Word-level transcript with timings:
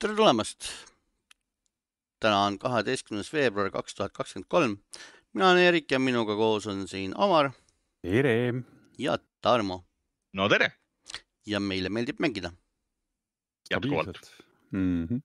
tere 0.00 0.16
tulemast. 0.16 0.64
täna 2.20 2.44
on 2.46 2.54
kaheteistkümnes 2.58 3.28
veebruar 3.32 3.70
kaks 3.70 3.94
tuhat 3.94 4.12
kakskümmend 4.16 4.48
kolm. 4.48 4.78
mina 5.34 5.50
olen 5.50 5.62
Erik 5.62 5.90
ja 5.92 5.98
minuga 5.98 6.36
koos 6.36 6.66
on 6.66 6.86
siin 6.88 7.12
Omar 7.16 7.50
tere! 8.02 8.54
ja 8.98 9.18
Tarmo 9.40 9.84
no 10.32 10.48
tere! 10.48 10.72
ja 11.46 11.60
meile 11.60 11.88
meeldib 11.88 12.16
mängida. 12.18 12.52
jätkuvalt. 13.70 14.32
mm. 14.70 15.04
-hmm. 15.04 15.20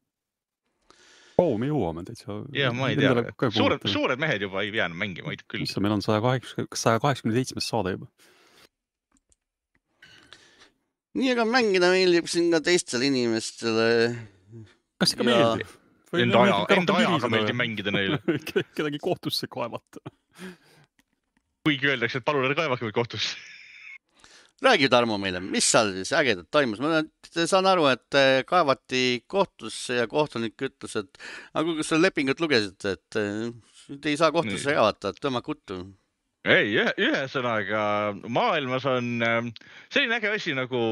kaua 1.38 1.58
me 1.58 1.72
jõuame 1.72 2.04
täitsa? 2.04 2.42
ja 2.52 2.74
ma 2.74 2.90
ei 2.90 3.00
tea, 3.00 3.16
suured, 3.56 3.88
suured 3.88 4.20
mehed 4.20 4.42
juba 4.42 4.62
ei 4.62 4.76
enam 4.76 4.98
mängima, 4.98 5.32
aitab 5.32 5.48
küll. 5.48 5.64
issand, 5.64 5.88
meil 5.88 5.96
on 6.02 6.04
saja 6.04 6.22
kaheksakümne, 6.22 6.68
saja 6.76 7.00
kaheksakümne 7.00 7.40
seitsmes 7.40 7.72
saade 7.72 7.96
juba. 7.96 8.12
nii, 11.16 11.32
aga 11.32 11.48
mängida 11.48 11.96
meeldib 11.96 12.28
siin 12.28 12.52
ka 12.52 12.60
teistele 12.60 13.08
inimestele. 13.08 14.35
Kas 15.02 15.16
ikka 15.16 15.26
ja... 15.28 15.32
meeldib? 15.32 15.74
Enda 16.16 16.44
aja, 16.46 16.60
enda 16.78 16.96
ajaga 17.02 17.32
meeldib 17.32 17.58
mängida 17.60 17.92
neile. 17.92 18.22
Kedagi 18.78 19.02
kohtusse 19.04 19.50
kaevata. 19.52 20.04
kuigi 21.66 21.90
öeldakse, 21.92 22.22
et 22.22 22.26
palun 22.28 22.46
ärge 22.46 22.60
kaevake 22.60 22.86
mind 22.86 22.96
kohtusse. 22.96 23.36
Räägi, 24.64 24.88
Tarmo, 24.88 25.18
meile, 25.20 25.42
mis 25.44 25.66
seal 25.68 25.90
siis 25.98 26.14
ägedat 26.16 26.48
toimus, 26.54 26.80
ma 26.80 27.02
saan 27.44 27.68
aru, 27.68 27.90
et 27.92 28.16
eh, 28.16 28.38
kaevati 28.48 29.26
kohtusse 29.28 29.98
ja 29.98 30.06
kohtunik 30.08 30.56
ütles, 30.70 30.96
et 31.02 31.20
aga 31.52 31.66
kuidas 31.68 31.90
sa 31.92 32.00
lepingut 32.00 32.40
lugesid, 32.40 32.78
et 32.88 33.20
eh, 33.20 33.50
te 34.00 34.14
ei 34.14 34.20
saa 34.22 34.32
kohtusse 34.32 34.72
kaevata, 34.72 35.12
et 35.12 35.20
tõmmake 35.20 35.52
uttu. 35.52 35.82
ei, 36.48 36.78
ühesõnaga 37.04 37.82
maailmas 38.32 38.88
on 38.88 39.12
eh, 39.28 39.52
selline 39.92 40.22
äge 40.22 40.32
asi 40.38 40.56
nagu 40.56 40.86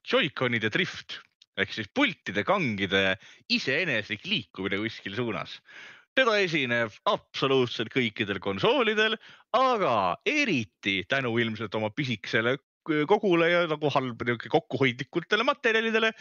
Joy-Conide 0.00 0.72
drift 0.72 1.20
ehk 1.58 1.72
siis 1.74 1.88
pultide 1.94 2.44
kangide 2.46 3.16
iseeneslik 3.50 4.26
liikumine 4.28 4.78
kuskil 4.84 5.16
suunas 5.18 5.58
seda 6.18 6.36
esineb 6.42 6.94
absoluutselt 7.08 7.90
kõikidel 7.94 8.40
konsoolidel, 8.42 9.16
aga 9.56 9.94
eriti 10.28 11.00
tänu 11.08 11.36
ilmselt 11.38 11.74
oma 11.78 11.90
pisikesele 11.94 12.56
kogule 13.08 13.50
ja 13.50 13.64
nagu 13.70 13.90
halb 13.94 14.22
niisugune 14.24 14.52
kokkuhoidlikutele 14.56 15.46
materjalidele 15.46 16.12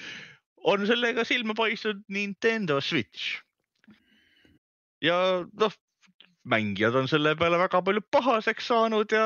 on 0.70 0.86
sellega 0.88 1.24
silma 1.26 1.56
paistnud 1.58 2.04
Nintendo 2.12 2.80
Switch. 2.82 3.40
ja 5.02 5.16
noh, 5.48 5.76
mängijad 6.44 6.96
on 7.00 7.08
selle 7.08 7.36
peale 7.40 7.60
väga 7.60 7.82
palju 7.82 8.04
pahaseks 8.12 8.68
saanud 8.68 9.12
ja 9.16 9.26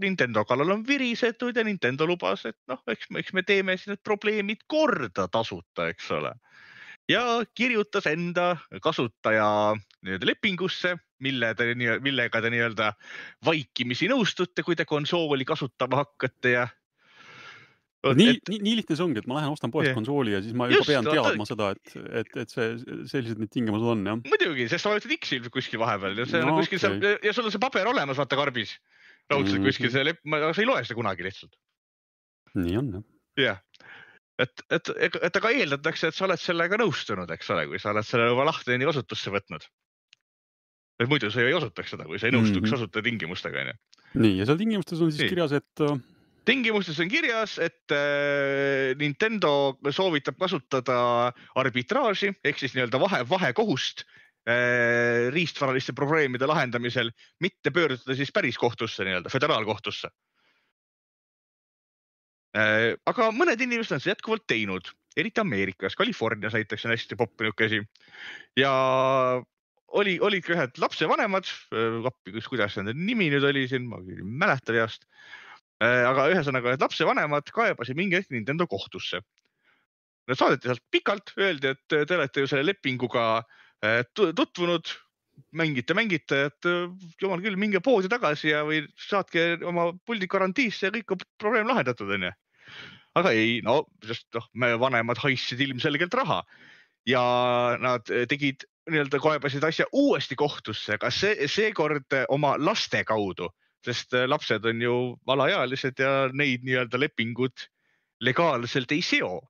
Nintendo 0.00 0.44
kallal 0.48 0.74
on 0.76 0.84
virisetud 0.86 1.56
ja 1.56 1.64
Nintendo 1.66 2.06
lubas, 2.08 2.44
et 2.48 2.58
noh, 2.70 2.80
eks, 2.90 3.10
eks 3.22 3.34
me 3.36 3.44
teeme 3.46 3.76
siis 3.78 3.92
need 3.92 4.02
probleemid 4.06 4.64
korda 4.70 5.28
tasuta, 5.30 5.90
eks 5.92 6.10
ole 6.18 6.34
ja 7.10 7.22
kirjutas 7.54 8.06
enda 8.06 8.56
kasutaja 8.82 9.46
nii-öelda 10.04 10.26
lepingusse, 10.26 10.96
mille 11.24 11.54
te, 11.58 11.72
millega 11.74 12.42
te 12.42 12.50
nii-öelda 12.52 12.92
vaikimisi 13.46 14.08
nõustute, 14.10 14.64
kui 14.66 14.78
te 14.78 14.86
konsooli 14.88 15.46
kasutama 15.48 16.04
hakkate 16.04 16.54
ja 16.54 16.68
nii 18.16 18.30
et..., 18.32 18.48
nii, 18.48 18.60
nii 18.64 18.76
lihtne 18.78 18.96
see 18.96 19.04
ongi, 19.04 19.20
et 19.20 19.28
ma 19.28 19.36
lähen 19.36 19.52
ostan 19.52 19.72
poest 19.74 19.90
yeah. 19.90 19.96
konsooli 19.98 20.32
ja 20.32 20.40
siis 20.44 20.56
ma 20.56 20.70
juba 20.70 20.80
Just, 20.80 20.92
pean 20.92 21.08
teadma 21.08 21.44
ta... 21.44 21.50
seda, 21.52 21.70
et, 21.76 21.96
et, 22.22 22.38
et 22.44 22.54
see, 22.54 22.70
sellised 23.12 23.42
need 23.42 23.52
tingimused 23.52 23.90
on, 23.92 24.06
jah. 24.08 24.22
muidugi, 24.30 24.68
sest 24.72 24.86
sa 24.86 24.94
vajutad 24.94 25.16
X-i 25.18 25.36
ilmselt 25.38 25.56
kuskil 25.58 25.82
vahepeal 25.82 26.22
ja 26.22 26.28
see 26.30 26.40
no, 26.40 26.54
on 26.54 26.62
kuskil 26.62 26.80
okay. 26.80 27.02
seal 27.02 27.28
ja 27.28 27.36
sul 27.36 27.50
on 27.50 27.54
see 27.54 27.62
paber 27.62 27.90
olemas, 27.90 28.20
vaata 28.20 28.38
karbis. 28.40 28.78
Raudselt 29.30 29.58
mm 29.58 29.64
-hmm. 29.64 29.70
kuskil 29.70 29.92
see 29.94 30.06
lepp, 30.06 30.22
aga 30.36 30.52
sa 30.54 30.62
ei 30.62 30.68
loe 30.68 30.84
seda 30.84 30.98
kunagi 30.98 31.26
lihtsalt. 31.26 31.56
nii 32.58 32.76
on 32.80 32.92
jah. 32.94 33.04
jah, 33.38 33.58
et, 34.42 34.64
et, 34.70 35.18
et 35.28 35.40
aga 35.40 35.52
eeldatakse, 35.54 36.10
et 36.10 36.16
sa 36.16 36.26
oled 36.26 36.40
sellega 36.40 36.78
nõustunud, 36.80 37.30
eks 37.34 37.52
ole, 37.54 37.66
kui 37.70 37.82
sa 37.82 37.92
oled 37.94 38.06
selle 38.06 38.30
juba 38.32 38.46
lahti 38.48 38.78
kasutusse 38.82 39.34
võtnud. 39.34 39.66
et 41.00 41.08
muidu 41.08 41.30
sa 41.32 41.40
ju 41.40 41.48
ei 41.48 41.56
osutaks 41.56 41.94
seda, 41.94 42.04
kui 42.04 42.18
sa 42.18 42.28
ei 42.28 42.36
nõustuks 42.36 42.66
mm 42.66 42.70
-hmm. 42.72 42.80
asutajatingimustega, 42.82 43.66
onju. 43.66 43.76
nii 44.24 44.38
ja 44.38 44.46
seal 44.46 44.58
tingimustes 44.60 45.00
on 45.00 45.12
siis 45.12 45.22
nii. 45.24 45.34
kirjas, 45.34 45.52
et 45.52 45.84
äh, 45.86 46.00
tingimustes 46.44 47.00
on 47.00 47.08
kirjas, 47.08 47.58
et 47.58 47.94
äh, 47.94 48.96
Nintendo 48.98 49.78
soovitab 49.90 50.38
kasutada 50.40 51.32
arbitraaži 51.54 52.34
ehk 52.44 52.58
siis 52.58 52.74
nii-öelda 52.74 53.00
vahe, 53.00 53.22
vahekohust 53.28 54.04
riistvaraliste 55.30 55.92
probleemide 55.92 56.46
lahendamisel, 56.48 57.10
mitte 57.44 57.70
pöörduda 57.70 58.16
siis 58.16 58.32
päris 58.32 58.56
kohtusse, 58.58 59.04
nii-öelda 59.04 59.30
föderaalkohtusse 59.30 60.08
Äh, 62.50 62.96
aga 63.06 63.28
mõned 63.30 63.60
inimesed 63.62 63.94
on 63.94 64.02
seda 64.02 64.16
jätkuvalt 64.16 64.42
teinud, 64.50 64.88
eriti 65.18 65.42
Ameerikas, 65.42 65.94
Californias 65.98 66.56
näiteks 66.56 66.86
on 66.86 66.94
hästi 66.96 67.18
popp 67.18 67.44
niisugune 67.44 67.68
asi. 67.68 67.78
ja 68.58 68.72
oli, 70.00 70.16
olid 70.18 70.42
ka 70.46 70.56
ühed 70.56 70.80
lapsevanemad, 70.82 71.46
äh, 71.70 72.40
kuidas 72.48 72.74
nende 72.78 72.96
nimi 72.98 73.28
nüüd 73.30 73.46
oli 73.46 73.68
siin, 73.70 73.86
ma 73.86 74.02
ei 74.02 74.18
mäleta 74.22 74.74
peast. 74.74 75.06
Äh, 75.80 76.02
aga 76.08 76.26
ühesõnaga, 76.32 76.74
need 76.74 76.82
lapsevanemad 76.82 77.54
kaebasid 77.54 77.98
mingi 77.98 78.18
hetk 78.18 78.34
Nintendo 78.34 78.66
kohtusse. 78.66 79.22
Nad 80.26 80.38
saadeti 80.38 80.68
sealt 80.68 80.82
pikalt, 80.90 81.30
öeldi, 81.38 81.70
et 81.70 81.86
te 81.86 82.16
olete 82.16 82.42
ju 82.42 82.50
selle 82.50 82.66
lepinguga 82.66 83.44
tutvunud, 84.36 84.92
mängite, 85.56 85.94
mängite, 85.96 86.40
et 86.50 86.68
jumal 87.22 87.42
küll, 87.42 87.56
minge 87.60 87.80
poodi 87.84 88.10
tagasi 88.12 88.52
ja, 88.52 88.62
või 88.66 88.82
saatke 89.00 89.54
oma 89.66 89.90
puldi 90.06 90.28
garantiisse 90.30 90.88
ja 90.88 90.94
kõik 90.94 91.14
on 91.14 91.22
probleem 91.40 91.70
lahendatud, 91.70 92.10
onju. 92.16 92.32
aga 93.18 93.32
ei, 93.34 93.60
no 93.66 93.82
sest 94.06 94.28
noh, 94.36 94.46
me 94.54 94.74
vanemad 94.78 95.18
haissid 95.22 95.60
ilmselgelt 95.64 96.14
raha 96.14 96.42
ja 97.08 97.22
nad 97.80 98.06
tegid 98.28 98.66
nii-öelda 98.90 99.20
kaebasid 99.22 99.64
asja 99.64 99.86
uuesti 99.96 100.36
kohtusse, 100.38 100.98
aga 100.98 101.10
see, 101.14 101.48
seekord 101.50 102.16
oma 102.28 102.54
laste 102.58 103.02
kaudu, 103.08 103.50
sest 103.84 104.14
lapsed 104.28 104.66
on 104.68 104.82
ju 104.84 104.96
alaealised 105.30 106.02
ja 106.02 106.28
neid 106.36 106.66
nii-öelda 106.66 107.00
lepingud 107.00 107.64
legaalselt 108.20 108.92
ei 108.92 109.00
seo 109.02 109.40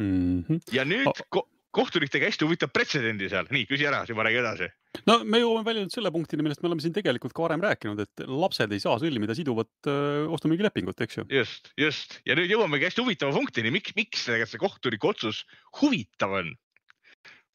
mm. 0.00 0.44
-hmm. 0.48 0.60
ja 0.72 0.84
nüüd 0.88 1.12
oh 1.12 1.44
kohtunik 1.76 2.12
tegi 2.12 2.26
hästi 2.28 2.46
huvitav 2.46 2.72
pretsedendi 2.74 3.28
seal, 3.32 3.48
nii 3.52 3.66
küsi 3.68 3.86
ära, 3.88 4.02
siis 4.06 4.16
ma 4.16 4.24
räägin 4.26 4.42
edasi. 4.42 4.68
no 5.08 5.18
me 5.24 5.40
jõuame 5.42 5.66
välja 5.66 5.84
nüüd 5.84 5.94
selle 5.94 6.12
punktini, 6.14 6.44
millest 6.46 6.62
me 6.64 6.70
oleme 6.70 6.84
siin 6.84 6.96
tegelikult 6.96 7.34
ka 7.36 7.44
varem 7.44 7.64
rääkinud, 7.64 8.00
et 8.06 8.24
lapsed 8.26 8.72
ei 8.72 8.82
saa 8.82 8.96
sõlmida 9.02 9.36
siduvat 9.36 9.90
ostu-müügilepingut, 10.36 11.04
eks 11.04 11.20
ju. 11.20 11.26
just, 11.36 11.72
just 11.80 12.18
ja 12.28 12.38
nüüd 12.38 12.52
jõuamegi 12.52 12.88
hästi 12.88 13.04
huvitava 13.04 13.36
punktini, 13.36 13.74
miks, 13.74 13.94
miks 13.98 14.26
see 14.26 14.62
kohtuniku 14.62 15.12
otsus 15.12 15.44
huvitav 15.82 16.38
on. 16.40 16.54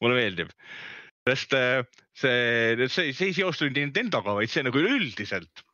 mulle 0.02 0.18
meeldib, 0.18 0.54
sest 1.28 1.52
see, 1.54 2.88
see, 2.88 3.12
see 3.12 3.28
ei 3.30 3.36
seostu 3.36 3.68
Nintendoga, 3.70 4.34
vaid 4.38 4.50
see 4.50 4.64
nagu 4.66 4.80
üleüldiselt 4.82 5.66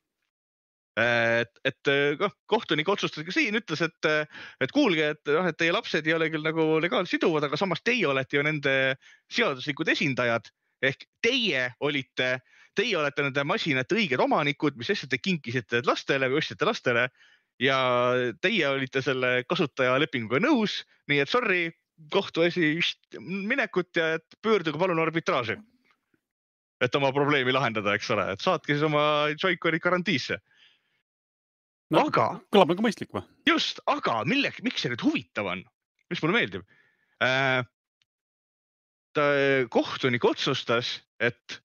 et, 0.98 1.50
et 1.68 1.90
noh, 2.18 2.32
kohtunik 2.50 2.88
otsustas 2.90 3.26
ka 3.26 3.34
siin, 3.34 3.56
ütles, 3.58 3.82
et, 3.86 4.08
et 4.64 4.74
kuulge, 4.74 5.12
et 5.14 5.30
noh, 5.30 5.46
et 5.46 5.58
teie 5.58 5.74
lapsed 5.74 6.06
ei 6.06 6.14
ole 6.16 6.30
küll 6.32 6.46
nagu 6.46 6.66
legaalselt 6.82 7.14
siduvad, 7.16 7.46
aga 7.46 7.58
samas 7.60 7.82
teie 7.86 8.06
olete 8.10 8.38
ju 8.38 8.44
nende 8.46 8.74
seaduslikud 9.34 9.90
esindajad. 9.94 10.50
Ehk 10.82 11.06
teie 11.24 11.68
olite, 11.84 12.36
teie 12.78 12.98
olete 12.98 13.26
nende 13.26 13.44
masinate 13.46 13.98
õiged 13.98 14.22
omanikud, 14.22 14.78
mis 14.78 14.90
asja 14.94 15.10
te 15.10 15.20
kinkisite 15.22 15.82
lastele 15.86 16.30
või 16.30 16.42
ostsite 16.42 16.68
lastele. 16.68 17.08
Ja 17.62 17.78
teie 18.42 18.68
olite 18.70 19.02
selle 19.02 19.42
kasutajalepinguga 19.50 20.38
nõus, 20.44 20.84
nii 21.10 21.24
et 21.24 21.30
sorry, 21.30 21.64
kohtuasi 22.14 22.76
minekut 23.18 23.98
ja 23.98 24.12
et 24.20 24.38
pöörduge 24.42 24.78
palun 24.78 25.02
arbitraaži. 25.02 25.58
et 26.78 26.94
oma 26.94 27.08
probleemi 27.10 27.50
lahendada, 27.50 27.90
eks 27.98 28.10
ole, 28.14 28.24
et 28.32 28.40
saatke 28.40 28.70
siis 28.70 28.84
oma 28.86 29.00
Joy-Coni 29.34 29.80
garantiisse 29.82 30.36
no, 31.94 32.04
aga. 32.04 32.28
kõlab 32.52 32.74
nagu 32.74 32.84
mõistlik 32.84 33.12
või? 33.14 33.24
just, 33.48 33.80
aga 33.90 34.20
mille, 34.28 34.52
miks 34.66 34.84
see 34.84 34.92
nüüd 34.92 35.04
huvitav 35.04 35.48
on, 35.54 35.64
mis 36.12 36.22
mulle 36.22 36.36
meeldib 36.36 36.66
äh,? 37.24 37.62
ta, 39.16 39.26
kohtunik 39.72 40.24
otsustas, 40.28 40.98
et 41.20 41.58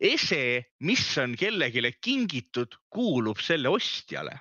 ese, 0.00 0.70
mis 0.86 1.02
on 1.20 1.34
kellelegi 1.38 1.92
kingitud, 2.00 2.76
kuulub 2.92 3.40
selle 3.44 3.72
ostjale. 3.72 4.38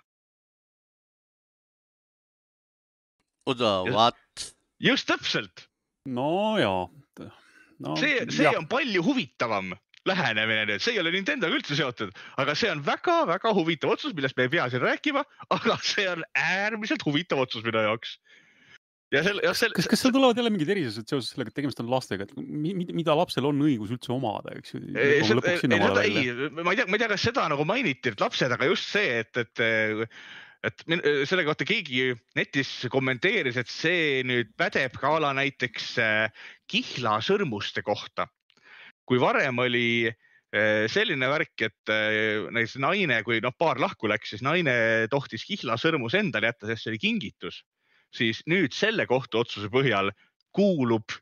oota, 3.50 3.74
what? 3.90 4.54
just 4.80 5.08
täpselt. 5.10 5.68
no 6.06 6.58
ja 6.60 6.74
no,. 7.80 7.96
see, 7.96 8.26
see 8.30 8.46
ja. 8.46 8.58
on 8.60 8.68
palju 8.70 9.04
huvitavam 9.04 9.74
lähenemine 10.10 10.66
nüüd, 10.70 10.84
see 10.84 10.96
ei 10.96 11.04
ole 11.04 11.14
Nintendoga 11.14 11.60
üldse 11.60 11.78
seotud, 11.78 12.12
aga 12.42 12.56
see 12.58 12.72
on 12.74 12.82
väga-väga 12.86 13.54
huvitav 13.56 13.96
otsus, 13.96 14.16
millest 14.18 14.38
me 14.40 14.48
ei 14.48 14.54
pea 14.56 14.68
siin 14.72 14.84
rääkima, 14.84 15.24
aga 15.56 15.78
see 15.86 16.08
on 16.12 16.26
äärmiselt 16.38 17.06
huvitav 17.08 17.46
otsus 17.46 17.66
minu 17.66 17.84
jaoks. 17.86 18.18
ja 19.14 19.24
selle, 19.26 19.46
ja 19.46 19.54
selle. 19.58 19.78
kas, 19.78 19.88
kas 19.90 20.04
seal 20.04 20.14
tulevad 20.16 20.38
jälle 20.38 20.52
mingid 20.54 20.74
erisused 20.76 21.10
seoses 21.10 21.32
sellega, 21.34 21.54
et 21.54 21.60
tegemist 21.62 21.82
on 21.84 21.90
lastega, 21.92 22.28
et 22.28 22.36
mida, 22.38 23.16
lapsel 23.18 23.48
on 23.50 23.64
õigus 23.66 23.94
üldse 23.96 24.14
omada, 24.16 24.54
eks 24.60 24.76
ju? 24.76 24.84
ei, 24.94 25.24
ei, 26.26 26.52
ma 26.60 26.76
ei 26.76 26.82
tea, 26.82 26.90
ma 26.90 27.00
ei 27.00 27.02
tea, 27.06 27.14
kas 27.16 27.26
seda 27.32 27.48
nagu 27.54 27.66
mainiti, 27.70 28.14
et 28.14 28.22
lapsed, 28.22 28.54
aga 28.58 28.70
just 28.70 28.94
see, 28.94 29.24
et, 29.24 29.44
et 29.46 29.66
et 30.66 30.84
selle 31.30 31.46
kohta 31.48 31.64
keegi 31.68 32.10
netis 32.36 32.72
kommenteeris, 32.92 33.60
et 33.62 33.70
see 33.72 34.20
nüüd 34.28 34.52
pädeb 34.60 34.98
ka 35.00 35.14
ala 35.20 35.32
näiteks 35.38 35.94
kihlasõrmuste 36.70 37.84
kohta. 37.86 38.28
Kui 39.10 39.22
varem 39.22 39.58
oli 39.66 40.10
selline 40.90 41.28
värk, 41.30 41.62
et 41.62 41.92
näiteks 42.50 42.80
naine, 42.82 43.20
kui 43.26 43.38
noh, 43.42 43.54
paar 43.54 43.78
lahku 43.82 44.10
läks, 44.10 44.32
siis 44.34 44.42
naine 44.42 44.74
tohtis 45.12 45.44
kihlasõrmus 45.46 46.16
endale 46.18 46.50
jätta, 46.50 46.66
sest 46.72 46.88
see 46.88 46.94
oli 46.96 47.02
kingitus, 47.04 47.60
siis 48.10 48.42
nüüd 48.50 48.74
selle 48.74 49.06
kohtuotsuse 49.10 49.70
põhjal 49.70 50.10
kuulub 50.58 51.14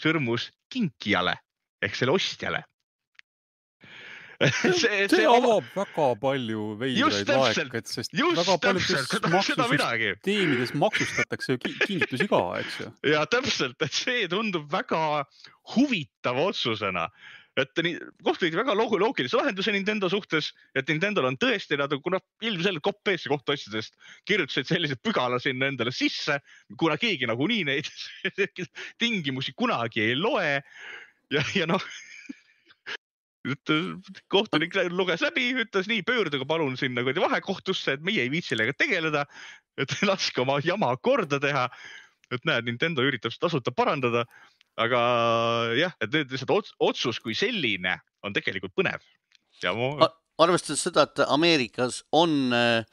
sõrmus 0.00 0.48
kinkijale 0.72 1.36
ehk 1.84 1.96
selle 1.96 2.16
ostjale 2.16 2.62
see, 4.80 5.08
see 5.12 5.26
avab 5.28 5.66
väga 5.74 6.06
palju 6.20 6.62
veidraid 6.80 7.28
laekaid, 7.28 7.88
sest 7.90 8.14
väga 8.16 8.54
paljudes 8.62 9.10
maksusüsteemides 9.34 10.72
maksustatakse 10.80 11.56
ju 11.56 11.60
kingitusi 11.64 12.28
ka, 12.30 12.40
eks 12.62 12.78
ju. 12.80 12.88
ja 13.12 13.26
täpselt, 13.28 13.76
et 13.84 13.92
see 13.92 14.24
tundub 14.32 14.64
väga 14.72 15.26
huvitava 15.74 16.48
otsusena. 16.48 17.10
Et 17.60 17.82
nii, 17.84 17.98
kohtunik 18.24 18.56
väga 18.56 18.72
loogilise 18.78 19.36
lahenduse 19.36 19.74
Nintendo 19.74 20.08
suhtes, 20.08 20.52
et 20.78 20.88
Nintendo'l 20.88 21.28
on 21.28 21.36
tõesti, 21.36 21.76
nad 21.76 21.92
on, 21.92 22.00
kuna 22.00 22.20
ilmselgelt 22.46 22.86
kopp 22.86 23.10
ees 23.12 23.26
kohtuasjadest 23.28 23.98
kirjutasid 24.30 24.70
sellise 24.70 24.96
pügala 25.02 25.40
sinna 25.42 25.68
endale 25.68 25.92
sisse, 25.92 26.38
kuna 26.80 26.96
keegi 27.00 27.28
nagunii 27.28 27.66
neid 27.68 27.90
tingimusi 29.02 29.52
kunagi 29.52 30.06
ei 30.06 30.16
loe. 30.16 30.62
ja, 31.34 31.44
ja 31.58 31.68
noh 31.68 31.84
kohtunik 34.28 34.76
luges 34.92 35.22
läbi, 35.24 35.46
ütles 35.62 35.88
nii, 35.88 36.04
pöörduge 36.06 36.46
palun 36.48 36.76
sinna 36.76 37.04
kuradi 37.04 37.22
vahekohtusse, 37.24 37.96
et 37.96 38.04
meie 38.04 38.26
ei 38.26 38.32
viitsi 38.32 38.54
sellega 38.54 38.76
tegeleda. 38.76 39.26
et 39.80 39.92
laske 40.10 40.42
oma 40.42 40.58
jama 40.64 40.92
korda 40.96 41.40
teha. 41.40 41.68
et 42.30 42.44
näed, 42.44 42.66
Nintendo 42.68 43.02
üritab 43.02 43.32
seda 43.32 43.48
tasuta 43.48 43.72
parandada. 43.72 44.26
aga 44.76 45.00
jah, 45.76 45.94
et 46.00 46.12
nüüd 46.12 46.32
lihtsalt 46.32 46.74
otsus 46.78 47.20
kui 47.20 47.34
selline 47.34 47.98
on 48.22 48.36
tegelikult 48.36 48.74
põnev. 48.76 49.00
ja 49.62 49.72
ma... 49.74 50.10
arvestades 50.38 50.84
seda, 50.84 51.08
et 51.08 51.24
Ameerikas 51.26 52.02
on 52.12 52.52
äh, 52.52 52.84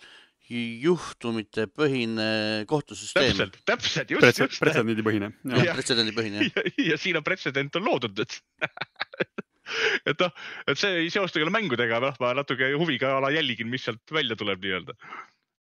juhtumite 0.47 1.67
põhine 1.67 2.63
kohtusüsteem. 2.67 3.35
täpselt, 3.35 3.59
täpselt, 3.65 4.11
just, 4.15 4.39
just. 4.39 4.59
pretsedendipõhine. 4.63 5.33
pretsedendipõhine. 5.43 6.47
Ja, 6.47 6.63
ja 6.93 6.97
siin 6.97 7.19
on 7.19 7.27
pretsedent 7.27 7.75
on 7.75 7.87
loodud, 7.91 8.23
et 8.23 8.39
et 10.09 10.19
noh, 10.21 10.43
et 10.67 10.79
see 10.79 11.01
ei 11.03 11.09
seostu 11.13 11.41
küll 11.41 11.53
mängudega, 11.53 12.01
noh, 12.03 12.19
ma 12.23 12.33
natuke 12.37 12.69
huviga 12.75 13.15
ala 13.17 13.31
jälgin, 13.35 13.69
mis 13.71 13.87
sealt 13.87 14.13
välja 14.13 14.37
tuleb 14.39 14.61
nii-öelda. 14.63 14.95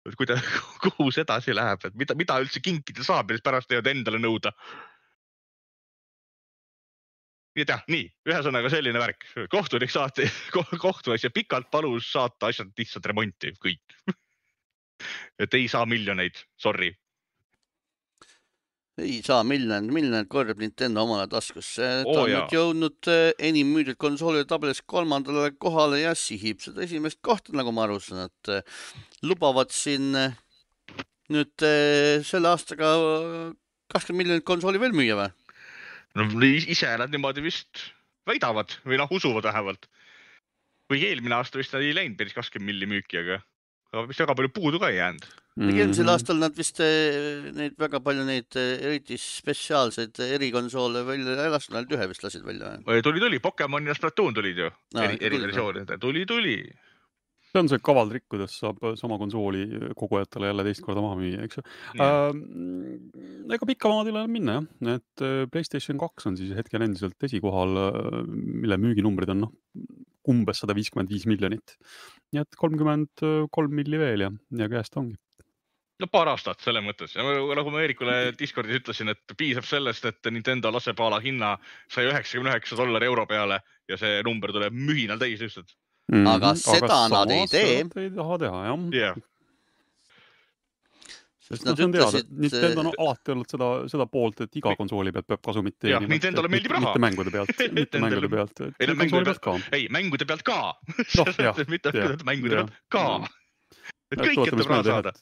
et 0.09 0.15
kuidas, 0.17 0.45
kuhu 0.85 1.11
see 1.11 1.25
edasi 1.25 1.55
läheb, 1.55 1.83
et 1.85 1.99
mida, 1.99 2.17
mida 2.17 2.39
üldse 2.43 2.63
kinkida 2.63 3.05
saab 3.05 3.29
ja 3.29 3.37
siis 3.37 3.45
pärast 3.45 3.71
võivad 3.71 3.91
endale 3.93 4.21
nõuda. 4.21 4.53
nii 7.51 7.65
et 7.65 7.71
jah, 7.73 7.81
nii, 7.91 8.07
ühesõnaga 8.29 8.69
selline 8.71 8.99
värk, 9.01 9.27
kohtunik 9.51 9.91
saati 9.91 10.29
kohtuasja 10.85 11.33
pikalt, 11.35 11.67
palus 11.71 12.07
saata 12.13 12.47
asjad 12.51 12.71
lihtsalt 12.77 13.11
remonti, 13.11 13.55
kõik 13.59 14.17
et 15.41 15.53
ei 15.57 15.67
saa 15.67 15.87
miljoneid, 15.89 16.37
sorry 16.61 16.91
ei 18.99 19.21
saa 19.23 19.43
miljonit, 19.47 19.91
miljonit 19.93 20.29
korjab 20.31 20.59
Nintendo 20.59 21.05
omale 21.05 21.27
taskusse. 21.31 21.87
ta 22.03 22.09
oh, 22.09 22.23
on 22.25 22.31
nüüd 22.33 22.55
jõudnud 22.55 23.09
eh, 23.11 23.31
enim 23.47 23.71
müüdud 23.71 23.97
konsoolide 24.01 24.47
tabelis 24.49 24.81
kolmandale 24.83 25.53
kohale 25.61 26.01
ja 26.01 26.13
sihib 26.17 26.59
seda 26.63 26.83
esimest 26.83 27.21
kohta, 27.23 27.55
nagu 27.55 27.71
ma 27.75 27.85
aru 27.87 27.99
saan, 28.03 28.27
et 28.27 28.51
eh, 28.51 28.81
lubavad 29.23 29.71
siin 29.75 30.11
eh, 30.19 30.35
nüüd 31.31 31.63
selle 32.27 32.49
aastaga 32.51 32.89
kakskümmend 33.91 34.25
miljonit 34.25 34.47
konsooli 34.47 34.81
veel 34.81 34.95
müüa 34.95 35.15
või? 35.15 35.29
no 36.19 36.27
ise 36.43 36.89
nad 36.99 37.13
niimoodi 37.13 37.43
vist 37.45 37.85
väidavad 38.27 38.75
või 38.83 38.99
noh, 38.99 39.13
usuvad 39.15 39.47
vähemalt. 39.47 39.87
kuigi 40.91 41.07
eelmine 41.07 41.37
aasta 41.37 41.61
vist 41.61 41.73
ei 41.79 41.95
läinud 41.95 42.19
päris 42.19 42.35
kakskümmend 42.35 42.73
milli 42.73 42.91
müüki, 42.91 43.23
aga, 43.23 43.39
aga 43.95 44.09
vist 44.11 44.19
väga 44.25 44.35
palju 44.35 44.51
puudu 44.51 44.83
ka 44.83 44.91
ei 44.91 44.99
jäänud 44.99 45.29
mm 45.55 45.67
-hmm. 45.67 45.79
eelmisel 45.79 46.11
aastal 46.13 46.37
nad 46.39 46.55
vist 46.57 46.79
eh, 46.83 47.49
neid 47.55 47.75
väga 47.79 47.99
palju 48.03 48.27
neid 48.27 48.59
eh, 48.59 48.85
eriti 48.89 49.17
spetsiaalseid 49.19 50.21
erikonsoole 50.37 51.03
välja 51.07 51.35
ei 51.45 51.51
lasknud, 51.51 51.79
ainult 51.79 51.97
ühe 51.97 52.07
vist 52.11 52.23
lasid 52.23 52.45
välja. 52.45 52.77
tuli, 53.03 53.19
tuli, 53.19 53.39
Pokemon 53.39 53.87
ja 53.87 53.97
Splatoon 53.97 54.33
tulid 54.33 54.63
ju 54.63 54.69
no, 54.69 55.03
eri, 55.03 55.17
eriversioonid, 55.19 55.91
tuli, 55.99 56.25
tuli. 56.25 56.55
see 57.51 57.59
on 57.59 57.67
see 57.67 57.81
kaval 57.83 58.07
trikk, 58.07 58.29
kuidas 58.31 58.53
saab 58.61 58.77
sama 58.95 59.17
konsooli 59.19 59.65
kogujatele 59.99 60.47
jälle 60.47 60.63
teist 60.63 60.85
korda 60.85 61.01
maha 61.03 61.17
müüa, 61.19 61.43
eks 61.43 61.59
ju 61.59 61.63
äh,. 61.99 62.31
ega 63.57 63.67
pikka 63.67 63.91
maad 63.91 64.07
ei 64.07 64.13
ole 64.15 64.27
minna 64.31 64.61
jah, 64.79 65.01
et 65.01 65.25
Playstation 65.51 65.99
kaks 65.99 66.31
on 66.31 66.37
siis 66.39 66.53
hetkel 66.55 66.85
endiselt 66.87 67.27
esikohal, 67.27 67.75
mille 68.31 68.79
müüginumbrid 68.79 69.35
on 69.35 69.43
noh, 69.47 69.51
umbes 70.31 70.63
sada 70.63 70.77
viiskümmend 70.77 71.11
viis 71.11 71.27
miljonit. 71.27 71.75
nii 72.31 72.45
et 72.45 72.55
kolmkümmend 72.55 73.25
kolm 73.51 73.75
milli 73.75 73.99
veel 73.99 74.23
ja, 74.29 74.31
ja 74.55 74.69
käest 74.71 74.95
ongi 74.95 75.19
no 76.01 76.09
paar 76.11 76.31
aastat 76.33 76.63
selles 76.65 76.83
mõttes 76.85 77.13
ja 77.15 77.25
nagu 77.57 77.73
ma 77.73 77.83
Eerikule 77.83 78.17
Discordis 78.37 78.81
ütlesin, 78.81 79.11
et 79.13 79.35
piisab 79.37 79.67
sellest, 79.67 80.05
et 80.09 80.31
Nintendo 80.33 80.71
laseb 80.73 80.99
a 81.01 81.09
la 81.13 81.21
hinna 81.23 81.55
saja 81.91 82.11
üheksakümne 82.13 82.53
üheksa 82.53 82.77
dollari 82.79 83.09
euro 83.09 83.27
peale 83.29 83.61
ja 83.89 83.99
see 84.01 84.21
number 84.27 84.53
tuleb 84.55 84.75
mühinal 84.75 85.19
täis 85.21 85.41
lihtsalt 85.43 85.73
mm. 86.11 86.23
-hmm. 86.23 86.31
aga 86.35 86.55
seda 86.59 86.93
aga 86.93 87.09
nad 87.15 87.35
ei 87.35 87.51
tee. 87.51 87.75
ei 88.03 88.09
taha 88.15 88.37
teha 88.45 88.63
jah 88.67 88.87
yeah.. 88.93 89.19
sest 91.49 91.67
nad 91.67 91.81
no, 91.81 91.89
ütlesid. 91.89 92.31
Nintendo 92.45 92.85
on 92.85 92.91
alati 92.93 93.35
olnud 93.35 93.53
seda, 93.53 93.69
seda 93.91 94.07
poolt, 94.15 94.41
et 94.45 94.61
iga 94.61 94.75
konsooli 94.79 95.11
pealt 95.11 95.27
peab 95.27 95.41
kasumit 95.43 95.75
teenima. 95.83 96.13
Nintendole 96.13 96.51
meeldib 96.53 96.77
raha. 96.77 96.85
mitte 96.85 97.03
mängude 97.05 97.33
pealt, 97.35 97.63
mitte 97.75 98.03
mängude 98.05 98.31
pealt. 98.31 98.63
ei 98.79 98.87
no 98.87 98.97
mängude 99.03 99.27
pealt 99.27 99.43
ka. 99.43 99.57
ei, 99.77 99.87
mängude 99.99 100.27
pealt 100.29 100.47
ka. 100.47 100.59
noh, 101.19 101.33
mitte 101.75 101.93
mängude 102.31 102.61
pealt 102.61 102.81
ka. 102.95 103.05
et 104.11 104.25
kõike 104.25 104.49
tuleb 104.55 104.75
raha 104.75 104.83
saada 104.87 105.15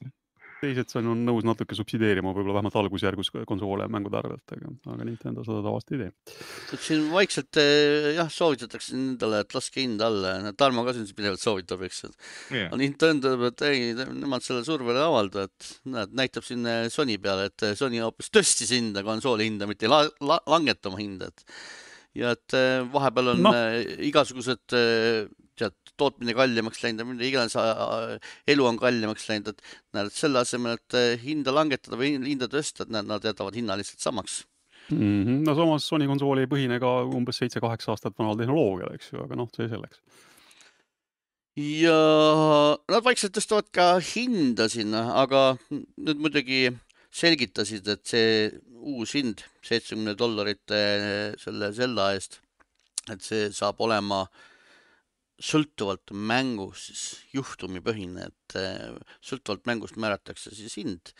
teised 0.61 0.95
on 0.99 1.23
nõus 1.25 1.47
natuke 1.47 1.77
subsideerima 1.77 2.33
võib-olla 2.35 2.59
vähemalt 2.59 2.77
algusjärgus 2.83 3.31
konsoole 3.49 3.87
mängude 3.91 4.19
arvelt, 4.19 4.55
aga, 4.55 4.73
aga 4.93 5.07
Nintendo 5.07 5.45
seda 5.47 5.63
tavaliselt 5.65 5.95
ei 5.95 6.01
tee. 6.03 6.37
siin 6.85 7.07
vaikselt 7.13 7.61
eh, 7.61 8.11
jah, 8.17 8.29
soovitatakse 8.33 8.95
endale, 8.97 9.43
et 9.45 9.55
laske 9.55 9.83
hinda 9.83 10.09
alla 10.09 10.35
ja 10.35 10.53
Tarmo 10.59 10.83
ka 10.87 10.93
siin 10.97 11.07
pidevalt 11.15 11.43
soovitab, 11.43 11.83
eks 11.87 12.03
yeah.. 12.51 12.69
Nintendo 12.79 13.33
ütleb, 13.35 13.45
et 13.53 13.65
ei, 13.67 13.91
nemad 13.95 14.45
selle 14.45 14.63
survele 14.67 14.99
ei 14.99 15.07
avalda, 15.07 15.45
et 15.47 15.71
näed, 15.89 16.15
näitab 16.17 16.45
siin 16.47 16.67
Sony 16.93 17.17
peale, 17.21 17.49
et 17.49 17.67
Sony 17.79 18.01
hoopis 18.03 18.31
tõstis 18.33 18.73
hinda, 18.75 19.03
konsooli 19.05 19.47
hinda, 19.49 19.67
mitte 19.69 19.87
ei 19.87 19.93
la 19.93 20.03
la 20.19 20.39
langetama 20.49 20.99
hinda, 20.99 21.29
et 21.29 21.45
ja 22.19 22.35
et 22.35 22.57
eh, 22.57 22.81
vahepeal 22.93 23.33
on 23.33 23.45
no. 23.47 23.53
igasugused 24.05 24.63
tead, 24.69 25.75
tootmine 25.99 26.35
kallimaks 26.37 26.83
läinud 26.83 27.03
ja 27.03 27.07
mida 27.09 27.27
iganes, 27.27 27.57
elu 28.47 28.67
on 28.67 28.77
kallimaks 28.79 29.27
läinud, 29.31 29.51
et 29.51 29.97
näed, 29.97 30.13
selle 30.15 30.43
asemel, 30.43 30.77
et 30.79 31.19
hinda 31.23 31.51
langetada 31.55 31.99
või 31.99 32.13
hinda 32.23 32.47
tõsta, 32.51 32.85
et 32.85 32.93
näed, 32.95 33.09
nad 33.09 33.27
jätavad 33.27 33.57
hinna 33.59 33.75
lihtsalt 33.79 34.05
samaks 34.05 34.43
mm. 34.91 35.25
-hmm. 35.25 35.45
no 35.45 35.55
samas 35.55 35.87
Sony 35.87 36.07
konsool 36.07 36.41
ei 36.41 36.49
põhine 36.49 36.79
ka 36.81 37.03
umbes 37.05 37.39
seitse-kaheksa 37.41 37.93
aastat 37.93 38.17
vanal 38.17 38.37
tehnoloogial, 38.39 38.93
eks 38.95 39.13
ju, 39.13 39.23
aga 39.23 39.37
noh, 39.39 39.49
see 39.55 39.69
selleks. 39.69 40.01
ja 41.59 41.97
nad 42.89 43.05
vaikselt 43.05 43.35
tõstavad 43.37 43.69
ka 43.75 43.89
hinda 44.13 44.69
sinna, 44.71 45.05
aga 45.23 45.57
nüüd 45.71 46.23
muidugi 46.23 46.69
selgitasid, 47.09 47.87
et 47.89 48.05
see 48.05 48.51
uus 48.79 49.15
hind, 49.17 49.41
seitsmekümne 49.65 50.13
dollarit 50.17 50.75
selle 51.41 51.71
Zelda 51.75 52.11
eest, 52.13 52.39
et 53.09 53.25
see 53.25 53.49
saab 53.55 53.81
olema 53.81 54.23
sõltuvalt 55.39 56.11
mängust 56.11 56.89
siis 56.89 57.03
juhtumipõhine, 57.33 58.27
et 58.27 58.57
eh, 58.59 58.97
sõltuvalt 59.23 59.67
mängust 59.69 59.99
määratakse 59.99 60.51
siis 60.55 60.75
hind. 60.81 61.13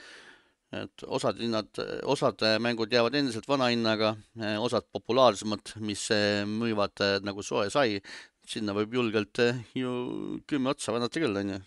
et 0.70 1.02
osad 1.18 1.40
hinnad, 1.42 1.80
osad 2.06 2.44
mängud 2.62 2.92
jäävad 2.94 3.16
endiselt 3.18 3.48
vana 3.50 3.72
hinnaga, 3.72 4.12
eh, 4.38 4.58
osad 4.62 4.86
populaarsemad, 4.94 5.74
mis 5.82 6.04
eh, 6.14 6.44
müüvad 6.46 7.24
nagu 7.26 7.42
soe 7.42 7.72
sai, 7.74 7.98
sinna 8.46 8.76
võib 8.78 8.94
julgelt 8.94 9.42
ju 9.74 9.92
kümme 10.46 10.76
otsa 10.76 10.94
vannata 10.94 11.22
küll, 11.24 11.42
onju 11.42 11.60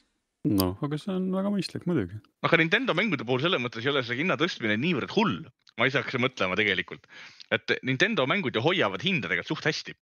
noh, 0.51 0.79
aga 0.83 0.99
see 0.99 1.13
on 1.15 1.29
väga 1.35 1.53
mõistlik 1.55 1.85
muidugi. 1.87 2.19
aga 2.43 2.59
Nintendo 2.59 2.97
mängude 2.99 3.27
puhul 3.27 3.45
selles 3.45 3.63
mõttes 3.63 3.85
ei 3.85 3.93
ole 3.93 4.03
see 4.07 4.19
hinna 4.19 4.39
tõstmine 4.41 4.79
niivõrd 4.81 5.13
hull, 5.15 5.43
ma 5.79 5.89
ise 5.89 6.01
hakkasin 6.01 6.25
mõtlema 6.25 6.59
tegelikult, 6.59 7.07
et 7.55 7.77
Nintendo 7.87 8.27
mängud 8.31 8.57
ju 8.57 8.65
hoiavad 8.65 9.05
hinda 9.07 9.31
tegelikult 9.31 9.55
suht 9.55 9.71
hästi 9.71 9.95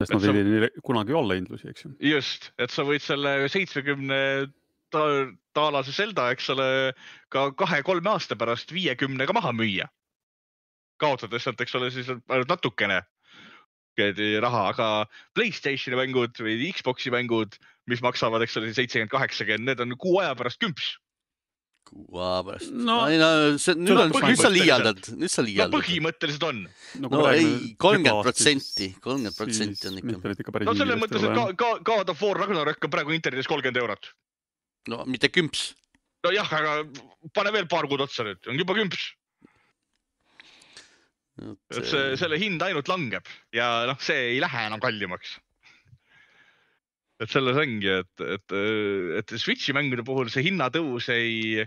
sest 0.00 0.14
nad 0.14 0.24
sa... 0.24 0.32
ei 0.32 0.46
tee 0.48 0.82
kunagi 0.86 1.16
allahindlusi, 1.16 1.68
eks 1.72 1.84
ju. 1.84 1.92
just, 2.12 2.50
et 2.60 2.72
sa 2.72 2.84
võid 2.88 3.04
selle 3.04 3.34
seitsmekümne 3.52 4.20
ta, 4.94 5.04
taalase 5.56 5.94
Zelda, 5.94 6.30
eks 6.34 6.50
ole, 6.54 6.68
ka 7.32 7.50
kahe-kolme 7.58 8.12
aasta 8.14 8.38
pärast 8.40 8.72
viiekümnega 8.74 9.36
maha 9.36 9.52
müüa. 9.56 9.88
kaotades 11.00 11.46
sealt, 11.46 11.60
eks 11.64 11.76
ole, 11.78 11.88
siis 11.94 12.10
ainult 12.12 12.50
natukene 12.50 13.00
raha, 14.40 14.60
aga 14.70 14.86
Playstationi 15.36 15.98
mängud 15.98 16.38
või 16.40 16.70
Xbox'i 16.72 17.10
mängud 17.12 17.58
mis 17.90 18.02
maksavad, 18.04 18.42
eks 18.44 18.58
ole, 18.60 18.72
seitsekümmend, 18.76 19.12
kaheksakümmend, 19.12 19.68
need 19.70 19.84
on 19.84 19.96
kuu 20.00 20.18
aja 20.22 20.34
pärast 20.38 20.60
kümps. 20.62 20.92
kuu 21.90 22.20
aja 22.22 22.42
pärast 22.46 22.70
No, 22.70 22.84
no,. 22.84 22.96
ei 23.10 23.18
no 23.20 23.30
see, 23.58 23.74
nüüd 23.78 23.96
on, 23.96 24.12
nüüd 24.12 24.14
sa 24.14 24.20
põhimõtteliselt. 24.20 24.56
liialdad, 24.56 25.10
nüüd 25.22 25.32
sa 25.32 25.42
no 25.42 25.48
liialdad. 25.48 25.76
põhimõtteliselt 25.76 26.46
on. 26.48 26.62
no 27.06 27.22
ei, 27.32 27.52
kolmkümmend 27.86 28.24
protsenti, 28.28 28.90
kolmkümmend 29.02 29.38
protsenti 29.38 29.90
on 29.90 30.00
ikka. 30.02 30.66
no 30.68 30.76
selles 30.78 31.02
mõttes, 31.02 31.26
et 31.26 31.38
ka, 31.40 31.46
ka, 31.64 31.70
God 31.90 32.14
of 32.14 32.24
War 32.26 32.42
Ragnarök 32.44 32.88
on 32.88 32.94
praegu 32.94 33.16
internetis 33.16 33.50
kolmkümmend 33.50 33.82
eurot. 33.82 34.12
no 34.92 35.04
mitte 35.10 35.32
kümps. 35.34 35.70
nojah, 36.26 36.54
aga 36.60 36.76
pane 37.34 37.56
veel 37.56 37.68
paar 37.70 37.90
kuud 37.90 38.06
otsa 38.06 38.28
nüüd, 38.28 38.42
on 38.46 38.60
juba 38.60 38.78
kümps. 38.78 39.10
et 41.74 41.86
see, 41.88 42.16
selle 42.20 42.38
hind 42.38 42.62
ainult 42.62 42.90
langeb 42.92 43.28
ja 43.56 43.70
noh, 43.88 43.98
see 44.04 44.34
ei 44.34 44.42
lähe 44.42 44.66
enam 44.68 44.82
kallimaks. 44.82 45.38
Et 47.20 47.28
selles 47.28 47.58
ongi, 47.60 47.90
et, 48.00 48.22
et, 48.24 48.54
et 49.20 49.34
Switch'i 49.36 49.74
mängude 49.76 50.04
puhul 50.06 50.30
see 50.32 50.46
hinnatõus 50.46 51.10
ei, 51.12 51.64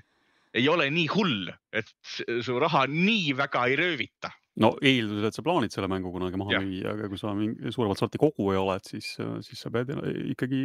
ei 0.54 0.70
ole 0.70 0.88
nii 0.94 1.10
hull, 1.14 1.52
et 1.74 1.92
su 2.06 2.58
raha 2.62 2.86
nii 2.90 3.36
väga 3.38 3.68
ei 3.70 3.78
röövita. 3.80 4.34
no 4.62 4.74
eeldusel, 4.86 5.28
et 5.30 5.38
sa 5.38 5.46
plaanid 5.46 5.74
selle 5.74 5.90
mängu 5.90 6.12
kunagi 6.14 6.38
maha 6.42 6.62
müüa, 6.62 6.94
aga 6.94 7.10
kui 7.10 7.22
sa 7.22 7.34
mingi 7.38 7.74
suuremat 7.74 8.02
sorti 8.02 8.22
koguja 8.22 8.62
oled, 8.62 8.86
siis, 8.86 9.14
siis 9.46 9.62
sa 9.62 9.72
pead 9.74 9.94
ikkagi, 10.34 10.64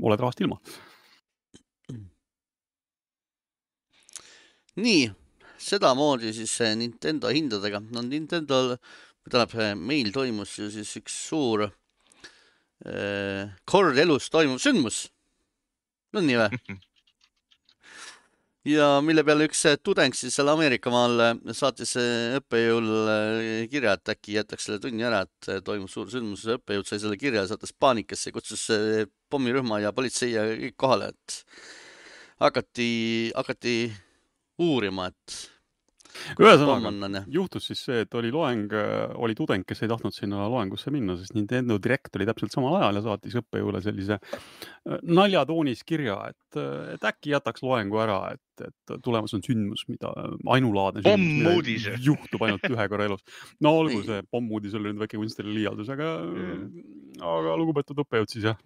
oled 0.00 0.24
rahast 0.24 0.40
ilma. 0.44 0.60
nii, 4.80 5.04
sedamoodi 5.60 6.32
siis 6.36 6.56
Nintendo 6.80 7.32
hindadega, 7.32 7.80
no 7.92 8.04
Nintendo'l, 8.08 8.78
tähendab, 9.28 9.76
meil 9.76 10.08
toimus 10.12 10.56
ju 10.58 10.72
siis 10.72 10.96
üks 11.00 11.16
suur 11.28 11.68
kord 13.68 13.98
elus 13.98 14.30
toimuv 14.32 14.58
sündmus. 14.62 15.04
no 16.12 16.22
nii 16.24 16.38
või? 16.40 16.58
ja 18.74 18.88
mille 19.04 19.24
peale 19.26 19.46
üks 19.48 19.62
tudeng 19.82 20.14
siis 20.16 20.34
seal 20.36 20.50
Ameerikamaal 20.52 21.22
saatis 21.54 21.94
õppejõule 21.98 23.16
eh, 23.42 23.62
kirja, 23.70 23.96
et 23.98 24.14
äkki 24.14 24.36
jätaks 24.38 24.68
selle 24.68 24.82
tunni 24.82 25.06
ära, 25.06 25.22
et 25.26 25.50
eh, 25.50 25.62
toimus 25.64 25.94
suur 25.94 26.10
sündmus, 26.12 26.46
õppejõud 26.58 26.88
sai 26.88 27.00
selle 27.02 27.18
kirja, 27.20 27.46
saatis 27.50 27.74
paanikasse, 27.74 28.34
kutsus 28.34 28.68
pommirühma 29.32 29.82
ja 29.82 29.94
politsei 29.94 30.34
ja 30.34 30.46
kõik 30.50 30.78
kohale, 30.78 31.12
et 31.14 31.38
hakati, 32.42 32.90
hakati 33.36 33.76
uurima, 34.62 35.10
et 35.10 35.51
ühesõnaga, 36.40 37.22
juhtus 37.32 37.68
siis 37.70 37.82
see, 37.86 38.02
et 38.04 38.14
oli 38.18 38.32
loeng, 38.34 38.72
oli 39.22 39.36
tudeng, 39.38 39.64
kes 39.68 39.84
ei 39.84 39.90
tahtnud 39.92 40.14
sinna 40.14 40.46
loengusse 40.52 40.92
minna, 40.94 41.16
sest 41.18 41.36
Nintendo 41.36 41.78
Direct 41.82 42.16
oli 42.18 42.28
täpselt 42.28 42.54
samal 42.54 42.78
ajal 42.80 43.00
ja 43.00 43.04
saatis 43.06 43.38
õppejõule 43.42 43.82
sellise 43.84 44.18
äh, 44.18 44.98
naljatoonis 45.02 45.84
kirja, 45.88 46.18
et, 46.32 46.60
et 46.94 47.06
äkki 47.12 47.34
jätaks 47.34 47.64
loengu 47.64 48.00
ära, 48.02 48.18
et, 48.36 48.66
et 48.68 48.94
tulemas 49.04 49.34
on 49.36 49.44
sündmus, 49.44 49.86
mida 49.90 50.12
ainulaadne 50.56 51.04
sündmus, 51.06 51.88
juhtub 52.04 52.46
ainult 52.46 52.68
ühe 52.70 52.88
korra 52.92 53.08
elus. 53.10 53.24
no 53.64 53.76
olgu 53.82 54.02
see 54.06 54.22
pommuudis 54.30 54.76
oli 54.78 54.92
nüüd 54.92 55.04
väike 55.06 55.20
kunstiline 55.20 55.56
liialdus, 55.58 55.92
aga 55.92 56.12
Jah. 56.12 56.66
aga 57.32 57.56
lugupeetud 57.60 58.04
õppejõud 58.04 58.32
siis 58.32 58.46
jah, 58.50 58.58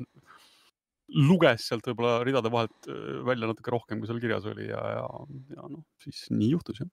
luges 1.14 1.66
sealt 1.68 1.86
võib-olla 1.86 2.20
ridade 2.26 2.50
vahelt 2.52 2.88
äh, 2.90 3.18
välja 3.26 3.50
natuke 3.50 3.74
rohkem, 3.74 4.00
kui 4.00 4.10
seal 4.10 4.22
kirjas 4.22 4.46
oli 4.50 4.68
ja, 4.68 4.82
ja, 4.98 5.06
ja 5.54 5.68
noh, 5.70 5.84
siis 6.02 6.26
nii 6.34 6.52
juhtus 6.54 6.82
jah. 6.82 6.90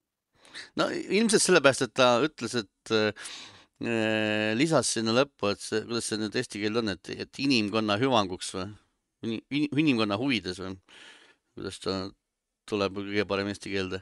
No 0.79 0.89
ilmselt 0.93 1.43
sellepärast, 1.43 1.87
et 1.87 1.95
ta 1.97 2.09
ütles, 2.25 2.55
et 2.63 2.93
äh, 2.95 4.53
lisas 4.59 4.93
sinna 4.95 5.15
lõppu, 5.17 5.51
et 5.51 5.61
see, 5.63 5.83
kuidas 5.87 6.09
see 6.09 6.21
nüüd 6.21 6.35
eesti 6.39 6.61
keel 6.61 6.79
on, 6.83 6.93
et, 6.93 7.13
et 7.15 7.43
inimkonna 7.43 7.99
hüvanguks 8.01 8.53
või 8.57 8.71
Ini- 9.23 9.69
inimkonna 9.79 10.17
huvides 10.19 10.57
või 10.59 10.73
kuidas 11.55 11.77
ta 11.79 11.93
tuleb 12.67 12.97
kõige 12.97 13.23
parem 13.27 13.47
eesti 13.51 13.71
keelde. 13.71 14.01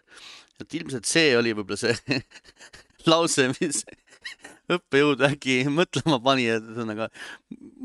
et 0.61 0.73
ilmselt 0.77 1.05
see 1.09 1.35
oli 1.37 1.53
võib-olla 1.57 1.77
see 1.77 2.21
lause, 3.11 3.47
mis 3.59 3.83
õppejõud 4.71 5.21
äkki 5.29 5.57
mõtlema 5.69 6.19
pani, 6.23 6.47
et 6.53 6.65
ühesõnaga 6.65 7.09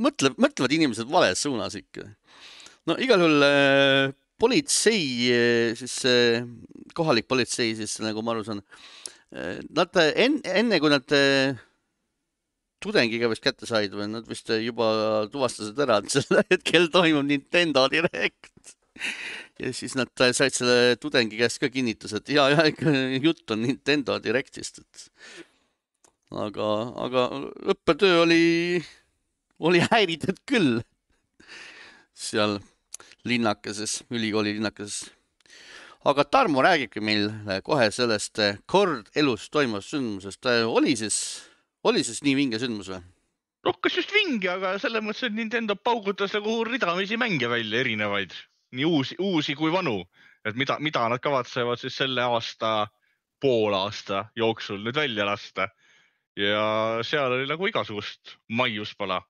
mõtle, 0.06 0.32
mõtlevad 0.40 0.76
inimesed 0.76 1.11
vales 1.12 1.44
suunas 1.44 1.76
ikka. 1.78 2.06
no 2.88 2.96
igal 3.04 3.25
juhul 3.25 3.46
äh, 3.46 4.16
politsei, 4.40 5.31
siis 5.78 5.97
äh, 6.09 6.45
kohalik 6.97 7.28
politsei 7.28 7.75
siis 7.78 7.99
nagu 8.05 8.25
ma 8.25 8.35
aru 8.35 8.45
saan, 8.47 8.62
nad 9.75 9.97
enne, 10.14 10.40
enne 10.47 10.78
kui 10.81 10.93
nad 10.93 11.11
tudengiga 12.83 13.31
vist 13.31 13.45
kätte 13.45 13.69
said 13.69 13.95
või 13.97 14.09
nad 14.12 14.26
vist 14.28 14.50
juba 14.62 14.88
tuvastasid 15.33 15.78
ära, 15.83 16.00
et 16.00 16.12
sel 16.12 16.40
hetkel 16.52 16.90
toimub 16.93 17.26
Nintendo 17.26 17.87
Direct. 17.93 18.76
ja 19.61 19.73
siis 19.76 19.97
nad 19.99 20.12
said 20.16 20.55
selle 20.55 20.97
tudengi 21.00 21.38
käest 21.40 21.61
ka 21.62 21.71
kinnituse, 21.73 22.21
et 22.21 22.35
ja, 22.37 22.49
ja 22.52 22.66
ikka 22.71 22.93
jutt 23.25 23.50
on 23.55 23.64
Nintendo 23.64 24.19
Directist, 24.23 24.83
et 24.85 25.09
aga, 26.31 26.71
aga 27.07 27.26
õppetöö 27.75 28.23
oli, 28.25 28.45
oli 29.59 29.83
häiritud 29.90 30.40
küll 30.49 30.81
seal 32.16 32.59
linnakeses, 33.26 34.02
ülikooli 34.11 34.56
linnakeses. 34.56 35.11
aga 36.06 36.25
Tarmo 36.25 36.62
räägibki 36.62 37.00
meil 37.02 37.30
kohe 37.66 37.90
sellest 37.90 38.38
kord 38.66 39.11
elus 39.16 39.50
toimuvast 39.50 39.90
sündmusest. 39.90 40.47
oli 40.66 40.97
siis, 40.97 41.18
oli 41.85 42.04
siis 42.04 42.23
nii 42.23 42.37
vinge 42.37 42.59
sündmus 42.62 42.90
või? 42.95 43.02
noh, 43.66 43.78
kas 43.83 43.97
just 43.99 44.12
vinge, 44.14 44.49
aga 44.50 44.76
selles 44.83 45.02
mõttes, 45.02 45.26
et 45.26 45.35
Nintendo 45.35 45.76
paugutas 45.76 46.35
nagu 46.37 46.61
ridamisi 46.68 47.18
mänge 47.18 47.49
välja, 47.50 47.80
erinevaid, 47.83 48.35
nii 48.76 48.87
uusi, 48.87 49.16
uusi 49.23 49.56
kui 49.59 49.73
vanu, 49.75 49.99
et 50.47 50.59
mida, 50.59 50.78
mida 50.83 51.06
nad 51.11 51.23
kavatsevad 51.23 51.80
siis 51.80 51.97
selle 51.99 52.23
aasta, 52.23 52.87
poolaasta 53.42 54.26
jooksul 54.38 54.80
nüüd 54.85 54.97
välja 54.97 55.26
lasta. 55.28 55.68
ja 56.37 57.00
seal 57.02 57.33
oli 57.33 57.47
nagu 57.49 57.66
igasugust 57.66 58.37
maiuspala. 58.52 59.23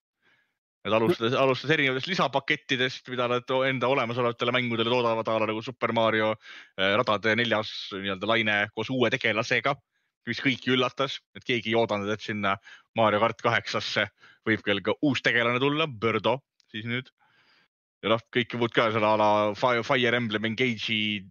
Et 0.87 0.95
alustas, 0.95 1.35
alustas 1.35 1.73
erinevatest 1.75 2.09
lisapakettidest, 2.13 3.11
mida 3.11 3.27
nad 3.31 3.53
enda 3.67 3.91
olemasolevatele 3.91 4.55
mängudele 4.55 4.93
toodavad, 4.93 5.29
a 5.29 5.39
la 5.43 5.51
nagu 5.51 5.63
Super 5.63 5.93
Mario 5.97 6.33
eh, 6.33 6.95
radade 6.97 7.35
neljas 7.39 7.73
nii-öelda 7.97 8.31
laine 8.31 8.57
koos 8.75 8.91
uue 8.95 9.11
tegelasega, 9.11 9.75
mis 10.27 10.43
kõiki 10.43 10.75
üllatas, 10.75 11.21
et 11.35 11.45
keegi 11.47 11.73
ei 11.73 11.79
oodanud, 11.79 12.11
et 12.11 12.23
sinna 12.23 12.57
Mario 12.99 13.21
kart 13.23 13.43
kaheksasse 13.43 14.07
võib 14.47 14.63
küll 14.67 14.83
ka 14.87 14.95
uus 15.03 15.23
tegelane 15.27 15.59
tulla, 15.63 15.89
Birdo 15.91 16.39
siis 16.71 16.87
nüüd. 16.89 17.11
ja 18.03 18.13
noh, 18.13 18.23
kõike 18.35 18.59
muud 18.61 18.75
ka 18.75 18.91
seal 18.95 19.07
a 19.07 19.17
la 19.19 19.31
Fire, 19.59 20.17
Emblem 20.17 20.51
Engage'i 20.51 21.25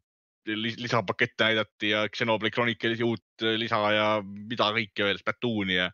lis- 0.45 0.79
lisapakette 0.81 1.49
näidati 1.49 1.91
ja 1.93 2.05
Xenoblade 2.09 2.53
Chronicles'i 2.53 3.05
uut 3.05 3.43
äh, 3.43 3.55
lisa 3.59 3.79
ja 3.93 4.07
mida 4.23 4.71
kõike 4.75 5.07
veel, 5.07 5.21
Splatooni 5.21 5.79
ja 5.79 5.89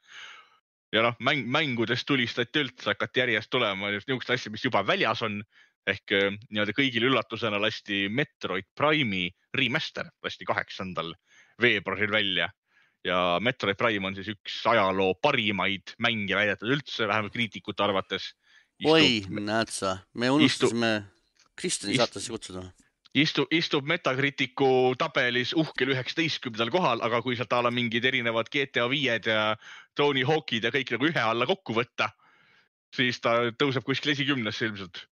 ja 0.92 1.04
noh, 1.06 1.18
mäng, 1.24 1.46
mängudest 1.48 2.08
tulistati 2.08 2.64
üldse, 2.66 2.92
hakati 2.92 3.24
järjest 3.24 3.52
tulema 3.52 3.92
just 3.94 4.10
niisuguseid 4.10 4.40
asju, 4.40 4.54
mis 4.56 4.66
juba 4.66 4.84
väljas 4.88 5.22
on 5.28 5.42
ehk 5.90 6.14
äh, 6.14 6.32
nii-öelda 6.50 6.76
kõigile 6.78 7.10
üllatusena 7.10 7.60
lasti 7.62 8.06
Metroid 8.14 8.68
Prime'i 8.78 9.30
remaster 9.58 10.12
lasti 10.24 10.46
kaheksandal 10.46 11.14
veebruaril 11.62 12.12
välja 12.14 12.50
ja 13.06 13.40
Metroid 13.42 13.80
Prime 13.80 14.12
on 14.12 14.18
siis 14.18 14.30
üks 14.34 14.60
ajaloo 14.70 15.16
parimaid 15.22 15.96
mänge 16.04 16.38
väidetud 16.38 16.76
üldse, 16.76 17.08
vähemalt 17.10 17.34
kriitikute 17.34 17.84
arvates. 17.84 18.32
oi, 18.86 19.24
näed 19.30 19.74
sa, 19.74 19.98
me 20.14 20.30
unustasime 20.34 20.94
Kristjani 21.58 21.96
Ist- 21.96 22.06
saatesse 22.06 22.34
kutsuda. 22.34 22.64
istub, 23.18 23.51
istub 23.51 23.88
Metacriticu 23.88 24.96
tabelis 25.00 25.53
uhkel 25.58 25.94
üheksateistkümnendal 25.96 26.72
kohal, 26.74 27.03
aga 27.03 27.22
kui 27.24 27.36
sealt 27.36 27.53
a 27.53 27.62
la 27.65 27.72
mingid 27.74 28.06
erinevad 28.08 28.50
GTA 28.53 28.88
viied 28.91 29.27
ja 29.27 29.56
Tony 29.98 30.24
Hawk'id 30.27 30.68
ja 30.68 30.72
kõik 30.74 30.94
nagu 30.96 31.10
ühe 31.10 31.24
alla 31.24 31.48
kokku 31.50 31.75
võtta, 31.75 32.12
siis 32.96 33.20
ta 33.24 33.51
tõuseb 33.51 33.86
kuskil 33.88 34.13
esikümnesse 34.15 34.70
ilmselt. 34.70 35.08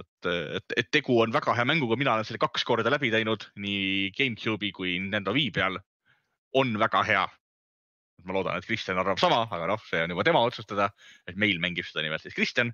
et, 0.00 0.26
et, 0.30 0.74
et 0.76 0.90
tegu 0.90 1.18
on 1.20 1.32
väga 1.34 1.54
hea 1.58 1.66
mänguga, 1.66 1.98
mina 1.98 2.14
olen 2.14 2.24
selle 2.24 2.40
kaks 2.40 2.64
korda 2.64 2.90
läbi 2.90 3.10
teinud 3.10 3.48
nii 3.60 4.12
GameCube'i 4.16 4.70
kui 4.72 4.98
Nintendo 4.98 5.34
Wii 5.34 5.50
peal. 5.50 5.78
on 6.54 6.78
väga 6.78 7.02
hea. 7.06 7.26
ma 8.24 8.34
loodan, 8.36 8.58
et 8.58 8.66
Kristjan 8.68 8.98
arvab 9.00 9.18
sama, 9.18 9.46
aga 9.50 9.66
noh, 9.66 9.80
see 9.88 10.02
on 10.04 10.10
juba 10.12 10.24
tema 10.24 10.42
otsustada, 10.44 10.90
et 11.26 11.36
meil 11.36 11.58
mängib 11.58 11.86
seda 11.88 12.02
nimelt 12.04 12.22
siis 12.22 12.34
Kristjan. 12.36 12.72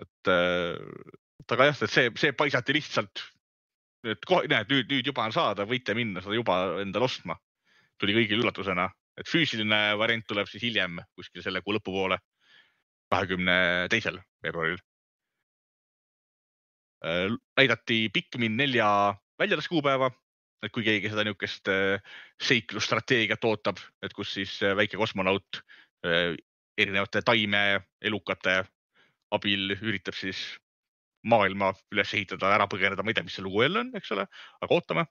et 0.00 0.32
et 1.46 1.54
aga 1.54 1.68
jah, 1.70 1.82
see, 1.86 2.10
see 2.18 2.34
paisati 2.34 2.74
lihtsalt, 2.74 3.22
et 4.10 4.24
kohe, 4.26 4.48
näed 4.50 4.70
nüüd, 4.72 4.88
nüüd 4.90 5.10
juba 5.12 5.26
on 5.28 5.34
saada, 5.34 5.66
võite 5.68 5.94
minna 5.94 6.22
seda 6.22 6.34
juba 6.34 6.56
endale 6.82 7.06
ostma. 7.06 7.36
tuli 7.96 8.12
kõigile 8.12 8.42
üllatusena, 8.42 8.90
et 9.16 9.28
füüsiline 9.30 9.96
variant 9.96 10.26
tuleb 10.28 10.48
siis 10.50 10.66
hiljem 10.66 10.98
kuskil 11.16 11.40
selle 11.42 11.62
kuu 11.64 11.72
lõpupoole, 11.78 12.18
kahekümne 13.14 13.86
teisel 13.88 14.18
veebruaril. 14.44 14.82
näidati 17.56 18.08
Pikmin 18.12 18.56
nelja 18.56 19.14
väljaliskuupäeva, 19.38 20.10
et 20.64 20.72
kui 20.74 20.82
keegi 20.82 21.12
seda 21.12 21.24
niisugust 21.24 21.70
äh, 21.70 22.02
seiklusstrateegiat 22.42 23.44
ootab, 23.44 23.78
et 24.02 24.12
kus 24.16 24.34
siis 24.34 24.58
äh, 24.64 24.74
väike 24.76 24.98
kosmonaut 24.98 25.62
äh, 26.04 26.34
erinevate 26.76 27.22
taimeelukate 27.22 28.64
abil 29.36 29.76
üritab 29.76 30.16
siis 30.16 30.40
maailma 31.26 31.72
üles 31.94 32.12
ehitada, 32.14 32.50
ära 32.54 32.66
põgeneda, 32.70 33.04
ma 33.04 33.12
ei 33.12 33.18
tea, 33.18 33.26
mis 33.26 33.36
see 33.38 33.44
lugu 33.44 33.64
jälle 33.64 33.82
on, 33.84 33.94
eks 33.98 34.12
ole, 34.16 34.26
aga 34.62 34.76
ootame. 34.76 35.06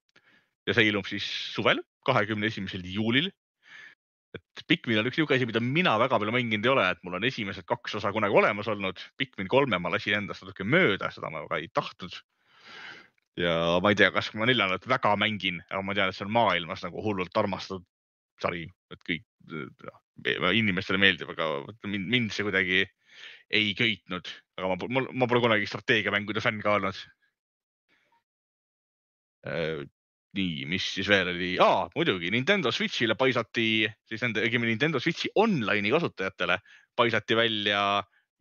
ja 0.65 0.74
see 0.74 0.88
ilmub 0.89 1.05
siis 1.05 1.25
suvel, 1.53 1.81
kahekümne 2.07 2.48
esimesel 2.50 2.86
juulil. 2.89 3.31
et 4.36 4.63
Pikmin 4.67 5.00
on 5.00 5.07
üks 5.07 5.15
niisugune 5.15 5.38
asi, 5.39 5.48
mida 5.48 5.62
mina 5.63 5.93
väga 6.01 6.17
palju 6.19 6.34
mänginud 6.36 6.65
ei 6.65 6.72
ole, 6.72 6.86
et 6.91 7.03
mul 7.07 7.19
on 7.19 7.27
esimesed 7.27 7.63
kaks 7.69 7.95
osa 8.00 8.12
kunagi 8.12 8.36
olemas 8.36 8.67
olnud. 8.67 9.00
Pikmin 9.17 9.48
kolme 9.48 9.79
ma 9.79 9.91
lasin 9.93 10.17
endast 10.17 10.43
natuke 10.43 10.65
mööda, 10.67 11.07
seda 11.15 11.31
ma 11.31 11.45
väga 11.45 11.62
ei 11.62 11.69
tahtnud. 11.72 12.17
ja 13.39 13.53
ma 13.84 13.91
ei 13.91 14.00
tea, 14.00 14.12
kas 14.15 14.34
ma 14.36 14.48
neljandat 14.48 14.88
väga 14.88 15.15
mängin, 15.19 15.62
aga 15.69 15.81
ma 15.84 15.95
tean, 15.95 16.12
et 16.12 16.17
see 16.17 16.27
on 16.27 16.36
maailmas 16.36 16.84
nagu 16.84 17.03
hullult 17.03 17.38
armastatud 17.38 17.88
sari, 18.41 18.65
et 18.91 19.01
kõik 19.07 19.24
inimestele 20.55 21.00
meeldib, 21.00 21.31
aga 21.31 21.48
mind, 21.88 22.07
mind 22.12 22.36
see 22.36 22.45
kuidagi 22.48 22.84
ei 23.54 23.74
köitnud, 23.78 24.30
aga 24.58 24.72
ma, 24.72 24.88
mul, 24.90 25.10
ma 25.14 25.28
pole 25.30 25.44
kunagi 25.44 25.68
strateegiamängude 25.70 26.42
fänn 26.44 26.64
ka 26.64 26.80
olnud. 26.80 27.04
nii, 30.36 30.66
mis 30.66 30.86
siis 30.96 31.08
veel 31.08 31.30
oli 31.30 31.52
ah,, 31.62 31.86
muidugi 31.96 32.32
Nintendo 32.34 32.72
Switch'ile 32.74 33.14
paisati 33.16 33.86
siis 34.10 34.24
nende, 34.25 34.42
õigemini 34.42 34.74
Nintendo 34.74 35.00
Switch'i 35.00 35.30
online'i 35.38 35.92
kasutajatele 35.94 36.58
paisati 36.98 37.38
välja 37.38 37.82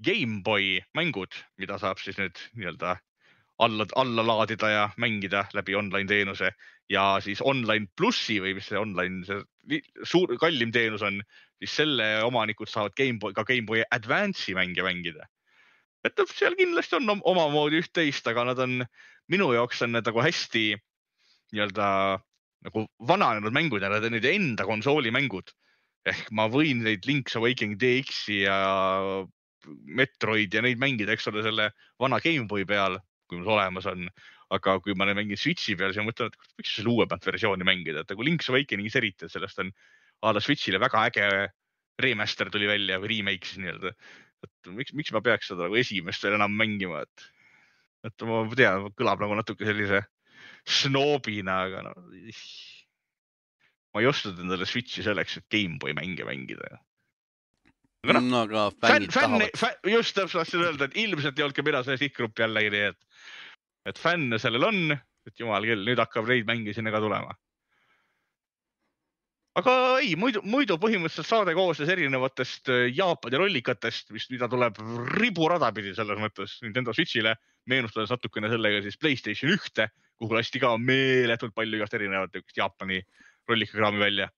GameBoy 0.05 0.81
mängud, 0.97 1.37
mida 1.61 1.77
saab 1.79 2.01
siis 2.01 2.17
nüüd 2.19 2.41
nii-öelda 2.57 2.97
alla, 3.63 3.87
alla 4.01 4.25
laadida 4.27 4.71
ja 4.71 4.87
mängida 4.97 5.45
läbi 5.55 5.77
online 5.79 6.09
teenuse 6.09 6.51
ja 6.91 7.05
siis 7.21 7.43
online 7.43 7.87
plussi 7.97 8.41
või 8.43 8.57
mis 8.59 8.69
see 8.69 8.81
online, 8.81 9.23
see 9.29 9.81
suur, 10.05 10.35
kallim 10.41 10.73
teenus 10.75 11.05
on, 11.07 11.21
siis 11.63 11.77
selle 11.81 12.09
omanikud 12.27 12.71
saavad 12.71 12.95
GameBoy, 12.99 13.35
ka 13.37 13.45
GameBoy 13.47 13.85
Advance'i 13.95 14.57
mänge 14.57 14.85
mängida. 14.87 15.29
et 16.05 16.19
noh, 16.21 16.29
seal 16.29 16.57
kindlasti 16.59 16.99
on 16.99 17.21
omamoodi 17.25 17.81
üht-teist, 17.81 18.27
aga 18.29 18.45
nad 18.51 18.59
on, 18.61 18.83
minu 19.33 19.53
jaoks 19.57 19.81
on 19.87 19.95
need 19.97 20.05
nagu 20.05 20.21
hästi 20.21 20.65
nii-öelda 21.55 21.87
nagu 22.67 22.85
vananenud 23.09 23.55
mängud 23.55 23.85
ja 23.85 23.89
need 23.93 24.05
on 24.09 24.17
nende 24.17 24.35
enda 24.35 24.67
konsooli 24.69 25.13
mängud. 25.15 25.55
ehk 26.05 26.29
ma 26.37 26.45
võin 26.53 26.83
neid 26.85 27.07
Link's 27.09 27.37
Awakening 27.39 27.79
DX-i 27.81 28.43
ja 28.43 28.57
Metroid 29.89 30.53
ja 30.53 30.61
neid 30.61 30.77
mängida, 30.77 31.15
eks 31.15 31.31
ole, 31.31 31.41
selle 31.47 31.71
vana 32.01 32.19
GameBoy 32.21 32.67
peal, 32.69 32.99
kui 33.25 33.41
mul 33.41 33.55
olemas 33.55 33.89
on 33.89 34.11
aga 34.53 34.77
kui 34.85 34.95
ma 34.99 35.07
mängin 35.09 35.41
Switch'i 35.41 35.77
peal, 35.79 35.93
siis 35.93 36.03
ma 36.03 36.11
mõtlen, 36.11 36.29
et 36.29 36.59
miks 36.61 36.75
selle 36.77 36.93
uuemat 36.93 37.25
versiooni 37.27 37.67
mängida, 37.67 38.03
et 38.05 38.13
nagu 38.13 38.27
Link's 38.27 38.51
Awakening'is 38.53 38.99
eriti, 39.01 39.25
et 39.27 39.33
sellest 39.33 39.63
on 39.63 39.73
a 40.25 40.33
la 40.33 40.43
Switch'ile 40.43 40.81
väga 40.83 41.04
äge 41.11 41.28
remaster 42.00 42.50
tuli 42.50 42.69
välja 42.69 42.99
või 43.02 43.12
remake 43.12 43.49
siis 43.49 43.61
nii-öelda. 43.62 43.95
et 44.45 44.73
miks, 44.76 44.93
miks 44.97 45.12
ma 45.14 45.23
peaks 45.25 45.50
seda 45.50 45.69
nagu 45.69 45.78
esimest 45.81 46.25
veel 46.25 46.37
enam 46.37 46.57
mängima, 46.59 47.04
et, 47.04 47.28
et 48.11 48.26
ma 48.28 48.43
tean, 48.57 48.88
kõlab 48.99 49.23
nagu 49.25 49.38
natuke 49.38 49.69
sellise 49.69 50.02
snoobina, 50.69 51.61
aga 51.69 51.85
no. 51.87 51.95
ma 53.95 54.02
ei 54.02 54.11
ostnud 54.11 54.40
endale 54.43 54.69
Switch'i 54.69 55.04
selleks, 55.07 55.38
et 55.40 55.49
GameBoy 55.52 55.97
mänge 55.97 56.26
mängida 56.28 56.75
aga 58.04 58.19
noh 58.19 58.26
no, 58.28 58.43
aga 58.45 58.66
fännid 58.85 59.14
fänn, 59.14 59.38
tahavad 59.38 59.59
fänn,. 59.61 59.93
just 59.95 60.16
täpselt 60.16 60.43
tahtsin 60.43 60.64
öelda, 60.64 60.88
et 60.88 60.99
ilmselt 61.00 61.38
ei 61.38 61.47
olnud 61.47 61.57
ka 61.57 61.64
mina 61.66 61.83
see 61.87 62.00
sihtgrupp 62.02 62.45
jällegi, 62.45 62.73
nii 62.75 62.87
et 62.90 63.00
et 63.90 64.00
fänne 64.00 64.38
sellel 64.40 64.64
on, 64.64 64.95
et 65.28 65.40
jumal 65.40 65.64
küll, 65.69 65.85
nüüd 65.88 66.00
hakkab 66.00 66.28
neid 66.28 66.49
mänge 66.49 66.73
sinna 66.76 66.93
ka 66.93 67.00
tulema. 67.04 67.35
Aga 69.59 69.75
ei, 70.03 70.15
muidu, 70.19 70.43
muidu 70.51 70.77
põhimõtteliselt 70.83 71.29
saade 71.29 71.55
koosnes 71.57 71.91
erinevatest 71.95 72.71
äh, 72.73 72.87
Jaapani 72.95 73.41
rollikatest, 73.41 74.11
mis, 74.15 74.27
mida 74.33 74.49
tuleb 74.51 74.81
riburada 75.15 75.71
pidi 75.75 75.95
selles 75.97 76.19
mõttes 76.21 76.57
Nintendo 76.64 76.95
Switch'ile, 76.97 77.37
meenutades 77.71 78.12
natukene 78.12 78.51
sellega 78.53 78.83
siis 78.85 78.99
Playstation 79.01 79.55
ühte, 79.55 79.88
kuhu 80.21 80.37
lasti 80.37 80.62
ka 80.62 80.75
meeletult 80.79 81.55
palju 81.55 81.79
igast 81.79 81.95
erinevat 81.99 82.57
Jaapani 82.57 83.01
rollikakraami 83.49 84.03
välja. 84.03 84.31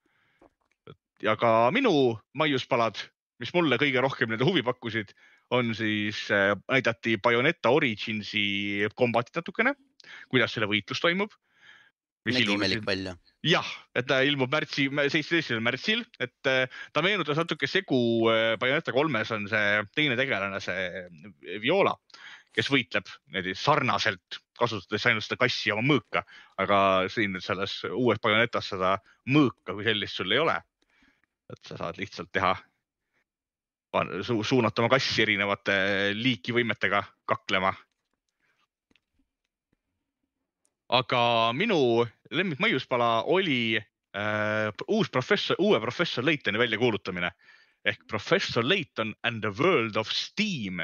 ja 1.23 1.33
ka 1.41 1.71
minu 1.73 2.19
maiuspalad, 2.37 2.99
mis 3.41 3.53
mulle 3.57 3.79
kõige 3.81 4.03
rohkem 4.05 4.29
nende 4.29 4.45
huvi 4.45 4.63
pakkusid 4.65 5.15
on 5.51 5.75
siis 5.75 6.27
äh,, 6.31 6.53
näidati 6.69 7.17
Bayoneta 7.23 7.71
Originsi 7.71 8.85
kombatit 8.95 9.37
natukene, 9.41 9.75
kuidas 10.29 10.53
selle 10.53 10.69
võitlus 10.69 11.01
toimub. 11.01 11.33
Nägi 12.35 12.55
imelik 12.57 12.87
välja. 12.87 13.17
jah, 13.47 13.69
et 13.95 14.07
ta 14.09 14.21
ilmub 14.27 14.53
märtsi, 14.53 14.89
seitsmeteistkümnendal 14.91 15.67
märtsil, 15.69 16.05
et 16.21 16.51
äh, 16.51 16.81
ta 16.93 17.03
meenutas 17.05 17.39
natuke 17.39 17.69
segu 17.71 17.99
äh, 18.33 18.55
Bayoneta 18.61 18.95
kolmes 18.97 19.31
on 19.37 19.49
see 19.51 19.83
teine 19.95 20.17
tegelane, 20.19 20.61
see 20.65 20.87
äh, 21.05 21.61
Viola, 21.63 21.95
kes 22.57 22.71
võitleb 22.73 23.09
niimoodi 23.29 23.57
sarnaselt, 23.59 24.41
kasutades 24.59 25.05
ainult 25.07 25.27
seda 25.27 25.41
kassi 25.41 25.75
oma 25.75 25.85
mõõka, 25.87 26.25
aga 26.63 26.79
siin 27.13 27.37
selles 27.45 27.79
uues 27.91 28.23
Bayonetas 28.23 28.73
seda 28.73 28.97
mõõka 29.31 29.77
kui 29.77 29.87
sellist 29.87 30.23
sul 30.23 30.33
ei 30.33 30.43
ole. 30.43 30.57
et 31.47 31.69
sa 31.69 31.77
saad 31.79 31.99
lihtsalt 32.01 32.33
teha 32.35 32.57
su 34.23 34.43
suunata 34.43 34.83
oma 34.83 34.91
kassi 34.91 35.23
erinevate 35.23 35.77
liiki 36.15 36.53
võimetega 36.53 37.03
kaklema. 37.29 37.73
Aga 40.95 41.53
minu 41.57 42.07
lemmikmõjuspala 42.31 43.27
oli 43.33 43.77
äh, 43.79 44.73
uus 44.89 45.11
professor, 45.11 45.59
uue 45.59 45.81
professor 45.83 46.25
Laytoni 46.27 46.59
väljakuulutamine. 46.59 47.31
Ehk 47.87 48.07
professor 48.11 48.65
Layton 48.67 49.15
and 49.23 49.43
the 49.43 49.53
world 49.63 49.97
of 49.97 50.11
steam. 50.11 50.83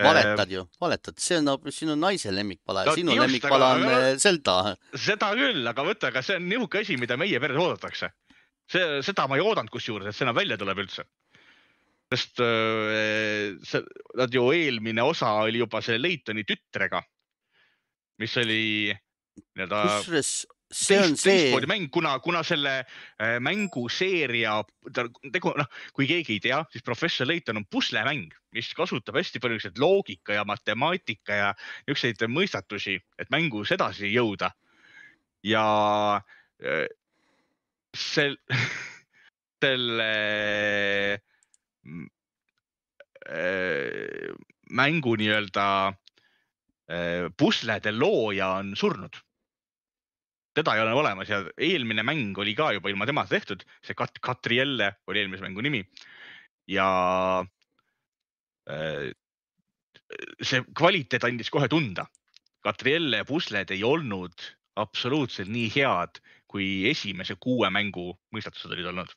Valetad 0.00 0.50
ju, 0.52 0.64
valetad, 0.80 1.18
see 1.20 1.36
on 1.40 1.48
hoopis 1.50 1.80
sinu 1.82 1.94
naise 1.98 2.32
lemmikpala 2.32 2.86
ja 2.86 2.90
no, 2.92 2.96
sinu 2.96 3.12
just, 3.12 3.24
lemmikpala 3.26 3.70
on 3.74 3.82
aga, 3.84 3.98
äh, 3.98 4.16
Zelda. 4.20 4.54
seda 4.96 5.28
küll, 5.36 5.60
aga 5.68 5.84
võta, 5.84 6.08
aga 6.08 6.22
see 6.24 6.38
on 6.40 6.46
niisugune 6.48 6.84
asi, 6.86 6.96
mida 7.00 7.18
meie 7.20 7.40
peres 7.42 7.60
oodatakse. 7.60 8.10
see, 8.70 9.00
seda 9.04 9.26
ma 9.28 9.36
ei 9.36 9.44
oodanud 9.44 9.72
kusjuures, 9.72 10.08
et 10.08 10.16
see 10.16 10.24
enam 10.24 10.38
välja 10.38 10.56
tuleb 10.60 10.80
üldse. 10.84 11.04
Sest 12.14 12.40
äh, 12.44 13.58
see, 13.66 13.84
nad 14.18 14.32
ju 14.34 14.46
eelmine 14.56 15.04
osa 15.04 15.34
oli 15.44 15.60
juba 15.60 15.82
selle 15.84 16.00
Leitoni 16.06 16.46
tütrega, 16.48 17.02
mis 18.20 18.36
oli 18.40 18.62
nii-öelda. 19.56 19.82
kusjuures 19.86 20.32
see 20.70 21.00
on 21.02 21.16
see. 21.18 21.50
mäng, 21.66 21.88
kuna, 21.90 22.12
kuna 22.22 22.44
selle 22.46 22.76
äh, 22.84 23.38
mänguseeria, 23.42 24.60
tegu, 25.34 25.50
noh, 25.58 25.66
kui 25.96 26.06
keegi 26.06 26.36
ei 26.36 26.44
tea, 26.44 26.60
siis 26.70 26.84
Professor 26.86 27.26
Layton 27.26 27.58
on 27.58 27.66
puslemäng, 27.66 28.30
mis 28.54 28.70
kasutab 28.78 29.18
hästi 29.18 29.42
palju 29.42 29.58
niisuguseid 29.58 29.82
loogika 29.82 30.36
ja 30.38 30.44
matemaatika 30.46 31.40
ja 31.40 31.48
niisuguseid 31.88 32.22
mõistatusi, 32.30 33.00
et 33.18 33.34
mängus 33.34 33.74
edasi 33.74 34.12
jõuda. 34.14 34.52
ja 35.42 35.64
äh, 36.62 36.86
sel, 37.96 38.38
selle 39.64 40.12
Äh, 43.30 44.32
mängu 44.70 45.12
nii-öelda 45.18 45.92
puslede 47.36 47.92
looja 47.94 48.48
on 48.60 48.76
surnud. 48.76 49.16
teda 50.54 50.74
ei 50.74 50.80
ole 50.82 50.92
olemas 50.98 51.28
ja 51.30 51.44
eelmine 51.62 52.02
mäng 52.02 52.38
oli 52.42 52.56
ka 52.58 52.72
juba 52.74 52.90
ilma 52.90 53.06
temata 53.06 53.30
tehtud, 53.30 53.62
see 53.86 53.94
Kat-, 53.94 54.18
Katrielle 54.20 54.96
oli 55.06 55.20
eelmise 55.22 55.44
mängu 55.46 55.62
nimi. 55.62 55.84
ja 56.68 56.88
äh, 58.70 59.12
see 60.42 60.64
kvaliteet 60.74 61.24
andis 61.24 61.50
kohe 61.50 61.68
tunda. 61.68 62.06
Katrielle 62.60 63.22
pusled 63.24 63.70
ei 63.70 63.84
olnud 63.86 64.34
absoluutselt 64.76 65.48
nii 65.48 65.70
head, 65.76 66.18
kui 66.50 66.90
esimese 66.90 67.36
kuue 67.40 67.70
mängu 67.70 68.10
mõistatused 68.34 68.74
olid 68.74 68.90
olnud 68.90 69.14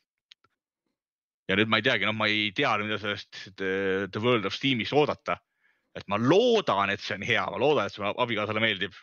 ja 1.48 1.58
nüüd 1.58 1.70
ma 1.70 1.80
ei 1.80 1.84
teagi, 1.84 2.06
noh, 2.08 2.16
ma 2.16 2.28
ei 2.30 2.50
tea, 2.56 2.72
mida 2.80 2.98
sellest 3.00 3.50
The, 3.58 4.06
The 4.12 4.22
World 4.22 4.48
of 4.48 4.56
Steam'ist 4.56 4.96
oodata. 4.96 5.36
Et 5.94 6.06
ma 6.10 6.18
loodan, 6.18 6.90
et 6.90 7.02
see 7.02 7.16
on 7.18 7.26
hea, 7.26 7.44
ma 7.50 7.60
loodan, 7.60 7.88
et 7.88 7.94
see 7.94 8.12
abikaasale 8.26 8.62
meeldib, 8.62 8.96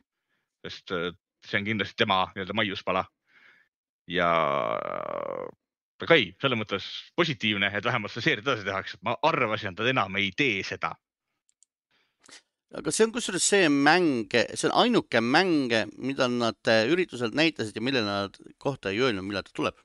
sest 0.66 0.94
äh, 0.96 1.12
see 1.48 1.62
on 1.62 1.68
kindlasti 1.68 1.98
tema 2.04 2.24
nii-öelda 2.34 2.58
maiuspala. 2.58 3.06
ja 4.12 4.28
aga 6.02 6.18
ei, 6.18 6.32
selles 6.42 6.58
mõttes 6.58 6.88
positiivne, 7.16 7.70
et 7.78 7.86
vähemalt 7.86 8.12
seda 8.12 8.26
seeriat 8.26 8.48
edasi 8.48 8.66
tehakse, 8.68 8.98
et 8.98 9.06
ma 9.06 9.14
arvasin, 9.24 9.72
et 9.72 9.80
nad 9.80 9.92
enam 9.94 10.18
ei 10.20 10.32
tee 10.36 10.64
seda. 10.68 10.96
Aga 12.76 12.92
see 12.96 13.06
on 13.06 13.14
kusjuures 13.14 13.46
see 13.54 13.70
mäng, 13.72 14.32
see 14.32 14.68
on 14.70 14.76
ainuke 14.86 15.22
mäng, 15.22 15.72
mida 16.00 16.28
nad 16.32 16.72
äh, 16.72 16.88
üritusel 16.92 17.34
näitasid 17.36 17.78
ja 17.78 17.84
mille 17.84 18.04
nad 18.04 18.38
kohta 18.58 18.92
ei 18.92 19.02
öelnud, 19.04 19.28
millal 19.28 19.46
ta 19.48 19.56
tuleb 19.56 19.80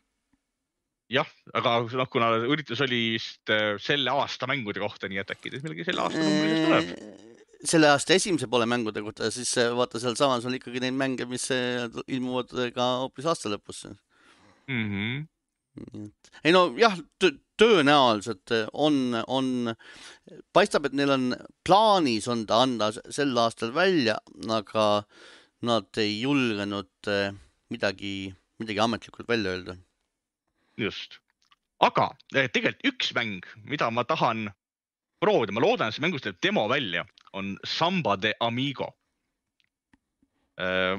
jah, 1.12 1.28
aga 1.54 1.76
noh, 1.86 2.08
kuna 2.10 2.32
üritus 2.48 2.82
oli 2.84 3.00
vist 3.14 3.52
äh, 3.52 3.76
selle 3.82 4.14
aasta 4.14 4.48
mängude 4.50 4.82
kohta, 4.82 5.10
nii 5.10 5.22
et 5.22 5.30
äkki 5.34 5.52
ta 5.52 5.62
midagi 5.62 5.86
selle 5.86 6.04
aasta 6.06 6.22
numbrides 6.22 6.66
tuleb? 6.66 7.36
selle 7.66 7.90
aasta 7.90 8.14
esimese 8.14 8.48
poole 8.50 8.66
mängude 8.68 9.02
kohta, 9.04 9.30
siis 9.34 9.52
äh, 9.62 9.70
vaata 9.76 10.02
sealsamas 10.02 10.46
on 10.48 10.58
ikkagi 10.58 10.82
neid 10.82 10.98
mänge, 10.98 11.28
mis 11.30 11.48
äh, 11.54 11.86
ilmuvad 12.06 12.52
ka 12.74 12.90
hoopis 13.04 13.30
aasta 13.30 13.52
lõpus 13.52 13.86
mm. 13.86 14.84
-hmm. 14.90 16.10
ei 16.44 16.54
no 16.56 16.66
jah, 16.80 16.98
tõenäoliselt 17.56 18.52
on, 18.72 19.16
on, 19.26 19.72
paistab, 20.52 20.88
et 20.88 20.98
neil 20.98 21.14
on 21.14 21.30
plaanis 21.64 22.26
on 22.28 22.44
ta 22.50 22.64
anda 22.66 22.90
sel 22.92 23.36
aastal 23.40 23.72
välja, 23.74 24.18
aga 24.50 25.06
nad 25.66 26.02
ei 26.02 26.18
julgenud 26.20 27.14
midagi, 27.72 28.16
midagi 28.60 28.82
ametlikult 28.82 29.28
välja 29.28 29.54
öelda. 29.54 29.76
Just, 30.80 31.18
aga 31.84 32.10
eh, 32.34 32.48
tegelikult 32.52 32.92
üks 32.92 33.12
mäng, 33.16 33.48
mida 33.64 33.90
ma 33.90 34.04
tahan 34.04 34.46
proovida, 35.22 35.54
ma 35.56 35.64
loodan, 35.64 35.90
et 35.90 35.96
see 35.96 36.04
mängust 36.04 36.28
teeb 36.28 36.40
demo 36.44 36.66
välja, 36.70 37.06
on 37.36 37.56
Samba 37.64 38.16
de 38.20 38.34
Amigo. 38.40 38.90
Eh, 40.60 40.96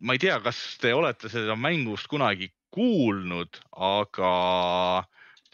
ma 0.00 0.16
ei 0.16 0.20
tea, 0.20 0.38
kas 0.44 0.60
te 0.80 0.92
olete 0.94 1.30
seda 1.32 1.56
mängust 1.56 2.08
kunagi 2.12 2.50
kuulnud, 2.76 3.60
aga 3.72 4.32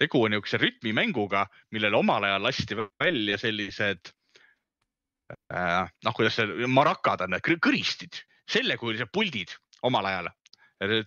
tegu 0.01 0.25
on 0.25 0.35
niisuguse 0.35 0.59
rütmimänguga, 0.59 1.47
millele 1.75 1.99
omal 1.99 2.27
ajal 2.27 2.43
lasti 2.49 2.79
välja 2.79 3.39
sellised 3.39 4.11
äh, 5.53 5.87
noh, 6.05 6.15
kuidas 6.17 6.39
see, 6.39 6.67
marakad 6.67 7.23
on, 7.27 7.39
kõristid, 7.43 8.23
sellekujulised 8.51 9.13
puldid 9.15 9.55
omal 9.87 10.09
ajal. 10.11 10.31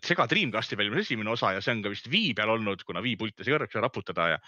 Sega 0.05 0.27
Dreamcasti 0.31 0.77
peal 0.79 0.93
esimene 1.01 1.33
osa 1.33 1.53
ja 1.55 1.63
see 1.63 1.75
on 1.75 1.83
ka 1.83 1.91
vist 1.93 2.09
Wii 2.11 2.33
peal 2.37 2.53
olnud, 2.53 2.83
kuna 2.87 3.03
Wii 3.03 3.17
pilte 3.19 3.43
sai 3.43 3.55
kõrgeks 3.55 3.81
raputada 3.83 4.29
ja 4.35 4.41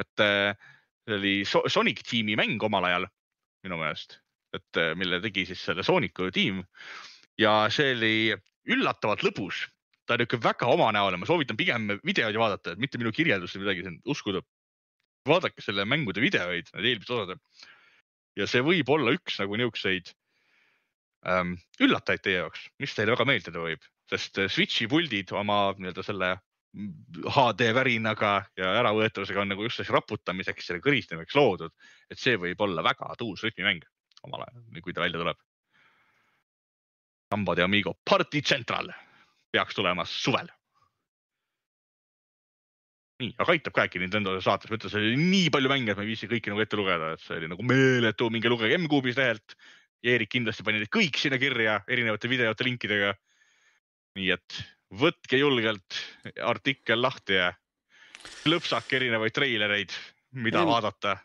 et 0.00 0.24
äh, 0.24 0.56
see 1.04 1.18
oli 1.18 1.34
Sonic 1.46 2.02
tiimi 2.06 2.38
mäng 2.40 2.62
omal 2.64 2.88
ajal 2.88 3.08
minu 3.64 3.78
meelest, 3.80 4.18
et 4.56 4.80
äh, 4.80 4.94
mille 4.98 5.20
tegi 5.24 5.46
siis 5.50 5.62
selle 5.68 5.86
Sooniku 5.86 6.30
tiim 6.34 6.64
ja 7.40 7.64
see 7.72 7.94
oli 7.96 8.16
üllatavalt 8.74 9.24
lõbus 9.26 9.66
ta 10.06 10.16
on 10.16 10.20
niisugune 10.20 10.44
väga 10.44 10.68
omanäoline, 10.68 11.20
ma 11.20 11.28
soovitan 11.28 11.56
pigem 11.56 11.88
videoid 12.04 12.36
vaadata, 12.36 12.74
mitte 12.80 13.00
minu 13.00 13.12
kirjeldust 13.14 13.56
või 13.56 13.64
midagi, 13.64 13.94
uskuda. 14.10 14.42
vaadake 15.24 15.62
selle 15.64 15.86
mängude 15.88 16.20
videoid, 16.20 16.68
need 16.74 16.90
eelmised 16.90 17.14
osad. 17.14 17.38
ja 18.36 18.46
see 18.50 18.60
võib 18.60 18.88
olla 18.90 19.14
üks 19.14 19.38
nagu 19.40 19.56
niisuguseid 19.56 20.10
ähm, 21.30 21.54
üllatajaid 21.80 22.22
teie 22.24 22.42
jaoks, 22.42 22.66
mis 22.82 22.94
teile 22.94 23.14
väga 23.14 23.24
meeldida 23.24 23.62
võib, 23.62 23.86
sest 24.14 24.40
äh, 24.42 24.50
Switch'i 24.50 24.88
puldid 24.90 25.32
oma 25.36 25.68
nii-öelda 25.78 26.04
selle 26.06 26.34
HD 26.74 27.68
värinaga 27.74 28.32
ja 28.58 28.72
äravõetavusega 28.80 29.44
on 29.44 29.52
nagu 29.52 29.62
just 29.62 29.84
raputamiseks 29.86 30.72
ja 30.72 30.80
kõristamiseks 30.82 31.36
loodud, 31.38 31.74
et 32.10 32.18
see 32.18 32.34
võib 32.40 32.60
olla 32.66 32.82
väga 32.82 33.14
tuus 33.20 33.44
rütmimäng 33.46 33.84
omal 34.26 34.46
ajal, 34.46 34.82
kui 34.82 34.94
ta 34.94 35.04
välja 35.04 35.20
tuleb. 35.20 35.40
Samba 37.32 37.54
de 37.54 37.64
Amigo 37.64 37.94
Party 38.04 38.42
Central 38.42 38.90
peaks 39.52 39.74
tulema 39.74 40.04
suvel. 40.08 40.50
nii, 43.22 43.30
aga 43.38 43.54
aitab 43.54 43.72
ka 43.76 43.84
äkki 43.86 44.00
Nintendo 44.02 44.32
saates, 44.42 44.66
ma 44.68 44.76
ütlen, 44.76 44.90
see 44.90 44.98
oli 44.98 45.18
nii 45.20 45.50
palju 45.54 45.70
mänge, 45.70 45.92
et 45.92 45.98
ma 45.98 46.02
ei 46.02 46.08
viitsi 46.10 46.26
kõiki 46.28 46.50
nagu 46.50 46.64
ette 46.64 46.76
lugeda, 46.76 47.12
et 47.14 47.22
see 47.22 47.36
oli 47.38 47.46
nagu 47.52 47.62
meeletu, 47.62 48.26
minge 48.34 48.50
lugege 48.50 48.74
M-Kuubis 48.74 49.20
lehelt. 49.20 49.54
Eerik 50.04 50.32
kindlasti 50.34 50.66
pani 50.66 50.82
need 50.82 50.90
kõik 50.92 51.16
sinna 51.16 51.38
kirja 51.40 51.78
erinevate 51.88 52.28
videote 52.28 52.66
linkidega. 52.66 53.12
Nii 54.18 54.30
et 54.34 54.58
võtke 54.94 55.38
julgelt 55.40 56.00
artikkel 56.42 57.00
lahti 57.02 57.38
ja 57.38 57.52
lõpsake 58.48 58.98
erinevaid 59.00 59.34
treilereid, 59.34 59.94
mida 60.38 60.62
M 60.62 60.70
vaadata. 60.70 61.16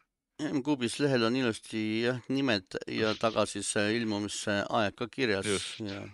M-Kuubis 0.49 0.95
lehel 1.03 1.25
on 1.27 1.35
ilusti 1.35 1.81
jah, 2.05 2.19
nimed 2.31 2.77
ja 2.95 3.11
taga 3.19 3.43
siis 3.49 3.73
ilmumise 3.75 4.61
aeg 4.79 4.95
ka 4.95 5.09
kirjas 5.11 5.47
Just. 5.47 5.81
ja 5.83 6.05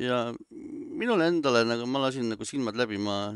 ja 0.00 0.20
minule 0.50 1.28
endale 1.30 1.62
nagu 1.68 1.86
ma 1.86 2.00
lasin 2.06 2.30
nagu 2.32 2.46
silmad 2.48 2.78
läbi, 2.78 2.98
ma 2.98 3.34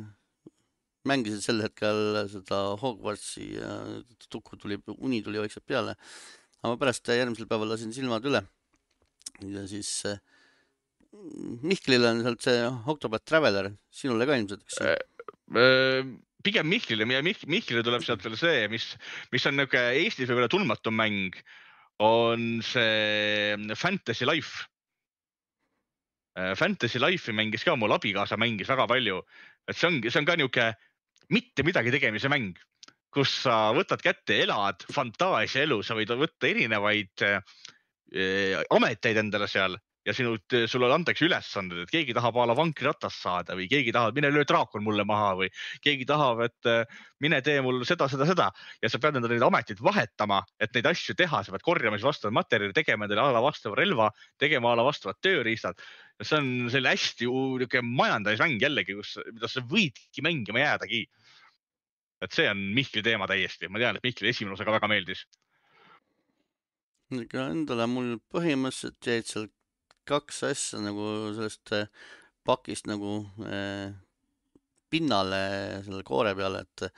mängisin 1.07 1.42
sel 1.44 1.62
hetkel 1.62 2.25
seda 2.33 2.62
Hogwartsi 2.81 3.53
ja 3.55 3.77
tukku 4.33 4.59
tuli, 4.59 4.81
uni 4.99 5.23
tuli 5.23 5.38
vaikselt 5.38 5.66
peale. 5.66 5.94
aga 6.62 6.75
pärast 6.77 7.07
järgmisel 7.07 7.47
päeval 7.47 7.71
lasin 7.75 7.92
silmad 7.94 8.25
üle. 8.27 8.42
ja 9.44 9.66
siis 9.71 9.92
äh, 10.07 10.18
Mihklile 11.66 12.12
on 12.12 12.24
sealt 12.24 12.44
see 12.46 12.64
Octopath 12.92 13.26
Traveler, 13.26 13.72
sinule 13.90 14.26
ka 14.28 14.38
ilmselt, 14.38 14.64
eks? 14.66 14.81
Äh, 14.85 14.96
äh, 15.59 16.11
pigem 16.46 16.68
Mihklile 16.70 17.07
Mihklile 17.07 17.85
tuleb 17.87 18.07
sealt 18.07 18.22
veel 18.24 18.38
see, 18.38 18.66
mis, 18.72 18.92
mis 19.35 19.46
on 19.50 19.59
niisugune 19.59 20.02
Eestis 20.04 20.31
võib-olla 20.31 20.50
tundmatu 20.52 20.94
mäng, 20.94 21.38
on 21.98 22.61
see 22.62 23.74
Fantasy 23.74 24.28
Life 24.28 24.68
Äh, 26.38 26.54
Fantasy 26.54 27.00
Life'i 27.02 27.35
mängis 27.35 27.64
ka, 27.66 27.74
mul 27.76 27.92
abikaasa 27.96 28.38
mängis 28.38 28.68
väga 28.70 28.87
palju. 28.87 29.22
et 29.68 29.76
see 29.76 29.88
ongi, 29.88 30.11
see 30.11 30.20
on 30.20 30.28
ka 30.28 30.37
niisugune 30.38 30.68
mitte 31.35 31.64
midagi 31.66 31.92
tegemise 31.92 32.31
mäng, 32.33 32.54
kus 33.12 33.33
sa 33.42 33.72
võtad 33.76 34.00
kätte, 34.04 34.38
elad 34.44 34.85
fantaasiaelu, 34.94 35.83
sa 35.83 35.96
võid 35.98 36.14
võtta 36.22 36.48
erinevaid 36.48 37.24
äh, 37.26 37.42
ameteid 38.72 39.18
endale 39.20 39.48
seal 39.50 39.76
ja 40.09 40.14
sinu, 40.16 40.37
sulle 40.71 40.88
antakse 40.94 41.27
ülesanded, 41.27 41.83
et 41.85 41.92
keegi 41.92 42.14
tahab 42.16 42.38
a 42.40 42.47
la 42.49 42.57
vankriratast 42.57 43.25
saada 43.25 43.57
või 43.59 43.68
keegi 43.71 43.92
tahab, 43.94 44.16
mine 44.16 44.31
löö 44.33 44.47
draakon 44.49 44.85
mulle 44.85 45.05
maha 45.09 45.35
või 45.42 45.49
keegi 45.85 46.07
tahab, 46.09 46.40
et 46.47 46.68
äh, 46.71 47.01
mine 47.25 47.40
tee 47.44 47.61
mul 47.64 47.83
seda, 47.88 48.09
seda, 48.11 48.27
seda 48.29 48.49
ja 48.83 48.90
sa 48.90 49.01
pead 49.03 49.18
endale 49.18 49.37
neid 49.37 49.47
ameteid 49.47 49.83
vahetama, 49.85 50.40
et 50.64 50.73
neid 50.77 50.88
asju 50.90 51.16
teha, 51.18 51.42
sa 51.44 51.55
pead 51.55 51.64
korjama 51.66 51.99
siis 51.99 52.09
vastavat 52.09 52.37
materjali, 52.38 52.77
tegema 52.77 53.09
endale 53.09 53.27
a 53.27 53.35
la 53.37 53.42
vastava 53.44 53.77
relva, 53.79 54.09
tegema 54.40 54.73
a 54.73 54.79
la 54.81 54.87
vastavad 54.88 55.21
tööriistad. 55.25 55.77
see 56.23 56.38
on 56.38 56.71
selline 56.71 56.94
hästi 56.97 57.29
niisugune 57.29 57.97
majandamismäng 58.01 58.62
jällegi, 58.62 58.97
kus, 58.99 59.18
mida 59.29 59.51
sa 59.51 59.61
võidki 59.62 60.25
mängima 60.25 60.64
jäädagi. 60.64 61.05
et 62.25 62.33
see 62.35 62.49
on 62.51 62.64
Mihkli 62.75 63.03
teema 63.03 63.29
täiesti, 63.31 63.68
ma 63.68 63.79
tean, 63.79 63.97
et 63.97 64.03
Mihklile 64.03 64.33
esimene 64.33 64.57
osa 64.57 64.64
ka 64.64 64.73
väga 64.75 64.88
meeldis 64.90 65.23
ega 67.16 67.47
endale 67.53 67.87
mul 67.88 68.16
põhimõtteliselt 68.33 69.09
jäid 69.09 69.29
seal 69.29 69.47
kaks 70.09 70.42
asja 70.49 70.81
nagu 70.83 71.07
sellest 71.37 71.73
äh, 71.77 71.88
pakist 72.49 72.88
nagu 72.88 73.21
äh, 73.44 73.90
pinnale 74.88 75.83
selle 75.85 76.05
koore 76.07 76.35
peale, 76.37 76.64
et 76.64 76.88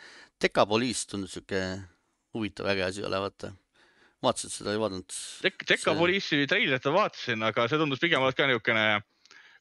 Decapolice 0.40 1.08
tundus 1.10 1.34
sihuke 1.36 1.60
huvitav 2.34 2.70
äge 2.72 2.86
asi 2.86 3.04
olevat. 3.04 3.50
vaatasid 4.22 4.52
seda, 4.52 4.74
ei 4.74 4.80
vaadanud 4.80 5.16
Dek? 5.42 5.64
Decapolice'i 5.68 6.46
treilerit 6.48 6.86
ma 6.90 6.96
vaatasin, 6.98 7.42
aga 7.42 7.66
see 7.68 7.80
tundus 7.80 8.02
pigem 8.02 8.20
olevat 8.20 8.36
ka 8.36 8.48
niisugune 8.48 8.86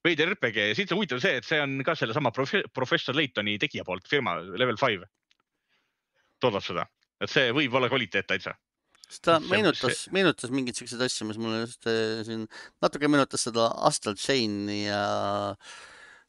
veider 0.06 0.34
RPG 0.36 0.70
ja 0.70 0.76
siit 0.78 0.92
on 0.92 1.00
huvitav 1.00 1.22
see, 1.24 1.40
et 1.40 1.48
see 1.48 1.60
on 1.64 1.80
ka 1.88 1.96
sellesama 1.96 2.32
prof 2.36 2.54
professor 2.76 3.16
Laytoni 3.16 3.58
tegija 3.60 3.88
poolt 3.88 4.08
firma 4.08 4.38
Level 4.40 4.78
Five 4.80 5.08
toodab 6.40 6.64
seda, 6.64 6.86
et 7.20 7.32
see 7.32 7.52
võib 7.56 7.74
olla 7.76 7.90
kvaliteet 7.92 8.28
täitsa 8.30 8.54
sest 9.10 9.24
ta 9.26 9.38
meenutas, 9.41 10.04
meenutas 10.13 10.52
mingeid 10.54 10.78
siukseid 10.78 11.02
asju, 11.06 11.28
mis 11.30 11.39
mulle 11.41 11.63
just 11.63 11.88
äh, 11.89 12.22
siin 12.28 12.45
natuke 12.84 13.10
meenutas 13.10 13.48
seda 13.48 13.69
Astral 13.89 14.17
Chain'i 14.22 14.84
ja, 14.86 15.04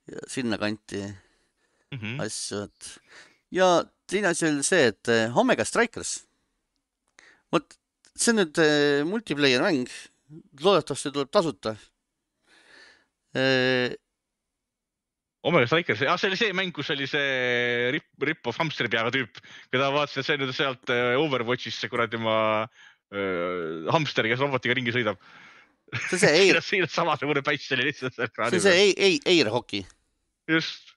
ja 0.09 0.25
sinnakanti 0.33 1.03
mm 1.05 1.99
-hmm. 1.99 2.23
asju, 2.25 2.62
et 2.64 2.90
ja 3.61 3.69
teine 4.09 4.33
asi 4.33 4.49
oli 4.49 4.64
see, 4.64 4.87
et 4.95 5.12
äh, 5.12 5.37
Omega 5.37 5.64
Strikers, 5.64 6.25
vot 7.53 7.77
see 8.16 8.33
on 8.33 8.40
nüüd 8.43 8.62
äh, 8.64 9.05
multiplayer 9.05 9.62
mäng, 9.64 9.88
loodetavasti 10.64 11.12
tuleb 11.12 11.31
tasuta 11.31 11.77
Omega 15.42 15.66
Strikers, 15.66 16.03
ah 16.05 16.18
see 16.20 16.29
oli 16.29 16.37
see 16.37 16.53
mäng, 16.57 16.72
kus 16.76 16.90
oli 16.92 17.07
see 17.09 17.88
rip, 17.94 18.09
rip-off 18.29 18.59
hamstri 18.61 18.90
peaga 18.92 19.12
tüüp, 19.14 19.38
keda 19.72 19.88
vaatasin, 19.94 20.20
et 20.20 20.29
see 20.29 20.40
nüüd 20.42 20.53
sealt 20.57 20.92
äh, 20.92 21.16
Overwatch'ist 21.16 21.81
see 21.81 21.88
kuradi 21.92 22.20
oma 22.20 22.35
äh, 22.66 23.88
hamster, 23.94 24.29
kes 24.29 24.42
robotiga 24.44 24.76
ringi 24.76 24.92
sõidab. 24.92 25.16
see 25.96 26.18
on 26.18 26.22
see 26.26 26.42
Air 26.42 26.61
siin 26.68 26.85
samasugune 26.92 27.44
päss 27.46 27.72
oli 27.72 27.88
lihtsalt. 27.88 28.20
see 28.20 28.44
on 28.50 28.66
see 28.66 28.92
Air, 28.92 29.18
Air 29.33 29.53
hoki. 29.57 29.87
just. 30.50 30.92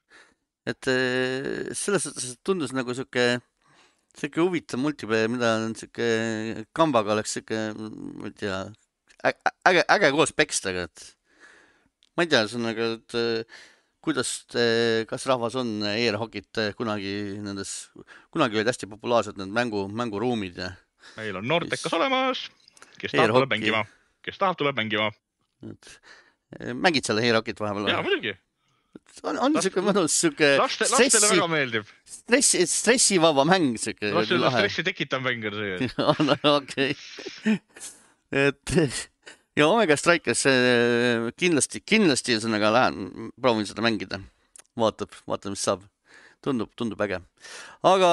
et 0.68 0.92
äh, 0.92 1.72
selles 1.72 2.04
suhtes 2.10 2.38
tundus 2.44 2.76
nagu 2.76 2.92
sihuke, 2.92 3.40
sihuke 4.20 4.44
huvitav 4.44 4.84
multiplayer, 4.84 5.32
mida 5.32 5.56
on 5.64 5.72
sihuke 5.80 6.68
kambaga 6.76 7.16
oleks 7.16 7.40
sihuke, 7.40 7.66
ma 7.80 8.28
ei 8.28 8.40
tea, 8.44 8.64
äge, 9.72 9.88
äge 9.88 10.16
koos 10.16 10.36
pekstega, 10.36 10.90
et 10.92 11.12
ma 12.18 12.28
ei 12.28 12.36
tea, 12.36 12.44
ühesõnaga, 12.44 12.96
et 13.00 13.22
kuidas, 14.04 14.32
kas 15.10 15.28
rahvas 15.30 15.56
on 15.60 15.76
e-hokit 15.94 16.62
kunagi 16.78 17.14
nendes, 17.44 17.74
kunagi 18.34 18.60
olid 18.60 18.72
hästi 18.72 18.90
populaarsed 18.92 19.40
need 19.40 19.54
mängu, 19.56 19.86
mänguruumid 19.88 20.60
ja. 20.60 20.72
meil 21.18 21.40
on 21.40 21.48
Nordekas 21.48 21.94
olemas, 21.96 22.48
kes 23.00 23.16
tahab, 23.16 23.36
tuleb 23.38 23.54
mängima, 23.56 23.84
kes 24.26 24.42
tahab, 24.42 24.60
tuleb 24.60 24.82
mängima. 24.82 25.12
mängid 26.76 27.08
seal 27.08 27.22
e-hokit 27.24 27.64
vahepeal? 27.64 27.94
jaa, 27.94 28.04
muidugi. 28.04 28.36
on, 29.24 29.40
on 29.48 29.56
siuke 29.64 29.86
mõnus 29.86 30.20
siuke. 30.26 30.52
laste, 30.60 30.90
lastele 30.92 31.32
väga 31.36 31.48
meeldib. 31.56 31.96
stressi, 32.18 32.66
stressivaba 32.68 33.48
mäng 33.48 33.80
siuke. 33.80 34.12
lastele 34.16 34.52
stressi 34.52 34.88
tekitav 34.92 35.24
mäng 35.24 35.48
on 35.48 35.58
see. 35.62 35.90
okei, 36.58 36.92
et 38.44 38.78
ja 39.60 39.68
Omega 39.70 39.98
Strikers 40.00 40.46
kindlasti, 41.40 41.84
kindlasti 41.86 42.36
ühesõnaga 42.36 42.72
lähen, 42.74 43.30
proovin 43.40 43.68
seda 43.70 43.86
mängida. 43.86 44.22
vaatab, 44.80 45.14
vaatame, 45.30 45.54
mis 45.54 45.66
saab. 45.68 45.84
tundub, 46.44 46.74
tundub 46.76 47.00
äge. 47.06 47.22
aga 47.88 48.10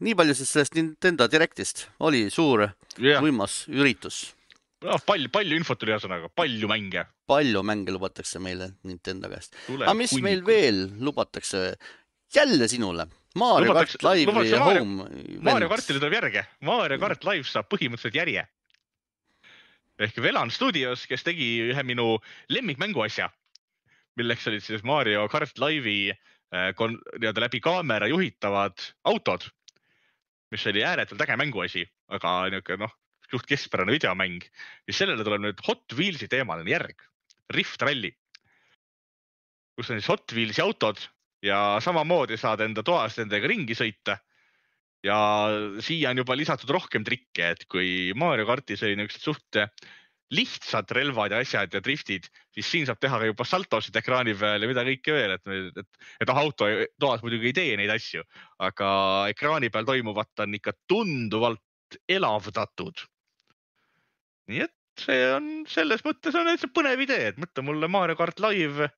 nii 0.00 0.14
palju 0.14 0.34
siis 0.34 0.50
sellest 0.52 0.74
Nintendo 0.76 1.28
Directist, 1.28 1.86
oli 2.00 2.28
suur 2.30 2.66
jah, 2.98 3.22
võimas 3.22 3.64
üritus, 3.68 4.34
palju, 5.06 5.30
palju 5.32 5.56
infot 5.56 5.78
tuli 5.80 5.94
ühesõnaga, 5.94 6.28
palju 6.34 6.68
mänge. 6.68 7.06
palju 7.26 7.62
mänge 7.62 7.94
lubatakse 7.94 8.42
meile 8.42 8.74
Nintendo 8.84 9.30
käest. 9.32 9.56
aga 9.78 9.94
mis 9.94 10.12
meil? 10.20 10.44
veel 10.44 10.90
lubatakse? 10.98 11.78
jälle 12.30 12.68
sinule, 12.68 13.08
Mario 13.34 13.72
Lubatakse- 13.72 13.98
kart 13.98 14.16
Live 14.16 14.48
ja 14.48 14.64
Home. 14.64 15.04
Mario 15.42 15.68
kartile 15.68 15.98
tuleb 15.98 16.12
järge, 16.12 16.46
Mario 16.60 16.98
kart 16.98 17.24
Live 17.24 17.46
saab 17.46 17.68
põhimõtteliselt 17.70 18.14
järje. 18.14 18.46
Ehk 20.00 20.16
Velan 20.24 20.50
Studios, 20.52 21.04
kes 21.08 21.24
tegi 21.26 21.48
ühe 21.70 21.82
minu 21.84 22.16
lemmikmängu 22.52 23.04
asja, 23.04 23.28
milleks 24.16 24.46
olid 24.48 24.64
siis 24.64 24.84
Mario 24.86 25.26
kart 25.32 25.60
Live'i 25.60 26.10
äh, 26.12 26.70
nii-öelda 26.72 27.44
läbi 27.44 27.60
kaamera 27.64 28.08
juhitavad 28.10 28.80
autod, 29.04 29.44
mis 30.50 30.64
oli 30.66 30.84
ääretult 30.86 31.20
äge 31.22 31.36
mänguasi, 31.38 31.84
aga 32.16 32.34
niisugune 32.50 32.86
noh, 32.86 32.96
suht 33.30 33.46
keskpärane 33.46 33.94
videomäng, 33.94 34.40
siis 34.88 35.02
sellele 35.02 35.24
tuleb 35.26 35.44
nüüd 35.44 35.60
Hot 35.68 35.94
Wheelsi 35.94 36.28
teemaline 36.32 36.72
järg, 36.72 37.04
Rift 37.54 37.82
Rally, 37.84 38.10
kus 39.76 39.92
on 39.92 40.00
siis 40.00 40.10
Hot 40.10 40.32
Wheelsi 40.34 40.64
autod 40.64 41.04
ja 41.44 41.78
samamoodi 41.84 42.40
saad 42.40 42.64
enda 42.64 42.82
toas 42.84 43.20
nendega 43.20 43.48
ringi 43.48 43.76
sõita 43.76 44.18
ja 45.06 45.18
siia 45.84 46.12
on 46.12 46.20
juba 46.20 46.36
lisatud 46.36 46.70
rohkem 46.74 47.04
trikke, 47.06 47.54
et 47.54 47.64
kui 47.70 48.12
Mario 48.18 48.46
kartis 48.48 48.84
oli 48.84 48.98
niisugused 48.98 49.24
suht 49.24 49.60
lihtsad 50.30 50.92
relvad 50.94 51.32
ja 51.34 51.40
asjad 51.42 51.72
ja 51.74 51.80
driftid, 51.82 52.28
siis 52.54 52.68
siin 52.70 52.86
saab 52.86 53.00
teha 53.02 53.18
ka 53.18 53.30
juba 53.32 53.46
saltosid 53.48 53.96
ekraani 53.98 54.36
peal 54.38 54.62
ja 54.62 54.68
mida 54.70 54.84
kõike 54.86 55.14
veel, 55.16 55.34
et, 55.34 55.50
et, 55.82 55.96
et 56.22 56.30
noh, 56.30 56.38
auto 56.44 56.68
toas 57.02 57.24
muidugi 57.24 57.50
ei 57.50 57.56
tee 57.56 57.78
neid 57.80 57.90
asju, 57.90 58.22
aga 58.62 58.90
ekraani 59.32 59.72
peal 59.74 59.88
toimuvat 59.88 60.44
on 60.44 60.54
ikka 60.60 60.76
tunduvalt 60.90 61.98
elavdatud. 62.06 63.02
nii 64.50 64.62
et 64.68 64.76
see 65.00 65.26
on 65.34 65.50
selles 65.70 66.04
mõttes 66.06 66.36
on 66.38 66.46
täitsa 66.46 66.70
põnev 66.70 67.02
idee, 67.02 67.32
et 67.32 67.40
mõtle 67.40 67.66
mulle 67.66 67.90
Mario 67.90 68.18
kart 68.18 68.38
Live 68.44 68.90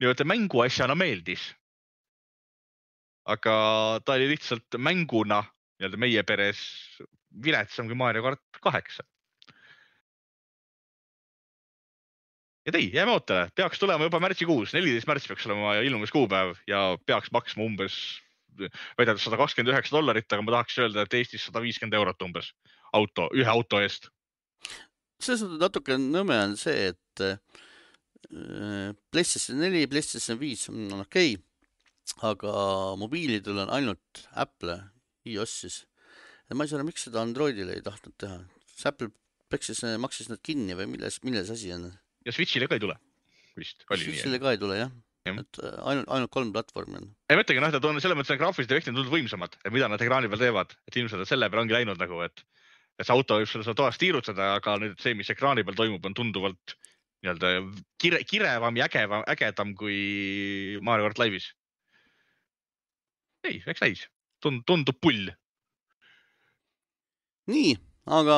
nii-öelda 0.00 0.24
mänguasjana 0.24 0.96
meeldis 0.96 1.50
aga 3.28 3.54
ta 4.04 4.16
oli 4.16 4.30
lihtsalt 4.32 4.78
mänguna 4.78 5.42
nii-öelda 5.80 6.00
meie 6.00 6.22
peres 6.28 6.60
viletsam 7.44 7.88
kui 7.88 7.96
Mario 7.96 8.22
kart 8.26 8.60
kaheksa. 8.62 9.04
et 12.68 12.76
ei, 12.76 12.90
jääme 12.94 13.14
ootele, 13.16 13.48
peaks 13.56 13.80
tulema 13.80 14.06
juba 14.06 14.20
märtsikuus, 14.22 14.74
neliteist 14.76 15.08
märts 15.08 15.26
peaks 15.26 15.46
olema 15.48 15.78
ilmumiskuupäev 15.82 16.58
ja 16.68 16.82
peaks 17.08 17.32
maksma 17.34 17.64
umbes, 17.64 17.96
väidetavalt 18.60 19.22
sada 19.24 19.38
kakskümmend 19.40 19.72
üheksa 19.72 19.96
dollarit, 19.96 20.28
aga 20.28 20.44
ma 20.44 20.54
tahaks 20.54 20.76
öelda, 20.78 21.06
et 21.06 21.16
Eestis 21.18 21.46
sada 21.48 21.62
viiskümmend 21.64 21.96
eurot 21.98 22.22
umbes 22.26 22.52
auto, 22.96 23.30
ühe 23.34 23.48
auto 23.50 23.80
eest. 23.82 24.10
selles 25.20 25.42
mõttes 25.44 25.60
natuke 25.64 25.96
nõme 26.00 26.36
on 26.44 26.56
see, 26.60 26.92
et 26.92 27.24
äh, 27.24 28.92
PlayStation 29.10 29.58
neli, 29.60 29.86
PlayStation 29.90 30.38
viis 30.40 30.68
on 30.70 31.00
okei 31.00 31.34
okay,, 31.34 31.49
aga 32.26 32.54
mobiilidel 33.00 33.62
on 33.64 33.72
ainult 33.76 34.24
Apple 34.32 34.76
iOS 35.28 35.56
siis. 35.64 35.76
ja 36.48 36.56
ma 36.56 36.64
ei 36.64 36.72
saa 36.72 36.80
aru, 36.80 36.88
miks 36.90 37.06
seda 37.08 37.22
Androidile 37.22 37.76
ei 37.76 37.84
tahtnud 37.84 38.16
teha. 38.20 38.40
kas 38.74 38.88
Apple 38.92 39.12
peksis, 39.50 39.82
maksis 39.98 40.30
nad 40.30 40.42
kinni 40.46 40.76
või 40.78 40.88
milles, 40.94 41.20
milles 41.26 41.52
asi 41.52 41.72
on? 41.76 41.90
ja 42.26 42.34
Switch'ile 42.34 42.70
ka 42.70 42.78
ei 42.78 42.84
tule 42.86 42.96
vist? 43.58 43.86
Switch'ile 43.86 44.40
ka 44.42 44.54
ei 44.54 44.60
tule 44.60 44.80
jah 44.80 44.92
Jah. 45.28 45.36
et 45.36 45.58
äh, 45.60 45.72
ainult, 45.84 46.08
ainult 46.08 46.30
kolm 46.32 46.52
platvormi 46.54 46.96
on. 46.96 47.10
ei 47.28 47.36
mõtlegi 47.36 47.60
noh, 47.60 47.74
et 47.76 47.84
on 47.84 48.00
selles 48.00 48.16
mõttes 48.16 48.32
on 48.32 48.40
graafilised 48.40 48.72
efektid 48.72 48.94
tunduvalt 48.94 49.12
võimsamad, 49.18 49.58
et 49.60 49.74
mida 49.74 49.88
nad 49.92 50.00
ekraani 50.00 50.30
peal 50.32 50.40
teevad, 50.46 50.72
et 50.88 50.96
ilmselt 50.96 51.28
selle 51.28 51.50
peale 51.52 51.66
ongi 51.66 51.76
läinud 51.76 52.00
nagu, 52.00 52.22
et, 52.24 52.40
et 52.96 53.04
see 53.04 53.12
auto 53.12 53.36
võib 53.36 53.50
sulle 53.50 53.66
seal 53.66 53.76
toas 53.76 54.00
tiirutada, 54.00 54.54
aga 54.56 54.78
nüüd 54.80 54.96
see, 55.02 55.12
mis 55.18 55.28
ekraani 55.34 55.64
peal 55.66 55.76
toimub, 55.76 56.08
on 56.08 56.16
tunduvalt 56.16 56.74
nii-öelda 57.20 57.50
kire, 58.00 58.22
kirevam 58.24 58.80
ja 58.80 58.88
ägevam, 58.88 59.26
ägedam 59.28 59.74
kui 59.76 59.98
Mario 60.88 61.10
kart 61.10 61.20
Live'is. 61.20 61.50
ei, 63.46 63.60
eks 63.66 63.84
näis, 63.84 64.02
tundub, 64.42 64.66
tundub 64.68 64.98
pull. 65.02 65.30
nii, 67.50 67.72
aga 68.18 68.36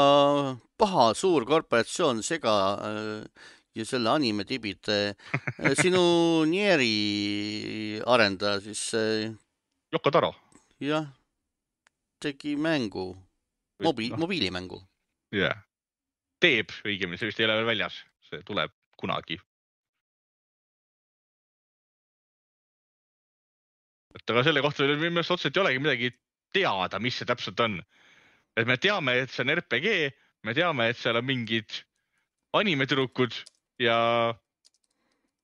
paha 0.81 1.11
suur 1.19 1.47
korporatsioon 1.49 2.23
Sega 2.27 2.55
äh, 2.89 3.49
ja 3.77 3.87
selle 3.89 4.13
animetibid 4.13 4.89
äh,, 4.93 5.75
sinu 5.79 6.05
Nieri 6.53 8.01
arendaja 8.07 8.61
siis 8.65 8.87
äh, 8.99 9.33
Yoko 9.93 10.11
Taro. 10.11 10.33
jah, 10.81 11.11
tegi 12.23 12.57
mängu, 12.57 13.13
mobi-, 13.83 14.11
noh, 14.15 14.25
mobiilimängu. 14.25 14.81
jah, 15.37 15.59
teeb 16.43 16.73
õigemini, 16.87 17.19
see 17.21 17.31
vist 17.31 17.41
ei 17.43 17.49
ole 17.49 17.61
veel 17.61 17.73
väljas, 17.75 18.03
see 18.31 18.43
tuleb 18.47 18.73
kunagi. 18.99 19.39
Et 24.19 24.35
aga 24.35 24.45
selle 24.47 24.63
kohta 24.65 24.87
minu 24.89 25.11
meelest 25.11 25.35
otseselt 25.35 25.57
ei 25.57 25.65
olegi 25.65 25.83
midagi 25.83 26.13
teada, 26.53 27.01
mis 27.01 27.17
see 27.19 27.29
täpselt 27.29 27.61
on. 27.65 27.81
et 28.57 28.69
me 28.69 28.77
teame, 28.77 29.17
et 29.23 29.33
see 29.33 29.45
on 29.45 29.55
RPG, 29.55 29.89
me 30.45 30.55
teame, 30.55 30.91
et 30.93 30.99
seal 31.01 31.17
on 31.17 31.25
mingid 31.25 31.83
animetüdrukud 32.59 33.37
ja 33.81 33.99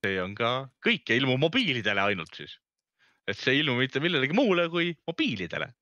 see 0.04 0.18
on 0.22 0.34
ka 0.38 0.52
kõik 0.84 1.08
ja 1.08 1.16
ilmub 1.18 1.40
mobiilidele 1.48 2.04
ainult 2.04 2.34
siis. 2.36 2.58
et 3.28 3.36
see 3.38 3.56
ei 3.56 3.64
ilmu 3.64 3.78
mitte 3.80 4.00
millelegi 4.04 4.36
muule 4.36 4.68
kui 4.72 4.92
mobiilidele 5.08 5.72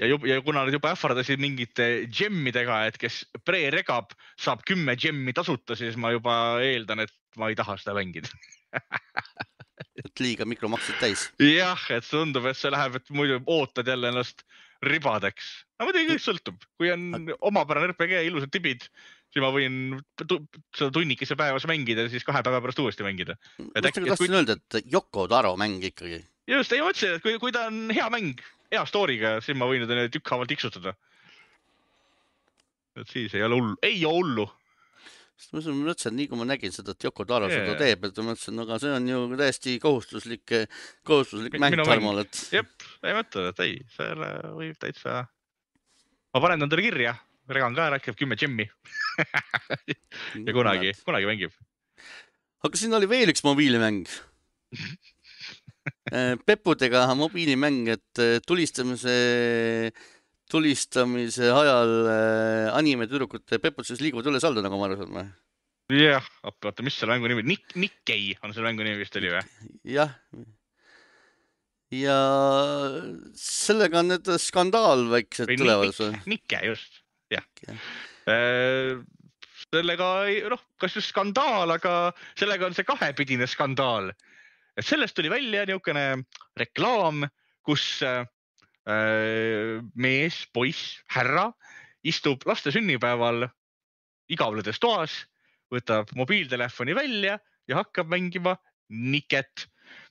ja 0.00 0.08
juba, 0.08 0.30
ja 0.30 0.40
kuna 0.44 0.64
nad 0.64 0.74
juba 0.74 0.94
ähvardasid 0.94 1.42
mingite 1.42 1.88
džemmidega, 2.08 2.80
et 2.88 2.98
kes 3.00 3.20
pre-regab, 3.44 4.14
saab 4.40 4.64
kümme 4.68 4.96
džemmi 4.96 5.34
tasuta, 5.36 5.76
siis 5.76 5.98
ma 6.00 6.14
juba 6.14 6.34
eeldan, 6.64 7.04
et 7.04 7.14
ma 7.40 7.50
ei 7.50 7.58
taha 7.58 7.76
seda 7.80 7.98
mängida. 7.98 8.32
et 10.04 10.22
liiga 10.22 10.46
mikromaksed 10.48 10.98
täis. 11.00 11.28
jah, 11.42 11.84
et 11.94 12.06
tundub, 12.08 12.46
et 12.50 12.58
see 12.58 12.72
läheb, 12.72 12.98
et 13.00 13.14
muidu 13.14 13.40
ootad 13.46 13.88
jälle 13.88 14.10
ennast 14.12 14.44
ribadeks. 14.86 15.48
no 15.78 15.88
muidugi 15.88 16.14
kõik 16.14 16.24
sõltub, 16.24 16.68
kui 16.80 16.92
on 16.92 17.32
omapärane 17.50 17.90
RPG, 17.92 18.22
ilusad 18.28 18.52
tibid, 18.54 18.86
siis 19.30 19.44
ma 19.44 19.52
võin 19.54 19.98
seda 20.18 20.90
tunnikese 20.94 21.36
päevas 21.38 21.66
mängida 21.70 22.06
ja 22.06 22.12
siis 22.12 22.26
kahe 22.26 22.42
päeva 22.46 22.62
pärast 22.64 22.80
uuesti 22.82 23.06
mängida. 23.06 23.36
ma 23.58 23.68
just 23.84 23.90
et 24.00 24.08
tahtsin 24.08 24.38
öelda, 24.40 24.56
et 24.58 24.92
Yoko 24.92 25.28
Taro 25.28 25.56
mäng 25.60 25.84
ikkagi. 25.84 26.22
just, 26.50 26.72
ei 26.72 26.82
ma 26.82 26.90
mõtlesin, 26.90 27.18
et 27.18 27.26
kui, 27.26 27.36
kui 27.42 27.54
ta 27.54 27.68
on 27.68 27.92
hea 27.94 28.08
mäng, 28.12 28.40
hea 28.72 28.84
story'ga, 28.88 29.38
siis 29.44 29.58
ma 29.58 29.68
võin 29.70 29.86
teda 29.88 30.08
tükkhaaval 30.12 30.48
tiksutada. 30.50 30.96
et 33.00 33.08
siis 33.08 33.34
ei 33.34 33.44
ole 33.46 33.60
hullu, 33.60 33.76
ei 33.86 34.00
ole 34.04 34.16
hullu 34.16 34.48
sest 35.40 35.54
ma 35.54 35.62
mõtlesin, 35.72 36.16
nii 36.18 36.28
kui 36.28 36.38
ma 36.38 36.46
nägin 36.48 36.74
seda, 36.74 36.92
et 36.92 37.06
Yoko 37.06 37.24
Taro 37.28 37.48
Jaa. 37.48 37.62
seda 37.62 37.76
teeb, 37.80 38.04
et 38.06 38.20
ma 38.20 38.26
mõtlesin, 38.30 38.60
aga 38.64 38.78
see 38.82 38.92
on 38.92 39.08
ju 39.08 39.20
täiesti 39.40 39.76
kohustuslik, 39.82 40.54
kohustuslik 41.08 41.56
Mi- 41.56 41.62
mäng. 41.64 41.80
Tarmol, 41.80 42.22
et 42.24 42.40
jep, 42.52 42.70
ei 43.06 43.16
mõtle, 43.16 43.46
et 43.52 43.62
ei, 43.64 43.78
selle 43.96 44.30
võib 44.58 44.80
täitsa. 44.82 45.24
ma 46.34 46.42
panen 46.44 46.68
talle 46.68 46.84
kirja, 46.84 47.14
regan 47.50 47.76
ka 47.76 47.88
ära, 47.88 48.00
äkki 48.00 48.12
jääb 48.12 48.20
kümme 48.20 48.38
džemmi 48.38 48.68
ja 50.46 50.56
kunagi, 50.56 50.92
kunagi 51.06 51.30
mängib. 51.30 51.56
aga 52.66 52.76
siin 52.76 52.94
oli 52.94 53.08
veel 53.10 53.32
üks 53.32 53.44
mobiilimäng. 53.46 54.04
Peppudega 56.46 57.06
mobiilimäng, 57.16 57.88
et 57.96 58.20
eh, 58.20 58.38
tulistamise, 58.46 59.14
tulistamise 60.50 61.50
ajal 61.54 61.92
eh, 62.10 62.66
animetüdrukute 62.74 63.60
pepud 63.62 63.86
siis 63.88 64.02
liiguvad 64.02 64.30
üles-alla, 64.30 64.64
nagu 64.64 64.80
ma 64.80 64.88
aru 64.88 64.98
saan 65.00 65.14
või? 65.16 65.26
jah, 66.00 66.26
oota, 66.46 66.84
mis 66.86 66.96
selle 66.98 67.16
mängu 67.16 67.30
nimi, 67.32 67.44
Nick, 67.50 67.76
Nikkei 67.78 68.34
on 68.44 68.54
selle 68.54 68.70
mängu 68.70 68.86
nimi 68.86 69.00
vist 69.00 69.16
oli 69.18 69.32
või? 69.32 69.42
jah. 69.96 70.14
ja 71.94 72.18
sellega 73.38 74.02
on 74.02 74.12
nüüd 74.14 74.32
skandaal 74.42 75.06
väiksed 75.10 75.50
või? 75.50 76.10
Nikke, 76.30 76.64
just, 76.70 77.02
jah 77.34 77.46
Jah.. 77.60 77.78
sellega 79.70 80.10
ei, 80.30 80.40
noh, 80.50 80.62
kas 80.80 80.96
just 80.98 81.12
skandaal, 81.12 81.70
aga 81.74 81.94
sellega 82.38 82.68
on 82.68 82.76
see 82.76 82.86
kahepidine 82.86 83.46
skandaal. 83.50 84.10
et 84.78 84.86
sellest 84.86 85.16
tuli 85.18 85.30
välja 85.32 85.66
niisugune 85.68 86.24
reklaam, 86.58 87.26
kus 87.66 88.00
äh, 88.06 88.22
mees, 88.86 90.46
poiss, 90.54 90.96
härra 91.12 91.50
istub 92.06 92.46
laste 92.48 92.72
sünnipäeval 92.72 93.44
igavledes 94.30 94.80
toas, 94.80 95.12
võtab 95.72 96.10
mobiiltelefoni 96.16 96.96
välja 96.96 97.38
ja 97.68 97.80
hakkab 97.82 98.10
mängima 98.10 98.56
Niket, 98.90 99.68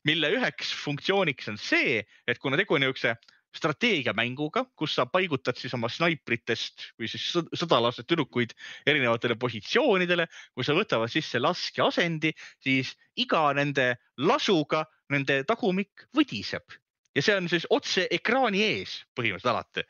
mille 0.08 0.30
üheks 0.38 0.70
funktsiooniks 0.84 1.50
on 1.52 1.58
see, 1.60 2.00
et 2.28 2.40
kuna 2.40 2.56
tegu 2.60 2.78
on 2.78 2.86
niisuguse 2.86 3.18
strateegiamänguga, 3.58 4.64
kus 4.78 4.94
sa 4.96 5.08
paigutad 5.10 5.58
siis 5.60 5.74
oma 5.76 5.90
snaipritest 5.92 6.92
või 7.00 7.10
siis 7.12 7.26
sõdalastest 7.34 8.08
tüdrukuid 8.08 8.54
erinevatele 8.88 9.36
positsioonidele. 9.42 10.28
kui 10.54 10.64
sa 10.64 10.78
võtavad 10.78 11.12
sisse 11.12 11.42
laskeasendi, 11.42 12.32
siis 12.64 12.94
iga 13.18 13.50
nende 13.58 13.96
lasuga 14.22 14.86
nende 15.10 15.42
tagumik 15.50 16.06
võdiseb 16.16 16.78
ja 17.20 17.26
see 17.26 17.36
on 17.36 17.50
siis 17.52 17.68
otse 17.76 18.06
ekraani 18.16 18.62
ees 18.64 19.02
põhimõtteliselt 19.18 19.52
alati. 19.52 19.84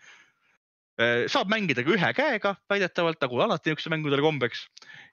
Äh, 0.99 1.27
saab 1.31 1.51
mängida 1.51 1.85
ka 1.85 1.93
ühe 1.93 2.13
käega 2.17 2.55
väidetavalt 2.71 3.21
nagu 3.23 3.43
alati 3.45 3.69
niisugustel 3.69 3.93
mängudel 3.93 4.23
kombeks. 4.25 4.65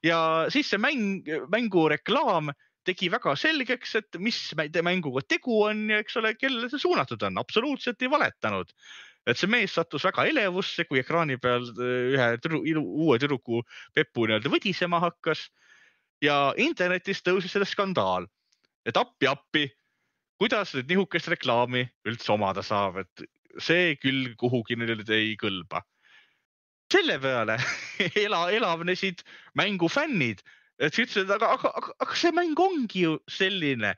Ja 0.06 0.18
siis 0.50 0.72
see 0.72 0.80
mäng, 0.82 1.28
mängu 1.52 1.84
reklaam 1.92 2.50
tegi 2.86 3.10
väga 3.10 3.34
selgeks, 3.38 3.96
et 4.00 4.18
mis 4.22 4.38
mänguga 4.56 5.22
tegu 5.26 5.60
on 5.66 5.88
ja 5.90 6.00
eks 6.02 6.16
ole, 6.20 6.32
kellele 6.38 6.70
see 6.70 6.82
suunatud 6.82 7.22
on, 7.28 7.38
absoluutselt 7.42 8.02
ei 8.02 8.10
valetanud. 8.10 8.72
et 9.26 9.34
see 9.34 9.50
mees 9.50 9.72
sattus 9.74 10.04
väga 10.06 10.22
elevusse, 10.30 10.84
kui 10.86 11.00
ekraani 11.02 11.34
peal 11.42 11.64
äh, 11.66 12.12
ühe 12.14 12.26
türu, 12.38 12.60
uue 12.62 13.16
tüdruku 13.18 13.64
pepu 13.94 14.26
nii-öelda 14.26 14.52
võdisema 14.52 15.00
hakkas. 15.02 15.48
Ja 16.22 16.54
internetis 16.56 17.20
tõusis 17.26 17.52
sellest 17.52 17.74
skandaal, 17.74 18.24
et 18.86 18.96
appi-appi, 18.96 19.66
kuidas 20.40 20.74
nüüd 20.76 20.90
nihukest 20.92 21.30
reklaami 21.32 21.86
üldse 22.08 22.32
omada 22.34 22.64
saab, 22.66 23.00
et 23.04 23.28
see 23.62 23.94
küll 24.00 24.34
kuhugi 24.40 24.76
nüüd 24.78 25.08
ei 25.08 25.36
kõlba. 25.40 25.82
selle 26.92 27.16
peale 27.18 27.56
ela, 28.24 28.46
elavnesid 28.54 29.24
mängufännid, 29.58 30.42
et 30.78 30.92
ütlesid, 30.94 31.30
aga, 31.34 31.56
aga, 31.56 31.72
aga, 31.80 31.96
aga 32.04 32.18
see 32.20 32.30
mäng 32.36 32.60
ongi 32.62 33.02
ju 33.06 33.16
selline, 33.26 33.94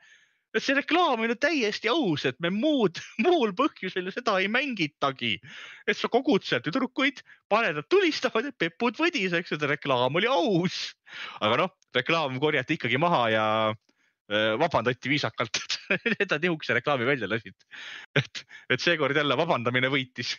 et 0.55 0.63
see 0.65 0.73
reklaam 0.73 1.21
on 1.21 1.29
ju 1.29 1.35
täiesti 1.37 1.91
aus, 1.91 2.25
et 2.25 2.39
me 2.41 2.49
muud, 2.53 2.97
muul 3.25 3.53
põhjusel 3.57 4.09
seda 4.15 4.39
ei 4.39 4.47
mängitagi. 4.49 5.35
et 5.85 5.97
sa 5.97 6.09
kogud 6.09 6.47
sealt 6.47 6.65
tüdrukuid, 6.65 7.21
paned 7.51 7.77
nad 7.77 7.89
tulistavad 7.91 8.47
ja 8.47 8.55
pepud 8.57 8.97
võdiseks, 8.97 9.53
et 9.53 9.67
reklaam 9.69 10.15
oli 10.15 10.31
aus. 10.31 10.95
aga 11.43 11.65
noh, 11.65 11.75
reklaam 11.95 12.39
korjati 12.39 12.79
ikkagi 12.79 12.97
maha 12.97 13.23
ja 13.35 13.45
vabandati 14.29 15.09
viisakalt, 15.09 15.57
et 16.21 16.29
nad 16.29 16.43
nihukese 16.43 16.77
reklaami 16.77 17.07
välja 17.07 17.29
lasid. 17.29 17.55
et, 18.15 18.45
et 18.69 18.81
seekord 18.81 19.17
jälle 19.17 19.37
vabandamine 19.37 19.89
võitis. 19.89 20.35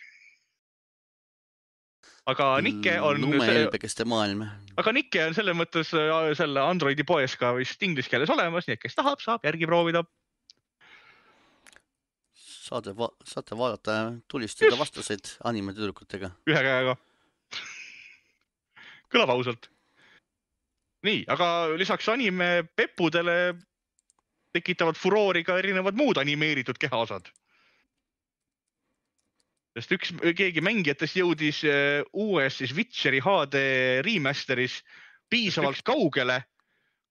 aga 2.30 2.52
Nike 2.62 2.94
on. 3.00 3.20
lumehelbekeste 3.20 4.06
maailm. 4.06 4.44
aga 4.78 4.94
Nike 4.94 5.24
on 5.26 5.34
selles 5.34 5.58
mõttes 5.58 5.90
äh, 5.96 6.30
selle 6.38 6.62
Androidi 6.62 7.04
poes 7.04 7.34
ka 7.40 7.52
vist 7.58 7.82
inglise 7.82 8.12
keeles 8.12 8.30
olemas, 8.30 8.68
nii 8.68 8.78
et 8.78 8.82
kes 8.84 8.94
tahab, 8.98 9.22
saab 9.24 9.44
järgi 9.48 9.66
proovida. 9.66 10.04
saate 12.38 12.94
va, 12.94 13.10
saate 13.26 13.58
vaadata 13.58 13.98
tulistada 14.30 14.78
vastaseid 14.78 15.34
animetüdrukutega. 15.50 16.30
ühe 16.46 16.62
käega 16.68 16.96
kõlab 19.10 19.34
ausalt 19.34 19.66
nii, 21.06 21.24
aga 21.32 21.48
lisaks 21.80 22.08
anime 22.12 22.50
peppudele 22.76 23.36
tekitavad 24.52 24.98
furoori 24.98 25.44
ka 25.46 25.58
erinevad 25.58 25.98
muud 25.98 26.18
animeeritud 26.20 26.78
kehaosad. 26.80 27.30
sest 29.70 29.92
üks, 29.94 30.10
keegi 30.36 30.60
mängijatest 30.66 31.14
jõudis 31.20 31.60
äh, 31.64 32.00
uues 32.12 32.56
siis 32.58 32.72
Witcheri 32.74 33.20
HD 33.22 33.60
remaster'is 34.02 34.80
piisavalt 35.30 35.84
kaugele, 35.86 36.40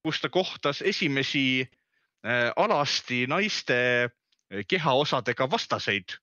kus 0.04 0.19
ta 0.19 0.30
kohtas 0.30 0.82
esimesi 0.82 1.63
äh, 1.63 2.52
alasti 2.60 3.23
naiste 3.32 3.80
äh, 3.80 4.65
kehaosadega 4.67 5.47
vastaseid 5.52 6.17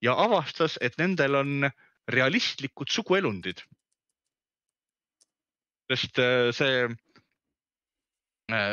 ja 0.00 0.16
avastas, 0.16 0.78
et 0.80 0.96
nendel 0.98 1.36
on 1.42 1.70
realistlikud 2.08 2.88
suguelundid. 2.88 3.60
sest 5.86 6.18
see 6.56 6.88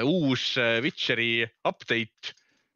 uus 0.05 0.57
äh, 0.57 0.81
Witcheri 0.83 1.47
update 1.65 2.33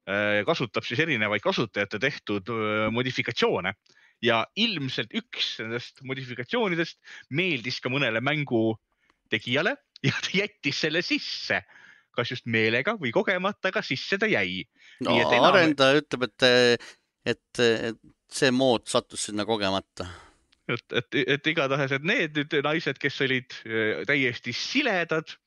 äh, 0.10 0.44
kasutab 0.46 0.86
siis 0.88 1.00
erinevaid 1.06 1.44
kasutajate 1.46 2.00
tehtud 2.02 2.50
modifikatsioone 2.92 3.74
ja 4.26 4.42
ilmselt 4.58 5.14
üks 5.14 5.58
nendest 5.62 6.02
modifikatsioonidest 6.02 6.98
meeldis 7.38 7.78
ka 7.84 7.92
mõnele 7.94 8.22
mängu 8.26 8.72
tegijale 9.30 9.76
ja 10.06 10.14
ta 10.18 10.34
jättis 10.34 10.82
selle 10.82 11.04
sisse. 11.06 11.62
kas 12.18 12.32
just 12.34 12.48
meelega 12.50 12.96
või 12.98 13.12
kogemata, 13.14 13.70
aga 13.70 13.84
sisse 13.86 14.18
ta 14.18 14.26
jäi. 14.26 14.64
no 15.06 15.20
enam... 15.22 15.44
arendaja 15.52 16.00
ütleb, 16.00 16.24
et, 16.26 16.46
et, 17.30 17.60
et 17.62 18.00
see 18.34 18.50
mood 18.50 18.88
sattus 18.90 19.28
sinna 19.30 19.46
kogemata 19.46 20.08
et, 20.68 20.94
et, 20.98 21.20
et 21.38 21.50
igatahes, 21.54 21.94
et 21.94 22.08
need 22.10 22.34
nüüd 22.42 22.58
naised, 22.66 22.98
kes 22.98 23.22
olid 23.22 23.54
täiesti 24.10 24.56
siledad 24.56 25.38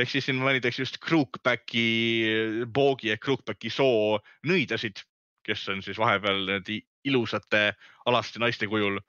ehk 0.00 0.10
siis 0.10 0.26
siin 0.28 0.40
mainitakse 0.40 0.82
just 0.82 0.98
Crookbacki, 1.04 1.86
Boogi 2.72 3.12
ehk 3.14 3.24
Crookbacki 3.24 3.72
soo 3.72 4.18
nõidasid, 4.48 5.02
kes 5.46 5.66
on 5.72 5.82
siis 5.84 5.98
vahepeal 6.00 6.46
need 6.48 6.70
ilusate 7.08 7.70
alasti 8.10 8.42
naiste 8.42 8.68
kujul. 8.70 9.00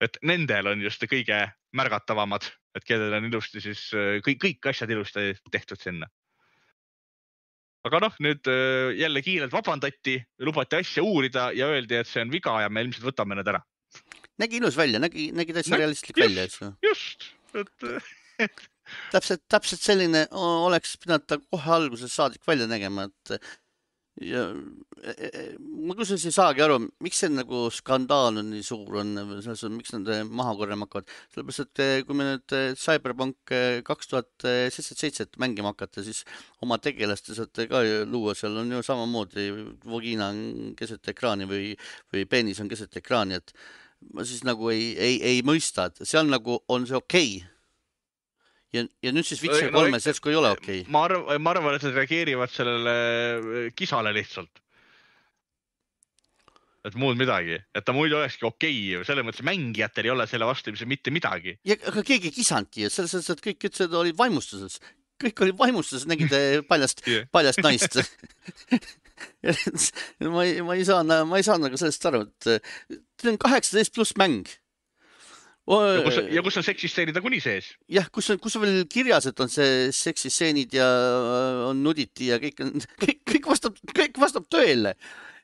et 0.00 0.16
nendel 0.24 0.70
on 0.70 0.80
just 0.80 1.02
kõige 1.04 1.42
märgatavamad, 1.76 2.46
et 2.74 2.84
kellel 2.88 3.18
on 3.18 3.26
ilusti 3.28 3.60
siis 3.60 3.82
kõik, 4.24 4.38
kõik 4.40 4.70
asjad 4.72 4.90
ilusti 4.90 5.34
tehtud 5.52 5.80
sinna. 5.80 6.08
aga 7.84 8.00
noh, 8.06 8.16
nüüd 8.20 8.48
äh, 8.48 8.94
jälle 9.00 9.22
kiirelt 9.24 9.52
vabandati, 9.52 10.18
lubati 10.44 10.80
asja 10.80 11.02
uurida 11.02 11.50
ja 11.56 11.68
öeldi, 11.72 11.96
et 11.96 12.08
see 12.08 12.22
on 12.22 12.32
viga 12.32 12.58
ja 12.60 12.68
me 12.68 12.84
ilmselt 12.84 13.06
võtame 13.12 13.36
need 13.38 13.48
ära. 13.48 13.62
nägi 14.38 14.60
ilus 14.60 14.76
välja, 14.76 15.00
nägi, 15.00 15.30
nägi 15.36 15.56
täitsa 15.56 15.76
realistlik 15.76 16.20
välja, 16.20 16.48
eks 16.48 16.60
ju. 16.60 16.72
just, 16.88 17.32
et 17.54 17.88
täpselt, 19.14 19.44
täpselt 19.50 19.82
selline 19.84 20.26
oleks 20.36 20.96
pidanud 21.02 21.26
ta 21.28 21.40
kohe 21.42 21.74
algusest 21.78 22.16
saadik 22.16 22.46
välja 22.48 22.68
nägema, 22.70 23.08
et 23.10 23.40
ja 24.20 24.42
e, 25.00 25.12
e, 25.12 25.28
e, 25.28 25.42
ma 25.58 25.94
kusjuures 25.96 26.26
ei 26.28 26.34
saagi 26.34 26.62
aru, 26.64 26.76
miks 27.04 27.22
see 27.22 27.30
nagu 27.32 27.62
skandaal 27.72 28.40
on 28.42 28.50
nii 28.52 28.64
suur 28.66 28.98
on, 29.00 29.14
selles 29.40 29.62
mõttes, 29.62 29.76
miks 29.78 29.94
nad 29.94 30.10
maha 30.28 30.54
korjama 30.58 30.88
hakkavad, 30.88 31.12
sellepärast 31.32 31.62
et 31.64 32.04
kui 32.06 32.18
me 32.18 32.26
nüüd 32.28 32.56
Cyberpunk 32.80 33.54
kaks 33.86 34.10
tuhat 34.10 34.30
seitsekümmend 34.44 35.04
seitset 35.04 35.40
mängima 35.40 35.72
hakata, 35.72 36.04
siis 36.04 36.24
oma 36.64 36.80
tegelaste 36.82 37.36
saate 37.38 37.68
ka 37.70 37.82
luua, 38.10 38.34
seal 38.36 38.58
on 38.60 38.74
ju 38.76 38.82
samamoodi 38.84 39.46
vagina 39.86 40.32
on 40.34 40.74
keset 40.78 41.14
ekraani 41.14 41.48
või, 41.50 41.72
või 42.12 42.26
peenis 42.28 42.60
on 42.60 42.68
keset 42.70 43.00
ekraani, 43.00 43.40
et 43.40 43.54
ma 44.12 44.26
siis 44.26 44.44
nagu 44.48 44.68
ei, 44.74 44.92
ei, 44.98 45.16
ei 45.32 45.40
mõista, 45.46 45.88
et 45.88 46.04
seal 46.08 46.28
nagu 46.28 46.60
on 46.68 46.86
see 46.88 46.98
okei. 46.98 47.32
okay 47.40 47.59
ja, 48.74 48.84
ja 49.02 49.12
nüüd 49.14 49.26
siis 49.26 49.42
Witcher 49.42 49.72
kolmes 49.74 50.04
no, 50.04 50.10
järsku 50.10 50.32
ei 50.32 50.38
ole 50.38 50.52
okei 50.54 50.82
okay.. 50.82 50.92
ma 50.92 51.04
arvan, 51.08 51.42
ma 51.42 51.54
arvan, 51.54 51.76
et 51.76 51.86
nad 51.86 51.96
reageerivad 51.98 52.52
sellele 52.54 52.94
äh, 52.94 53.70
kisale 53.76 54.12
lihtsalt. 54.16 54.62
et 56.86 56.96
muud 56.96 57.18
midagi, 57.20 57.58
et 57.76 57.84
ta 57.84 57.94
muidu 57.96 58.20
olekski 58.20 58.46
okei 58.48 58.78
okay., 58.94 59.08
selles 59.08 59.26
mõttes 59.26 59.44
mängijatel 59.46 60.08
ei 60.08 60.14
ole 60.14 60.28
selle 60.30 60.48
vastu 60.48 60.72
ilmselt 60.72 60.92
mitte 60.92 61.14
midagi. 61.14 61.58
ja 61.66 61.78
aga 61.92 62.06
keegi 62.06 62.30
ei 62.30 62.38
kisanudki 62.38 62.86
ja 62.86 62.94
selles 62.94 63.18
mõttes, 63.18 63.34
et 63.34 63.44
kõik 63.48 63.70
ütlesid, 63.70 64.00
olid 64.04 64.18
vaimustuses, 64.20 64.80
kõik 65.20 65.44
olid 65.46 65.60
vaimustuses, 65.60 66.08
nägid 66.10 66.34
paljast 66.70 67.04
yeah., 67.10 67.28
paljast 67.34 67.62
naist 67.66 68.00
ma 70.32 70.46
ei, 70.46 70.60
ma 70.64 70.78
ei 70.78 70.86
saa, 70.88 71.04
ma 71.04 71.40
ei 71.40 71.44
saa 71.44 71.60
nagu 71.60 71.80
sellest 71.80 72.08
aru, 72.08 72.24
et 72.28 72.70
see 73.20 73.34
on 73.34 73.40
kaheksateist 73.40 73.96
pluss 73.96 74.16
mäng 74.20 74.48
ja 75.70 76.02
kus, 76.04 76.18
ja 76.34 76.42
kus 76.44 76.58
on 76.60 76.66
seksistseenid 76.66 77.16
nagunii 77.16 77.40
sees? 77.44 77.72
jah, 77.90 78.08
kus 78.12 78.30
on, 78.32 78.40
kus 78.42 78.56
on 78.58 78.64
veel 78.66 78.84
kirjas, 78.90 79.28
et 79.30 79.42
on 79.42 79.50
see 79.52 79.88
seksistseenid 79.94 80.74
ja 80.76 80.86
äh, 80.86 81.64
on 81.70 81.82
nuditi 81.84 82.30
ja 82.32 82.40
kõik 82.42 82.62
on, 82.64 82.76
kõik, 83.04 83.20
kõik 83.34 83.50
vastab, 83.52 83.78
kõik 83.96 84.20
vastab 84.20 84.48
tõele. 84.52 84.94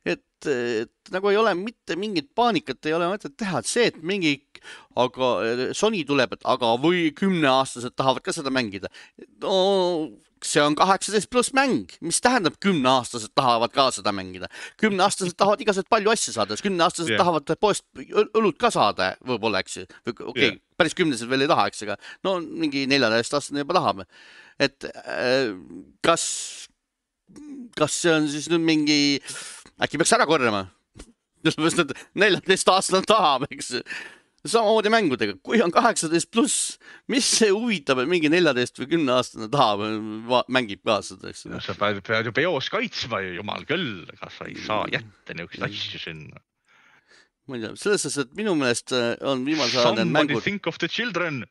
et, 0.06 0.48
et 0.50 1.14
nagu 1.14 1.30
ei 1.30 1.38
ole 1.40 1.54
mitte 1.58 1.96
mingit 1.98 2.28
paanikat, 2.34 2.78
ei 2.86 2.94
ole 2.94 3.08
mõtet 3.10 3.34
teha, 3.38 3.62
et 3.62 3.70
see, 3.70 3.88
et 3.90 3.96
mingi, 4.06 4.36
aga 4.98 5.30
Sony 5.74 6.04
tuleb, 6.06 6.36
et 6.36 6.46
aga 6.46 6.74
või 6.82 7.10
kümneaastased 7.16 7.96
tahavad 7.98 8.22
ka 8.26 8.34
seda 8.34 8.52
mängida. 8.54 8.90
no 9.42 9.56
see 10.44 10.60
on 10.60 10.76
kaheksateist 10.76 11.30
pluss 11.32 11.52
mäng, 11.56 11.92
mis 12.04 12.18
tähendab, 12.24 12.58
kümneaastased 12.62 13.32
tahavad 13.36 13.72
ka 13.72 13.88
seda 13.94 14.12
mängida. 14.12 14.50
kümneaastased 14.80 15.36
tahavad 15.40 15.62
igasuguseid 15.64 15.90
palju 15.92 16.12
asju 16.12 16.34
saada, 16.36 16.58
kümneaastased 16.60 17.14
yeah. 17.14 17.22
tahavad 17.22 17.56
poest 17.60 17.84
õlut 18.36 18.58
ka 18.60 18.70
saada, 18.74 19.14
võib-olla, 19.26 19.62
eks 19.64 19.78
ju. 19.80 19.86
okei 20.04 20.28
okay, 20.28 20.48
yeah., 20.50 20.62
päris 20.76 20.96
kümnesed 20.96 21.28
veel 21.30 21.46
ei 21.46 21.50
taha, 21.50 21.68
eks, 21.70 21.84
aga 21.86 21.96
no 22.26 22.36
mingi 22.40 22.84
neljateistaastane 22.90 23.64
juba 23.64 23.78
tahab. 23.78 24.04
et 24.60 24.88
äh, 24.92 25.54
kas, 26.04 26.24
kas 27.76 28.00
see 28.02 28.12
on 28.12 28.28
siis 28.32 28.50
nüüd 28.52 28.64
mingi, 28.66 29.00
äkki 29.80 30.00
peaks 30.00 30.16
ära 30.18 30.28
korjama? 30.28 30.66
sellepärast, 31.46 31.84
et 31.86 32.06
neljateistaastane 32.18 33.08
tahab, 33.08 33.48
eks 33.50 33.76
samamoodi 34.50 34.92
mängudega, 34.92 35.36
kui 35.44 35.60
on 35.64 35.72
kaheksateist 35.74 36.30
pluss, 36.34 36.76
mis 37.12 37.28
see 37.38 37.52
huvitab, 37.52 38.02
et 38.02 38.10
mingi 38.10 38.30
neljateist 38.32 38.80
või 38.82 38.90
kümneaastane 38.94 39.48
tahab, 39.52 39.84
mängib 40.52 40.82
kaasa, 40.86 41.18
eks 41.28 41.46
ole. 41.48 41.62
sa 41.64 41.76
pead, 41.78 42.02
pead 42.06 42.30
ju 42.30 42.34
peos 42.36 42.70
kaitsma 42.72 43.22
ju, 43.24 43.38
jumal 43.40 43.64
küll, 43.68 44.04
ega 44.14 44.30
sa 44.32 44.50
ei 44.50 44.58
saa 44.66 44.84
jätta 44.92 45.38
niisuguseid 45.38 45.70
asju 45.70 46.02
sinna. 46.02 46.44
ma 47.46 47.58
ei 47.58 47.66
tea, 47.66 47.74
selles 47.78 48.06
suhtes, 48.06 48.20
et 48.24 48.36
minu 48.38 48.56
meelest 48.58 48.94
äh, 48.96 49.14
on 49.22 49.46
viimasel 49.46 49.84
ajal 49.84 50.00
need 50.00 50.14
mängud. 50.14 50.42
Think 50.42 50.66
of 50.66 50.80
the 50.82 50.90
children 50.90 51.44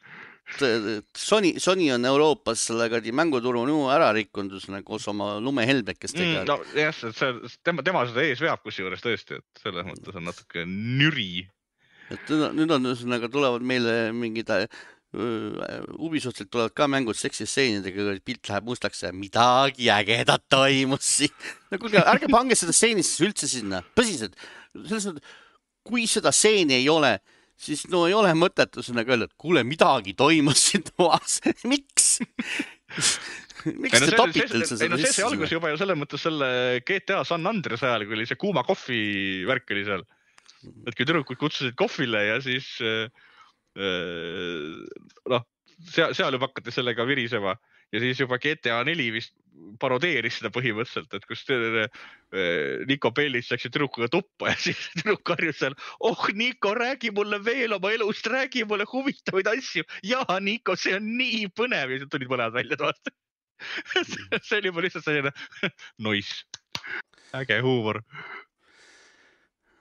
Sony, 1.17 1.59
Sony 1.59 1.91
on 1.91 2.05
Euroopas 2.05 2.67
selle 2.67 2.85
kuradi 2.89 3.11
mänguturu 3.11 3.63
nu 3.65 3.87
ära 3.89 4.11
rikkunud 4.13 4.61
koos 4.85 5.07
oma 5.09 5.39
lumehelbekestega 5.41 6.43
mm,. 6.43 6.51
nojah, 6.75 6.93
see, 6.93 7.55
tema, 7.65 7.81
tema 7.83 8.03
seda 8.05 8.21
ees 8.21 8.43
veab 8.43 8.61
kusjuures 8.61 9.01
tõesti, 9.01 9.39
et 9.41 9.63
selles 9.63 9.87
mõttes 9.87 10.15
on 10.15 10.29
natuke 10.29 10.67
nüri. 10.69 11.47
Et 12.13 12.33
nüüd 12.55 12.71
on, 12.75 12.91
ühesõnaga 12.91 13.29
tulevad 13.31 13.65
meile 13.65 13.95
mingid 14.15 14.51
äh, 14.53 14.65
Ubisoftilt 15.15 16.49
tulevad 16.51 16.73
ka 16.75 16.89
mängud 16.91 17.15
seksistseenidega, 17.15 18.17
pilt 18.25 18.49
läheb 18.51 18.67
mustaks 18.67 19.05
ja 19.05 19.13
midagi 19.15 19.87
ägedat 19.93 20.43
toimus 20.51 21.07
siin. 21.21 21.37
no 21.71 21.79
kuulge, 21.79 22.03
ärge 22.03 22.29
pange 22.31 22.57
seda 22.59 22.75
stseeni 22.75 23.05
siis 23.05 23.23
üldse 23.29 23.49
sinna, 23.49 23.81
tõsiselt. 23.95 24.35
selles 24.75 25.07
mõttes, 25.07 25.39
kui 25.85 26.03
seda 26.09 26.33
stseeni 26.35 26.81
ei 26.81 26.89
ole 26.91 27.15
siis 27.55 27.85
no 27.91 28.03
ei 28.09 28.15
ole 28.15 28.33
mõtet 28.35 28.75
ühesõnaga 28.75 29.15
öelda, 29.15 29.29
et 29.29 29.39
kuule, 29.39 29.63
midagi 29.67 30.15
toimus 30.17 30.67
siin 30.69 30.83
toas 30.91 31.39
miks 31.71 32.17
miks 33.73 34.03
te 34.03 34.11
topite 34.13 34.59
üldse 34.59 34.77
seda 34.77 34.99
sisse? 34.99 35.21
see 35.21 35.27
algas 35.27 35.53
juba 35.53 35.71
ju 35.71 35.79
selles 35.79 35.99
mõttes 35.99 36.25
selle 36.25 36.49
GTA 36.85 37.23
San 37.27 37.47
Andreas 37.49 37.83
ajal, 37.85 38.05
kui 38.05 38.17
oli 38.19 38.27
see 38.29 38.39
kuuma 38.39 38.65
kohvi 38.67 38.99
värk 39.47 39.73
oli 39.73 39.85
seal. 39.87 40.05
Et 40.87 40.97
kui 40.97 41.05
tüdrukud 41.07 41.39
kutsusid 41.41 41.77
kohvile 41.79 42.23
ja 42.27 42.41
siis 42.43 42.67
äh, 42.83 43.07
äh, 43.77 44.75
noh, 45.31 45.47
seal, 45.91 46.15
seal 46.17 46.35
juba 46.35 46.49
hakati 46.49 46.73
sellega 46.73 47.07
virisema 47.07 47.55
ja 47.93 48.01
siis 48.03 48.19
juba 48.19 48.39
GTA 48.41 48.81
neli 48.87 49.07
vist 49.13 49.35
parodeeris 49.79 50.39
seda 50.39 50.51
põhimõtteliselt, 50.53 51.13
et 51.15 51.25
kus 51.29 51.43
äh, 51.53 51.89
Niko 52.89 53.11
Bellis 53.15 53.51
läks 53.51 53.67
tüdrukuga 53.69 54.09
tuppa 54.11 54.51
ja 54.51 54.57
siis 54.67 54.81
tüdruk 54.97 55.23
karjus 55.27 55.61
seal. 55.61 55.77
oh 55.99 56.25
Niko, 56.35 56.73
räägi 56.75 57.13
mulle 57.15 57.39
veel 57.45 57.77
oma 57.77 57.93
elust, 57.95 58.27
räägi 58.31 58.65
mulle 58.67 58.87
huvitavaid 58.91 59.51
asju. 59.53 59.85
ja 60.03 60.25
Niko, 60.41 60.75
see 60.79 60.97
on 60.97 61.13
nii 61.19 61.45
põnev 61.55 61.93
ja 61.93 62.01
siis 62.01 62.11
tulid 62.11 62.31
mõlemad 62.31 62.57
välja 62.57 62.79
toast 62.79 63.13
see 64.43 64.59
oli 64.59 64.71
juba 64.71 64.83
lihtsalt 64.83 65.05
selline 65.07 65.31
nois, 66.05 66.31
äge 67.37 67.61
huumor 67.63 68.01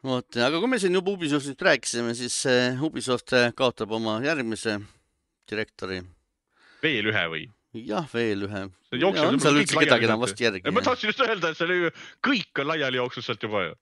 vot, 0.05 0.37
aga 0.37 0.61
kui 0.61 0.71
me 0.71 0.79
siin 0.83 0.95
juba 0.95 1.15
Ubisoftist 1.15 1.63
rääkisime, 1.65 2.15
siis 2.19 2.43
Ubisoft 2.85 3.33
kaotab 3.57 3.93
oma 3.97 4.21
järgmise 4.25 4.79
direktori. 5.51 6.03
veel 6.85 7.13
ühe 7.13 7.29
või? 7.33 7.45
jah, 7.83 8.07
veel 8.13 8.47
ühe. 8.47 8.63
on 8.95 9.41
seal 9.43 9.59
üldse 9.59 9.81
kedagi 9.81 10.07
enam 10.09 10.23
vast 10.23 10.41
järgi? 10.41 10.71
ma 10.71 10.85
tahtsin 10.85 11.11
just 11.11 11.25
öelda, 11.25 11.51
et 11.51 11.59
see 11.59 11.67
oli, 11.67 11.91
kõik 12.25 12.63
on 12.63 12.71
laiali 12.71 13.01
jooksnud 13.01 13.27
sealt 13.27 13.43
juba 13.43 13.65
ju. 13.67 13.75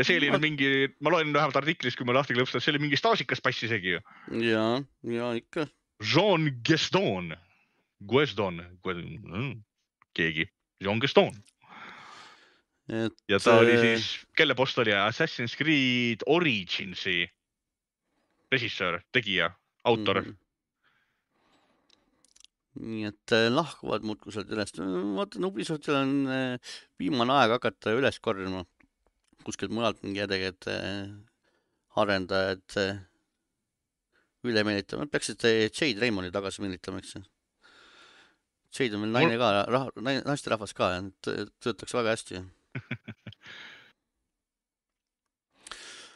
ja 0.00 0.06
see 0.06 0.18
oli 0.18 0.32
nüüd 0.32 0.46
mingi, 0.46 0.70
ma 1.04 1.14
loen 1.14 1.32
vähemalt 1.34 1.60
artiklis, 1.60 1.98
kui 1.98 2.08
ma 2.08 2.16
lahti 2.16 2.36
klõpstan, 2.36 2.62
see 2.64 2.74
oli 2.74 2.82
mingi 2.86 2.98
staažikas 2.98 3.42
pass 3.44 3.62
isegi 3.66 3.96
ju. 3.96 4.02
ja, 4.46 4.64
ja 5.16 5.30
ikka. 5.38 5.68
Jean 6.00 6.48
Gaston, 6.64 7.34
Gueston, 8.08 8.62
mm, 8.82 9.54
keegi, 10.16 10.48
Jean 10.80 11.02
Gaston. 11.02 11.34
Et. 12.90 13.16
ja 13.30 13.38
ta 13.38 13.56
oli 13.60 13.78
siis, 13.78 14.10
kelle 14.36 14.54
post 14.58 14.78
oli 14.82 14.94
Assassin's 14.96 15.56
Creed 15.58 16.24
Originsi 16.26 17.22
režissöör, 18.50 19.00
tegija, 19.12 19.52
autor 19.84 20.22
mm. 20.22 20.30
-hmm 20.30 20.38
nii 22.78 23.08
et 23.08 23.34
äh, 23.34 23.48
lahkuvad 23.50 24.04
muudkui 24.06 24.32
sealt 24.34 24.50
üles. 24.54 24.72
vaatan 24.78 25.46
Ubisoftil 25.48 25.96
on 25.98 26.12
äh, 26.30 26.76
viimane 27.00 27.34
aeg 27.34 27.56
hakata 27.56 27.94
üles 27.96 28.20
korjama 28.22 28.64
kuskilt 29.44 29.72
mujalt 29.74 30.02
mingi 30.04 30.22
edegaid 30.24 30.68
äh, 30.70 31.10
arendajad 32.00 32.76
üle 34.46 34.62
meelitama, 34.64 35.08
peaksid 35.10 35.42
Jade 35.44 36.00
Raymondi 36.00 36.30
tagasi 36.32 36.62
meelitama, 36.64 37.02
eks. 37.02 37.18
Jade 38.72 38.96
on 38.96 39.02
veel 39.04 39.12
naine 39.12 39.36
ka, 39.36 39.90
naisterahvas 40.24 40.72
ka 40.76 40.92
töötaks 41.26 41.96
väga 41.98 42.14
hästi 42.14 42.40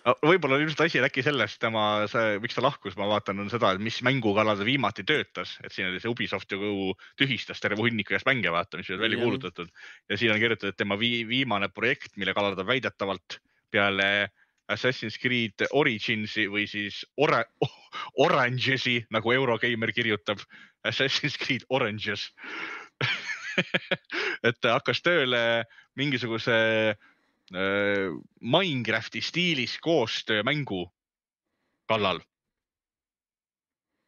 võib-olla 0.05 0.59
ilmselt 0.61 0.83
asi 0.85 0.99
oli 1.01 1.09
äkki 1.09 1.23
sellest 1.25 1.59
tema, 1.63 2.05
see, 2.11 2.37
miks 2.43 2.57
ta 2.59 2.65
lahkus, 2.65 2.97
ma 3.01 3.07
vaatan, 3.09 3.41
on 3.41 3.51
seda, 3.53 3.73
et 3.75 3.83
mis 3.83 4.03
mängu 4.05 4.35
kallal 4.37 4.59
ta 4.61 4.67
viimati 4.67 5.05
töötas, 5.09 5.57
et 5.65 5.73
siin 5.73 5.89
oli 5.89 6.01
see 6.03 6.13
Ubisoft 6.13 6.53
ju 6.53 6.93
tühistas 7.21 7.63
terve 7.63 7.81
hunniku 7.81 8.13
käest 8.13 8.29
mänge, 8.29 8.53
vaata, 8.53 8.81
mis 8.81 8.91
oli 8.93 9.01
välja 9.07 9.21
kuulutatud. 9.23 9.73
Ja 10.13 10.19
siin 10.21 10.35
on 10.35 10.41
kirjutatud, 10.43 10.75
et 10.75 10.81
tema 10.81 10.99
vi 11.01 11.25
viimane 11.29 11.71
projekt, 11.73 12.19
mille 12.21 12.37
kallal 12.37 12.57
ta 12.59 12.67
väidetavalt 12.69 13.39
peale 13.73 14.11
Assassin's 14.73 15.17
Creed 15.21 15.67
Origins'i 15.73 16.47
või 16.53 16.67
siis 16.69 17.03
Ora 17.21 17.43
Oranges'i 18.27 19.01
nagu 19.13 19.33
Eurogeimer 19.33 19.93
kirjutab, 19.97 20.45
Assassin's 20.85 21.41
Creed 21.41 21.65
Oranges 21.73 22.29
et 24.49 24.71
hakkas 24.71 25.03
tööle 25.05 25.65
mingisuguse 25.97 26.55
Äh, 27.53 28.09
Minecrafti 28.41 29.21
stiilis 29.21 29.79
koostöömängu 29.79 30.95
kallal. 31.89 32.21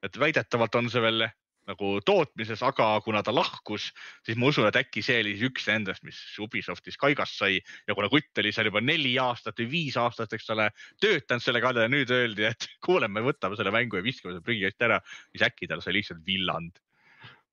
et 0.03 0.18
väidetavalt 0.18 0.74
on 0.74 0.88
see 0.90 1.03
veel 1.03 1.26
nagu 1.66 1.88
tootmises, 2.07 2.62
aga 2.62 3.01
kuna 3.03 3.22
ta 3.26 3.34
lahkus, 3.34 3.88
siis 4.24 4.38
ma 4.38 4.47
usun, 4.53 4.68
et 4.68 4.76
äkki 4.78 5.03
see 5.03 5.18
oli 5.20 5.32
üks 5.49 5.66
nendest, 5.66 6.05
mis 6.07 6.20
Ubisoftis 6.40 6.97
kaigast 6.97 7.36
sai 7.40 7.59
ja 7.59 7.94
kuna 7.94 8.09
kutt 8.09 8.38
oli 8.38 8.53
seal 8.55 8.70
juba 8.70 8.80
neli 8.80 9.16
aastat 9.18 9.59
või 9.59 9.70
viis 9.72 9.97
aastat, 10.01 10.32
eks 10.32 10.49
ole, 10.55 10.70
töötanud 11.03 11.42
selle 11.42 11.61
kallal 11.64 11.88
ja 11.88 11.92
nüüd 11.92 12.12
öeldi, 12.14 12.47
et 12.49 12.68
kuule, 12.86 13.09
me 13.09 13.24
võtame 13.26 13.59
selle 13.59 13.74
mängu 13.74 13.99
ja 13.99 14.07
viskame 14.07 14.32
selle 14.32 14.47
prügikasti 14.47 14.88
ära, 14.88 15.01
siis 15.34 15.44
äkki 15.51 15.68
tal 15.68 15.82
sai 15.84 15.99
lihtsalt 15.99 16.24
villand. 16.24 16.78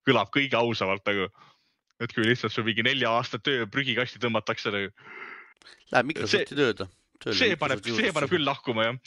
kõlab 0.08 0.32
kõige 0.36 0.60
ausamalt 0.60 1.04
nagu, 1.10 1.28
et 2.06 2.14
kui 2.16 2.26
lihtsalt 2.28 2.54
sul 2.54 2.66
mingi 2.68 2.86
nelja 2.86 3.12
aasta 3.18 3.40
töö 3.40 3.68
prügikasti 3.72 4.22
tõmmatakse 4.24 4.74
nagu 4.74 4.92
Läheb 5.94 6.10
Microsofti 6.10 6.58
tööd. 6.58 6.84
see 7.32 7.56
paneb, 7.60 7.84
see 7.86 8.12
paneb 8.16 8.32
küll 8.32 8.46
lahkuma, 8.48 8.90
jah. 8.90 8.98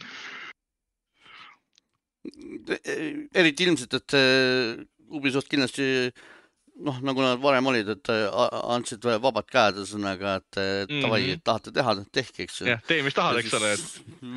eriti 3.36 3.66
ilmselt, 3.66 3.98
et 3.98 4.16
äh, 4.18 4.86
Ubisoft 5.14 5.50
kindlasti 5.50 5.86
noh, 6.86 6.96
nagu 7.06 7.22
nad 7.22 7.42
varem 7.42 7.68
olid, 7.70 7.90
et 7.96 8.10
äh, 8.12 8.24
andsid 8.74 9.04
vabad 9.22 9.50
käed, 9.50 9.82
ühesõnaga, 9.82 10.38
et 10.40 10.58
davai 10.58 11.20
mm 11.22 11.28
-hmm., 11.28 11.44
tahate 11.46 11.74
teha, 11.76 11.96
tehke, 12.12 12.46
eks 12.46 12.62
ju. 12.62 12.70
jah, 12.72 12.82
tee, 12.88 13.02
mis 13.06 13.14
tahad, 13.14 13.42
eks 13.42 13.54
ole, 13.60 13.74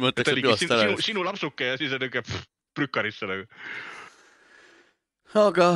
võetakse 0.06 0.36
peost 0.42 0.68
ära. 0.70 0.84
sinu, 0.90 1.08
sinu 1.12 1.26
lapsuke 1.26 1.74
ja 1.74 1.80
siis 1.82 1.96
on 1.96 2.06
niuke 2.06 2.26
prükkarisse 2.76 3.30
nagu. 3.30 3.48
aga 5.48 5.72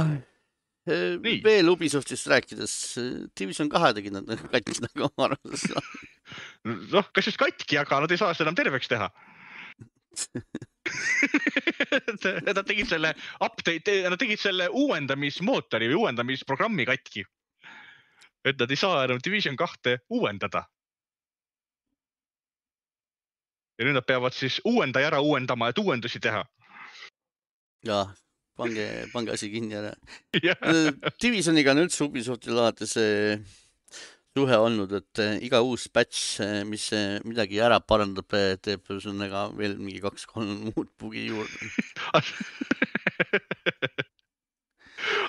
Nii. 0.84 1.38
veel 1.46 1.70
Ubisoftist 1.72 2.28
rääkides, 2.28 2.74
Division 3.40 3.70
kahe 3.72 3.94
tegid 3.96 4.18
nad 4.18 4.28
katki 4.54 4.82
nagu 4.84 5.08
oma 5.08 5.30
arvates. 5.30 5.64
noh, 6.92 7.08
kas 7.16 7.30
just 7.32 7.40
katki, 7.40 7.80
aga 7.80 8.02
nad 8.04 8.12
ei 8.12 8.20
saa 8.20 8.34
seda 8.36 8.50
enam 8.50 8.60
terveks 8.60 8.92
teha 8.92 9.08
Nad 12.56 12.66
tegid 12.68 12.90
selle 12.90 13.14
update, 13.44 13.96
nad 14.10 14.20
tegid 14.20 14.42
selle 14.42 14.68
uuendamismootori 14.70 15.90
või 15.92 16.00
uuendamisprogrammi 16.04 16.86
katki. 16.90 17.26
et 18.44 18.60
nad 18.60 18.72
ei 18.72 18.76
saa 18.76 19.04
enam 19.06 19.22
Division 19.24 19.56
kahte 19.56 20.00
uuendada. 20.10 20.66
ja 23.80 23.86
nüüd 23.86 23.96
nad 23.98 24.06
peavad 24.06 24.36
siis 24.36 24.60
uuendaja 24.66 25.08
ära 25.08 25.22
uuendama, 25.22 25.70
et 25.70 25.78
uuendusi 25.78 26.20
teha. 26.20 26.44
jah, 27.88 28.14
pange, 28.60 28.86
pange 29.14 29.30
asi 29.34 29.48
kinni 29.54 29.76
ära 29.78 29.94
äh, 30.38 30.90
Divisioniga 31.22 31.72
on 31.74 31.84
üldse 31.86 32.02
Ubisoftil 32.06 32.58
alati 32.58 32.86
see 32.90 33.38
suhe 34.34 34.58
olnud, 34.58 34.92
et 34.98 35.14
äh, 35.22 35.38
iga 35.46 35.62
uus 35.66 35.88
patch, 35.94 36.42
äh, 36.42 36.64
mis 36.66 36.90
midagi 37.26 37.60
ära 37.62 37.78
parandab, 37.86 38.30
teeb 38.66 38.82
ühesõnaga 38.90 39.42
veel 39.58 39.78
mingi 39.82 40.02
kaks-kolm 40.04 40.50
muud 40.70 40.90
bugi 41.02 41.22
juurde 41.30 41.58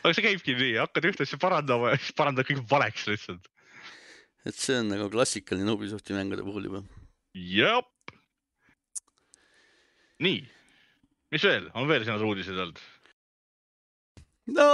aga 0.04 0.12
see 0.12 0.24
käibki 0.24 0.52
nii, 0.56 0.76
hakkad 0.82 1.08
ühte 1.10 1.22
asja 1.26 1.38
parandama 1.40 1.86
ja 1.92 1.98
siis 2.00 2.16
parandad 2.16 2.44
kõik 2.48 2.64
valeks 2.70 3.02
lihtsalt. 3.10 3.44
et 4.44 4.56
see 4.56 4.76
on 4.80 4.86
nagu 4.92 5.06
klassikaline 5.12 5.76
Ubisofti 5.76 6.10
mängude 6.16 6.42
puhul 6.46 6.64
juba. 6.68 6.80
jep. 7.34 7.88
nii, 10.24 10.40
mis 11.34 11.48
veel, 11.48 11.64
on 11.74 11.84
veel 11.90 12.02
sinu 12.06 12.18
uudised 12.28 12.56
olnud? 12.56 12.78
No 14.53 14.68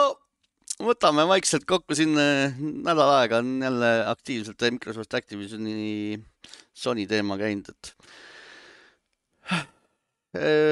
võtame 0.80 1.26
vaikselt 1.28 1.66
kokku, 1.68 1.94
siin 1.98 2.16
äh, 2.18 2.56
nädal 2.58 3.10
aega 3.18 3.40
on 3.42 3.60
jälle 3.62 3.90
aktiivselt 4.10 4.64
Microsoft 4.72 5.14
Activisioni 5.14 6.18
Sony 6.74 7.06
teema 7.06 7.36
käinud, 7.38 7.68
et 7.70 7.94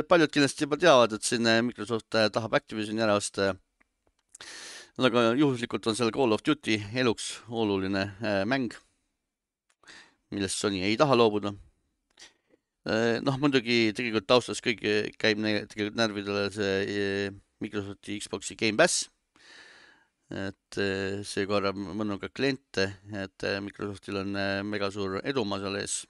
paljud 0.09 0.31
kindlasti 0.33 0.65
juba 0.65 0.79
teavad, 0.81 1.13
et 1.13 1.27
siin 1.27 1.47
Microsoft 1.67 2.15
tahab 2.33 2.55
Activisioni 2.55 3.03
ära 3.05 3.19
osta. 3.19 3.55
aga 4.99 5.33
juhuslikult 5.39 5.87
on 5.87 5.97
seal 5.97 6.11
Call 6.11 6.33
of 6.33 6.43
Duty 6.47 6.79
eluks 6.95 7.41
oluline 7.49 8.13
mäng, 8.47 8.75
millest 10.31 10.59
Sony 10.59 10.83
ei 10.83 10.97
taha 10.97 11.15
loobuda 11.15 11.53
noh, 13.23 13.37
muidugi 13.39 13.93
tegelikult 13.93 14.27
taustas 14.27 14.63
kõik 14.65 14.81
käib 15.19 15.43
tegelikult 15.69 15.99
närvidele 15.99 16.49
see 16.55 17.31
Microsofti 17.65 18.21
Xbox'i 18.23 18.57
Gamepass 18.59 19.09
et 20.29 20.79
eh, 20.83 21.21
see 21.25 21.47
korrab 21.49 21.77
mõnuga 21.77 22.29
kliente, 22.29 22.85
et 23.17 23.45
eh, 23.49 23.59
Microsoftil 23.65 24.21
on 24.21 24.37
eh, 24.37 24.61
mega 24.63 24.91
suur 24.93 25.19
edumaa 25.25 25.61
seal 25.63 25.79
ees. 25.81 26.03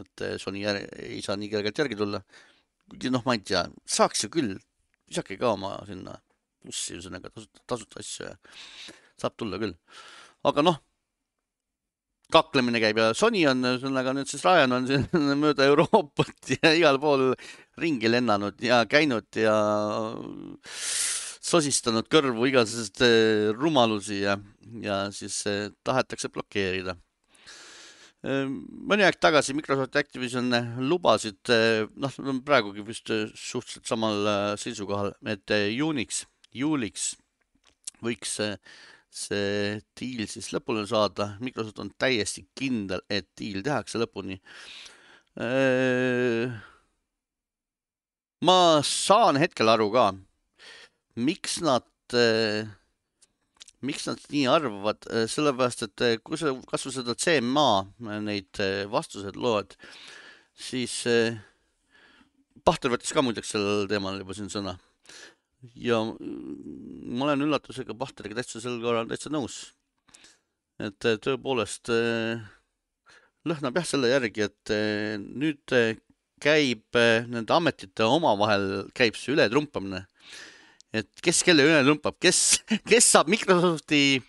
et 0.00 0.22
Sony 0.40 0.62
jär, 0.62 0.80
ei 0.96 1.20
saa 1.20 1.36
nii 1.36 1.50
kergelt 1.52 1.78
järgi 1.78 1.96
tulla. 1.96 2.22
kuigi 2.88 3.10
noh, 3.12 3.22
ma 3.26 3.34
ei 3.36 3.42
tea, 3.44 3.66
saaks 3.84 4.24
ju 4.24 4.30
küll, 4.32 4.56
visake 5.08 5.36
ka 5.36 5.52
oma 5.52 5.76
sinna 5.86 6.16
plussi, 6.62 6.96
ühesõnaga 6.96 7.28
tasuta, 7.28 7.60
tasuta 7.68 8.00
asju 8.00 8.24
ja 8.24 8.34
saab 9.20 9.36
tulla 9.36 9.60
küll. 9.60 9.76
aga 10.48 10.64
noh, 10.64 10.80
kaklemine 12.32 12.80
käib 12.80 12.96
ja 12.96 13.12
Sony 13.12 13.44
on, 13.50 13.60
ühesõnaga 13.74 14.16
nüüd 14.16 14.30
siis 14.30 14.44
Ryan 14.46 14.78
on 14.78 14.88
siin 14.88 15.04
mööda 15.42 15.68
Euroopat 15.68 16.56
ja 16.56 16.72
igal 16.72 16.96
pool 17.02 17.34
ringi 17.80 18.10
lennanud 18.10 18.60
ja 18.62 18.84
käinud 18.90 19.38
ja 19.38 19.54
sosistanud 21.44 22.08
kõrvu 22.12 22.48
igasuguseid 22.48 23.02
äh, 23.04 23.50
rumalusi 23.56 24.22
ja, 24.22 24.38
ja 24.82 25.04
siis 25.14 25.42
äh, 25.50 25.68
tahetakse 25.84 26.30
blokeerida. 26.32 26.96
Äh, 28.24 28.46
mõni 28.48 29.04
aeg 29.04 29.18
tagasi 29.20 29.56
Microsoft 29.56 29.98
Activision 30.00 30.48
lubasid, 30.88 31.42
noh, 32.00 32.18
praegugi 32.46 32.86
vist 32.86 33.12
suhteliselt 33.12 33.90
samal 33.90 34.56
seisukohal, 34.60 35.12
et 35.28 35.54
juuniks, 35.74 36.24
juuliks 36.54 37.12
võiks 38.04 38.38
see 39.14 39.80
diil 39.94 40.24
siis 40.26 40.48
lõpule 40.50 40.82
saada. 40.90 41.34
Microsoft 41.44 41.78
on 41.84 41.92
täiesti 42.00 42.48
kindel, 42.58 43.04
et 43.12 43.28
diil 43.38 43.62
tehakse 43.62 44.00
lõpuni. 44.00 44.40
Ma 48.44 48.82
saan 48.84 49.38
hetkel 49.40 49.70
aru 49.72 49.90
ka 49.94 50.08
miks 51.14 51.60
nad, 51.62 51.86
eh, 52.12 52.66
miks 53.80 54.06
nad 54.08 54.22
nii 54.30 54.46
arvavad, 54.50 55.06
eh, 55.10 55.26
sellepärast 55.30 55.86
et 55.86 56.00
eh, 56.02 56.16
kui 56.18 56.38
sa 56.38 56.54
kasvõi 56.70 56.94
seda 56.94 57.14
CMA 57.14 57.68
neid 58.24 58.62
vastuseid 58.90 59.36
loed, 59.36 59.76
siis 60.54 61.04
Pahter 62.64 62.88
võttis 62.88 63.12
ka 63.12 63.20
muideks 63.20 63.50
sellel 63.52 63.88
teemal 63.90 64.16
juba 64.22 64.34
siin 64.34 64.48
sõna. 64.48 64.78
ja 65.74 65.98
ma 66.04 67.24
olen 67.24 67.44
üllatusega 67.46 67.96
Pahteriga 67.96 68.36
täitsa 68.36 68.60
sel 68.60 68.80
korral 68.80 69.08
täitsa 69.08 69.30
nõus. 69.30 69.72
et 70.78 70.98
tõepoolest 70.98 71.90
lõhnab 73.44 73.76
jah 73.76 73.86
selle 73.86 74.08
järgi, 74.08 74.48
et 74.48 74.72
nüüd 75.20 75.76
käib 76.44 76.98
nende 77.32 77.56
ametite 77.56 78.04
omavahel, 78.04 78.84
käib 78.96 79.16
see 79.16 79.32
ületrumpamine 79.32 80.04
et 80.94 81.24
kes 81.24 81.42
kelle 81.46 81.64
üle 81.66 81.82
lõmpab, 81.86 82.16
kes, 82.22 82.40
kes 82.90 83.08
saab 83.16 83.30
Microsofti 83.32 84.20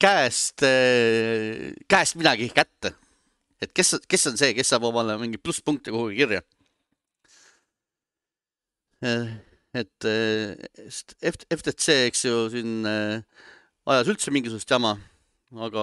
käest, 0.00 0.62
äh, 0.66 1.74
käest 1.90 2.18
midagi 2.20 2.50
kätte. 2.54 2.94
et 3.58 3.72
kes, 3.74 3.96
kes 4.06 4.28
on 4.30 4.36
see, 4.38 4.54
kes 4.54 4.68
saab 4.70 4.86
omale 4.86 5.16
mingi 5.18 5.40
plusspunkte 5.42 5.90
kuhugi 5.90 6.20
kirja. 6.20 6.44
Äh, 9.02 9.34
et 9.78 10.06
FTC, 11.58 12.04
eks 12.08 12.24
ju, 12.24 12.36
siin 12.52 12.86
ajas 12.88 14.08
üldse 14.10 14.32
mingisugust 14.34 14.70
jama, 14.70 14.94
aga 15.56 15.82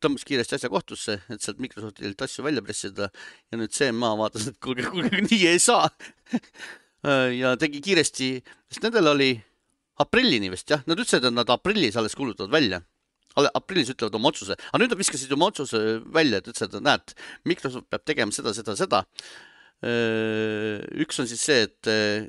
tõmbas 0.00 0.24
kiiresti 0.24 0.56
asja 0.56 0.70
kohtusse, 0.72 1.18
et 1.28 1.42
sealt 1.44 1.58
Microsoftilt 1.60 2.22
asju 2.24 2.44
välja 2.46 2.62
pressida 2.64 3.10
ja 3.52 3.58
nüüd 3.60 3.74
CMA 3.76 4.14
vaatas, 4.16 4.46
et 4.48 4.56
kuulge, 4.62 4.86
kuulge, 4.88 5.20
nii 5.28 5.42
ei 5.50 5.60
saa 5.60 5.90
Äh, 7.00 7.32
ja 7.38 7.54
tegi 7.60 7.80
kiiresti, 7.84 8.34
sest 8.68 8.84
nendel 8.84 9.08
oli 9.14 9.30
aprillini 10.04 10.50
vist 10.52 10.68
jah, 10.68 10.82
nad 10.88 11.00
ütlesid, 11.00 11.24
et 11.24 11.32
nad 11.32 11.48
aprillis 11.52 11.96
alles 11.96 12.16
kuulutavad 12.16 12.52
välja. 12.52 12.82
aprillis 13.38 13.92
ütlevad 13.92 14.16
oma 14.18 14.28
otsuse, 14.32 14.56
aga 14.58 14.80
nüüd 14.82 14.90
nad 14.92 14.98
viskasid 15.00 15.32
oma 15.32 15.48
otsuse 15.48 15.78
välja, 16.12 16.40
et 16.40 16.48
ütlesid, 16.50 16.74
et 16.74 16.84
näed, 16.84 17.14
Microsoft 17.48 17.86
peab 17.88 18.04
tegema 18.04 18.34
seda, 18.34 18.52
seda, 18.52 18.74
seda. 18.76 19.04
Äh, 19.86 20.82
üks 21.00 21.22
on 21.22 21.30
siis 21.30 21.40
see, 21.46 21.62
et 21.68 21.88
äh, 21.88 22.26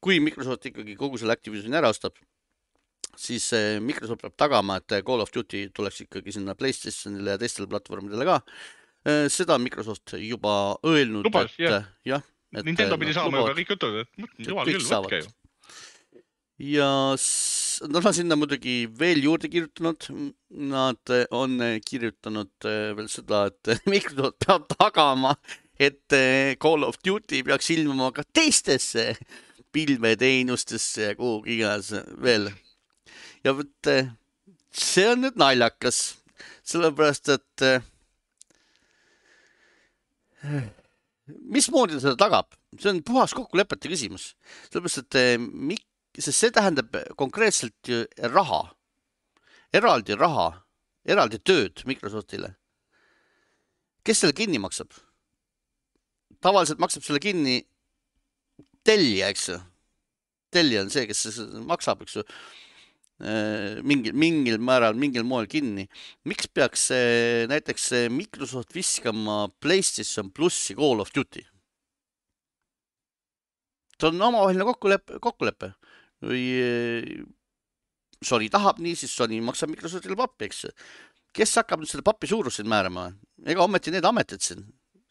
kui 0.00 0.20
Microsoft 0.22 0.64
ikkagi 0.70 0.96
kogu 0.96 1.20
selle 1.20 1.36
Activisioni 1.36 1.76
ära 1.76 1.90
ostab, 1.92 2.16
siis 3.16 3.48
Microsoft 3.80 4.22
peab 4.22 4.34
tagama, 4.36 4.76
et 4.80 4.98
Call 5.06 5.24
of 5.24 5.32
Duty 5.32 5.70
tuleks 5.74 6.02
ikkagi 6.04 6.34
sinna 6.36 6.54
Playstationile 6.58 7.36
ja 7.36 7.40
teistele 7.40 7.68
platvormidele 7.70 8.26
ka. 8.28 8.40
seda 9.32 9.54
on 9.54 9.62
Microsoft 9.64 10.16
juba 10.20 10.76
öelnud, 10.84 11.30
et 11.30 11.58
jah, 11.62 11.86
jah 12.04 12.24
Nintendo 12.64 12.96
pidi 13.00 13.14
saama 13.16 13.40
juba 13.40 13.56
kõik 13.56 13.74
jutud, 13.74 13.98
et 14.02 14.48
jumal 14.48 14.68
küll, 14.68 14.86
võtke 14.86 15.20
ju. 15.20 15.30
ja 16.72 16.90
nad 17.90 18.08
on 18.08 18.16
sinna 18.16 18.38
muidugi 18.38 18.76
veel 18.98 19.20
juurde 19.24 19.50
kirjutanud. 19.52 20.08
Nad 20.72 21.14
on 21.34 21.58
kirjutanud 21.84 22.68
eh, 22.68 22.92
veel 22.96 23.10
seda, 23.12 23.46
et 23.50 23.72
Microsoft 23.92 24.46
peab 24.46 24.68
tagama, 24.76 25.34
et 25.76 26.16
eh, 26.16 26.54
Call 26.62 26.86
of 26.86 27.00
Duty 27.04 27.42
peaks 27.46 27.72
ilmuma 27.74 28.12
ka 28.16 28.24
teistesse 28.24 29.12
pilveteenustesse 29.76 31.10
ja 31.10 31.18
kuhugi 31.18 31.58
iganes 31.58 31.92
veel. 32.22 32.48
Ja 33.46 33.54
vot 33.54 33.90
eh, 33.92 34.08
see 34.74 35.06
on 35.12 35.22
nüüd 35.22 35.38
naljakas, 35.38 36.16
sellepärast 36.66 37.30
et 37.36 37.66
mismoodi 41.26 41.96
ta 41.96 42.02
seda 42.02 42.18
tagab, 42.20 42.54
see 42.78 42.92
on 42.92 43.02
puhas 43.06 43.34
kokkulepete 43.36 43.90
küsimus, 43.92 44.32
sellepärast 44.68 45.04
et 45.04 45.18
eh, 45.20 45.34
mik-, 45.38 45.86
sest 46.18 46.42
see 46.42 46.54
tähendab 46.54 46.96
konkreetselt 47.18 47.90
ju 47.90 48.02
raha, 48.34 48.62
eraldi 49.74 50.16
raha, 50.18 50.50
eraldi 51.06 51.38
tööd 51.38 51.84
Microsoftile. 51.86 52.54
kes 54.06 54.20
selle 54.22 54.36
kinni 54.38 54.58
maksab? 54.62 54.92
tavaliselt 56.42 56.78
maksab 56.78 57.02
selle 57.02 57.18
kinni 57.22 57.62
tellija, 58.86 59.30
eks 59.30 59.48
ju. 59.48 59.58
tellija 60.50 60.84
on 60.84 60.90
see, 60.90 61.06
kes 61.06 61.40
maksab, 61.66 62.02
eks 62.02 62.20
ju 62.20 62.26
Äh, 63.16 63.80
mingil, 63.80 64.12
mingil 64.12 64.58
määral, 64.60 64.92
mingil 64.92 65.24
moel 65.24 65.46
kinni. 65.48 65.86
miks 66.28 66.50
peaks 66.52 66.90
näiteks 67.48 67.90
Microsoft 68.12 68.74
viskama 68.76 69.46
PlayStation 69.60 70.28
plussi 70.30 70.76
Call 70.76 71.00
of 71.00 71.08
Duty? 71.16 71.46
see 73.96 74.08
on 74.08 74.20
omavaheline 74.20 74.66
kokkulepe, 74.68 75.20
kokkulepe 75.24 75.72
või 76.24 76.44
äh, 76.60 77.24
Sony 78.24 78.48
tahab 78.52 78.80
nii, 78.80 78.96
siis 78.96 79.12
Sony 79.16 79.40
maksab 79.44 79.70
Microsoftile 79.72 80.16
pappi, 80.16 80.48
eks. 80.48 80.66
kes 81.36 81.56
hakkab 81.60 81.82
nüüd 81.82 81.90
selle 81.90 82.04
papi 82.04 82.28
suurust 82.30 82.60
siin 82.60 82.68
määrama? 82.68 83.10
ega 83.44 83.64
ometi 83.64 83.92
need 83.92 84.04
ametid 84.08 84.44
siin, 84.44 84.64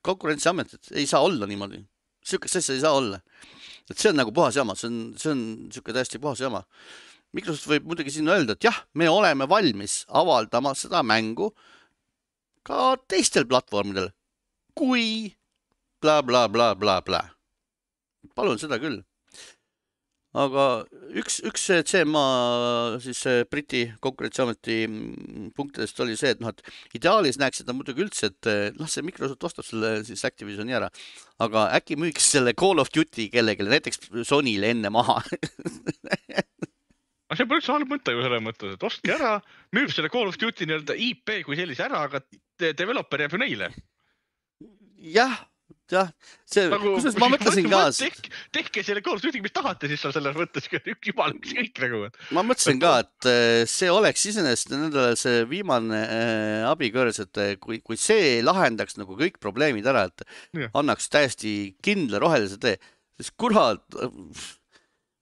konkurentsiametid, 0.06 0.94
ei 0.94 1.06
saa 1.10 1.22
olla 1.26 1.46
niimoodi. 1.50 1.84
sihukest 2.26 2.62
asja 2.62 2.76
ei 2.76 2.82
saa 2.82 2.94
olla. 2.98 3.22
et 3.90 3.98
see 3.98 4.10
on 4.10 4.18
nagu 4.22 4.34
puhas 4.34 4.58
jama, 4.58 4.76
see 4.76 4.90
on, 4.90 5.02
see 5.18 5.32
on 5.32 5.44
sihuke 5.72 5.94
täiesti 5.94 6.22
puhas 6.22 6.42
jama 6.42 6.64
Microsoft 7.36 7.68
võib 7.68 7.88
muidugi 7.90 8.14
siin 8.16 8.30
öelda, 8.32 8.56
et 8.56 8.64
jah, 8.64 8.78
me 8.96 9.10
oleme 9.12 9.48
valmis 9.52 10.04
avaldama 10.08 10.72
seda 10.78 11.02
mängu 11.04 11.52
ka 12.66 12.96
teistel 13.12 13.48
platvormidel, 13.50 14.14
kui 14.78 15.34
blablabla 16.02 16.72
bla, 16.76 17.02
bla, 17.02 17.02
bla. 17.06 17.26
palun 18.36 18.62
seda 18.62 18.80
küll. 18.82 19.02
aga 20.36 20.64
üks, 21.16 21.38
üks 21.48 21.70
CMA 21.88 22.24
siis 23.04 23.22
Briti 23.52 23.86
konkurentsiameti 24.04 24.82
punktidest 25.56 26.02
oli 26.04 26.18
see, 26.20 26.34
et 26.36 26.42
noh, 26.44 26.52
et 26.52 26.98
ideaalis 27.00 27.40
näeksid 27.40 27.68
nad 27.70 27.78
muidugi 27.78 28.04
üldse, 28.04 28.32
et 28.32 28.80
noh, 28.80 28.90
see 28.92 29.06
Microsoft 29.06 29.48
ostab 29.48 29.68
selle 29.68 29.94
siis 30.08 30.26
Activisioni 30.28 30.76
ära, 30.76 30.90
aga 31.44 31.70
äkki 31.78 32.00
müüks 32.00 32.32
selle 32.36 32.56
Call 32.56 32.84
of 32.84 32.92
Duty 32.96 33.30
kellelegi, 33.32 33.68
näiteks 33.76 34.12
Sonyle 34.28 34.76
enne 34.76 34.92
maha 34.92 35.22
aga 37.26 37.40
see 37.40 37.50
pole 37.50 37.62
üldse 37.62 37.74
halb 37.74 37.90
mõte 37.90 38.14
ju 38.14 38.22
selles 38.26 38.46
mõttes, 38.46 38.78
et 38.78 38.86
ostke 38.86 39.16
ära, 39.16 39.34
müüb 39.76 39.92
selle 39.94 40.12
Call 40.14 40.30
of 40.30 40.38
Duty 40.42 40.68
nii-öelda 40.70 40.96
IP 41.08 41.40
kui 41.48 41.58
sellise 41.58 41.86
ära, 41.88 42.06
aga 42.06 42.22
developer 42.62 43.26
jääb 43.26 43.36
ju 43.36 43.42
neile. 43.42 43.70
jah, 45.16 45.34
jah, 45.90 46.10
see, 46.50 46.66
nagu 46.70 46.96
kusjuures 46.96 47.18
ma 47.22 47.30
mõtlesin 47.34 47.68
ka, 47.70 47.80
tehke, 47.98 48.32
tehke 48.54 48.84
selle 48.86 49.02
Call 49.06 49.18
of 49.18 49.24
Duty, 49.26 49.42
mis 49.44 49.54
tahate, 49.56 49.90
siis 49.90 50.06
on 50.06 50.14
selles 50.14 50.38
mõttes 50.38 50.70
jumal 51.10 51.34
ükskõik 51.38 51.82
nagu. 51.84 52.02
ma 52.38 52.44
mõtlesin 52.46 52.82
ka, 52.82 52.94
et 53.06 53.30
eh, 53.32 53.62
see 53.70 53.90
oleks 53.94 54.28
iseenesest 54.32 54.74
nendele 54.74 55.16
see 55.20 55.46
viimane 55.50 56.02
äh, 56.04 56.66
abikõrs, 56.70 57.24
et 57.26 57.42
eh, 57.42 57.56
kui, 57.62 57.82
kui 57.86 57.98
see 58.02 58.44
lahendaks 58.46 59.00
nagu 59.02 59.18
kõik 59.18 59.42
probleemid 59.42 59.90
ära, 59.90 60.06
et 60.12 60.28
Jah. 60.54 60.70
annaks 60.78 61.10
täiesti 61.14 61.56
kindla 61.86 62.22
rohelise 62.22 62.62
tee, 62.62 62.78
siis 63.18 63.34
kurat, 63.34 63.82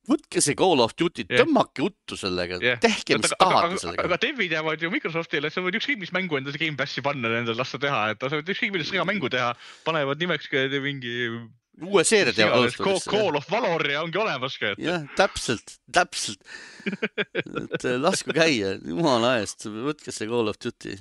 võtke 0.10 0.43
see 0.43 0.58
Call 0.60 0.84
of 0.84 0.95
Duty, 0.99 1.26
Jah. 1.30 1.43
tõmmake 1.43 1.86
uttu 1.86 2.18
sellega 2.20 2.60
Jah. 2.64 2.80
tehke, 2.84 3.18
mis 3.22 3.32
aga, 3.32 3.39
tahate 3.39 3.72
aga, 3.72 3.82
sellega. 3.86 4.06
aga 4.10 4.20
dev'id 4.26 4.56
jäävad 4.58 4.84
ju 4.84 4.91
Microsoftile, 4.93 5.51
sa 5.54 5.64
võid 5.64 5.80
ükskõik 5.80 6.01
mis 6.04 6.14
mängu 6.16 6.39
endale 6.39 6.60
Gamepassi 6.60 7.04
panna, 7.06 7.32
nendel 7.32 7.60
lasta 7.60 7.80
teha, 7.82 8.06
et 8.14 8.24
sa 8.24 8.36
võid 8.36 8.54
ükskõik 8.56 8.76
millist 8.76 8.91
sõjamängu 8.93 9.32
teha, 9.34 9.54
panevad 9.88 10.22
nimeks 10.24 10.51
mingi 10.84 11.16
uue 11.82 12.04
seeria 12.06 12.34
teevad 12.36 12.60
alustuseks. 12.60 13.08
Call 13.10 13.39
of 13.39 13.47
Valor 13.49 13.86
ja 13.89 14.04
ongi 14.04 14.20
olemas 14.22 14.58
ka, 14.62 14.74
jah, 14.82 15.08
täpselt, 15.18 15.78
täpselt. 15.93 16.43
et 17.74 17.88
eh, 17.88 17.97
lasku 18.01 18.36
käia, 18.36 18.76
jumala 18.84 19.38
eest, 19.41 19.66
võtke 19.66 20.14
see 20.14 20.30
Call 20.30 20.51
of 20.51 20.60
Duty. 20.62 20.97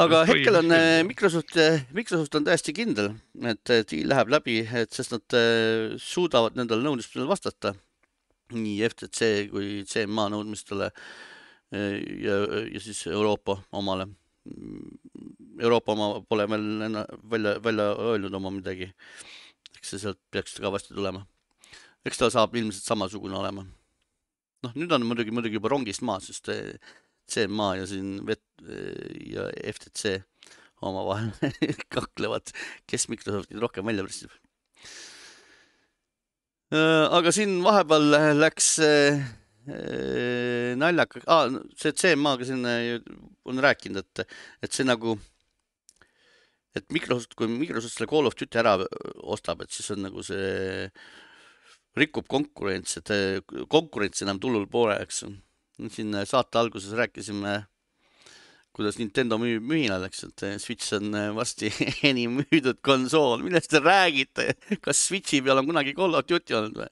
Aga 0.00 0.20
Just 0.22 0.32
hetkel 0.32 0.58
on 0.58 0.70
põhimõtteliselt 0.70 0.78
eh, 0.80 0.96
küll. 0.98 1.08
Microsoft, 1.08 1.58
Microsoft 1.98 2.38
on 2.38 2.46
täiesti 2.48 2.74
kindel, 2.76 3.12
et 3.50 3.72
deal 3.90 4.10
läheb 4.12 4.32
läbi, 4.34 4.56
et 4.82 4.96
sest 4.96 5.14
nad 5.14 5.36
eh, 5.38 5.94
suudavad 6.00 6.58
nendele 6.58 6.84
nõudmistele 6.86 7.28
vastata. 7.30 7.74
nii 8.54 8.88
FTC 8.88 9.28
kui 9.50 9.84
CMA 9.88 10.28
nõudmistele 10.30 10.90
ja, 11.72 12.34
ja 12.70 12.80
siis 12.80 13.00
Euroopa 13.08 13.56
omale. 13.72 14.06
Euroopa 15.58 15.94
oma 15.96 16.08
pole 16.28 16.44
veel 16.52 16.98
välja, 17.32 17.54
välja 17.64 17.86
öelnud 18.12 18.34
oma 18.34 18.52
midagi. 18.52 18.92
eks 19.78 19.94
see 19.94 20.02
sealt 20.04 20.20
peaks 20.30 20.60
ka 20.60 20.70
varsti 20.70 20.94
tulema 20.94 21.24
eks 22.04 22.20
ta 22.20 22.30
saab 22.32 22.54
ilmselt 22.58 22.84
samasugune 22.84 23.36
olema. 23.38 23.64
noh, 24.64 24.76
nüüd 24.80 24.92
on 24.96 25.04
muidugi, 25.04 25.32
muidugi 25.34 25.58
juba 25.58 25.72
rongist 25.72 26.04
maas, 26.08 26.28
sest 26.30 26.48
CMA 27.30 27.74
ja 27.80 27.86
siin 27.88 28.18
vet- 28.28 28.42
ja 29.30 29.48
FTC 29.72 30.18
omavahel 30.84 31.30
kaklevad, 31.94 32.52
kes 32.90 33.08
Microsofti 33.12 33.58
rohkem 33.60 33.86
välja 33.86 34.04
pressib. 34.06 34.32
aga 36.74 37.30
siin 37.34 37.60
vahepeal 37.62 38.08
läks 38.40 38.70
eh, 38.82 39.20
eh, 39.68 40.72
naljaka 40.80 41.22
ah,, 41.30 41.58
see 41.78 41.94
CMA-ga 42.00 42.48
siin 42.48 42.64
on 43.46 43.62
rääkinud, 43.62 44.02
et, 44.02 44.38
et 44.64 44.74
see 44.74 44.86
nagu, 44.88 45.14
et 46.74 46.88
Microsoft, 46.90 47.36
kui 47.38 47.50
Microsoft 47.52 47.94
selle 47.94 48.10
Call 48.10 48.26
of 48.26 48.34
Duty 48.40 48.58
ära 48.58 48.74
ostab, 49.22 49.62
et 49.62 49.70
siis 49.70 49.92
on 49.94 50.02
nagu 50.08 50.24
see 50.26 50.88
rikub 51.94 52.26
konkurents, 52.26 52.98
et 52.98 53.12
konkurents 53.70 54.24
enam 54.26 54.40
tulul 54.42 54.66
pole, 54.66 54.96
eks. 55.04 55.22
Siin 55.90 56.14
saate 56.28 56.58
alguses 56.60 56.92
rääkisime, 56.94 57.64
kuidas 58.74 58.98
Nintendo 58.98 59.38
müü- 59.38 59.62
mühinal 59.62 60.02
läks, 60.02 60.24
et 60.26 60.44
eh, 60.46 60.54
Switch 60.62 60.94
on 60.96 61.14
eh, 61.14 61.30
varsti 61.34 61.70
enim 62.10 62.40
müüdud 62.40 62.80
konsool, 62.84 63.42
millest 63.46 63.70
te 63.70 63.82
räägite, 63.82 64.48
kas 64.84 65.04
Switchi 65.08 65.42
peal 65.46 65.62
on 65.62 65.68
kunagi 65.70 65.94
Call 65.98 66.18
of 66.18 66.26
Duty 66.30 66.56
olnud 66.58 66.80
või? 66.82 66.88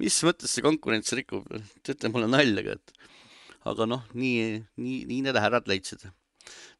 mis 0.00 0.16
mõttes 0.28 0.52
see 0.52 0.64
konkurents 0.64 1.12
rikub, 1.16 1.46
teete 1.84 2.10
mulle 2.12 2.28
nalja 2.28 2.64
ka, 2.66 2.76
et 2.76 3.68
aga 3.68 3.86
noh, 3.88 4.02
nii, 4.12 4.62
nii, 4.76 4.98
nii 5.08 5.22
need 5.24 5.38
härrad 5.40 5.68
leidsid. 5.70 6.04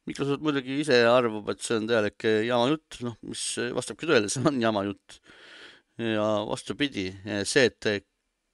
Microsoft 0.07 0.43
muidugi 0.45 0.77
ise 0.83 0.99
arvab, 1.09 1.49
et 1.51 1.63
see 1.65 1.79
on 1.79 1.87
täielik 1.89 2.27
jama 2.45 2.69
jutt, 2.69 2.99
noh, 3.03 3.17
mis 3.25 3.41
vastabki 3.75 4.07
tõele, 4.07 4.29
see 4.31 4.45
on 4.45 4.61
jama 4.61 4.85
jutt. 4.85 5.17
Ja 5.97 6.27
vastupidi, 6.45 7.09
see, 7.49 7.65
et 7.71 8.05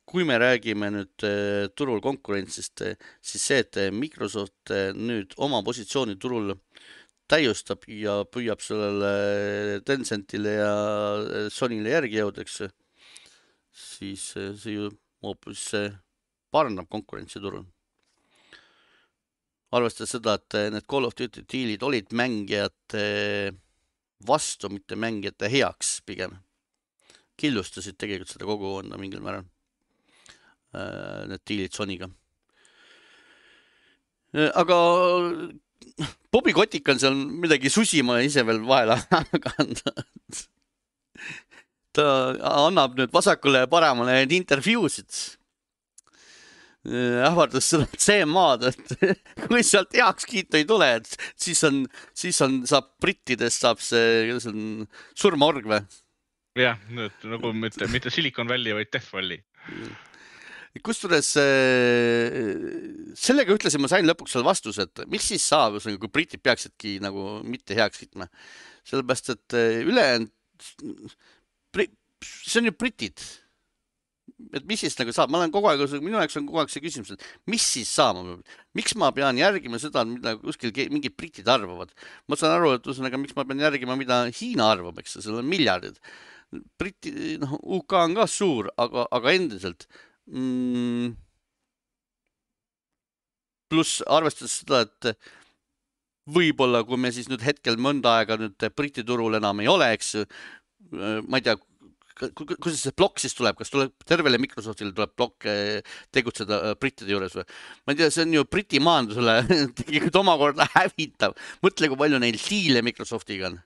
kui 0.06 0.26
me 0.28 0.38
räägime 0.39 0.89
nüüd 0.91 1.26
eh, 1.28 1.70
turul 1.76 2.01
konkurentsist, 2.04 2.84
siis 3.24 3.47
see, 3.47 3.64
et 3.64 3.80
Microsoft 3.95 4.74
eh, 4.74 4.91
nüüd 4.95 5.34
oma 5.38 5.64
positsiooni 5.64 6.18
turul 6.20 6.54
täiustab 7.32 7.88
ja 7.88 8.22
püüab 8.28 8.62
sellele 8.62 9.82
Tencentile 9.88 10.58
ja 10.60 10.74
eh, 11.24 11.49
Sonyle 11.54 11.95
järgi 11.95 12.20
jõuda, 12.20 12.43
eks 12.43 12.62
siis 13.74 14.26
eh, 14.38 14.54
see 14.58 14.78
ju 14.78 14.89
hoopis 15.24 15.66
eh, 15.78 15.95
parandab 16.54 16.89
konkurentsi 16.89 17.41
turul. 17.41 17.66
arvestades 19.74 20.12
seda, 20.14 20.36
et 20.38 20.58
eh, 20.60 20.70
need 20.70 20.86
Call 20.89 21.08
of 21.08 21.16
Duty 21.18 21.45
diilid 21.49 21.84
olid 21.84 22.14
mängijate 22.14 23.54
vastu, 24.28 24.70
mitte 24.70 24.95
mängijate 24.95 25.49
heaks 25.49 25.99
pigem 26.06 26.38
killustasid 27.38 27.97
tegelikult 27.97 28.30
seda 28.30 28.45
kogukonda 28.45 28.99
mingil 29.01 29.24
määral, 29.26 29.47
need 30.74 31.43
diilid 31.47 31.76
Sonyga. 31.76 32.09
aga 34.34 34.78
Bobby 36.34 36.53
Kotik 36.55 36.89
on 36.89 36.99
seal 37.01 37.13
midagi 37.13 37.69
susima 37.69 38.17
ise 38.26 38.43
veel 38.47 38.63
vahele 38.65 38.97
kandnud. 39.45 40.41
ta 41.93 42.05
annab 42.65 42.97
nüüd 42.97 43.13
vasakule 43.13 43.63
ja 43.63 43.69
paremale 43.69 44.15
neid 44.17 44.34
intervjuusid. 44.34 45.11
ähvardas 46.84 47.69
seda 47.71 47.86
CMA-d, 48.05 48.71
et 48.74 49.19
kui 49.47 49.61
sealt 49.63 49.93
heakskiitu 49.95 50.59
ei 50.59 50.65
tule, 50.67 50.89
et 50.97 51.13
siis 51.39 51.61
on, 51.63 51.84
siis 52.17 52.41
on, 52.43 52.57
saab 52.67 52.89
brittidest 52.99 53.63
saab 53.63 53.80
see, 53.80 54.26
kuidas 54.28 54.49
on, 54.49 54.88
surmaorg 55.15 55.69
või? 55.69 55.80
jah, 56.59 56.82
nagu 56.89 57.53
mitte, 57.55 57.88
mitte 57.93 58.11
Silicon 58.13 58.49
Valley, 58.49 58.76
vaid 58.76 58.91
Death 58.91 59.13
Valley. 59.13 59.39
Kusjuures 60.82 61.36
äh, 61.38 62.38
sellega 63.19 63.53
ühtlasi 63.53 63.82
ma 63.82 63.89
sain 63.91 64.07
lõpuks 64.07 64.34
selle 64.34 64.47
vastuse, 64.47 64.88
et 64.88 65.03
mis 65.11 65.26
siis 65.34 65.43
saab, 65.45 65.78
ühesõnaga, 65.78 66.01
kui 66.01 66.13
britid 66.17 66.41
peaksidki 66.41 66.95
nagu 67.03 67.43
mitte 67.45 67.78
heaks 67.78 68.01
kiitma. 68.01 68.26
sellepärast, 68.89 69.30
et 69.36 69.57
äh, 69.59 69.84
ülejäänud, 69.86 70.32
see 72.26 72.59
on 72.61 72.71
ju 72.71 72.74
britid. 72.74 73.21
et 74.53 74.65
mis 74.67 74.82
siis 74.82 74.97
nagu 74.97 75.13
saab, 75.13 75.30
ma 75.32 75.39
olen 75.39 75.51
kogu 75.53 75.69
aeg, 75.69 75.84
minu 76.01 76.17
jaoks 76.17 76.39
on 76.39 76.47
kogu 76.47 76.63
aeg 76.63 76.71
see 76.74 76.82
küsimus, 76.84 77.13
et 77.13 77.51
mis 77.53 77.63
siis 77.63 77.89
saama 77.93 78.24
peab, 78.26 78.55
miks 78.76 78.95
ma 78.99 79.11
pean 79.15 79.38
järgima 79.38 79.78
seda, 79.80 80.03
mida 80.09 80.34
kuskil 80.41 80.74
mingid 80.91 81.13
britid 81.15 81.47
arvavad. 81.47 81.93
ma 82.28 82.39
saan 82.39 82.57
aru, 82.57 82.74
et 82.80 82.89
ühesõnaga, 82.89 83.19
miks 83.21 83.38
ma 83.38 83.45
pean 83.45 83.61
järgima, 83.61 83.95
mida 83.99 84.24
Hiina 84.34 84.71
arvab, 84.74 84.97
eks 84.99 85.19
seal 85.19 85.38
on 85.38 85.47
miljardid. 85.47 86.01
Briti, 86.78 87.38
noh, 87.41 87.55
UK 87.78 87.95
on 87.97 88.17
ka 88.17 88.26
suur, 88.30 88.67
aga, 88.78 89.07
aga 89.15 89.32
endiselt 89.34 89.88
mm,. 90.32 91.13
pluss 93.74 94.03
arvestades 94.05 94.59
seda, 94.61 94.84
et 94.86 95.32
võib-olla, 96.34 96.84
kui 96.88 96.99
me 96.99 97.11
siis 97.11 97.28
nüüd 97.32 97.43
hetkel 97.43 97.80
mõnda 97.82 98.19
aega 98.19 98.38
nüüd 98.39 98.67
Briti 98.78 99.03
turul 99.03 99.36
enam 99.39 99.59
ei 99.59 99.67
ole, 99.71 99.89
eks 99.97 100.13
ju, 100.15 100.26
ma 101.28 101.39
ei 101.39 101.45
tea, 101.45 101.57
kuidas 102.13 102.82
see 102.84 102.95
plokk 102.95 103.21
siis 103.21 103.36
tuleb, 103.38 103.57
kas 103.57 103.71
tuleb 103.74 103.93
tervele 104.07 104.39
Microsoftile 104.41 104.93
tuleb 104.95 105.13
plokk 105.17 105.47
eh, 105.49 105.95
tegutseda 106.13 106.59
eh, 106.69 106.76
brittide 106.80 107.13
juures 107.13 107.36
või? 107.38 107.45
ma 107.84 107.93
ei 107.93 107.99
tea, 107.99 108.09
see 108.13 108.26
on 108.28 108.36
ju 108.38 108.45
Briti 108.49 108.82
majandusele 108.84 109.38
tegelikult 109.80 110.19
omakorda 110.21 110.67
hävitav. 110.76 111.38
mõtle, 111.65 111.89
kui 111.89 112.01
palju 112.03 112.21
neil 112.21 112.39
diile 112.39 112.84
Microsoftiga 112.86 113.49
on. 113.49 113.59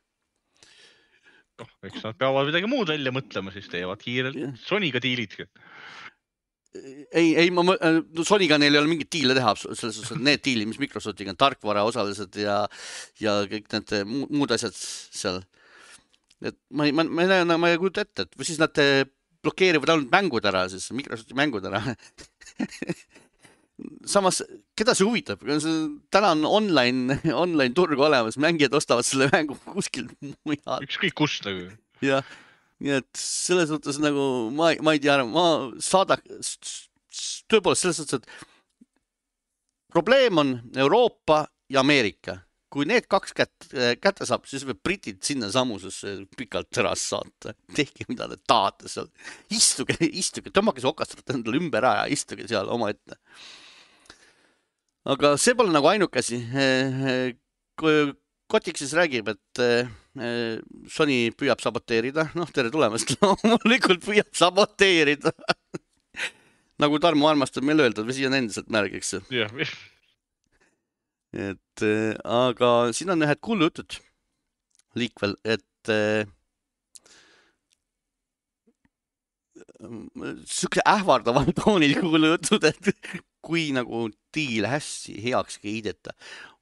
noh, 1.61 1.73
eks 1.89 2.05
nad 2.05 2.19
peavad 2.19 2.49
midagi 2.49 2.71
muud 2.71 2.93
välja 2.93 3.13
mõtlema, 3.13 3.53
siis 3.55 3.67
teevad 3.71 4.01
kiirelt. 4.03 4.59
Sonyga 4.63 5.01
diilid. 5.03 5.39
ei, 7.11 7.33
ei 7.43 7.51
ma, 7.53 7.63
no 7.67 8.25
Sonyga 8.27 8.59
neil 8.61 8.75
ei 8.75 8.81
ole 8.81 8.91
mingit 8.91 9.11
diile 9.13 9.35
teha, 9.37 9.53
selles 9.59 9.81
suhtes, 9.81 10.13
et 10.15 10.23
need 10.23 10.43
diilid, 10.45 10.69
mis 10.71 10.81
Microsoftiga 10.81 11.33
on, 11.33 11.39
tarkvaraosalised 11.41 12.39
ja, 12.41 12.61
ja 13.23 13.37
kõik 13.51 13.69
need 13.73 13.93
muud, 14.09 14.33
muud 14.41 14.55
asjad 14.55 14.75
seal. 14.77 15.41
et 16.45 16.57
ma 16.69 16.87
ei, 16.87 16.95
ma, 16.95 17.07
ma 17.07 17.25
ei 17.25 17.31
näe, 17.33 17.59
ma 17.59 17.71
ei 17.71 17.81
kujuta 17.81 18.05
ette, 18.05 18.27
et 18.27 18.39
või 18.39 18.49
siis 18.49 18.61
nad 18.61 18.83
eh, 18.83 19.05
blokeerivad 19.45 19.93
ainult 19.93 20.11
mängud 20.13 20.49
ära 20.49 20.65
siis, 20.71 20.89
Microsofti 20.95 21.37
mängud 21.37 21.65
ära. 21.69 21.83
samas, 24.09 24.41
keda 24.77 24.95
see 24.97 25.05
huvitab, 25.07 25.43
täna 26.13 26.33
on 26.33 26.45
online, 26.49 27.19
online 27.45 27.73
turg 27.77 27.99
olemas, 28.01 28.39
mängijad 28.41 28.75
ostavad 28.77 29.07
selle 29.07 29.29
mängu 29.33 29.57
kuskilt 29.67 30.13
mujalt. 30.47 30.85
ükskõik 30.87 31.15
kust 31.17 31.45
nagu. 31.47 31.69
jah, 32.05 32.25
nii 32.83 32.97
et 32.99 33.09
selles 33.17 33.69
suhtes 33.71 33.97
nagu 34.01 34.23
ma, 34.53 34.71
ma 34.85 34.93
ei 34.93 35.01
tea, 35.01 35.17
ma 35.25 35.45
saada, 35.81 36.19
tõepoolest 37.49 37.87
selles 37.87 38.01
suhtes, 38.01 38.21
et 38.21 38.27
probleem 39.93 40.43
on 40.43 40.57
Euroopa 40.77 41.45
ja 41.73 41.81
Ameerika. 41.85 42.43
kui 42.67 42.83
need 42.83 43.05
kaks 43.07 43.31
kätt, 43.31 43.69
kätte 44.03 44.25
saab, 44.27 44.43
siis 44.45 44.65
võib 44.67 44.81
britid 44.83 45.21
sinnasamusesse 45.23 46.25
pikalt 46.37 46.67
terast 46.75 47.07
saata. 47.13 47.53
tehke, 47.73 48.05
mida 48.11 48.27
te 48.27 48.37
tahate 48.45 48.91
seal. 48.91 49.07
istuge, 49.49 49.95
istuge, 50.11 50.51
tõmmake 50.51 50.83
see 50.83 50.91
okastrat 50.91 51.31
endale 51.33 51.61
ümber 51.61 51.87
ära 51.87 52.03
ja 52.03 52.11
istuge 52.13 52.45
seal 52.47 52.69
omaette. 52.69 53.17
aga 55.07 55.37
see 55.39 55.55
pole 55.55 55.71
nagu 55.73 55.87
ainuke 55.87 56.19
asi. 56.19 56.43
Kotik 58.47 58.77
siis 58.79 58.93
räägib, 58.95 59.31
et 59.31 59.63
Sony 60.91 61.19
püüab 61.37 61.61
saboteerida, 61.63 62.29
noh, 62.37 62.49
tere 62.53 62.71
tulemast, 62.73 63.13
loomulikult 63.21 64.05
püüab 64.05 64.31
saboteerida. 64.37 65.33
Nagu 66.81 66.99
Tarmo 67.01 67.29
armastab 67.29 67.65
meile 67.65 67.87
öelda, 67.87 68.05
vesi 68.05 68.27
on 68.27 68.37
endiselt 68.37 68.69
märg, 68.73 68.97
eks 68.99 69.15
ju. 69.15 69.21
jah, 69.33 69.53
et 71.37 71.83
äh, 71.85 72.13
aga 72.23 72.93
siin 72.95 73.11
on 73.13 73.25
ühed 73.25 73.41
kuulujutud 73.43 73.97
liikvel, 74.97 75.35
et 75.45 75.91
äh, 75.93 76.25
sihuke 80.47 80.81
ähvardaval 80.87 81.51
toonil 81.57 81.97
kuulujutud, 81.99 82.65
et 82.65 82.91
kui 83.45 83.69
nagu 83.75 84.07
diil 84.35 84.67
hästi 84.69 85.17
heaks 85.27 85.59
kiideta, 85.63 86.15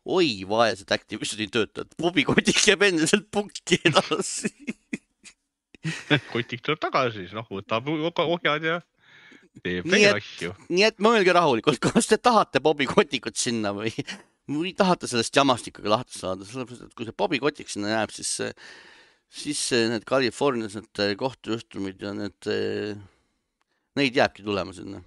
oi 0.06 0.46
vaesed 0.48 0.92
Activisioni 0.94 1.48
töötajad, 1.52 1.96
Bobi 1.98 2.26
Kotik 2.28 2.62
jääb 2.68 2.86
endiselt 2.86 3.30
pukki 3.34 3.80
edasi 3.90 4.54
kotik 6.34 6.64
tuleb 6.66 6.82
tagasi, 6.82 7.24
siis 7.24 7.34
noh, 7.36 7.48
võtab 7.50 7.90
ohjad 7.90 8.66
ja 8.66 8.80
teeb 9.64 9.88
veel 9.88 10.18
asju. 10.18 10.54
nii 10.70 10.86
et 10.88 11.02
mõelge 11.04 11.36
rahulikult, 11.36 11.80
kas 11.84 12.10
te 12.12 12.20
tahate 12.22 12.62
Bobi 12.64 12.88
Kotikut 12.90 13.38
sinna 13.40 13.72
või, 13.76 13.94
või 14.52 14.74
tahate 14.78 15.10
sellest 15.10 15.36
jamast 15.36 15.70
ikkagi 15.72 15.92
lahti 15.92 16.20
saada, 16.20 16.48
sellepärast 16.48 16.88
et 16.88 16.96
kui 16.98 17.08
see 17.08 17.18
Bobi 17.18 17.42
Kotik 17.44 17.72
sinna 17.72 17.94
jääb, 17.94 18.14
siis, 18.16 18.34
siis 19.44 19.66
need 19.92 20.08
Californias 20.10 20.78
need 20.80 21.04
kohtujuhtumid 21.22 22.04
ja 22.04 22.16
need, 22.18 22.52
neid 24.00 24.22
jääbki 24.22 24.46
tulema 24.46 24.76
sinna. 24.76 25.04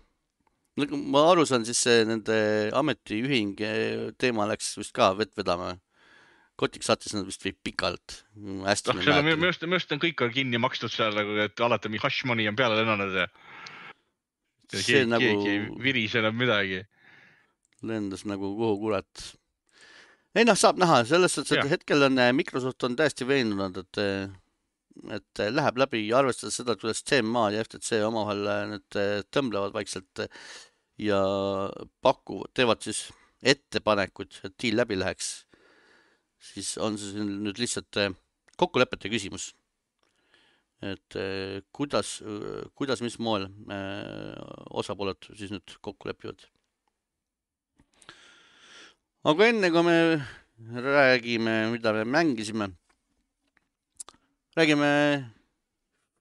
Nagu 0.79 0.99
ma 0.99 1.24
aru 1.33 1.45
saan, 1.49 1.66
siis 1.66 1.81
see 1.85 2.07
nende 2.09 2.39
ametiühing 2.79 3.59
eh, 3.64 4.09
teema 4.20 4.47
läks 4.51 4.76
vist 4.79 4.95
ka 4.97 5.12
vett 5.18 5.35
vedama. 5.39 5.74
Kotik 6.59 6.83
saatis 6.83 7.14
nad 7.14 7.26
vist 7.26 7.45
pikalt. 7.62 8.22
hästi 8.66 8.91
on 8.91 8.99
minu 8.99 9.47
arust, 9.47 9.62
minu 9.62 9.79
arust 9.79 9.93
on 9.95 10.03
kõik 10.03 10.24
on 10.26 10.33
kinni 10.35 10.59
makstud 10.59 10.91
seal 10.91 11.14
nagu, 11.14 11.37
et 11.45 11.61
alati 11.62 11.91
mingi 11.91 12.03
hash 12.03 12.24
money 12.26 12.49
on 12.51 12.59
peale 12.59 12.81
lennanud 12.81 13.14
ja. 13.14 13.29
See 14.68 14.83
keegi, 14.85 15.09
nagu- 15.09 15.29
keegi 15.29 15.53
ei 15.55 15.61
virise 15.83 16.18
enam 16.20 16.35
midagi. 16.37 16.83
lendas 17.83 18.24
nagu 18.26 18.57
kuhu 18.59 18.74
kurat. 18.81 19.22
ei 20.35 20.45
noh, 20.45 20.59
saab 20.59 20.83
näha 20.83 21.05
selles 21.07 21.35
suhtes, 21.35 21.55
et 21.59 21.70
hetkel 21.70 22.03
on 22.03 22.18
eh, 22.18 22.33
Microsoft 22.35 22.83
on 22.85 22.97
täiesti 22.99 23.26
veendunud, 23.26 23.79
et, 23.79 24.03
et 25.14 25.43
eh, 25.45 25.51
läheb 25.55 25.79
läbi, 25.79 26.03
arvestades 26.14 26.59
seda, 26.59 26.74
kuidas 26.79 27.05
CMA 27.07 27.53
ja 27.55 27.62
FTC 27.62 28.03
omavahel 28.07 28.74
eh, 28.99 29.22
tõmblevad 29.31 29.79
vaikselt 29.79 30.24
eh, 30.24 30.43
ja 30.99 31.21
pakuvad, 32.03 32.51
teevad 32.55 32.83
siis 32.83 33.09
ettepanekuid, 33.43 34.41
et 34.45 34.57
deal 34.63 34.81
läbi 34.83 34.99
läheks. 34.99 35.47
siis 36.39 36.77
on 36.79 36.95
see 36.99 37.25
nüüd 37.27 37.59
lihtsalt 37.59 37.97
eh, 37.99 38.13
kokkulepete 38.57 39.11
küsimus. 39.11 39.55
et 40.83 41.17
eh, 41.19 41.63
kuidas, 41.73 42.21
kuidas, 42.75 43.03
mis 43.03 43.19
moel 43.19 43.49
eh, 43.71 44.39
osapooled 44.71 45.33
siis 45.35 45.51
nüüd 45.55 45.79
kokku 45.83 46.09
lepivad 46.09 46.47
aga 49.27 49.49
enne 49.51 49.71
kui 49.75 49.83
me 49.83 49.97
räägime, 50.83 51.71
mida 51.73 51.93
me 51.93 52.05
mängisime, 52.05 52.71
räägime 54.57 54.91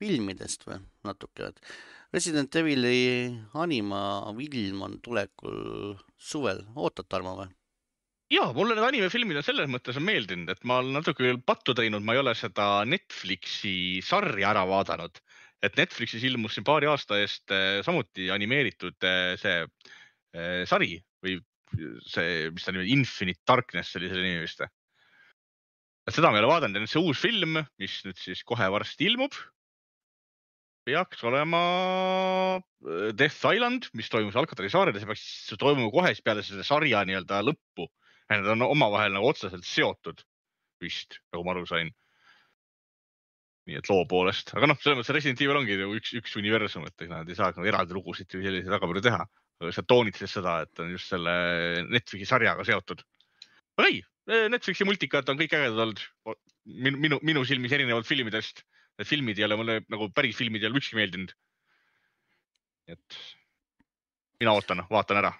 filmidest 0.01 0.65
või 0.67 0.79
natuke, 1.05 1.51
et 1.51 1.61
Resident 2.17 2.55
Evil'i 2.57 3.29
anima 3.61 4.01
film 4.33 4.81
on 4.81 4.97
tulekul 5.05 5.93
suvel, 6.17 6.63
ootad 6.73 7.05
Tarmo 7.11 7.35
või? 7.37 7.51
ja 8.33 8.47
mulle 8.55 8.75
need 8.75 8.87
animefilmid 8.87 9.37
on 9.39 9.45
selles 9.45 9.69
mõttes 9.71 9.99
on 9.99 10.05
meeldinud, 10.07 10.49
et 10.51 10.63
ma 10.67 10.79
olen 10.81 10.97
natuke 10.97 11.21
küll 11.21 11.41
pattu 11.45 11.75
teinud, 11.77 12.03
ma 12.03 12.15
ei 12.15 12.21
ole 12.23 12.33
seda 12.35 12.83
Netflixi 12.89 14.01
sarja 14.03 14.49
ära 14.49 14.65
vaadanud. 14.67 15.21
et 15.61 15.77
Netflixis 15.77 16.25
ilmus 16.27 16.53
siin 16.57 16.65
paari 16.65 16.89
aasta 16.89 17.17
eest 17.21 17.53
eh, 17.53 17.79
samuti 17.85 18.27
animeeritud 18.33 19.05
eh, 19.09 19.35
see 19.41 19.61
eh, 19.61 20.65
sari 20.69 20.97
või 21.23 21.37
see, 22.05 22.49
mis 22.53 22.65
ta 22.65 22.73
nimi, 22.73 22.89
Infinite 22.93 23.41
Darkness 23.47 23.97
oli 23.97 24.09
selle 24.09 24.25
nimi 24.25 24.41
vist. 24.43 24.61
et 24.65 26.17
seda 26.17 26.29
ma 26.31 26.37
ei 26.37 26.45
ole 26.45 26.51
vaadanud 26.51 26.77
ja 26.77 26.83
nüüd 26.83 26.93
see 26.93 27.05
uus 27.05 27.21
film, 27.21 27.61
mis 27.81 28.01
nüüd 28.05 28.21
siis 28.21 28.43
kohe 28.47 28.69
varsti 28.73 29.09
ilmub, 29.11 29.37
peaks 30.87 31.23
olema 31.27 31.61
äh, 32.57 33.11
Death 33.17 33.43
Island, 33.51 33.89
mis 33.97 34.09
toimus 34.13 34.37
Alcatali 34.39 34.71
saarel 34.71 34.95
see 34.97 35.09
peaks 35.09 35.27
toimuma 35.59 35.91
kohe 35.93 36.13
siis 36.13 36.23
peale 36.25 36.45
selle 36.45 36.65
sarja 36.67 37.03
nii-öelda 37.07 37.43
lõppu. 37.45 37.89
Need 38.31 38.49
on 38.51 38.65
omavahel 38.67 39.13
nagu 39.15 39.29
otseselt 39.29 39.63
seotud 39.67 40.23
vist, 40.83 41.21
nagu 41.33 41.45
ma 41.45 41.55
aru 41.55 41.65
sain. 41.69 41.93
nii 43.67 43.75
et 43.81 43.89
loo 43.91 44.05
poolest, 44.07 44.53
aga 44.55 44.69
noh, 44.71 44.77
selles 44.79 44.95
mõttes 44.95 45.11
Resident 45.11 45.41
Evil 45.43 45.57
ongi 45.59 45.75
ju 45.75 45.89
üks, 45.97 46.13
üks 46.15 46.37
universum, 46.39 46.85
et 46.87 47.03
nad 47.11 47.27
ei 47.27 47.35
saa 47.35 47.51
nagu 47.51 47.67
eraldi 47.67 47.97
lugusid 47.97 48.31
või 48.31 48.45
selliseid 48.45 48.71
väga 48.71 48.87
palju 48.87 49.03
teha. 49.03 49.25
aga 49.59 49.71
see 49.75 49.87
toonitles 49.91 50.35
seda, 50.37 50.53
et 50.63 50.79
on 50.83 50.93
just 50.93 51.11
selle 51.11 51.33
Netflixi 51.89 52.29
sarjaga 52.29 52.63
seotud. 52.67 53.03
aga 53.75 53.89
ei, 53.89 53.99
Netflixi 54.53 54.87
multikad 54.87 55.27
on 55.31 55.39
kõik 55.39 55.57
ägedad 55.57 55.83
olnud. 55.83 56.05
minu, 56.67 56.97
minu, 56.99 57.19
minu 57.23 57.43
silmis 57.47 57.75
erinevalt 57.75 58.07
filmidest. 58.07 58.63
Need 58.97 59.09
filmid 59.09 59.39
ei 59.39 59.45
ole 59.45 59.57
mulle 59.59 59.81
nagu 59.93 60.07
päris 60.15 60.37
filmid 60.39 60.63
ei 60.63 60.71
ole 60.71 60.79
ükski 60.81 60.97
meeldinud. 60.97 61.33
et 62.87 63.17
mina 64.39 64.53
ootan, 64.55 64.85
vaatan 64.89 65.19
ära. 65.21 65.33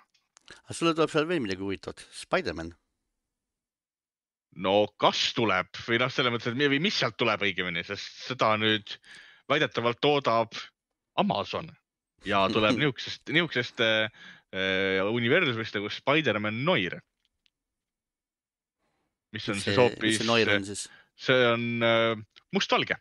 aga 0.57 0.75
sulle 0.75 0.93
tuleb 0.97 1.13
seal 1.13 1.27
veel 1.29 1.41
midagi 1.43 1.63
huvitavat, 1.63 2.03
Spider-man. 2.11 2.73
no 4.63 4.75
kas 4.99 5.21
tuleb 5.37 5.69
või 5.85 6.01
noh, 6.01 6.11
selles 6.13 6.33
mõttes, 6.33 6.53
et 6.53 6.73
või 6.75 6.81
mis 6.83 6.97
sealt 6.97 7.17
tuleb 7.17 7.45
õigemini, 7.49 7.85
sest 7.87 8.23
seda 8.27 8.55
nüüd 8.59 8.97
väidetavalt 9.49 10.01
toodab 10.03 10.57
Amazon 11.17 11.69
ja 12.27 12.45
tuleb 12.51 12.77
niisugusest, 12.81 13.29
niisugusest 13.33 13.83
äh, 13.85 15.03
universumist 15.13 15.77
nagu 15.77 15.91
Spider-man 15.93 16.63
Noir. 16.65 16.99
mis 19.35 19.49
on 19.49 19.59
siis 19.59 19.73
mis 19.73 19.77
hoopis 19.77 20.21
see, 20.21 20.27
Noir 20.27 20.55
on 20.55 20.65
siis? 20.65 20.87
see 21.17 21.51
on 21.51 21.67
äh, 21.83 22.15
mustvalge. 22.55 22.97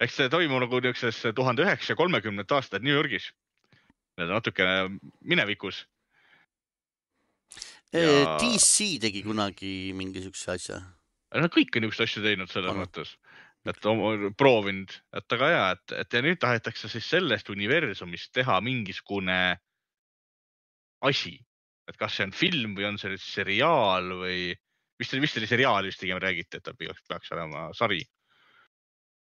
Eks 0.00 0.16
see 0.16 0.30
toimub 0.32 0.62
nagu 0.64 0.80
niisuguses 0.80 1.34
tuhande 1.36 1.64
üheksasaja 1.66 1.98
kolmekümnendate 1.98 2.56
aastate 2.56 2.84
New 2.84 2.96
Yorgis. 2.96 3.30
Natukene 4.20 5.00
minevikus. 5.20 5.84
Ja- 7.92 8.36
DC 8.40 9.00
tegi 9.02 9.22
kunagi 9.26 9.92
mingi 9.96 10.22
siukse 10.24 10.54
asja. 10.54 10.80
Nad 11.34 11.52
kõik 11.54 11.76
on 11.76 11.84
niisuguseid 11.84 12.08
asju 12.08 12.22
teinud 12.24 12.50
selles 12.50 12.76
mõttes, 12.76 13.12
et 13.70 13.84
proovinud, 14.40 14.94
et 15.14 15.36
aga 15.36 15.50
ja, 15.50 15.64
et, 15.76 15.94
et 16.02 16.16
ja 16.16 16.22
nüüd 16.24 16.40
tahetakse 16.42 16.88
siis 16.90 17.06
sellest 17.06 17.50
universumist 17.52 18.32
teha 18.34 18.56
mingisugune 18.64 19.40
asi, 21.06 21.36
et 21.88 21.98
kas 22.00 22.16
see 22.16 22.26
on 22.26 22.34
film 22.34 22.74
või 22.78 22.88
on 22.88 22.98
see 22.98 23.12
nüüd 23.12 23.22
seriaal 23.22 24.10
või 24.22 24.40
vist, 25.00 25.14
vist 25.22 25.38
oli 25.38 25.50
seriaal 25.50 25.86
vist 25.86 26.02
pigem 26.02 26.18
räägiti, 26.22 26.58
et 26.58 26.66
ta 26.66 26.74
peaks, 26.74 27.04
peaks 27.08 27.30
olema 27.36 27.68
sari. 27.78 28.02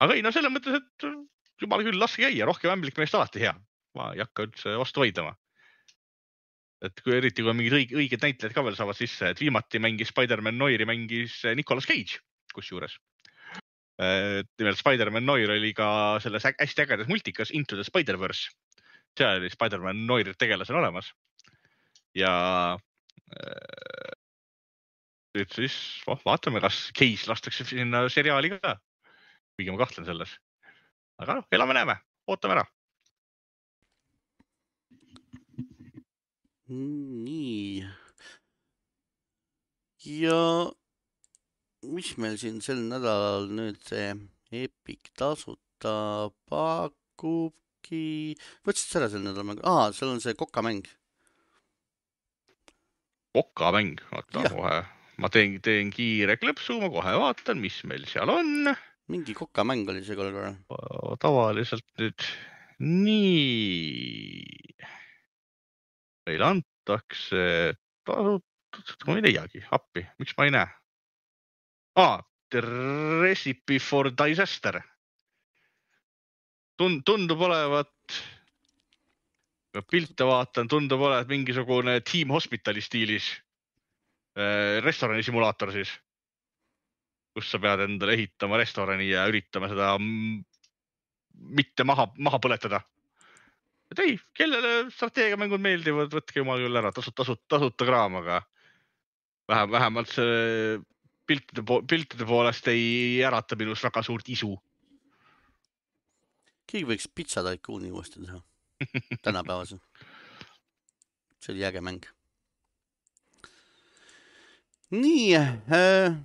Aga 0.01 0.17
ei 0.17 0.23
no 0.25 0.31
selles 0.33 0.53
mõttes, 0.53 0.81
et 0.81 1.61
jumal 1.61 1.85
küll, 1.85 1.99
laske 2.01 2.25
käia, 2.25 2.47
rohkem 2.49 2.73
ämblik 2.73 2.97
meest 2.99 3.15
alati 3.17 3.43
hea, 3.43 3.53
ma 3.97 4.11
ei 4.15 4.23
hakka 4.23 4.47
üldse 4.47 4.75
vastu 4.81 5.03
vaidlema. 5.03 5.35
et 6.81 7.01
kui 7.05 7.13
eriti, 7.13 7.43
kui 7.45 7.53
mingid 7.53 7.75
õiged, 7.77 7.97
õiged 8.01 8.23
näitlejad 8.25 8.55
ka 8.55 8.63
veel 8.65 8.75
saavad 8.77 8.97
sisse, 8.97 9.27
et 9.29 9.39
viimati 9.39 9.77
mängis 9.77 10.09
Spider-man 10.09 10.57
Noiri 10.57 10.87
mängis 10.89 11.35
eh, 11.45 11.53
Nicolas 11.53 11.85
Cage, 11.85 12.17
kusjuures. 12.55 12.97
nimelt 14.01 14.79
Spider-man 14.79 15.27
Noir 15.27 15.51
oli 15.53 15.75
ka 15.77 16.17
selles 16.23 16.47
hästi 16.47 16.81
ägedas 16.81 17.09
multikas 17.11 17.51
Into 17.53 17.77
the 17.77 17.85
Spider-verse. 17.85 18.49
seal 19.13 19.37
oli 19.37 19.51
Spider-man 19.53 20.07
Noir 20.07 20.33
tegelasena 20.33 20.79
olemas. 20.79 21.11
ja 22.17 22.33
äh, 23.37 24.15
nüüd 25.37 25.53
siis 25.53 25.75
oh, 26.07 26.19
vaatame, 26.25 26.59
kas 26.63 26.89
Cage 26.97 27.29
lastakse 27.29 27.67
sinna 27.67 28.07
seriaali 28.09 28.55
ka. 28.57 28.79
Kuigi 29.61 29.73
ma 29.73 29.81
kahtlen 29.85 30.07
selles. 30.09 30.35
aga 31.21 31.37
noh, 31.37 31.45
elame-näeme, 31.53 31.99
ootame 32.33 32.57
ära. 32.57 32.65
nii. 36.71 37.83
ja 40.21 40.37
mis 41.93 42.13
meil 42.17 42.37
siin 42.41 42.61
sel 42.63 42.79
nädalal 42.87 43.49
nüüd 43.51 43.81
see 43.85 44.13
Epic 44.61 45.11
tasuta 45.19 46.29
pakubki, 46.49 48.37
võtsid 48.65 48.87
sa 48.87 49.01
ära 49.01 49.11
sel 49.11 49.25
nädalal 49.25 49.49
mängu, 49.51 49.65
aa, 49.67 49.91
seal 49.95 50.13
on 50.15 50.23
see 50.23 50.33
kokamäng. 50.39 50.87
kokamäng, 53.35 53.99
Jah. 54.33 54.47
kohe, 54.51 54.79
ma 55.19 55.29
teen, 55.31 55.59
teen 55.63 55.91
kiire 55.93 56.39
klõpsu, 56.39 56.79
ma 56.81 56.89
kohe 56.91 57.13
vaatan, 57.19 57.61
mis 57.63 57.83
meil 57.87 58.07
seal 58.09 58.31
on. 58.31 58.73
Mingi 59.11 59.35
kokamäng 59.35 59.89
oli 59.91 60.03
see 60.05 60.17
korra. 60.17 60.53
tavaliselt 61.19 61.87
nüüd 61.99 62.25
nii. 62.81 64.75
meile 66.27 66.45
antakse 66.47 67.41
tasuta, 68.05 69.07
ma 69.07 69.17
ei 69.17 69.25
leiagi 69.27 69.63
appi, 69.75 70.05
miks 70.21 70.35
ma 70.37 70.47
ei 70.47 70.53
näe? 70.55 70.67
aa, 72.01 72.19
Recipe 72.51 73.79
for 73.79 74.11
disaster. 74.11 74.81
tund-, 76.77 77.03
tundub 77.05 77.41
olevat, 77.47 77.93
pilte 79.87 80.25
vaatan, 80.27 80.67
tundub 80.67 81.01
olevat 81.07 81.29
mingisugune 81.31 81.99
Team 82.01 82.33
Hospitali 82.33 82.81
stiilis 82.81 83.29
äh, 84.35 84.81
restorani 84.83 85.23
simulaator 85.23 85.71
siis, 85.71 85.93
kus 87.35 87.51
sa 87.51 87.59
pead 87.63 87.85
endale 87.85 88.15
ehitama 88.17 88.59
restorani 88.59 89.07
ja 89.09 89.25
üritama 89.29 89.69
seda 89.71 89.93
mitte 91.41 91.85
maha, 91.87 92.07
maha 92.19 92.39
põletada. 92.43 92.81
et 93.91 93.99
ei, 93.99 94.15
kellele 94.37 94.89
strateegiamängud 94.93 95.61
meeldivad, 95.63 96.13
võtke 96.13 96.39
jumal 96.39 96.61
küll 96.63 96.79
ära, 96.79 96.93
tasut-, 96.95 97.15
tasut-, 97.17 97.43
tasuta 97.51 97.87
kraam, 97.87 98.19
aga 98.21 98.41
vähem, 99.51 99.71
vähemalt 99.71 100.11
see 100.11 100.79
piltide, 101.27 101.63
piltide 101.87 102.27
poolest 102.27 102.67
ei 102.71 103.19
ärata 103.27 103.57
minus 103.59 103.83
väga 103.83 104.03
suurt 104.03 104.29
isu. 104.31 104.53
keegi 106.71 106.87
võiks 106.87 107.09
Pitsa 107.11 107.43
Tycooni 107.43 107.91
uuesti 107.91 108.23
teha, 108.23 108.39
tänapäevase. 109.27 109.79
see 111.41 111.53
oli 111.55 111.65
äge 111.67 111.81
mäng. 111.83 112.07
nii 114.91 115.35
äh,, 115.35 116.15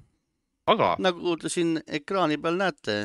aga 0.67 0.95
nagu 0.99 1.37
te 1.41 1.51
siin 1.53 1.77
ekraani 1.87 2.39
peal 2.43 2.59
näete, 2.59 2.97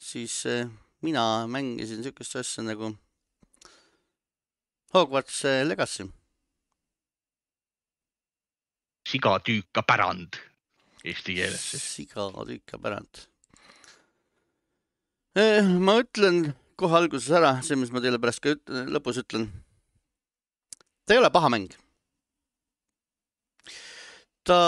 siis 0.00 0.44
äh, 0.48 0.68
mina 1.04 1.46
mängisin 1.46 2.02
siukest 2.04 2.36
asja 2.40 2.64
nagu 2.66 2.94
Hogwarts 4.94 5.44
äh, 5.44 5.62
Legacy. 5.66 6.08
sigatüüka 9.10 9.82
pärand 9.82 10.36
eesti 11.04 11.34
keeles 11.34 11.62
siis. 11.72 11.84
sigatüüka 11.96 12.78
pärand. 12.78 13.24
ma 15.80 15.94
ütlen 16.02 16.52
kohe 16.80 16.96
alguses 16.96 17.30
ära 17.36 17.52
see, 17.66 17.76
mis 17.80 17.90
ma 17.92 18.02
teile 18.04 18.20
pärast 18.22 18.42
ka 18.44 18.54
üt- 18.54 18.72
lõpus 18.94 19.18
ütlen. 19.22 19.48
ta 21.04 21.14
ei 21.14 21.20
ole 21.22 21.30
paha 21.32 21.50
mäng. 21.52 21.72
ta, 24.44 24.58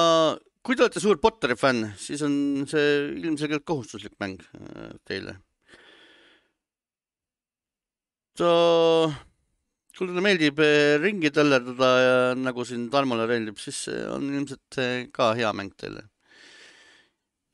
kui 0.63 0.79
te 0.79 0.85
olete 0.85 1.03
suur 1.03 1.19
Potteri 1.23 1.57
fänn, 1.59 1.89
siis 1.99 2.23
on 2.27 2.35
see 2.71 2.87
ilmselgelt 3.19 3.65
kohustuslik 3.67 4.15
mäng 4.23 4.39
äh, 4.55 4.93
teile. 5.09 5.37
ta, 8.39 8.49
kui 9.99 10.07
teile 10.07 10.23
meeldib 10.25 10.63
äh, 10.63 10.95
ringi 11.03 11.33
tällerdada 11.35 11.91
ja 12.01 12.15
nagu 12.39 12.65
siin 12.65 12.87
Tarmole 12.93 13.27
meeldib, 13.29 13.59
siis 13.61 13.83
see 13.89 14.05
on 14.09 14.31
ilmselt 14.31 14.79
äh, 14.81 14.95
ka 15.13 15.33
hea 15.39 15.51
mäng 15.57 15.75
teile 15.77 16.07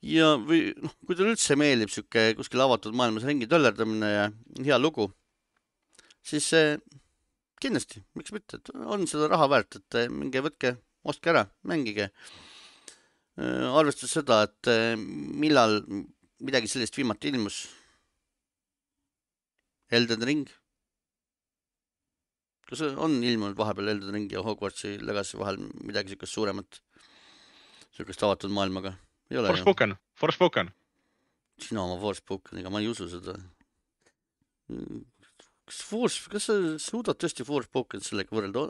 ja, 0.05 0.35
või 0.37 0.69
noh, 0.77 0.93
kui 1.03 1.17
teile 1.17 1.33
üldse 1.33 1.57
meeldib 1.59 1.91
sihuke 1.91 2.29
kuskil 2.37 2.61
avatud 2.63 2.95
maailmas 2.95 3.25
ringi 3.27 3.49
töllerdamine 3.49 4.11
ja 4.13 4.29
hea 4.69 4.77
lugu, 4.79 5.09
siis 6.21 6.53
kindlasti, 7.59 8.05
miks 8.15 8.31
mitte, 8.31 8.61
on 8.85 9.03
seda 9.09 9.27
raha 9.33 9.49
väärt, 9.51 9.81
et 9.81 9.99
minge 10.13 10.45
võtke, 10.45 10.77
ostke 11.09 11.33
ära, 11.33 11.43
mängige. 11.67 12.07
Arvestades 13.39 14.15
seda, 14.17 14.43
et 14.47 14.69
eh, 14.71 14.95
millal 14.99 15.79
midagi 16.43 16.71
sellist 16.71 16.97
viimati 16.97 17.31
ilmus. 17.31 17.67
Elden 19.89 20.25
Ring. 20.27 20.49
kas 22.69 22.83
on 23.01 23.15
ilmunud 23.25 23.57
vahepeal 23.57 23.87
Elden 23.95 24.13
Ring 24.13 24.27
ja 24.29 24.43
Hogwartsi 24.45 24.99
Legacy 25.01 25.39
vahel 25.39 25.55
midagi 25.87 26.13
siukest 26.13 26.35
suuremat, 26.35 26.81
siukest 27.97 28.25
avatud 28.27 28.53
maailmaga? 28.53 28.93
ei 29.31 29.39
ole 29.41 29.49
ju? 29.49 29.55
Forspoken, 29.55 29.95
Forspoken. 30.13 30.69
sina 31.61 31.81
oma 31.81 31.97
Forspokeniga, 32.01 32.69
ma 32.69 32.83
ei 32.83 32.91
usu 32.91 33.07
seda. 33.09 33.33
kas 35.65 35.81
Force, 35.89 36.29
kas 36.29 36.45
sa 36.51 36.59
suudad 36.77 37.17
tõesti 37.17 37.47
Forspokenit 37.47 38.05
sellega 38.05 38.37
võrrelda? 38.37 38.67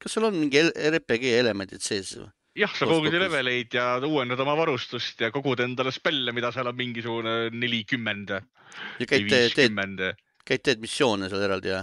kas 0.00 0.16
seal 0.16 0.30
on 0.30 0.40
mingi 0.40 0.64
RPG 0.64 1.36
elemendid 1.42 1.84
sees 1.84 2.16
või? 2.16 2.32
jah, 2.58 2.74
sa 2.76 2.88
kogud 2.88 3.14
leveleid 3.14 3.74
ja 3.76 3.86
uuendad 4.04 4.40
oma 4.44 4.56
varustust 4.58 5.20
ja 5.24 5.30
kogud 5.34 5.62
endale 5.64 5.92
spelle, 5.94 6.34
mida 6.36 6.52
seal 6.52 6.68
on 6.68 6.76
mingisugune 6.78 7.36
nelikümmend 7.54 8.36
ja 8.36 8.42
või 8.98 9.08
käid, 9.08 9.32
teed, 9.32 10.04
käid, 10.44 10.64
teed 10.64 10.82
missioone 10.82 11.30
seal 11.32 11.44
eraldi 11.46 11.72
ja? 11.72 11.82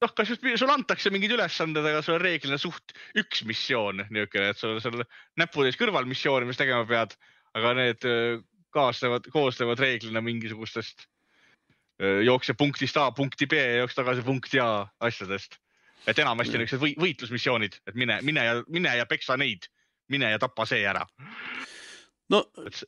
noh, 0.00 0.12
kas 0.16 0.32
just 0.32 0.44
sulle 0.56 0.74
antakse 0.74 1.12
mingid 1.12 1.34
ülesanded, 1.36 1.84
aga 1.86 2.02
sul 2.04 2.16
on 2.16 2.24
reeglina 2.24 2.58
suht 2.60 2.94
üks 3.20 3.44
missioon 3.48 4.04
niisugune, 4.08 4.50
et 4.52 4.60
sul 4.60 4.74
on 4.74 4.82
seal 4.82 5.02
näputäis 5.40 5.78
kõrvalmissioone, 5.80 6.48
mis 6.48 6.60
tegema 6.60 6.86
pead, 6.88 7.16
aga 7.58 7.74
need 7.78 8.06
öö, 8.08 8.38
kaasnevad, 8.74 9.28
koosnevad 9.34 9.82
reeglina 9.82 10.22
mingisugustest 10.24 11.04
öö, 12.00 12.22
jookse 12.26 12.56
punktist 12.58 12.96
A 13.00 13.10
punkti 13.16 13.48
B 13.50 13.60
ja 13.60 13.82
jookse 13.82 14.00
tagasi 14.00 14.24
punkti 14.26 14.62
A 14.62 14.86
asjadest. 15.04 15.60
Et 16.08 16.20
enamasti 16.22 16.56
on 16.56 16.64
niisugused 16.64 16.82
või, 16.82 16.94
võitlusmissioonid, 17.00 17.80
et 17.88 17.98
mine, 17.98 18.20
mine 18.26 18.46
ja 18.46 18.56
mine 18.72 18.94
ja 19.00 19.06
peksa 19.08 19.36
neid, 19.40 19.68
mine 20.12 20.32
ja 20.32 20.40
tapa 20.42 20.66
see 20.68 20.82
ära. 20.86 21.04
no 22.30 22.44
et 22.64 22.82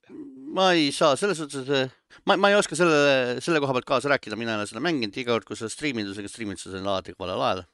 ma 0.55 0.71
ei 0.77 0.91
saa 0.95 1.17
selles 1.19 1.41
suhtes, 1.41 1.93
ma, 2.29 2.37
ma 2.41 2.53
ei 2.53 2.59
oska 2.59 2.79
selle, 2.79 3.39
selle 3.45 3.63
koha 3.63 3.77
pealt 3.77 3.89
kaasa 3.89 4.13
rääkida, 4.13 4.39
mina 4.39 4.57
ei 4.57 4.63
ole 4.63 4.71
seda 4.71 4.85
mänginud, 4.85 5.17
iga 5.19 5.35
kord, 5.35 5.49
kui 5.49 5.59
sa 5.59 5.71
striimid, 5.73 6.13
sa 6.15 6.27
striimid 6.29 6.61
seda 6.61 6.83
alati 6.83 7.17
valel 7.19 7.43
ajal. 7.49 7.65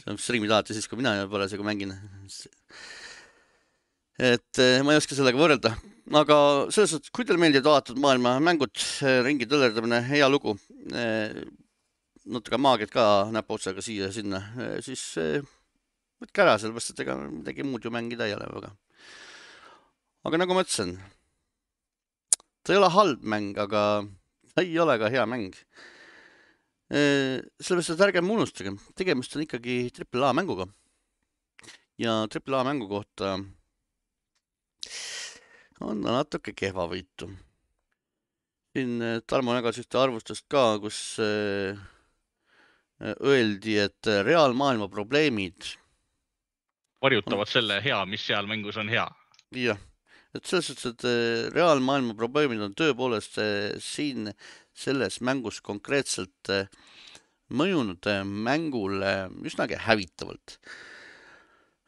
sa 0.00 0.16
striimid 0.18 0.50
alati 0.50 0.76
siis, 0.76 0.88
kui 0.90 0.98
mina 1.00 1.14
parasjagu 1.30 1.66
mängin. 1.66 1.94
et 4.20 4.60
eh, 4.60 4.82
ma 4.84 4.92
ei 4.92 5.00
oska 5.00 5.16
sellega 5.16 5.40
võrrelda, 5.40 5.72
aga 6.20 6.36
selles 6.74 6.92
suhtes, 6.96 7.12
kui 7.14 7.24
teile 7.24 7.40
meeldivad 7.40 7.70
avatud 7.72 8.00
maailma 8.02 8.36
mängud, 8.44 8.74
ringi 9.24 9.48
tõllerdamine, 9.48 10.02
hea 10.10 10.28
lugu, 10.28 10.58
natuke 12.30 12.58
maagiat 12.60 12.92
ka 12.94 13.04
näpuotsaga 13.34 13.82
siia-sinna, 13.84 14.40
siis 14.84 15.02
eh, 15.18 15.40
võtke 16.22 16.44
ära, 16.44 16.56
sellepärast 16.60 16.92
et 16.94 17.02
ega 17.04 17.16
midagi 17.24 17.66
muud 17.66 17.84
ju 17.84 17.92
mängida 17.94 18.28
ei 18.28 18.36
ole 18.36 18.46
väga. 18.54 18.70
aga 20.28 20.40
nagu 20.42 20.54
ma 20.54 20.64
ütlesin, 20.64 20.94
ta 22.62 22.74
ei 22.74 22.80
ole 22.80 22.90
halb 22.94 23.24
mäng, 23.34 23.56
aga 23.58 24.04
ta 24.52 24.62
ei 24.62 24.78
ole 24.78 24.98
ka 25.00 25.10
hea 25.10 25.26
mäng. 25.26 25.56
sellepärast, 26.90 27.94
et 27.94 28.04
ärgem 28.08 28.30
unustagem, 28.30 28.78
tegemist 28.98 29.36
on 29.36 29.46
ikkagi 29.46 29.90
triple 29.94 30.26
A 30.26 30.32
mänguga. 30.34 30.68
ja 31.98 32.26
triple 32.30 32.60
A 32.60 32.64
mängu 32.64 32.88
kohta 32.88 33.38
on 35.80 36.02
ta 36.02 36.18
natuke 36.20 36.52
kehvavõitu. 36.52 37.30
siin 38.74 39.00
Tarmo 39.26 39.54
jagas 39.54 39.78
ühte 39.82 39.98
arvustust 39.98 40.46
ka, 40.48 40.78
kus 40.78 41.18
öeldi, 43.00 43.78
et 43.80 44.08
reaalmaailma 44.26 44.88
probleemid 44.92 45.70
varjutavad 47.02 47.48
selle 47.48 47.80
hea, 47.84 48.00
mis 48.08 48.24
seal 48.26 48.48
mängus 48.50 48.76
on 48.80 48.90
hea. 48.92 49.06
jah, 49.56 49.80
et 50.34 50.46
selles 50.46 50.68
suhtes, 50.70 50.92
et 50.92 51.06
eh, 51.08 51.48
reaalmaailma 51.54 52.14
probleemid 52.18 52.62
on 52.64 52.76
tõepoolest 52.76 53.40
eh, 53.42 53.72
siin 53.82 54.30
selles 54.76 55.20
mängus 55.26 55.60
konkreetselt 55.64 56.52
mõjunud 57.50 58.06
mängule 58.24 59.14
üsnagi 59.44 59.80
hävitavalt. 59.82 60.60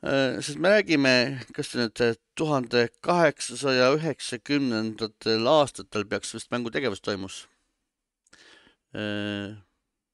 sest 0.03 0.59
me 0.59 0.73
räägime, 0.73 1.13
kas 1.55 1.71
nüüd 1.79 2.01
tuhande 2.35 2.89
kaheksasaja 3.07 3.93
üheksakümnendatel 3.95 5.47
aastatel 5.47 6.05
peaks 6.11 6.35
vist 6.35 6.51
mängu 6.51 6.75
tegevus 6.75 7.01
toimus. 7.01 7.47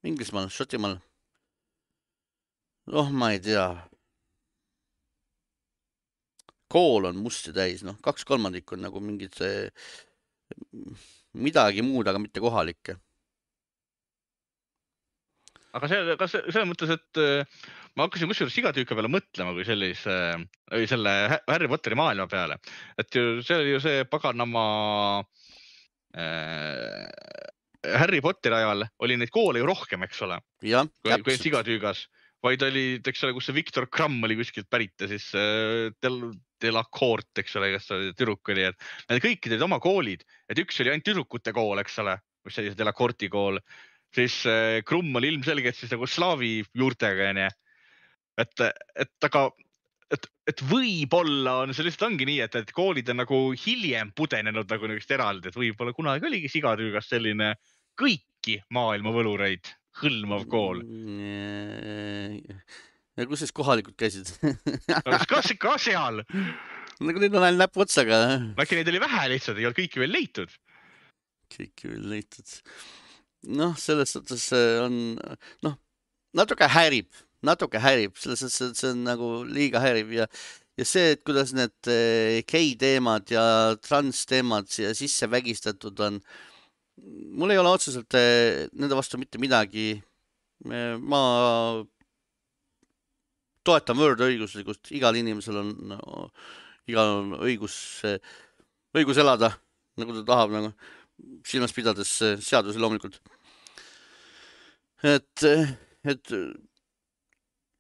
Inglismaal, 0.07 0.49
Šotimaal. 0.53 0.99
oh, 2.93 3.11
ma 3.11 3.33
ei 3.35 3.41
tea 3.43 3.67
kool 6.73 7.09
on 7.09 7.19
musti 7.25 7.53
täis, 7.57 7.83
noh, 7.87 7.97
kaks 8.05 8.27
kolmandikku 8.29 8.77
on 8.77 8.85
nagu 8.87 9.01
mingid 9.03 9.37
see, 9.37 9.69
midagi 11.41 11.85
muud, 11.85 12.09
aga 12.09 12.21
mitte 12.23 12.43
kohalikke. 12.45 12.99
aga 15.79 15.89
see, 15.91 16.15
kas 16.21 16.33
selles 16.35 16.69
mõttes, 16.69 16.91
et 16.95 17.21
äh, 17.23 17.59
ma 17.95 18.07
hakkasin 18.07 18.31
kusjuures 18.31 18.55
sigatüüka 18.57 18.97
peale 18.97 19.11
mõtlema 19.13 19.53
kui 19.57 19.67
sellise, 19.69 20.15
või 20.73 20.89
selle 20.91 21.13
Harry 21.37 21.69
Potteri 21.71 21.99
maailma 21.99 22.27
peale, 22.31 22.57
et 22.99 23.15
ju 23.15 23.43
see 23.45 23.59
oli 23.61 23.77
ju 23.77 23.83
see 23.85 24.09
paganama 24.09 24.65
äh,. 26.17 27.48
Harry 27.87 28.21
Potteri 28.25 28.59
ajal 28.59 28.87
oli 29.05 29.17
neid 29.21 29.31
koole 29.35 29.61
ju 29.61 29.69
rohkem, 29.69 30.03
eks 30.07 30.23
ole, 30.27 30.41
kui, 30.61 30.73
kui 31.23 31.37
sigatüügas, 31.39 32.07
vaid 32.45 32.63
oli, 32.67 32.85
eks 32.99 33.23
ole, 33.27 33.35
kus 33.37 33.49
see 33.49 33.57
Victor 33.57 33.87
Krumm 33.91 34.25
oli 34.27 34.39
kuskilt 34.39 34.69
pärit 34.71 34.95
ja 35.01 35.09
siis 35.11 35.29
äh, 35.39 35.91
Del, 36.03 36.19
Delacourt, 36.63 37.31
eks 37.39 37.55
ole, 37.59 37.71
kes 37.77 37.87
see 37.91 38.11
tüdruk 38.19 38.51
oli, 38.55 38.67
et 38.71 38.89
need 39.11 39.23
kõik 39.25 39.51
olid 39.51 39.67
oma 39.69 39.79
koolid, 39.83 40.27
et 40.51 40.59
üks 40.63 40.81
oli 40.83 40.93
ainult 40.93 41.07
tüdrukute 41.07 41.55
kool, 41.55 41.79
eks 41.83 42.01
ole, 42.03 42.17
mis 42.47 42.59
oli 42.59 42.73
see 42.73 42.81
Delacourti 42.81 43.31
kool, 43.33 43.63
siis 44.15 44.41
äh, 44.51 44.81
Krumm 44.87 45.15
oli 45.21 45.33
ilmselgelt 45.35 45.79
siis 45.79 45.95
nagu 45.95 46.09
slaavi 46.11 46.53
juurtega 46.79 47.31
onju. 47.31 47.49
et, 48.43 48.69
et 49.07 49.31
aga 49.31 49.49
et, 50.15 50.29
et 50.49 50.63
võib-olla 50.71 51.59
on 51.65 51.75
see 51.75 51.87
lihtsalt 51.87 52.09
ongi 52.11 52.29
nii, 52.29 52.39
et, 52.47 52.55
et 52.63 52.73
koolid 52.77 53.11
on 53.13 53.21
nagu 53.23 53.41
hiljem 53.65 54.13
pudenenud 54.17 54.71
nagu 54.71 54.91
niisugust 54.91 55.17
eraldi, 55.17 55.51
et 55.51 55.59
võib-olla 55.59 55.95
kunagi 55.97 56.29
oligi 56.29 56.51
sigatüügas 56.53 57.11
selline 57.11 57.55
kõiki 57.99 58.61
maailma 58.75 59.13
võlureid 59.15 59.69
hõlmav 60.03 60.47
kool. 60.51 60.83
ja 63.19 63.27
kus 63.27 63.43
siis 63.43 63.55
kohalikud 63.55 63.97
käisid 63.99 64.31
kas 65.33 65.53
ka 65.59 65.75
seal? 65.83 66.23
nagu 66.99 67.23
nüüd 67.23 67.35
on 67.35 67.45
ainult 67.47 67.67
näpuotsaga. 67.67 68.23
äkki 68.59 68.79
neid 68.79 68.93
oli 68.93 69.03
vähe 69.03 69.27
lihtsalt, 69.35 69.59
ei 69.59 69.69
olnud 69.69 69.79
kõiki 69.79 70.03
veel 70.03 70.15
leitud? 70.15 70.55
kõiki 71.55 71.93
veel 71.93 72.09
leitud. 72.15 72.57
noh, 73.59 73.77
selles 73.79 74.15
suhtes 74.15 74.49
on, 74.85 75.19
noh, 75.67 75.79
natuke 76.37 76.69
häirib, 76.71 77.11
natuke 77.47 77.81
häirib, 77.83 78.17
selles 78.19 78.41
suhtes, 78.43 78.61
et 78.63 78.81
see 78.81 78.91
on 78.95 79.05
nagu 79.07 79.29
liiga 79.47 79.83
häiriv 79.83 80.15
ja 80.17 80.27
ja 80.79 80.87
see, 80.87 81.15
et 81.17 81.25
kuidas 81.27 81.53
need 81.57 81.91
eh, 81.91 82.45
gei 82.47 82.75
teemad 82.79 83.31
ja 83.33 83.43
trans 83.83 84.23
teemad 84.31 84.69
siia 84.71 84.93
sisse 84.95 85.27
vägistatud 85.31 85.99
on, 86.07 86.21
mul 87.35 87.51
ei 87.51 87.59
ole 87.59 87.73
otseselt 87.75 88.15
eh, 88.19 88.67
nende 88.79 88.99
vastu 88.99 89.19
mitte 89.19 89.41
midagi. 89.43 90.03
ma 90.59 91.19
toetan 93.63 93.95
võõrdõiguslikkust, 93.95 94.91
igal 94.99 95.15
inimesel 95.15 95.61
on 95.61 95.69
igal 96.91 97.13
on 97.21 97.37
õigus, 97.47 97.77
õigus 98.97 99.21
elada 99.23 99.53
nagu 100.03 100.17
ta 100.17 100.25
tahab, 100.27 100.51
nagu 100.55 100.73
silmas 101.47 101.75
pidades 101.77 102.11
seadusi 102.43 102.83
loomulikult. 102.83 103.21
et, 105.07 105.47
et 106.03 106.35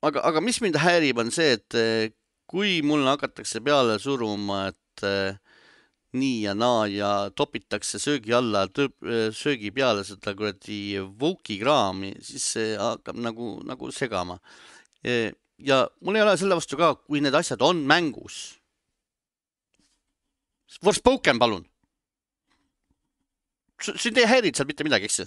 aga, 0.02 0.22
aga 0.22 0.42
mis 0.44 0.60
mind 0.62 0.78
häirib, 0.80 1.20
on 1.22 1.30
see, 1.34 1.56
et 1.58 2.14
kui 2.48 2.80
mulle 2.86 3.10
hakatakse 3.12 3.60
peale 3.64 3.98
suruma, 4.02 4.68
et 4.72 5.38
nii 6.16 6.42
ja 6.46 6.54
naa 6.56 6.86
ja 6.88 7.10
topitakse 7.36 8.00
söögi 8.00 8.32
alla, 8.32 8.64
söögi 9.34 9.70
peale 9.74 10.04
seda 10.08 10.34
kuradi 10.36 10.98
Vuki 11.20 11.58
kraami, 11.60 12.14
siis 12.24 12.46
see 12.54 12.76
hakkab 12.80 13.18
nagu, 13.20 13.58
nagu 13.68 13.90
segama. 13.92 14.38
ja 15.58 15.88
mul 16.00 16.16
ei 16.16 16.22
ole 16.22 16.36
selle 16.38 16.56
vastu 16.56 16.78
ka, 16.80 16.94
kui 16.94 17.20
need 17.20 17.34
asjad 17.34 17.62
on 17.62 17.84
mängus. 17.86 18.58
Forspoken, 20.84 21.38
palun. 21.38 21.64
sind 23.80 24.18
ei 24.18 24.26
häirinud 24.26 24.56
seal 24.56 24.66
mitte 24.66 24.84
midagi, 24.84 25.06
eks 25.06 25.20
ju? 25.20 25.26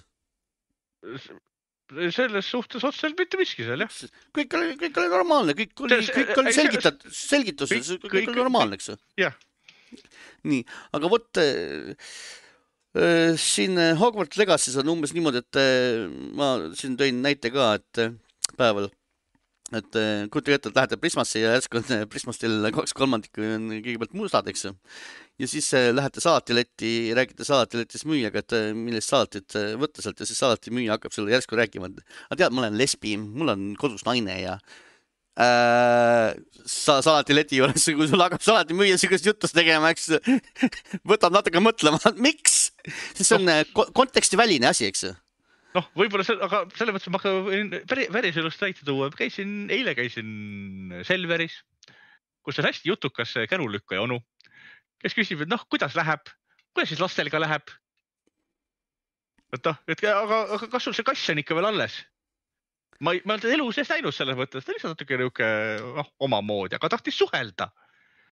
Selles 2.16 2.48
suhtes 2.48 2.84
otseselt 2.88 3.20
mitte 3.20 3.39
miski 3.39 3.66
seal 3.68 3.84
jah. 3.84 3.96
kõik 4.38 4.58
oli, 4.58 4.76
kõik 4.80 5.00
oli 5.02 5.12
normaalne, 5.12 5.56
kõik 5.58 5.86
oli, 5.88 6.02
kõik 6.08 6.36
oli 6.44 6.54
selgitatud, 6.56 7.16
selgituses, 7.16 7.96
kõik 8.06 8.32
oli 8.32 8.44
normaalne, 8.44 8.80
eks 8.80 8.94
ju. 8.94 9.00
jah 9.26 9.36
nii, 10.48 10.64
aga 10.98 11.12
vot 11.12 11.42
äh, 11.42 11.92
äh, 12.98 13.36
siin 13.39 13.78
Hogwarts 14.00 14.39
Legacy's 14.39 14.78
on 14.82 14.94
umbes 14.96 15.14
niimoodi, 15.16 15.44
et 15.44 15.60
äh, 15.62 16.08
ma 16.38 16.54
siin 16.78 16.98
tõin 17.00 17.22
näite 17.24 17.52
ka, 17.54 17.74
et 17.80 18.02
äh, 18.02 18.16
päeval, 18.58 18.89
et 19.72 20.00
äh, 20.00 20.28
kujutage 20.32 20.60
ette, 20.60 20.72
et 20.72 20.80
lähete 20.80 21.00
Prismasse 21.02 21.44
ja 21.44 21.56
järsku 21.56 21.82
on 21.82 22.08
Prismastil 22.12 22.72
kaks 22.76 22.96
kolmandikku 22.98 23.46
on 23.58 23.70
kõigepealt 23.78 24.18
mustad, 24.18 24.50
eks 24.52 24.68
ju. 24.68 24.76
Ja 25.42 25.50
siis 25.50 25.72
äh, 25.74 25.89
lähete 25.96 26.22
salatiletti, 26.22 26.92
räägite 27.18 27.46
salatiletis 27.48 28.06
müüjaga, 28.10 28.44
et 28.44 28.56
äh, 28.56 28.70
millist 28.78 29.10
salatit 29.12 29.58
äh, 29.58 29.74
võtta 29.80 30.04
sealt 30.04 30.22
ja 30.22 30.28
siis 30.30 30.39
salatimüüja 30.42 30.98
hakkab 30.98 31.16
sulle 31.16 31.34
järsku 31.34 31.58
rääkima, 31.58 31.89
et 31.89 32.04
aga 32.30 32.39
tead, 32.44 32.56
ma 32.56 32.66
olen 32.66 32.78
lesbi, 32.80 33.16
mul 33.22 33.54
on 33.54 33.72
kodus 33.80 34.06
naine 34.08 34.38
ja 34.38 34.58
äh, 35.42 36.38
sa 36.70 37.00
salatileti 37.02 37.62
juures, 37.62 37.88
kui 37.98 38.10
sul 38.12 38.22
hakkab 38.22 38.46
salatimüüja 38.46 39.00
siukest 39.02 39.32
jutust 39.32 39.58
tegema, 39.58 39.94
eks 39.94 40.12
võtab 41.12 41.34
natuke 41.34 41.64
mõtlema, 41.64 42.00
miks, 42.22 42.62
sest 43.16 43.26
see 43.26 43.39
on 43.39 43.50
no. 43.50 43.89
kontekstiväline 43.98 44.70
asi, 44.70 44.92
eks 44.92 45.08
ju. 45.10 45.16
Noh, 45.72 45.86
võib-olla 45.96 46.26
see, 46.28 46.36
aga 46.44 46.66
selles 46.76 46.98
mõttes 46.98 47.14
ma 47.14 47.22
võin 47.48 47.70
päriselust 47.88 48.62
näite 48.62 48.84
tuua, 48.84 49.08
käisin, 49.16 49.70
eile 49.72 49.96
käisin 49.96 50.98
Selveris, 51.08 51.62
kus 52.44 52.60
on 52.60 52.68
hästi 52.68 52.92
jutukas 52.92 53.38
kärulükkaja 53.48 54.04
onu, 54.04 54.20
kes 55.02 55.18
küsib, 55.18 55.43
et 55.43 55.52
noh, 55.52 55.62
kuidas 55.70 55.95
läheb, 55.97 56.32
kuidas 56.76 56.91
siis 56.91 57.02
lastel 57.04 57.30
ka 57.34 57.41
läheb. 57.41 57.74
et 59.52 59.68
noh, 59.68 59.78
et 59.91 60.04
aga, 60.08 60.41
aga 60.58 60.68
kas 60.72 60.88
sul 60.88 60.95
see 60.95 61.08
kass 61.08 61.30
on 61.34 61.41
ikka 61.41 61.58
veel 61.58 61.70
alles? 61.74 62.02
ma 63.02 63.16
ei, 63.16 63.22
ma 63.26 63.34
olen 63.34 63.43
teda 63.43 63.58
elu 63.58 63.72
sees 63.76 63.89
näinud 63.89 64.16
selles 64.16 64.38
mõttes, 64.38 64.66
ta 64.66 64.76
lihtsalt 64.76 64.95
natuke 64.95 65.18
niuke 65.18 65.47
noh, 65.97 66.12
omamoodi, 66.28 66.78
aga 66.78 66.91
tahtis 66.95 67.18
suhelda 67.18 67.72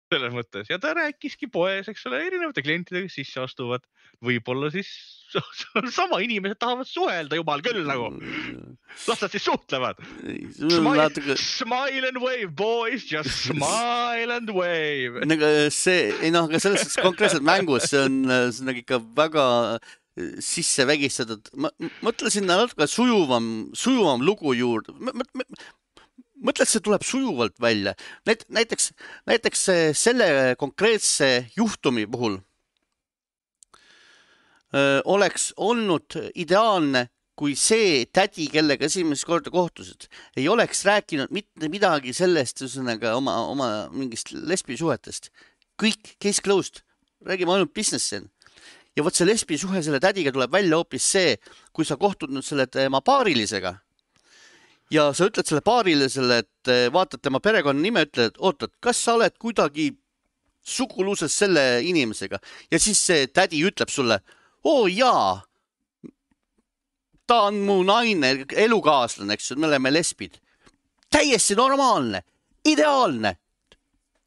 selles 0.09 0.35
mõttes 0.35 0.71
ja 0.71 0.79
ta 0.81 0.95
rääkiski 0.97 1.49
poes, 1.53 1.89
eks 1.91 2.07
ole, 2.09 2.21
erinevate 2.27 2.65
klientidega, 2.65 3.11
sisse 3.13 3.41
astuvad. 3.43 3.85
võib-olla 4.25 4.71
siis 4.75 4.89
sama 5.99 6.19
inimesed 6.25 6.59
tahavad 6.59 6.89
suhelda, 6.89 7.37
jumal 7.37 7.63
küll 7.63 7.85
nagu. 7.87 8.09
las 9.07 9.21
nad 9.23 9.31
siis 9.35 9.45
suhtlevad. 9.45 10.01
Smile, 10.57 10.97
natuke... 10.97 11.37
smile 11.37 12.09
and 12.09 12.21
wave, 12.25 12.51
boys, 12.57 13.05
just 13.05 13.31
smile 13.51 14.35
and 14.35 14.51
wave. 14.57 15.23
nagu 15.29 15.53
see, 15.75 16.11
ei 16.23 16.33
noh, 16.35 16.49
aga 16.49 16.61
selles 16.63 16.87
suhtes 16.87 17.01
konkreetselt 17.05 17.47
mängus 17.47 17.91
see 17.93 18.03
on, 18.03 18.21
see 18.27 18.65
on 18.65 18.73
nagu 18.73 18.85
ikka 18.85 19.03
väga 19.17 19.47
sisse 20.43 20.83
vägistatud, 20.89 21.51
ma 21.63 21.71
mõtlesin 22.03 22.49
natuke 22.49 22.89
sujuvam, 22.91 23.69
sujuvam 23.77 24.25
lugu 24.27 24.57
juurde 24.59 24.97
mõtle, 26.45 26.65
et 26.65 26.71
see 26.71 26.85
tuleb 26.85 27.05
sujuvalt 27.07 27.57
välja. 27.61 27.95
Näit-, 28.29 28.47
näiteks, 28.53 28.93
näiteks 29.29 29.65
selle 29.99 30.29
konkreetse 30.59 31.49
juhtumi 31.57 32.07
puhul 32.11 32.39
öö, 34.75 35.01
oleks 35.05 35.53
olnud 35.57 36.19
ideaalne, 36.35 37.09
kui 37.39 37.55
see 37.55 38.03
tädi, 38.11 38.49
kellega 38.51 38.89
esimest 38.89 39.27
korda 39.29 39.51
kohtusid, 39.55 40.09
ei 40.37 40.49
oleks 40.51 40.83
rääkinud 40.89 41.31
mitte 41.35 41.71
midagi 41.71 42.13
sellest, 42.17 42.65
ühesõnaga 42.65 43.15
oma, 43.19 43.37
oma 43.53 43.69
mingist 43.95 44.33
lesbisuhetest. 44.35 45.31
kõik 45.79 46.17
case 46.19 46.43
closed, 46.43 46.83
räägime 47.23 47.55
ainult 47.55 47.75
business'i. 47.75 48.25
ja 48.97 49.05
vot 49.05 49.15
see 49.15 49.27
lesbisuhe 49.27 49.83
selle 49.83 50.01
tädiga 50.03 50.33
tuleb 50.35 50.51
välja 50.51 50.77
hoopis 50.77 51.05
see, 51.07 51.37
kui 51.73 51.85
sa 51.85 51.97
kohtud 51.97 52.31
nüüd 52.35 52.43
selle 52.43 52.67
tema 52.67 53.01
paarilisega 53.01 53.79
ja 54.91 55.09
sa 55.15 55.29
ütled 55.29 55.49
selle 55.49 55.63
paarilisele, 55.65 56.41
et 56.43 56.73
eh, 56.73 56.87
vaatad 56.93 57.23
tema 57.25 57.41
perekonnanime, 57.45 58.07
ütled, 58.09 58.39
oota, 58.39 58.71
kas 58.81 59.01
sa 59.05 59.17
oled 59.19 59.37
kuidagi 59.41 59.91
suguluses 60.69 61.33
selle 61.33 61.65
inimesega 61.87 62.41
ja 62.73 62.81
siis 62.81 63.01
see 63.11 63.29
tädi 63.33 63.63
ütleb 63.69 63.93
sulle, 63.93 64.21
oo 64.69 64.87
jaa, 64.91 65.39
ta 67.29 67.43
on 67.49 67.61
mu 67.65 67.81
naine, 67.87 68.45
elukaaslane, 68.67 69.37
eks 69.37 69.53
ju, 69.53 69.59
me 69.61 69.69
oleme 69.69 69.93
lesbid. 69.93 70.41
täiesti 71.13 71.55
normaalne, 71.57 72.21
ideaalne, 72.69 73.39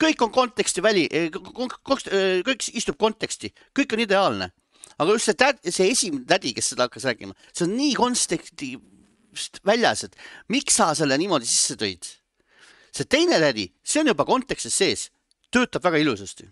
kõik 0.01 0.23
on 0.25 0.31
konteksti 0.33 0.81
väli, 0.81 1.05
eh, 1.11 1.29
eh, 1.29 2.41
kõik 2.45 2.69
istub 2.73 2.97
konteksti, 2.97 3.53
kõik 3.77 3.93
on 3.93 4.07
ideaalne. 4.07 4.51
aga 5.01 5.13
just 5.13 5.25
see 5.25 5.33
täd-, 5.33 5.71
see 5.71 5.89
esimene 5.89 6.25
tädi, 6.29 6.53
kes 6.53 6.67
seda 6.73 6.85
hakkas 6.85 7.07
rääkima, 7.09 7.33
see 7.53 7.65
on 7.65 7.71
nii 7.77 7.93
konteksti 7.97 8.75
väljas, 9.67 10.05
et 10.07 10.17
miks 10.51 10.77
sa 10.79 10.91
selle 10.97 11.17
niimoodi 11.19 11.47
sisse 11.49 11.77
tõid. 11.79 12.09
see 12.91 13.07
teine 13.07 13.39
tädi, 13.39 13.69
see 13.83 14.01
on 14.01 14.11
juba 14.11 14.25
kontekstis 14.27 14.75
sees, 14.75 15.05
töötab 15.51 15.83
väga 15.83 16.01
ilusasti. 16.03 16.49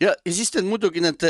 ja, 0.00 0.14
ja 0.14 0.32
siis 0.32 0.52
need 0.54 0.68
muidugi 0.68 1.02
need 1.04 1.22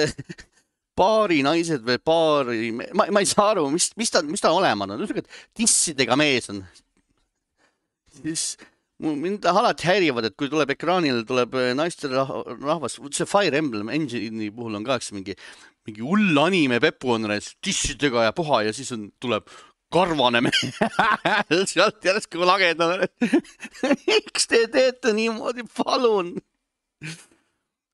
paari 1.01 1.41
naised 1.47 1.85
või 1.87 2.01
paari, 2.03 2.73
ma, 2.73 3.09
ma 3.11 3.23
ei 3.23 3.29
saa 3.29 3.53
aru, 3.55 3.69
mis, 3.73 3.91
mis 4.01 4.13
ta, 4.13 4.23
mis 4.27 4.43
ta 4.43 4.53
olema 4.53 4.89
on, 4.89 4.99
niisugune 5.01 5.29
tissidega 5.57 6.17
mees 6.19 6.51
on. 6.53 6.65
siis 8.21 8.53
mind 9.01 9.47
alati 9.49 9.89
häirivad, 9.89 10.27
et 10.29 10.37
kui 10.37 10.51
tuleb 10.53 10.75
ekraanile, 10.75 11.23
tuleb 11.25 11.55
naisterahvas, 11.79 12.99
see 13.17 13.29
Fire 13.29 13.57
Emblem 13.57 13.89
Engine'i 13.93 14.51
puhul 14.53 14.77
on 14.77 14.85
ka, 14.85 14.99
eks 15.01 15.13
mingi 15.17 15.37
mingi 15.91 16.07
hull 16.07 16.39
anime 16.39 16.79
Pepu 16.81 17.17
on 17.17 17.27
tissidega 17.63 18.29
ja 18.29 18.33
puha 18.33 18.63
ja 18.63 18.73
siis 18.73 18.93
on, 18.93 19.11
tuleb 19.21 19.49
karvane 19.91 20.41
mees 20.41 20.61
sealt 21.73 22.05
järsku 22.05 22.47
lagedane 22.47 23.09
miks 24.07 24.47
te 24.47 24.67
teete 24.71 25.13
niimoodi, 25.13 25.67
palun? 25.77 26.37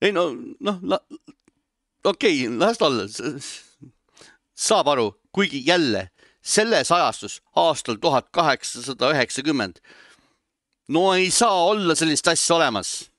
ei 0.02 0.12
no, 0.12 0.28
noh, 0.60 1.00
okei 2.04 2.46
okay,, 2.46 2.58
las 2.58 2.78
ta 2.78 2.90
olla. 2.90 3.06
saab 4.54 4.92
aru, 4.92 5.08
kuigi 5.32 5.62
jälle 5.66 6.10
selles 6.42 6.92
ajastus 6.92 7.40
aastal 7.56 7.96
tuhat 7.96 8.28
kaheksasada 8.30 9.14
üheksakümmend. 9.14 9.80
no 10.88 11.14
ei 11.14 11.30
saa 11.30 11.64
olla 11.64 11.94
sellist 11.94 12.28
asja 12.28 12.60
olemas, 12.60 13.10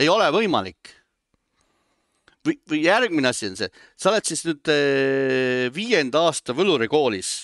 ei 0.00 0.08
ole 0.08 0.26
võimalik 0.34 0.95
või, 2.46 2.56
või 2.70 2.80
järgmine 2.84 3.32
asi 3.32 3.50
on 3.50 3.58
see, 3.58 3.68
sa 3.98 4.12
oled 4.12 4.28
siis 4.28 4.46
nüüd 4.46 4.72
äh, 4.72 5.66
viienda 5.74 6.26
aasta 6.28 6.56
võlurikoolis. 6.56 7.34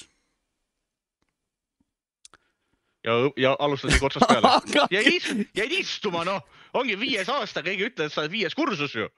ja, 3.04 3.12
ja 3.36 3.56
alustasid 3.58 4.02
otsast 4.02 4.28
peale. 4.28 4.52
jäid 4.94 5.12
ist-, 5.16 5.46
jäid 5.58 5.74
istuma, 5.80 6.24
noh, 6.28 6.42
ongi 6.78 6.96
viies 7.00 7.28
aasta, 7.32 7.62
keegi 7.64 7.86
ei 7.86 7.90
ütle, 7.90 8.06
et 8.06 8.14
sa 8.14 8.22
oled 8.24 8.34
viies 8.34 8.56
kursus 8.58 8.94
ju. 8.96 9.08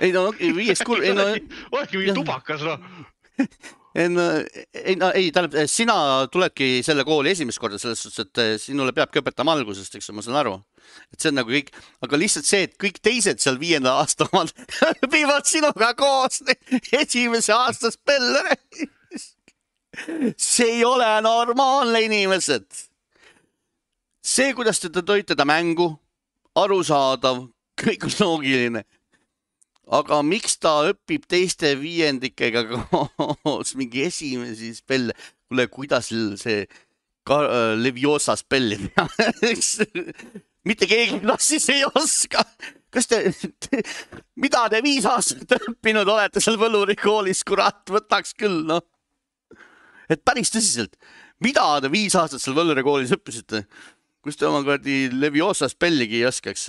ei 0.00 0.14
no 0.14 0.28
viies 0.38 0.82
kur-, 0.86 1.02
ei 1.06 1.14
no, 1.16 1.28
oledki 1.72 2.00
mingi 2.00 2.16
tubakas, 2.18 2.66
noh. 2.66 2.90
ei 3.94 4.08
no, 4.08 4.22
ei 4.72 4.96
no 4.96 5.10
ei, 5.12 5.30
tähendab, 5.32 5.56
sina 5.68 5.94
tuledki 6.32 6.80
selle 6.84 7.04
kooli 7.04 7.32
esimest 7.34 7.60
korda 7.60 7.78
selles 7.80 8.00
suhtes, 8.00 8.24
et 8.24 8.40
eh, 8.40 8.52
sinule 8.60 8.94
peabki 8.96 9.20
õpetama 9.20 9.56
algusest, 9.58 9.98
eks 9.98 10.08
ju, 10.08 10.14
ma 10.16 10.24
saan 10.24 10.38
aru. 10.40 10.54
et 11.12 11.20
see 11.20 11.32
on 11.32 11.38
nagu 11.40 11.52
kõik, 11.52 11.68
aga 12.04 12.20
lihtsalt 12.20 12.48
see, 12.48 12.62
et 12.68 12.76
kõik 12.80 13.02
teised 13.04 13.42
seal 13.42 13.60
viienda 13.60 13.98
aasta 14.00 14.28
omad 14.30 14.52
õpivad 15.04 15.48
sinuga 15.52 15.92
koos 15.98 16.40
esimese 17.02 17.52
aasta 17.56 17.92
spellere. 17.92 18.56
see 20.36 20.78
ei 20.78 20.84
ole 20.88 21.10
normaalne, 21.20 22.00
inimesed. 22.08 22.64
see, 24.24 24.54
kuidas 24.56 24.80
te 24.80 24.88
tõite 24.88 25.36
ta 25.36 25.44
mängu, 25.44 25.92
arusaadav, 26.56 27.44
kõik 27.82 28.08
on 28.08 28.18
loogiline 28.20 28.86
aga 29.90 30.20
miks 30.26 30.58
ta 30.62 30.78
õpib 30.92 31.26
teiste 31.30 31.74
viiendikega 31.80 32.64
koos 33.42 33.74
mingi 33.78 34.06
esimesi 34.06 34.72
spelle, 34.76 35.16
kuule, 35.48 35.66
kuidas 35.72 36.12
see 36.42 36.66
ka- 37.26 37.44
äh, 37.48 37.74
Leviosa 37.80 38.36
spelli 38.38 38.78
teha? 38.84 39.08
mitte 40.68 40.86
keegi 40.86 41.18
klassis 41.24 41.68
ei 41.74 41.82
oska. 41.88 42.44
kas 42.92 43.08
te, 43.10 43.22
te, 43.66 43.82
mida 44.36 44.66
te 44.70 44.82
viis 44.84 45.06
aastat 45.08 45.56
õppinud 45.58 46.08
olete 46.08 46.42
seal 46.44 46.58
Võluri 46.60 46.96
koolis, 47.00 47.42
kurat, 47.48 47.82
võtaks 47.90 48.36
küll, 48.38 48.62
noh. 48.68 48.84
et 50.12 50.22
päris 50.24 50.52
tõsiselt, 50.52 50.94
mida 51.42 51.64
te 51.82 51.90
viis 51.92 52.14
aastat 52.14 52.42
seal 52.42 52.56
Võluri 52.58 52.84
koolis 52.86 53.14
õppisite? 53.16 53.66
kus 54.22 54.36
te 54.38 54.46
oma 54.46 54.60
kuradi 54.62 55.08
Leviosa 55.10 55.66
spelligi 55.66 56.20
ei 56.20 56.28
oska, 56.28 56.52
eks 56.54 56.68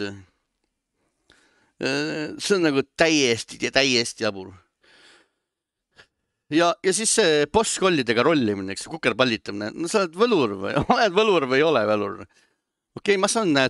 see 1.82 2.56
on 2.58 2.68
nagu 2.68 2.84
täiesti, 2.98 3.58
täiesti 3.74 4.24
jabur. 4.24 4.54
ja, 6.54 6.74
ja 6.84 6.94
siis 6.94 7.14
see 7.18 7.46
bosskollidega 7.52 8.24
rollimine, 8.24 8.76
eks, 8.76 8.88
kukerpallitamine, 8.92 9.72
no 9.74 9.90
sa 9.92 10.04
oled 10.04 10.18
võlur 10.20 10.58
või, 10.66 10.76
oled 10.96 11.16
võlur 11.18 11.48
või 11.50 11.62
ei 11.62 11.68
ole 11.68 11.86
võlur? 11.90 12.26
Okei 12.94 13.16
okay,, 13.16 13.20
ma 13.22 13.28
saan 13.32 13.54
no- 13.56 13.66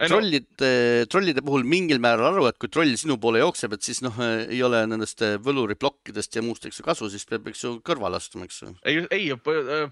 trollide, 1.08 1.44
puhul 1.46 1.64
mingil 1.68 2.02
määral 2.04 2.34
aru, 2.34 2.48
et 2.50 2.58
kui 2.60 2.72
troll 2.72 2.92
sinu 3.00 3.16
poole 3.22 3.40
jookseb, 3.40 3.76
et 3.78 3.88
siis 3.88 4.02
noh, 4.04 4.18
ei 4.44 4.60
ole 4.66 4.82
nendest 4.90 5.24
eh, 5.24 5.38
võluri 5.44 5.78
plokkidest 5.80 6.36
ja 6.36 6.44
muust, 6.44 6.68
eks 6.68 6.82
ju, 6.82 6.86
kasu, 6.88 7.08
siis 7.12 7.24
peab, 7.30 7.48
eks 7.52 7.64
ju, 7.64 7.74
kõrvale 7.88 8.20
astuma, 8.20 8.48
eks 8.50 8.62
ju. 8.66 8.74
ei, 8.90 9.06
ei, 9.16 9.30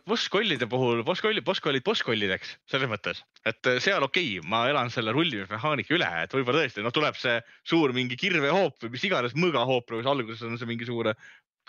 bosskollide 0.07 0.67
puhul, 0.71 1.05
bosskollid, 1.07 1.45
bosskollid, 1.47 1.85
bosskollideks, 1.87 2.57
selles 2.71 2.91
mõttes, 2.91 3.23
et 3.47 3.71
äh, 3.71 3.79
seal 3.83 4.03
okei 4.07 4.35
okay,, 4.35 4.49
ma 4.51 4.65
elan 4.71 4.91
selle 4.93 5.15
rullimismehaanika 5.15 5.95
üle, 5.95 6.11
et 6.25 6.35
võib-olla 6.35 6.65
tõesti, 6.65 6.83
noh, 6.83 6.95
tuleb 6.95 7.15
see 7.19 7.39
suur 7.63 7.95
mingi 7.95 8.19
kirvehoop 8.19 8.83
või 8.83 8.97
mis 8.97 9.07
iganes 9.07 9.37
mõõgahoop, 9.39 9.95
nagu 9.95 10.11
alguses 10.11 10.43
on 10.47 10.59
see 10.59 10.69
mingisugune 10.69 11.15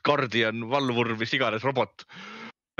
guardian, 0.02 0.66
valvur, 0.70 1.14
mis 1.20 1.30
iganes 1.38 1.62
robot. 1.62 2.06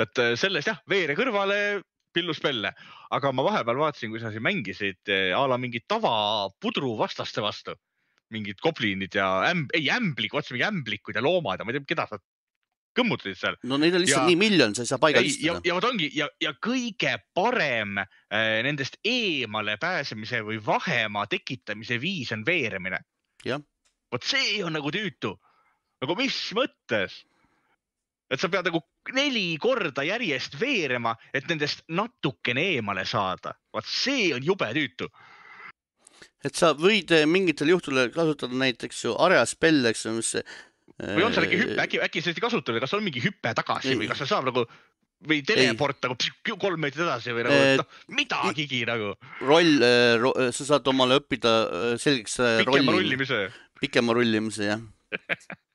et 0.03 0.19
äh, 0.19 0.35
sellest 0.41 0.73
jah, 0.73 0.83
veere 0.91 1.15
kõrvale, 1.15 1.83
pilluspelle, 2.15 2.73
aga 3.17 3.33
ma 3.33 3.47
vahepeal 3.47 3.81
vaatasin, 3.81 4.13
kui 4.13 4.21
sa 4.23 4.33
siin 4.33 4.45
mängisid 4.45 5.13
eh, 5.13 5.33
a 5.37 5.47
la 5.49 5.59
mingit 5.61 5.87
tavapudru 5.91 6.95
vastaste 7.01 7.45
vastu, 7.45 7.75
mingid 8.33 8.61
goblinid 8.65 9.17
ja 9.19 9.29
ämb-, 9.51 9.73
ei 9.77 9.91
ämblik, 9.93 10.35
vaatasin 10.37 10.59
mingi 10.59 10.69
ämblikud 10.69 11.19
ja 11.19 11.25
loomad 11.25 11.61
ja 11.61 11.67
ma 11.67 11.75
ei 11.75 11.81
tea, 11.81 11.91
keda 11.95 12.07
sa 12.11 12.21
kõmmutasid 12.97 13.39
seal. 13.41 13.57
no 13.69 13.79
neid 13.81 13.95
on 13.97 14.05
lihtsalt 14.05 14.27
Ja- 14.27 14.31
nii 14.31 14.39
miljon, 14.41 14.75
sa 14.77 14.85
ei 14.85 14.91
saa 14.91 15.01
paigal 15.01 15.27
istuda., 15.27 15.61
ja 15.65 15.77
vot 15.77 15.89
ongi 15.89 16.11
ja, 16.17 16.29
ja 16.41 16.53
kõige 16.61 17.17
parem 17.35 17.99
äh, 18.03 18.61
nendest 18.67 18.99
eemale 19.05 19.79
pääsemise 19.81 20.43
või 20.45 20.61
vahemaa 20.65 21.27
tekitamise 21.27 22.01
viis 22.01 22.33
on 22.37 22.45
veeremine. 22.47 23.01
Jah. 23.45 23.63
vot 24.13 24.23
see 24.29 24.61
on 24.65 24.77
nagu 24.77 24.93
tüütu. 24.95 25.35
nagu 26.05 26.17
mis 26.19 26.37
mõttes? 26.57 27.23
Et 28.33 28.41
sa 28.41 28.49
pead 28.53 28.71
nagu 28.71 28.81
neli 29.13 29.45
korda 29.61 30.05
järjest 30.07 30.57
veerema, 30.61 31.15
et 31.35 31.49
nendest 31.51 31.85
natukene 31.93 32.65
eemale 32.77 33.05
saada. 33.09 33.55
vot 33.73 33.89
see 33.89 34.33
on 34.35 34.45
jube 34.45 34.69
tüütu. 34.77 35.09
et 36.45 36.55
sa 36.55 36.73
võid 36.75 37.13
eh, 37.13 37.27
mingitel 37.27 37.75
juhtudel 37.75 38.13
kasutada 38.15 38.57
näiteks 38.65 39.05
ju 39.05 39.17
areaspelle, 39.19 39.93
eks 39.93 40.07
ju, 40.07 40.15
mis. 40.19 40.33
või 41.03 41.27
on 41.27 41.35
seal 41.35 41.49
äkki 41.49 41.61
hüpe, 41.65 41.83
äkki, 41.85 42.01
äkki 42.09 42.23
sa 42.23 42.33
ei 42.33 42.47
kasuta 42.49 42.75
või 42.75 42.83
kas 42.85 42.97
on 42.97 43.05
mingi 43.05 43.23
hüpe 43.25 43.55
tagasi 43.55 43.95
Ei. 43.95 44.01
või 44.01 44.11
kas 44.11 44.25
sa 44.25 44.33
saab 44.35 44.51
nagu 44.51 44.67
või 45.29 45.43
teleport 45.47 46.03
nagu 46.03 46.17
kolm 46.61 46.81
meetrit 46.83 47.05
edasi 47.05 47.35
või 47.35 47.47
nagu 47.47 47.59
Eh, 47.63 47.75
noh, 47.81 47.99
midagigi 48.17 48.83
nagu 48.89 49.13
roll, 49.47 49.85
sa 50.55 50.69
saad 50.73 50.89
omale 50.91 51.21
õppida 51.21 51.53
eh, 51.63 51.93
selgeks 52.03 52.39
eh, 52.43 52.63
pikema 52.63 52.97
rolli, 52.97 53.07
rullimise. 53.07 53.43
pikema 53.83 54.17
rullimise, 54.19 54.71
jah. 54.73 54.83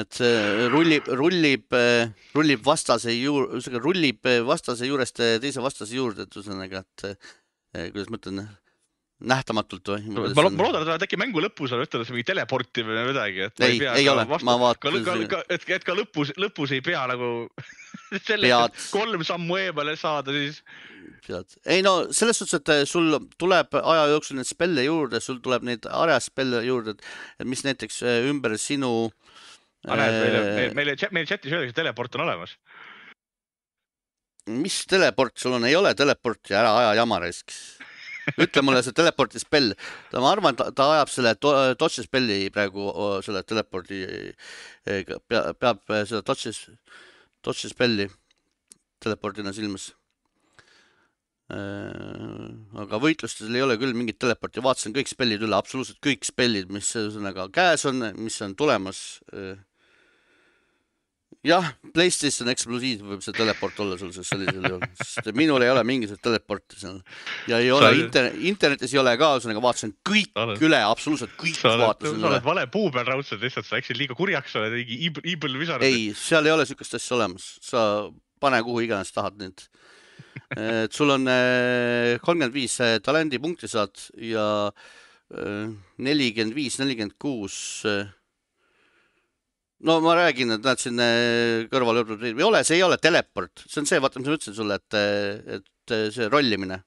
et 0.00 0.18
see 0.18 0.68
rullib, 0.72 1.08
rullib, 1.20 1.76
rullib 2.36 2.64
vastase 2.66 3.14
juur-, 3.16 3.60
rullib 3.82 4.30
vastase 4.48 4.88
juurest 4.88 5.20
teise 5.44 5.64
vastase 5.64 5.96
juurde, 5.98 6.26
et 6.26 6.38
ühesõnaga, 6.40 6.84
et 6.84 7.92
kuidas 7.92 8.10
ma 8.12 8.20
ütlen, 8.20 8.42
nähtamatult 9.28 9.92
või? 9.94 10.14
ma 10.14 10.46
ma 10.50 10.66
loodan, 10.66 10.94
et 10.94 11.06
äkki 11.06 11.18
mängu 11.20 11.42
lõpus 11.44 11.74
on 11.74 11.82
ütelnud 11.84 12.10
mingi 12.14 12.26
teleport 12.32 12.82
või 12.82 13.04
midagi, 13.08 13.46
et. 13.48 13.64
ei, 13.66 13.80
ei 14.02 14.08
ole, 14.10 14.26
ma 14.46 14.56
vaatan 14.60 14.98
et, 15.48 15.68
et 15.78 15.86
ka 15.86 15.96
lõpus, 15.96 16.34
lõpus 16.40 16.74
ei 16.76 16.82
pea 16.84 17.04
nagu 17.10 17.32
selleks, 18.28 18.48
Pead. 18.48 18.72
et 18.72 18.88
kolm 18.94 19.26
sammu 19.26 19.60
eemale 19.62 19.96
saada, 20.00 20.34
siis 20.34 20.62
tead, 21.26 21.56
ei 21.70 21.82
no 21.84 21.94
selles 22.14 22.40
suhtes, 22.40 22.60
et 22.60 22.72
eh, 22.74 22.84
sul 22.88 23.14
tuleb 23.40 23.76
aja 23.78 24.06
jooksul 24.12 24.38
neid 24.38 24.48
spelle 24.48 24.84
juurde, 24.86 25.20
sul 25.22 25.40
tuleb 25.44 25.66
neid 25.68 25.86
areaspelle 25.88 26.62
juurde, 26.66 26.96
et 27.38 27.48
mis 27.48 27.64
näiteks 27.66 28.02
eh, 28.06 28.30
ümber 28.30 28.56
sinu. 28.60 29.10
meile, 29.86 30.08
Eh, 30.66 30.74
meile, 30.74 30.96
meile 31.10 31.26
chatis 31.26 31.52
öeldakse, 31.52 31.78
teleport 31.78 32.18
on 32.18 32.26
olemas. 32.26 32.56
mis 34.50 34.80
teleport 34.90 35.38
sul 35.38 35.54
on, 35.54 35.64
ei 35.64 35.76
ole 35.78 35.94
teleporti, 35.94 36.54
ära 36.54 36.74
aja 36.80 36.94
jama 36.98 37.20
raisk. 37.22 37.52
Ütle 38.44 38.62
mulle 38.64 38.82
see 38.84 38.94
teleporti 38.96 39.40
spell, 39.42 39.72
ma 40.14 40.30
arvan, 40.32 40.56
ta, 40.58 40.70
ta 40.74 40.88
ajab 40.96 41.10
selle 41.12 41.34
to- 41.40 41.54
dodge 41.78 42.04
spelli 42.06 42.50
praegu 42.54 42.90
selle 43.26 43.42
telepordi, 43.46 44.02
peab, 44.86 45.56
peab 45.58 45.82
seda 46.06 46.22
dodge, 46.26 46.54
dodge 47.42 47.72
spelli 47.72 48.08
telepordina 49.02 49.52
silmas. 49.56 49.90
aga 51.52 52.98
võitlustel 53.02 53.52
ei 53.58 53.64
ole 53.64 53.74
küll 53.76 53.92
mingit 53.92 54.16
teleporti, 54.22 54.62
vaatasin 54.64 54.94
kõik 54.96 55.10
spellid 55.10 55.42
üle, 55.44 55.58
absoluutselt 55.58 55.98
kõik 56.04 56.24
spellid, 56.24 56.70
mis 56.72 56.88
ühesõnaga 56.96 57.50
käes 57.52 57.84
on, 57.90 58.06
mis 58.16 58.38
on 58.46 58.54
tulemas. 58.56 59.02
jah, 61.42 61.64
PlayStation 61.94 62.46
eksklusiiv 62.52 63.00
võib 63.02 63.22
see 63.24 63.34
teleport 63.34 63.78
olla 63.82 63.96
sul 63.98 64.12
siis 64.14 64.28
sellisel 64.30 64.62
juhul, 64.62 64.84
sest 65.02 65.30
minul 65.34 65.64
ei 65.66 65.72
ole 65.72 65.82
mingisugust 65.88 66.22
teleporti 66.22 66.78
seal 66.78 67.00
ja 67.50 67.58
ei 67.58 67.70
ole 67.74 67.88
Sa- 67.90 67.98
internet, 68.04 68.36
internetis 68.52 68.94
ei 68.94 69.00
ole 69.02 69.16
ka, 69.18 69.32
ühesõnaga 69.40 69.62
vaatasin 69.64 69.94
kõik 70.06 70.30
Sa 70.30 70.44
oled- 70.46 70.62
üle, 70.68 70.80
absoluutselt 70.86 71.34
kõik 71.40 71.58
sa 71.58 71.72
oled, 71.72 71.82
vaatasin 71.86 72.14
sa 72.14 72.20
üle 72.22 72.30
oled. 72.30 72.46
vale 72.46 72.66
puu 72.70 72.92
peal 72.94 73.08
raudselt 73.10 73.42
lihtsalt, 73.42 73.66
sa 73.66 73.76
läksid 73.80 73.98
liiga 73.98 74.14
kurjaks, 74.18 74.52
sa 74.54 74.62
oled 74.62 74.76
mingi 74.78 75.00
evil 75.34 75.58
wizard. 75.58 75.82
ei, 75.82 76.12
seal 76.14 76.46
ei 76.46 76.54
ole 76.54 76.66
siukest 76.70 76.94
asja 77.00 77.16
olemas, 77.18 77.48
sa 77.60 77.84
pane 78.42 78.62
kuhu 78.62 78.84
iganes 78.86 79.10
tahad 79.14 79.34
nüüd. 79.42 79.66
et 80.56 80.92
sul 80.94 81.10
on 81.10 81.26
kolmkümmend 82.22 82.54
viis 82.54 82.78
talendipunkti 83.02 83.68
saad 83.68 83.98
ja 84.16 84.46
nelikümmend 86.02 86.54
viis, 86.56 86.78
nelikümmend 86.80 87.18
kuus. 87.20 87.82
No 89.88 89.98
ma 90.04 90.14
räägin, 90.18 90.54
et 90.54 90.64
näed 90.64 90.80
siin 90.80 91.02
eh, 91.02 91.66
kõrval 91.72 92.02
ei 92.02 92.46
ole, 92.46 92.62
see 92.66 92.78
ei 92.78 92.86
ole 92.86 92.98
teleport, 93.02 93.64
see 93.66 93.82
on 93.82 93.88
see, 93.90 94.00
vaata, 94.02 94.22
mis 94.22 94.30
ma 94.30 94.38
ütlesin 94.38 94.56
sulle, 94.56 94.78
et, 94.78 94.96
et 95.58 95.94
see 96.14 96.28
rollimine. 96.32 96.82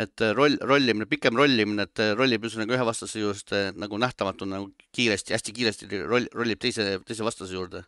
et 0.00 0.22
roll, 0.32 0.56
rollimine, 0.64 1.04
pikem 1.06 1.36
rollimine, 1.36 1.84
et 1.84 2.00
rollib 2.16 2.46
ühesõnaga 2.46 2.72
ühe 2.78 2.84
vastase 2.88 3.20
juurest 3.20 3.52
nagu 3.76 3.98
nähtamatu 4.00 4.48
nagu 4.48 4.70
kiiresti, 4.96 5.34
hästi 5.36 5.52
kiiresti 5.58 6.04
roll, 6.08 6.28
rollib 6.32 6.60
teise, 6.62 6.94
teise 7.04 7.26
vastase 7.26 7.52
juurde. 7.54 7.84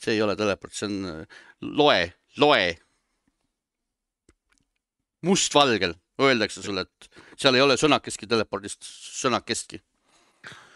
see 0.00 0.16
ei 0.16 0.22
ole 0.22 0.36
teleport, 0.36 0.72
see 0.74 0.88
on 0.88 1.26
loe, 1.78 2.12
loe. 2.40 2.72
mustvalgel 5.24 5.94
öeldakse 6.20 6.62
sulle, 6.62 6.84
et 6.84 7.22
seal 7.40 7.56
ei 7.56 7.62
ole 7.64 7.76
sõnakestki 7.80 8.28
telepordist, 8.30 8.86
sõnakestki. 9.20 9.80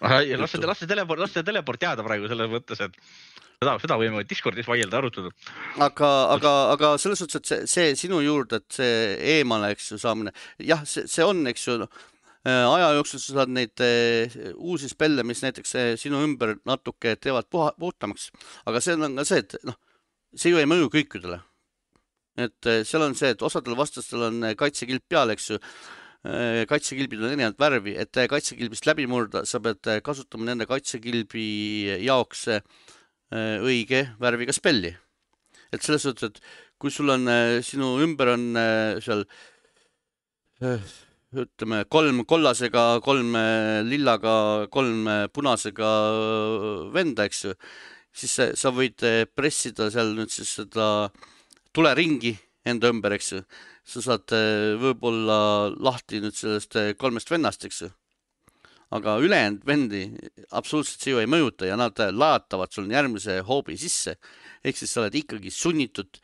Las 0.00 0.50
see, 0.52 0.62
las 0.66 0.78
see 0.78 0.90
teleport, 0.90 1.20
las 1.20 1.34
see 1.34 1.46
teleport 1.46 1.82
jääda 1.82 2.06
praegu 2.06 2.30
selles 2.30 2.50
mõttes, 2.52 2.82
et 2.84 2.98
seda, 3.58 3.74
seda 3.82 3.98
võime 3.98 4.22
Discordis 4.28 4.68
vaielda, 4.68 5.00
arutada. 5.00 5.32
aga, 5.76 6.12
aga, 6.36 6.52
aga 6.74 6.92
selles 7.02 7.22
suhtes, 7.22 7.40
et 7.40 7.50
see, 7.50 7.66
see 7.70 7.96
sinu 8.06 8.20
juurde, 8.22 8.62
et 8.62 8.78
see 8.78 9.16
eemale, 9.38 9.72
eks 9.74 9.92
ju, 9.92 9.98
saamine, 10.02 10.34
jah, 10.62 10.84
see, 10.86 11.08
see 11.10 11.26
on, 11.26 11.42
eks 11.50 11.66
ju, 11.68 11.80
aja 12.48 12.92
jooksul 12.96 13.20
sa 13.20 13.34
saad 13.40 13.52
neid 13.52 13.82
eh, 13.84 14.38
uusi 14.54 14.88
spelle, 14.88 15.24
mis 15.26 15.42
näiteks 15.42 15.74
eh, 15.74 15.90
sinu 16.00 16.22
ümber 16.24 16.56
natuke 16.68 17.16
teevad 17.20 17.48
puha, 17.50 17.72
puhtamaks, 17.80 18.30
aga 18.70 18.80
see 18.84 18.96
on 18.96 19.18
ka 19.18 19.26
see, 19.28 19.42
et 19.42 19.58
noh, 19.66 19.76
see 20.36 20.52
ju 20.52 20.60
ei 20.60 20.68
mõju 20.68 20.90
kõikidele. 20.94 21.40
et 22.38 22.66
äh, 22.70 22.84
seal 22.86 23.02
on 23.02 23.16
see, 23.18 23.32
et 23.34 23.42
osadel 23.42 23.74
vastastel 23.76 24.28
on 24.28 24.44
äh, 24.46 24.54
kaitsekilp 24.54 25.02
peal, 25.08 25.30
eks 25.34 25.50
ju. 25.50 25.58
Kaitsekilbid 26.68 27.20
on 27.22 27.32
erinevat 27.32 27.58
värvi, 27.60 27.94
et 28.02 28.18
kaitsekilbist 28.30 28.88
läbi 28.88 29.06
murda, 29.06 29.44
sa 29.46 29.60
pead 29.62 30.02
kasutama 30.04 30.48
nende 30.48 30.66
kaitsekilbi 30.66 31.44
jaoks 32.02 32.48
õige 33.30 34.02
värviga 34.20 34.52
spelli. 34.56 34.94
et 35.72 35.82
selles 35.84 36.02
suhtes, 36.02 36.30
et 36.30 36.40
kui 36.80 36.90
sul 36.90 37.10
on, 37.12 37.28
sinu 37.62 37.98
ümber 38.02 38.32
on 38.32 38.44
seal 39.04 39.24
ütleme 41.38 41.84
kolm 41.92 42.24
kollasega, 42.24 43.00
kolm 43.04 43.36
lillaga, 43.86 44.66
kolm 44.72 45.06
punasega 45.32 45.92
venda, 46.94 47.28
eks 47.28 47.44
ju, 47.44 47.54
siis 48.12 48.38
sa 48.58 48.72
võid 48.74 49.04
pressida 49.36 49.90
seal 49.92 50.14
nüüd 50.16 50.32
siis 50.32 50.56
seda 50.62 51.10
tuleringi 51.76 52.34
enda 52.68 52.90
ümber, 52.92 53.14
eks 53.16 53.32
ju. 53.32 53.42
Sa 53.88 54.02
saad 54.04 54.34
eh, 54.36 54.74
võib-olla 54.80 55.38
lahti 55.80 56.20
nüüd 56.20 56.36
sellest 56.36 56.76
eh, 56.76 56.92
kolmest 56.98 57.30
vennast, 57.32 57.64
eks 57.64 57.86
ju. 57.86 57.88
aga 58.96 59.18
ülejäänud 59.20 59.64
vendi 59.68 60.02
absoluutselt 60.56 61.02
see 61.04 61.12
ju 61.12 61.18
ei 61.20 61.28
mõjuta 61.28 61.66
ja 61.68 61.76
nad 61.76 61.98
laatavad 62.12 62.72
sul 62.72 62.88
järgmise 62.88 63.40
hoobi 63.44 63.76
sisse. 63.80 64.16
ehk 64.64 64.76
siis 64.76 64.92
sa 64.92 65.02
oled 65.02 65.16
ikkagi 65.16 65.52
sunnitud 65.52 66.20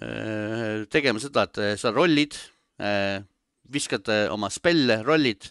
eh, 0.00 0.84
tegema 0.88 1.20
seda, 1.20 1.44
et 1.44 1.80
sa 1.80 1.92
rollid, 1.92 2.36
viskad 3.70 4.08
oma 4.32 4.48
spelle, 4.50 5.02
rollid, 5.04 5.46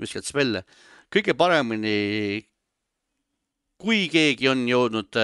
viskad 0.00 0.24
spelle. 0.24 0.64
kõige 1.12 1.36
paremini, 1.36 2.40
kui 3.80 4.08
keegi 4.12 4.48
on 4.48 4.64
jõudnud 4.68 5.20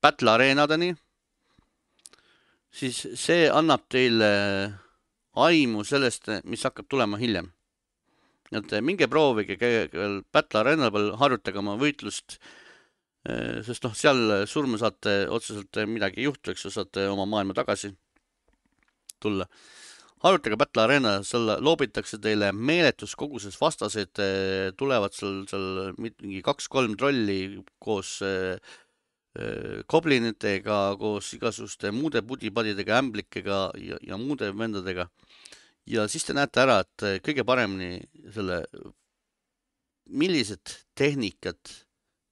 battle 0.00 0.32
areenadeni 0.32 0.94
siis 2.76 3.02
see 3.16 3.46
annab 3.52 3.86
teile 3.92 4.30
aimu 5.36 5.84
sellest, 5.84 6.30
mis 6.44 6.64
hakkab 6.64 6.88
tulema 6.90 7.20
hiljem. 7.20 7.52
et 8.54 8.72
minge 8.80 9.08
proovige 9.10 9.56
veel 9.58 10.20
Battle 10.32 10.60
Arenal 10.60 10.92
peal, 10.94 11.10
harjutage 11.18 11.58
oma 11.58 11.74
võitlust, 11.80 12.38
sest 13.66 13.82
noh, 13.82 13.94
seal 13.98 14.46
surma 14.46 14.78
saate 14.78 15.24
otseselt 15.34 15.80
midagi 15.90 16.20
ei 16.22 16.28
juhtu, 16.28 16.52
eks 16.52 16.68
ju, 16.68 16.70
saate 16.70 17.08
oma 17.10 17.26
maailma 17.26 17.56
tagasi 17.58 17.90
tulla. 19.20 19.48
harjutage 20.22 20.56
Battle 20.56 20.82
Arena, 20.84 21.16
seal 21.26 21.56
loobitakse 21.60 22.20
teile 22.22 22.52
meeletus 22.52 23.16
koguses 23.18 23.58
vastaseid, 23.60 24.22
tulevad 24.78 25.14
seal, 25.14 25.42
seal 25.50 25.92
mingi 25.98 26.40
kaks-kolm 26.46 26.96
trolli 26.96 27.40
koos 27.82 28.20
äh, 28.24 28.56
äh, 29.36 30.98
koos 30.98 31.32
igasuguste 31.36 31.92
muude 31.94 32.22
pudipadidega, 32.26 33.00
ämblikega 33.02 33.60
ja, 33.82 34.00
ja 34.02 34.18
muude 34.20 34.50
vendadega. 34.56 35.08
ja 35.86 36.08
siis 36.08 36.24
te 36.24 36.34
näete 36.34 36.62
ära, 36.64 36.80
et 36.80 37.06
äh, 37.06 37.18
kõige 37.24 37.44
paremini 37.46 38.00
selle, 38.34 38.62
millised 40.06 40.74
tehnikad, 40.94 41.58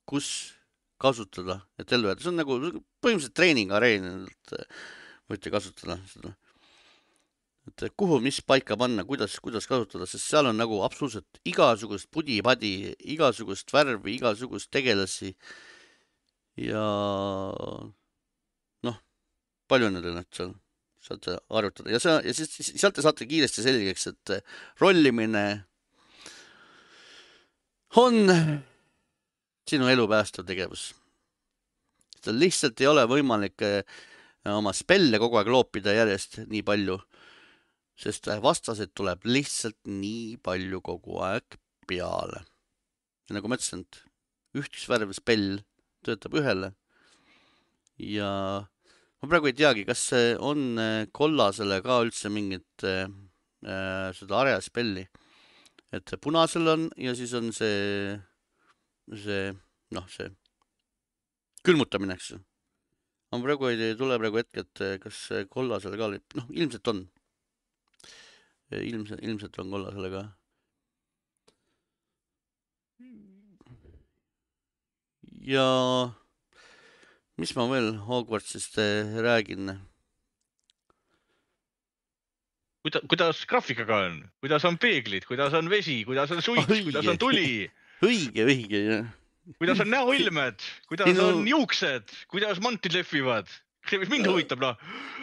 kus 0.06 0.55
kasutada, 1.01 1.60
et 1.78 1.93
ellu 1.93 2.09
jääda, 2.09 2.22
see 2.22 2.31
on 2.31 2.40
nagu 2.40 2.56
põhimõtteliselt 3.02 3.36
treeningareen, 3.36 4.09
et 4.31 4.56
äh, 4.56 4.82
võite 5.31 5.52
kasutada 5.52 5.98
seda. 6.10 6.35
et 7.68 7.86
kuhu, 7.97 8.18
mis 8.20 8.40
paika 8.44 8.76
panna, 8.76 9.05
kuidas, 9.09 9.39
kuidas 9.40 9.66
kasutada, 9.66 10.06
sest 10.06 10.28
seal 10.28 10.51
on 10.51 10.59
nagu 10.60 10.82
absoluutselt 10.85 11.40
igasugust 11.48 12.10
pudi-padi, 12.12 12.93
igasugust 13.14 13.72
värvi, 13.72 14.18
igasugust 14.18 14.70
tegelasi 14.70 15.32
ja 16.60 16.85
noh, 18.86 18.98
palju 19.70 19.90
neid 19.90 20.10
on, 20.10 20.20
et 20.22 20.39
seal 20.39 20.52
saate 21.05 21.36
arvutada 21.52 21.93
ja 21.93 22.01
see 22.01 22.14
ja 22.24 22.35
siis 22.36 22.72
sealt 22.81 22.97
te 22.97 23.05
saate 23.05 23.26
kiiresti 23.28 23.64
selgeks, 23.64 24.06
et 24.12 24.36
rollimine 24.81 25.44
on 28.01 28.31
sinu 29.68 29.89
elu 29.89 30.06
päästev 30.09 30.47
tegevus. 30.48 30.93
seal 32.24 32.39
lihtsalt 32.40 32.81
ei 32.81 32.89
ole 32.89 33.05
võimalik 33.09 33.64
eh, 33.66 33.82
oma 34.48 34.72
spelle 34.76 35.20
kogu 35.20 35.39
aeg 35.40 35.51
loopida 35.52 35.93
järjest 35.97 36.40
nii 36.48 36.64
palju, 36.66 36.97
sest 38.01 38.31
vastaseid 38.43 38.94
tuleb 38.97 39.26
lihtsalt 39.28 39.78
nii 39.89 40.39
palju 40.44 40.81
kogu 40.85 41.20
aeg 41.26 41.59
peale. 41.89 42.44
nagu 43.31 43.48
ma 43.48 43.60
ütlesin, 43.60 43.85
et 43.85 44.02
ühtsusvärv 44.60 45.12
spell 45.16 45.60
töötab 46.05 46.36
ühele. 46.40 46.72
ja 47.98 48.31
ma 49.24 49.31
praegu 49.31 49.48
ei 49.48 49.56
teagi, 49.56 49.85
kas 49.89 50.02
on 50.43 50.78
äh, 50.81 51.06
kollasele 51.16 51.81
ka 51.85 52.01
üldse 52.05 52.28
mingit 52.32 52.85
äh, 52.85 53.06
äh, 53.64 54.09
seda 54.16 54.43
areaspelli. 54.43 55.06
et 55.94 56.14
punasel 56.20 56.68
on 56.68 56.89
ja 56.98 57.14
siis 57.14 57.32
on 57.39 57.52
see, 57.55 58.18
see 59.24 59.52
noh, 59.94 60.09
see 60.10 60.28
külmutamine, 61.64 62.18
eks 62.18 62.35
ju. 62.35 62.40
ma 63.32 63.40
praegu 63.47 63.70
ei 63.70 63.94
tule 63.97 64.18
praegu 64.20 64.43
hetke, 64.43 64.66
et 64.66 64.85
äh, 64.85 64.97
kas 65.01 65.26
kollasele 65.51 66.01
ka 66.01 66.10
oli, 66.10 66.20
noh, 66.36 66.51
ilmselt 66.52 66.93
on. 66.93 67.05
ilmselt, 68.74 69.22
ilmselt 69.22 69.62
on 69.62 69.76
kollasele 69.78 70.10
ka 70.12 70.24
ja 75.44 75.64
mis 77.36 77.52
ma 77.56 77.66
veel 77.70 77.96
Hogwartsist 78.06 78.78
äh, 78.78 79.16
räägin? 79.20 79.74
kuida-, 82.84 83.02
kuidas 83.08 83.44
graafikaga 83.48 84.00
on, 84.06 84.16
kuidas 84.44 84.64
on 84.68 84.78
peeglid, 84.78 85.26
kuidas 85.28 85.54
on 85.56 85.70
vesi, 85.72 86.02
kuidas 86.08 86.32
on 86.32 86.42
suits, 86.44 86.80
kuidas 86.86 87.08
on 87.08 87.20
tuli? 87.20 87.66
õige, 88.04 88.44
õige, 88.44 88.80
jah. 88.88 89.12
kuidas 89.60 89.80
on 89.84 89.92
näoilmed, 89.92 90.64
kuidas 90.90 91.12
Sinu... 91.12 91.28
on 91.28 91.48
juuksed, 91.48 92.16
kuidas 92.32 92.60
mantid 92.64 92.96
lehvivad? 92.96 93.48
mind 94.12 94.28
huvitab, 94.28 94.62
noh. 94.62 94.77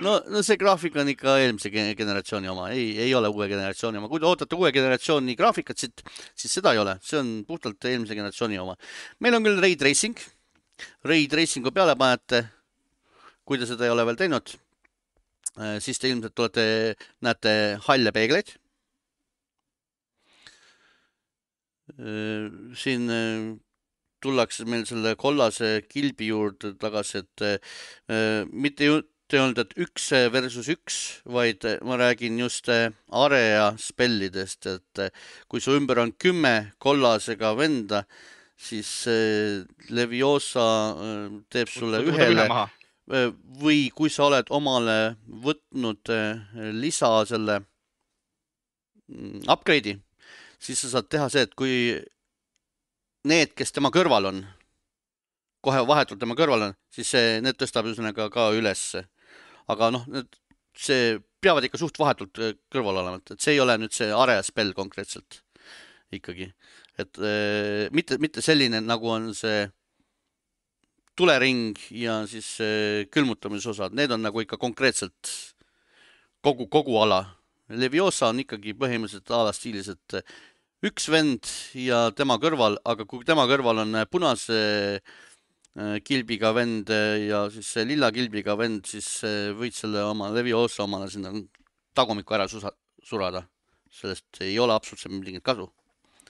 no, 0.06 0.16
no 0.30 0.42
see 0.46 0.58
graafik 0.62 0.96
on 1.02 1.10
ikka 1.12 1.38
eelmise 1.42 1.72
generatsiooni 1.72 2.50
oma, 2.52 2.70
ei, 2.76 2.92
ei 3.08 3.14
ole 3.18 3.32
uue 3.34 3.48
generatsiooni 3.50 4.02
oma. 4.02 4.10
kui 4.12 4.22
te 4.22 4.30
ootate 4.30 4.58
uue 4.58 4.72
generatsiooni 4.76 5.36
graafikat 5.40 5.82
siit, 5.82 6.04
siis 6.38 6.54
seda 6.60 6.76
ei 6.76 6.82
ole, 6.82 6.98
see 7.06 7.20
on 7.22 7.32
puhtalt 7.48 7.90
eelmise 7.90 8.18
generatsiooni 8.18 8.60
oma. 8.62 8.78
meil 9.20 9.38
on 9.38 9.48
küll 9.48 9.62
Ray 9.64 9.78
Tracing, 9.80 10.20
Ray 11.08 11.28
Tracingu 11.32 11.74
peale 11.74 11.96
panete, 11.98 12.44
kui 13.46 13.62
te 13.62 13.70
seda 13.70 13.88
ei 13.88 13.94
ole 13.94 14.06
veel 14.10 14.20
teinud, 14.20 14.54
äh, 15.58 15.78
siis 15.84 16.02
te 16.02 16.12
ilmselt 16.12 16.46
olete, 16.46 16.66
näete 17.26 17.56
halle 17.88 18.14
peegleid. 18.16 18.56
Äh, 21.98 22.48
siin 22.78 23.10
äh, 23.12 23.50
tullakse 24.22 24.66
meil 24.70 24.86
selle 24.90 25.16
kollase 25.20 25.82
kilbi 25.90 26.32
juurde 26.32 26.76
tagasi, 26.82 27.24
et 27.24 27.46
äh, 27.48 28.46
mitte 28.52 28.88
jutt 28.90 29.10
ei 29.36 29.40
olnud, 29.40 29.62
et 29.62 29.74
üks 29.80 30.10
versus 30.34 30.68
üks, 30.72 30.98
vaid 31.24 31.64
ma 31.88 31.96
räägin 32.00 32.40
just 32.42 32.68
area 32.68 33.70
spellidest, 33.80 34.68
et 34.68 35.02
kui 35.48 35.64
su 35.64 35.76
ümber 35.78 36.02
on 36.04 36.12
kümme 36.20 36.74
kollasega 36.84 37.54
venda, 37.56 38.04
siis 38.60 38.90
Leviosa 39.90 40.68
teeb 41.48 41.72
sulle 41.72 42.04
ühele 42.12 42.48
või 43.62 43.90
kui 43.96 44.12
sa 44.12 44.28
oled 44.30 44.52
omale 44.54 45.16
võtnud 45.44 46.12
lisa 46.78 47.12
selle 47.28 47.62
mm, 49.08 49.48
upgrade'i, 49.52 49.98
siis 50.62 50.84
sa 50.84 50.98
saad 50.98 51.10
teha 51.12 51.30
see, 51.32 51.48
et 51.48 51.56
kui 51.58 51.98
need, 53.28 53.54
kes 53.58 53.74
tema 53.76 53.92
kõrval 53.94 54.30
on, 54.32 54.44
kohe 55.62 55.82
vahetult 55.88 56.22
tema 56.22 56.38
kõrval 56.38 56.70
on, 56.70 56.78
siis 56.94 57.12
see, 57.14 57.40
need 57.44 57.58
tõstab 57.60 57.90
ühesõnaga 57.90 58.30
ka 58.34 58.50
ülesse. 58.58 59.06
aga 59.72 59.92
noh, 59.94 60.08
need, 60.12 60.40
see 60.76 61.20
peavad 61.42 61.66
ikka 61.66 61.80
suht 61.80 62.00
vahetult 62.00 62.40
äh, 62.42 62.56
kõrval 62.72 63.02
olema, 63.02 63.22
et 63.22 63.40
see 63.42 63.56
ei 63.56 63.62
ole 63.64 63.78
nüüd 63.80 63.94
see 63.96 64.10
area 64.14 64.42
spell 64.46 64.74
konkreetselt 64.78 65.42
ikkagi, 66.12 66.50
et 67.00 67.22
äh, 67.22 67.88
mitte, 67.96 68.18
mitte 68.22 68.44
selline, 68.44 68.82
nagu 68.84 69.10
on 69.10 69.32
see 69.38 69.66
tulering 71.18 71.78
ja 71.94 72.22
siis 72.30 72.56
äh, 72.64 73.06
külmutamisosad, 73.14 73.96
need 73.98 74.12
on 74.12 74.24
nagu 74.26 74.42
ikka 74.44 74.60
konkreetselt 74.62 75.32
kogu, 76.42 76.68
kogu 76.72 76.98
ala. 77.02 77.24
Leviosa 77.72 78.32
on 78.32 78.42
ikkagi 78.42 78.74
põhimõtteliselt 78.76 79.32
a 79.32 79.46
la 79.48 79.52
stiilis, 79.56 79.88
et 79.94 80.18
üks 80.86 81.08
vend 81.14 81.46
ja 81.78 82.10
tema 82.18 82.38
kõrval, 82.42 82.78
aga 82.90 83.06
kui 83.10 83.26
tema 83.26 83.46
kõrval 83.50 83.84
on 83.84 83.98
punase 84.10 84.58
äh, 84.98 85.98
kilbiga 86.06 86.54
vend 86.58 86.90
äh, 86.94 87.28
ja 87.28 87.44
siis 87.54 87.70
lilla 87.86 88.10
kilbiga 88.14 88.56
vend, 88.58 88.88
siis 88.90 89.10
äh, 89.28 89.52
võid 89.58 89.78
selle 89.78 90.04
oma 90.10 90.32
Leviosa 90.34 90.88
omale 90.88 91.10
sinna 91.14 91.34
tagumikku 91.98 92.38
ära 92.38 92.48
susa, 92.50 92.74
surada. 93.06 93.46
sellest 93.92 94.42
ei 94.42 94.58
ole 94.60 94.74
absoluutselt 94.74 95.14
mingit 95.14 95.44
kasu. 95.44 95.68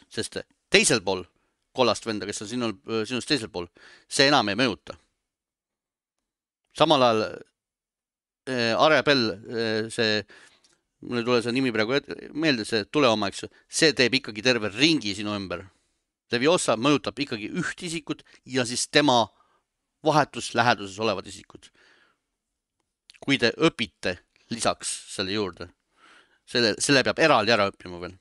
sest 0.10 0.42
teisel 0.70 1.02
pool 1.02 1.24
kollast 1.72 2.06
venda, 2.06 2.26
kes 2.26 2.42
on 2.44 2.48
sinul, 2.48 2.74
sinust 3.08 3.30
teisel 3.30 3.50
pool, 3.50 3.70
see 4.10 4.28
enam 4.28 4.50
ei 4.50 4.60
mõjuta. 4.60 4.98
samal 6.76 7.08
ajal 7.08 7.24
äh, 8.52 8.76
Arabel, 8.76 9.30
see, 9.96 10.26
mul 11.02 11.22
ei 11.22 11.28
tule 11.28 11.42
see 11.44 11.54
nimi 11.56 11.74
praegu 11.74 12.00
meelde, 12.38 12.66
see 12.68 12.86
tuleoma, 12.94 13.32
eks 13.32 13.46
ju, 13.46 13.52
see 13.82 13.94
teeb 13.98 14.20
ikkagi 14.20 14.44
terve 14.46 14.72
ringi 14.74 15.14
sinu 15.18 15.36
ümber. 15.36 15.66
Leviosa 16.32 16.78
mõjutab 16.80 17.20
ikkagi 17.20 17.50
üht 17.60 17.84
isikut 17.84 18.24
ja 18.48 18.64
siis 18.68 18.88
tema 18.88 19.26
vahetus 20.06 20.54
läheduses 20.58 21.00
olevad 21.00 21.28
isikud. 21.28 21.70
kui 23.22 23.38
te 23.38 23.52
õpite 23.54 24.16
lisaks 24.50 24.90
selle 25.14 25.36
juurde, 25.36 25.68
selle, 26.50 26.74
selle 26.82 27.04
peab 27.06 27.20
eraldi 27.22 27.54
ära 27.54 27.68
õppima 27.70 28.00
veel 28.02 28.16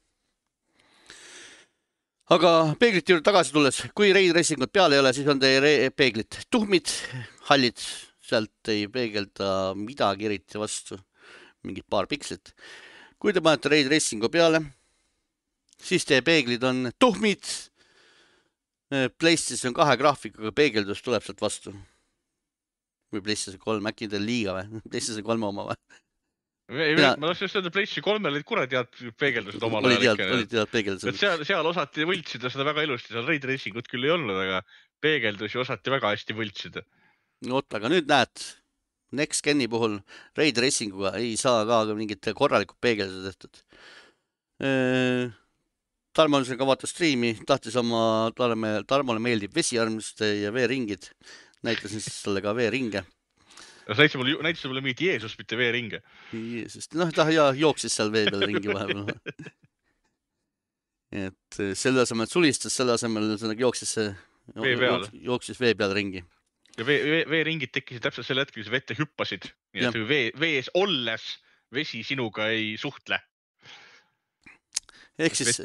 aga 2.31 2.51
peeglite 2.79 3.15
juurde 3.15 3.27
tagasi 3.27 3.55
tulles, 3.55 3.81
kui 3.97 4.13
raid 4.15 4.35
racingut 4.37 4.73
peal 4.73 4.95
ei 4.95 5.01
ole, 5.03 5.13
siis 5.17 5.29
on 5.31 5.41
teie 5.43 5.91
peeglid 5.91 6.39
tuhmid, 6.53 6.93
hallid, 7.49 7.81
sealt 8.23 8.71
ei 8.71 8.87
peegelda 8.93 9.73
midagi 9.79 10.29
eriti 10.29 10.61
vastu, 10.61 10.99
mingid 11.67 11.87
paar 11.91 12.09
pikslit. 12.11 12.55
kui 13.21 13.35
te 13.37 13.43
panete 13.45 13.69
raid 13.69 13.91
racingu 13.93 14.31
peale, 14.33 14.63
siis 15.81 16.07
teie 16.09 16.25
peeglid 16.25 16.65
on 16.65 16.89
tuhmid. 16.99 17.45
PlayStation 18.91 19.75
kahe 19.77 19.95
graafikaga 20.01 20.51
peegeldus 20.51 21.03
tuleb 21.07 21.23
sealt 21.23 21.43
vastu. 21.43 21.75
või 23.11 23.23
PlayStation 23.27 23.63
kolm, 23.63 23.87
äkki 23.91 24.09
teil 24.11 24.23
liiga 24.23 24.57
või? 24.57 24.81
PlayStation 24.91 25.27
kolme 25.27 25.47
oma 25.47 25.69
või? 25.69 25.79
ei 26.71 26.95
Mina..., 26.95 27.17
ma 27.19 27.31
tahtsin 27.31 27.49
just 27.49 27.59
öelda, 27.59 27.71
PlayStation 27.75 28.07
kolmel 28.07 28.37
olid 28.37 28.47
kuradi 28.47 28.79
head 28.79 29.15
peegeldused 29.19 29.65
omal 29.67 29.89
ajal 29.91 30.05
ikka. 30.15 30.29
olid 30.37 30.55
head 30.55 30.71
peegeldused. 30.71 31.19
seal, 31.19 31.43
seal 31.47 31.67
osati 31.67 32.07
võltsida 32.07 32.51
seda 32.53 32.67
väga 32.69 32.85
ilusti, 32.87 33.11
seal 33.15 33.27
Ray 33.27 33.43
Tracing 33.43 33.79
ut 33.81 33.91
küll 33.91 34.07
ei 34.07 34.15
olnud, 34.15 34.39
aga 34.39 34.63
peegeldusi 35.03 35.59
osati 35.59 35.91
väga 35.91 36.15
hästi 36.15 36.37
võltsida. 36.39 36.85
no 37.49 37.59
vot, 37.59 37.79
aga 37.79 37.91
nüüd 37.91 38.11
näed, 38.11 38.45
Next 39.17 39.45
Geni 39.45 39.69
puhul 39.71 39.99
Ray 40.39 40.53
Tracing 40.55 40.95
uga 40.95 41.15
ei 41.19 41.37
saa 41.41 41.65
ka 41.67 41.83
mingit 41.99 42.31
korralikku 42.37 42.77
peegeldust 42.81 43.27
tehtud. 43.31 43.63
Tarmo 46.15 46.41
on 46.41 46.45
siin 46.47 46.59
ka 46.59 46.67
vaatas 46.67 46.93
striimi, 46.93 47.33
tahtis 47.47 47.77
oma, 47.81 48.31
talle, 48.37 48.81
Tarmole 48.87 49.23
meeldib 49.23 49.55
vesiarmsed 49.57 50.27
ja 50.43 50.53
veeringid. 50.55 51.11
näitasin 51.63 52.01
siis 52.01 52.23
talle 52.25 52.41
ka 52.41 52.55
veeringe 52.57 53.05
näitasid 53.89 54.21
mulle, 54.21 54.37
näitasid 54.43 54.71
mulle 54.71 54.81
mingit 54.85 55.01
Jeesust, 55.01 55.39
mitte 55.39 55.57
veeringe. 55.59 56.03
Jeesust, 56.33 56.95
noh, 56.95 57.11
ta 57.15 57.27
ja 57.31 57.51
jooksis 57.57 57.97
seal 57.97 58.13
vee 58.13 58.27
peal 58.31 58.45
ringi 58.47 58.71
vahepeal 58.71 59.09
et 61.27 61.61
selle 61.75 62.05
asemel, 62.05 62.29
et 62.29 62.35
sulistas, 62.35 62.75
selle 62.77 62.95
asemel 62.95 63.33
jooksis 63.59 63.97
see, 63.97 64.11
jooksis 65.27 65.61
vee 65.61 65.75
peal 65.75 65.95
ringi. 65.97 66.23
Ja 66.79 66.87
vee, 66.87 66.99
vee, 67.05 67.23
veeringid 67.31 67.73
tekkisid 67.75 68.05
täpselt 68.05 68.29
sel 68.29 68.43
hetkel, 68.43 68.61
kui 68.61 68.69
sa 68.69 68.75
vette 68.75 68.97
hüppasid. 68.99 69.49
nii 69.75 69.89
et 69.89 70.01
vee, 70.09 70.31
vees 70.41 70.71
olles 70.79 71.27
vesi 71.75 72.03
sinuga 72.07 72.51
ei 72.55 72.75
suhtle. 72.81 73.21
ehk 75.19 75.37
siis 75.37 75.61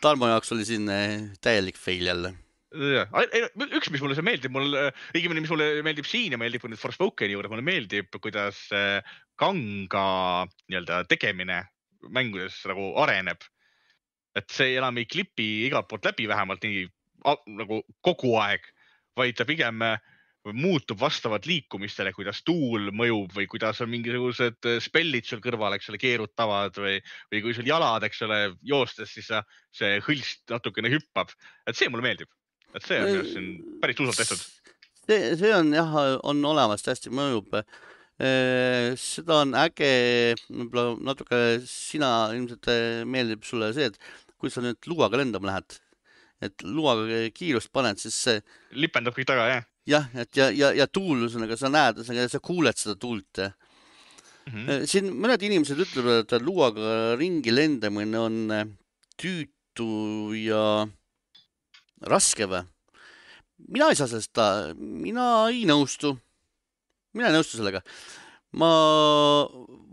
Tarmo 0.00 0.28
jaoks 0.28 0.52
oli 0.52 0.64
siin 0.68 0.88
eh, 0.92 1.18
täielik 1.40 1.78
fail 1.80 2.06
jälle 2.06 2.34
üks, 2.70 3.90
mis 3.90 4.02
mulle 4.02 4.14
see 4.14 4.22
meeldib, 4.22 4.52
mul 4.54 4.76
õigemini, 4.78 5.42
mis 5.42 5.50
mulle 5.50 5.82
meeldib 5.82 6.06
siin 6.06 6.36
ja 6.36 6.38
meeldib 6.38 6.62
nüüd 6.68 6.78
Forspokeni 6.78 7.34
juures, 7.34 7.50
mulle 7.50 7.64
meeldib, 7.66 8.12
kuidas 8.22 8.60
äh, 8.76 9.00
kanga 9.40 10.46
nii-öelda 10.70 11.02
tegemine 11.10 11.64
mängudes 12.14 12.60
nagu 12.70 12.92
areneb. 13.02 13.42
et 14.38 14.46
see 14.54 14.76
enam 14.78 14.94
ei 15.00 15.08
klipi 15.10 15.66
igalt 15.66 15.88
poolt 15.90 16.04
läbi 16.06 16.28
vähemalt 16.30 16.62
nii 16.62 16.84
nagu 17.58 17.80
kogu 18.06 18.36
aeg, 18.38 18.62
vaid 19.18 19.38
ta 19.38 19.46
pigem 19.48 19.82
äh, 19.86 19.98
muutub 20.56 21.00
vastavalt 21.00 21.46
liikumistele, 21.48 22.14
kuidas 22.16 22.40
tuul 22.46 22.88
mõjub 22.96 23.34
või 23.36 23.46
kuidas 23.50 23.82
on 23.84 23.90
mingisugused 23.92 24.70
äh, 24.70 24.80
spellid 24.82 25.28
sul 25.28 25.42
kõrval, 25.44 25.76
eks 25.76 25.90
ole, 25.92 26.00
keerutavad 26.00 26.78
või, 26.80 26.98
või 27.32 27.44
kui 27.46 27.56
sul 27.56 27.68
jalad, 27.68 28.06
eks 28.06 28.22
ole, 28.28 28.42
joostes, 28.62 29.14
siis 29.16 29.32
see 29.76 29.96
hõlst 30.06 30.44
natukene 30.50 30.92
hüppab, 30.92 31.32
et 31.66 31.78
see 31.78 31.90
mulle 31.92 32.08
meeldib 32.08 32.30
et 32.74 32.86
see 32.86 32.98
on 33.00 33.08
minu 33.08 33.20
arust 33.20 33.36
siin 33.36 33.78
päris 33.82 33.98
tusalt 33.98 34.20
tehtud. 34.20 34.42
see, 35.06 35.20
see 35.40 35.52
on 35.56 35.72
jah, 35.74 35.94
on 36.30 36.42
olemas, 36.52 36.84
hästi 36.86 37.12
mõjub. 37.14 37.60
seda 39.00 39.38
on 39.42 39.54
äge, 39.56 39.92
võib-olla 40.48 40.96
natuke 41.10 41.38
sina 41.66 42.10
ilmselt 42.36 42.68
meeldib 43.08 43.46
sulle 43.48 43.72
see, 43.76 43.88
et 43.90 43.96
kui 44.40 44.52
sa 44.52 44.62
nüüd 44.64 44.90
luuaga 44.90 45.20
lendama 45.20 45.54
lähed, 45.54 45.78
et 46.40 46.64
luuaga 46.64 47.22
kiirust 47.34 47.72
paned, 47.72 48.00
siis 48.00 48.16
see. 48.26 48.40
lipendab 48.72 49.16
kõik 49.16 49.28
taga, 49.28 49.48
jah? 49.50 49.66
jah, 49.90 50.08
et 50.22 50.36
ja, 50.36 50.50
ja, 50.54 50.72
ja 50.76 50.86
tuul, 50.86 51.26
ühesõnaga 51.26 51.58
sa 51.58 51.70
näed, 51.72 52.00
ühesõnaga 52.00 52.32
sa 52.32 52.42
kuuled 52.44 52.80
seda 52.80 52.96
tuult 53.00 53.42
mm. 53.42 54.52
-hmm. 54.52 54.86
siin 54.90 55.12
mõned 55.12 55.46
inimesed 55.48 55.80
ütlevad, 55.86 56.24
et 56.24 56.44
luuaga 56.44 57.16
ringi 57.20 57.54
lendamine 57.54 58.18
on 58.18 58.40
tüütu 59.20 59.90
ja 60.40 60.64
raske 62.08 62.48
või? 62.48 62.64
mina 63.68 63.90
ei 63.90 63.98
saa 63.98 64.08
sellest, 64.08 64.40
mina 64.78 65.26
ei 65.50 65.64
nõustu. 65.68 66.14
mina 67.12 67.28
ei 67.28 67.36
nõustu 67.36 67.58
sellega. 67.58 67.82
Ma 68.58 68.70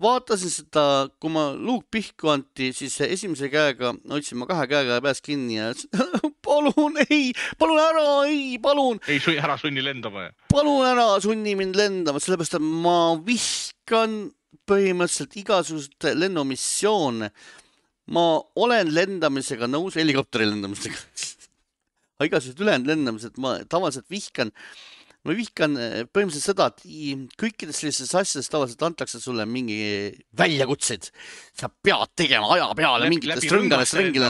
vaatasin 0.02 0.52
seda, 0.54 0.84
kui 1.22 1.32
ma 1.34 1.50
luuk 1.54 1.86
pihku 1.94 2.32
anti, 2.32 2.72
siis 2.76 2.96
esimese 3.06 3.50
käega 3.54 3.94
hoidsin 4.10 4.40
ma 4.42 4.48
kahe 4.50 4.66
käega 4.70 4.98
peast 5.04 5.24
kinni 5.26 5.60
ja 5.60 5.70
palun 6.46 6.98
ei, 7.06 7.32
palun 7.60 7.82
ära, 7.82 8.08
ei, 8.30 8.58
palun. 8.62 9.02
ei, 9.10 9.22
ära 9.38 9.58
sunni 9.62 9.84
lendama. 9.86 10.30
palun 10.54 10.86
ära 10.90 11.10
sunni 11.24 11.56
mind 11.60 11.78
lendama, 11.78 12.22
sellepärast 12.24 12.58
et 12.58 12.66
ma 12.66 12.98
vihkan 13.28 14.20
põhimõtteliselt 14.68 15.38
igasuguseid 15.44 16.18
lennumissioone. 16.18 17.32
ma 18.14 18.28
olen 18.56 18.94
lendamisega 18.94 19.70
nõus, 19.70 19.98
helikopteri 20.00 20.48
lendamisega 20.50 21.02
aga 22.18 22.28
igasugused 22.30 22.62
ülejäänud 22.64 22.90
lendamised 22.90 23.42
ma 23.42 23.58
tavaliselt 23.70 24.08
vihkan, 24.10 24.54
ma 25.28 25.36
vihkan 25.36 25.76
eh, 25.82 26.06
põhimõtteliselt 26.08 26.54
seda, 26.54 26.70
et 26.72 27.34
kõikides 27.40 27.82
sellistes 27.82 28.14
asjades 28.16 28.48
tavaliselt 28.52 28.86
antakse 28.88 29.20
sulle 29.22 29.46
mingi 29.50 29.78
väljakutseid. 30.40 31.10
sa 31.58 31.70
pead 31.70 32.14
tegema 32.16 32.54
aja 32.56 32.70
peale 32.78 33.10
mingitest 33.12 33.52
rõngadest 33.52 33.98
ringi 34.00 34.24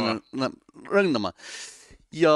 rõndama. 0.90 1.34
ja 2.12 2.34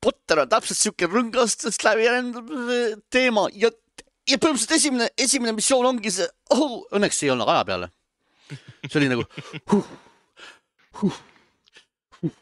Potter 0.00 0.40
on 0.42 0.48
täpselt 0.48 0.80
siuke 0.80 1.06
rõngastest 1.06 1.84
läbi 1.84 2.08
lendamise 2.08 2.98
teema 3.12 3.46
ja, 3.52 3.70
ja 4.26 4.38
põhimõtteliselt 4.40 4.78
esimene, 4.78 5.10
esimene 5.16 5.54
missioon 5.54 5.92
ongi 5.92 6.10
see 6.10 6.28
oh,, 6.56 6.82
õnneks 6.96 7.22
ei 7.22 7.34
olnud 7.34 7.50
aja 7.52 7.64
peale. 7.68 7.90
see 8.88 9.00
oli 9.00 9.12
nagu 9.12 9.26
huh, 9.70 9.90
huh, 11.00 11.18
huh. 12.22 12.38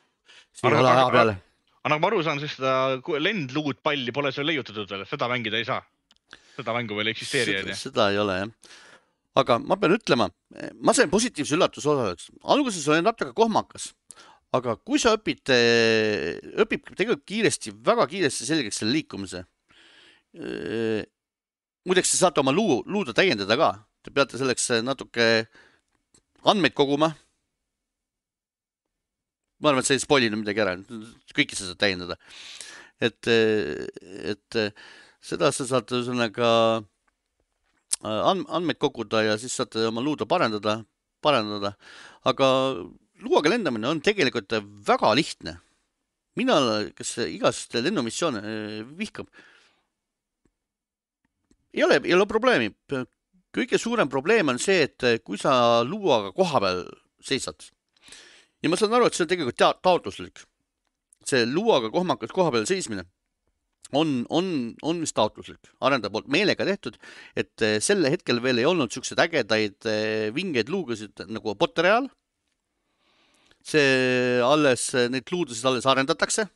see 0.55 0.71
ei 0.71 0.79
ole 0.79 0.95
aja 0.97 1.09
peale 1.13 1.41
aga 1.83 1.91
nagu 1.91 2.03
ma 2.03 2.11
aru 2.13 2.23
saan, 2.23 2.39
siis 2.43 2.55
seda 2.57 3.19
lendluud 3.19 3.81
palli 3.83 4.15
pole 4.15 4.31
seal 4.35 4.47
leiutatud 4.47 4.87
veel, 4.91 5.03
seda 5.11 5.29
mängida 5.31 5.59
ei 5.59 5.67
saa. 5.67 5.83
seda 6.57 6.75
mängu 6.77 6.95
veel 6.95 7.11
ei 7.11 7.17
eksisteeri, 7.17 7.75
seda 7.75 8.11
ei 8.13 8.21
ole 8.23 8.37
jah. 8.39 8.53
aga 9.43 9.57
ma 9.59 9.79
pean 9.81 9.97
ütlema, 9.97 10.29
ma 10.79 10.95
sain 10.95 11.11
positiivse 11.11 11.57
üllatuse 11.57 11.91
osaliseks. 11.91 12.31
alguses 12.55 12.87
olin 12.89 13.09
natuke 13.09 13.35
kohmakas, 13.35 13.91
aga 14.55 14.77
kui 14.77 15.01
sa 15.03 15.17
õpid, 15.17 15.51
õpib 16.63 16.93
tegelikult 16.93 17.27
kiiresti, 17.27 17.75
väga 17.91 18.07
kiiresti 18.15 18.47
selgeks 18.47 18.83
selle 18.83 18.95
liikumise. 18.99 19.43
muideks, 21.83 22.15
te 22.15 22.21
saate 22.21 22.41
oma 22.41 22.55
luu, 22.55 22.83
luude 22.87 23.13
täiendada 23.17 23.59
ka, 23.59 23.73
te 24.07 24.15
peate 24.15 24.39
selleks 24.39 24.71
natuke 24.87 25.49
andmeid 26.47 26.79
koguma 26.79 27.11
ma 29.63 29.71
arvan, 29.71 29.83
et 29.83 29.89
sa 29.89 29.95
ei 29.95 30.03
spoilinud 30.03 30.43
midagi 30.43 30.63
ära, 30.65 30.75
kõike 31.37 31.57
sa 31.57 31.69
saad 31.69 31.81
täiendada. 31.81 32.19
et, 33.03 33.29
et 33.31 34.59
seda 35.23 35.51
sa 35.55 35.67
saad 35.67 35.91
ühesõnaga 35.95 36.49
andmeid 38.03 38.81
koguda 38.83 39.23
ja 39.23 39.37
siis 39.39 39.55
saate 39.55 39.87
oma 39.87 40.03
luuda 40.03 40.27
parendada, 40.27 40.81
parandada. 41.23 41.77
aga 42.25 42.47
luuaga 43.23 43.51
lendamine 43.51 43.89
on 43.89 44.01
tegelikult 44.01 44.53
väga 44.87 45.15
lihtne. 45.15 45.61
mina, 46.35 46.55
kes 46.97 47.19
igast 47.29 47.75
lennumissioone 47.75 48.41
eh, 48.41 48.85
vihkab, 48.99 49.27
ei 51.75 51.85
ole, 51.85 52.01
ei 52.05 52.15
ole 52.15 52.27
probleemi. 52.27 52.73
kõige 53.53 53.79
suurem 53.79 54.09
probleem 54.09 54.49
on 54.49 54.59
see, 54.59 54.89
et 54.89 55.23
kui 55.23 55.39
sa 55.39 55.85
luuaga 55.85 56.33
koha 56.33 56.61
peal 56.61 56.85
seisad 57.23 57.71
ja 58.63 58.71
ma 58.71 58.79
saan 58.79 58.95
aru, 58.95 59.09
et 59.09 59.17
see 59.17 59.27
on 59.27 59.33
tegelikult 59.33 59.59
ta 59.59 59.73
taotluslik. 59.83 60.45
see 61.27 61.45
luuaga 61.47 61.91
kohmakas 61.95 62.33
koha 62.35 62.51
peal 62.51 62.67
seismine 62.67 63.05
on, 63.93 64.25
on, 64.31 64.47
on 64.83 65.03
vist 65.05 65.15
taotluslik, 65.15 65.71
arendaja 65.85 66.13
poolt 66.15 66.31
meelega 66.33 66.65
tehtud, 66.67 66.97
et 67.37 67.63
eh, 67.63 67.77
sel 67.85 68.05
hetkel 68.09 68.41
veel 68.43 68.63
ei 68.63 68.67
olnud 68.67 68.93
siukseid 68.95 69.21
ägedaid 69.27 69.89
eh, 69.91 70.31
vingeid 70.35 70.73
luugasid 70.73 71.27
nagu 71.29 71.55
Potteri 71.59 71.93
ajal. 71.93 72.09
see 73.63 74.41
alles, 74.43 74.89
neid 75.13 75.31
luudasid 75.31 75.69
alles 75.69 75.87
arendatakse, 75.87 76.49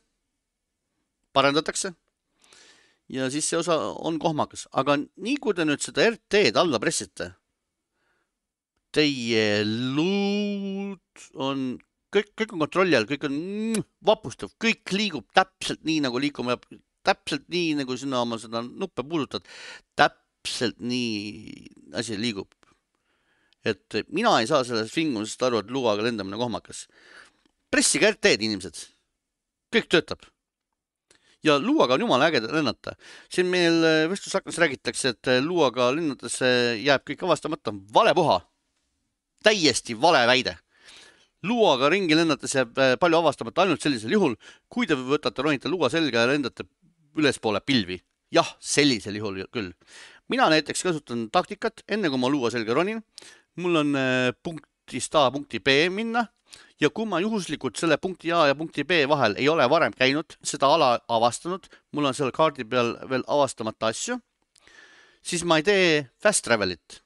parendatakse 1.37 1.93
ja 3.13 3.31
siis 3.31 3.49
see 3.49 3.59
osa 3.61 3.77
on 4.03 4.19
kohmakas, 4.23 4.67
aga 4.73 4.97
nii 4.99 5.37
kui 5.43 5.55
te 5.55 5.67
nüüd 5.67 5.83
seda 5.85 6.09
RT-d 6.11 6.59
alla 6.59 6.81
pressite, 6.83 7.31
teie 8.97 9.63
luud 9.67 11.29
on, 11.35 11.77
kõik, 12.17 12.33
kõik 12.41 12.55
on 12.55 12.65
kontrolli 12.65 12.97
all, 12.97 13.09
kõik 13.09 13.27
on 13.29 13.37
mm, 13.37 13.87
vapustav, 14.07 14.53
kõik 14.63 14.93
liigub 14.95 15.27
täpselt 15.37 15.83
nii, 15.87 16.03
nagu 16.07 16.21
liikuma 16.23 16.57
peab, 16.57 16.81
täpselt 17.07 17.47
nii, 17.53 17.75
nagu 17.83 17.97
sina 17.99 18.23
oma 18.25 18.39
seda 18.43 18.63
nuppe 18.67 19.05
puudutad, 19.07 19.47
täpselt 19.99 20.81
nii 20.81 21.67
asi 22.01 22.19
liigub. 22.21 22.53
et 23.67 23.97
mina 24.15 24.31
ei 24.39 24.47
saa 24.47 24.63
sellest 24.63 24.95
vingumisest 24.95 25.41
aru, 25.43 25.59
et 25.59 25.71
luuaga 25.75 26.05
lendamine 26.07 26.39
kohmakas. 26.39 26.87
pressige 27.71 28.11
RT-d, 28.15 28.43
inimesed, 28.47 28.79
kõik 29.75 29.89
töötab 29.91 30.23
ja 31.45 31.59
luuaga 31.63 31.95
on 31.95 32.01
jumala 32.01 32.27
äge 32.27 32.41
lennata. 32.43 32.97
siin 33.31 33.47
meil 33.47 33.85
äh, 33.85 34.11
vestlusaknas 34.11 34.59
räägitakse, 34.59 35.09
et 35.09 35.29
äh, 35.29 35.43
luuaga 35.45 35.91
lennates 35.95 36.41
jääb 36.83 37.05
kõik 37.07 37.23
avastamata, 37.23 37.75
vale 37.95 38.15
puha. 38.15 38.41
täiesti 39.43 39.95
vale 40.01 40.27
väide. 40.27 40.57
Luuaga 41.47 41.91
ringi 41.93 42.17
lennates 42.19 42.57
jääb 42.59 42.79
äh, 42.83 42.95
palju 43.01 43.21
avastamata 43.23 43.65
ainult 43.65 43.85
sellisel 43.85 44.13
juhul, 44.17 44.37
kui 44.69 44.89
te 44.89 44.99
võtate, 44.99 45.45
ronite 45.45 45.71
luua 45.73 45.91
selga 45.93 46.25
ja 46.25 46.33
lendate 46.33 46.67
ülespoole 47.17 47.63
pilvi. 47.65 48.01
jah, 48.35 48.49
sellisel 48.61 49.17
juhul 49.17 49.39
ju- 49.41 49.51
küll. 49.55 49.73
mina 50.29 50.49
näiteks 50.51 50.83
kasutan 50.83 51.29
taktikat, 51.31 51.85
enne 51.89 52.11
kui 52.11 52.19
ma 52.19 52.29
luua 52.29 52.51
selga 52.51 52.75
ronin, 52.75 53.03
mul 53.57 53.83
on 53.83 53.95
äh, 53.97 54.33
punktist 54.43 55.15
A 55.15 55.31
punkti 55.31 55.61
B 55.61 55.89
minna 55.91 56.27
ja 56.81 56.91
kui 56.91 57.07
ma 57.09 57.21
juhuslikult 57.23 57.79
selle 57.81 57.97
punkti 57.97 58.33
A 58.33 58.47
ja 58.51 58.55
punkti 58.59 58.85
B 58.85 59.05
vahel 59.09 59.37
ei 59.41 59.49
ole 59.49 59.67
varem 59.71 59.95
käinud, 59.97 60.37
seda 60.43 60.69
ala 60.75 60.97
avastanud, 61.09 61.69
mul 61.93 62.11
on 62.11 62.17
seal 62.17 62.33
kaardi 62.35 62.67
peal 62.69 62.97
veel 63.11 63.25
avastamata 63.27 63.93
asju, 63.93 64.19
siis 65.23 65.45
ma 65.45 65.61
ei 65.61 65.67
tee 65.67 65.87
fast 66.23 66.45
travel'it, 66.47 67.01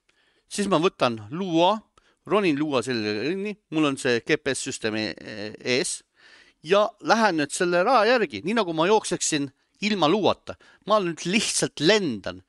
siis 0.50 0.68
ma 0.68 0.80
võtan 0.82 1.20
luua, 1.30 1.78
ronin 2.26 2.58
luua 2.58 2.82
sellega 2.82 3.28
ringi, 3.28 3.54
mul 3.70 3.90
on 3.90 3.96
see 4.00 4.20
GPS-süsteem 4.20 4.96
e- 4.96 5.54
ees 5.76 6.00
ja 6.62 6.86
lähen 7.06 7.40
nüüd 7.40 7.54
selle 7.54 7.82
raja 7.86 8.14
järgi, 8.14 8.42
nii 8.44 8.58
nagu 8.58 8.74
ma 8.76 8.86
jookseksin 8.90 9.48
ilma 9.86 10.08
luuata, 10.10 10.56
ma 10.86 11.00
nüüd 11.00 11.24
lihtsalt 11.24 11.80
lendan 11.80 12.42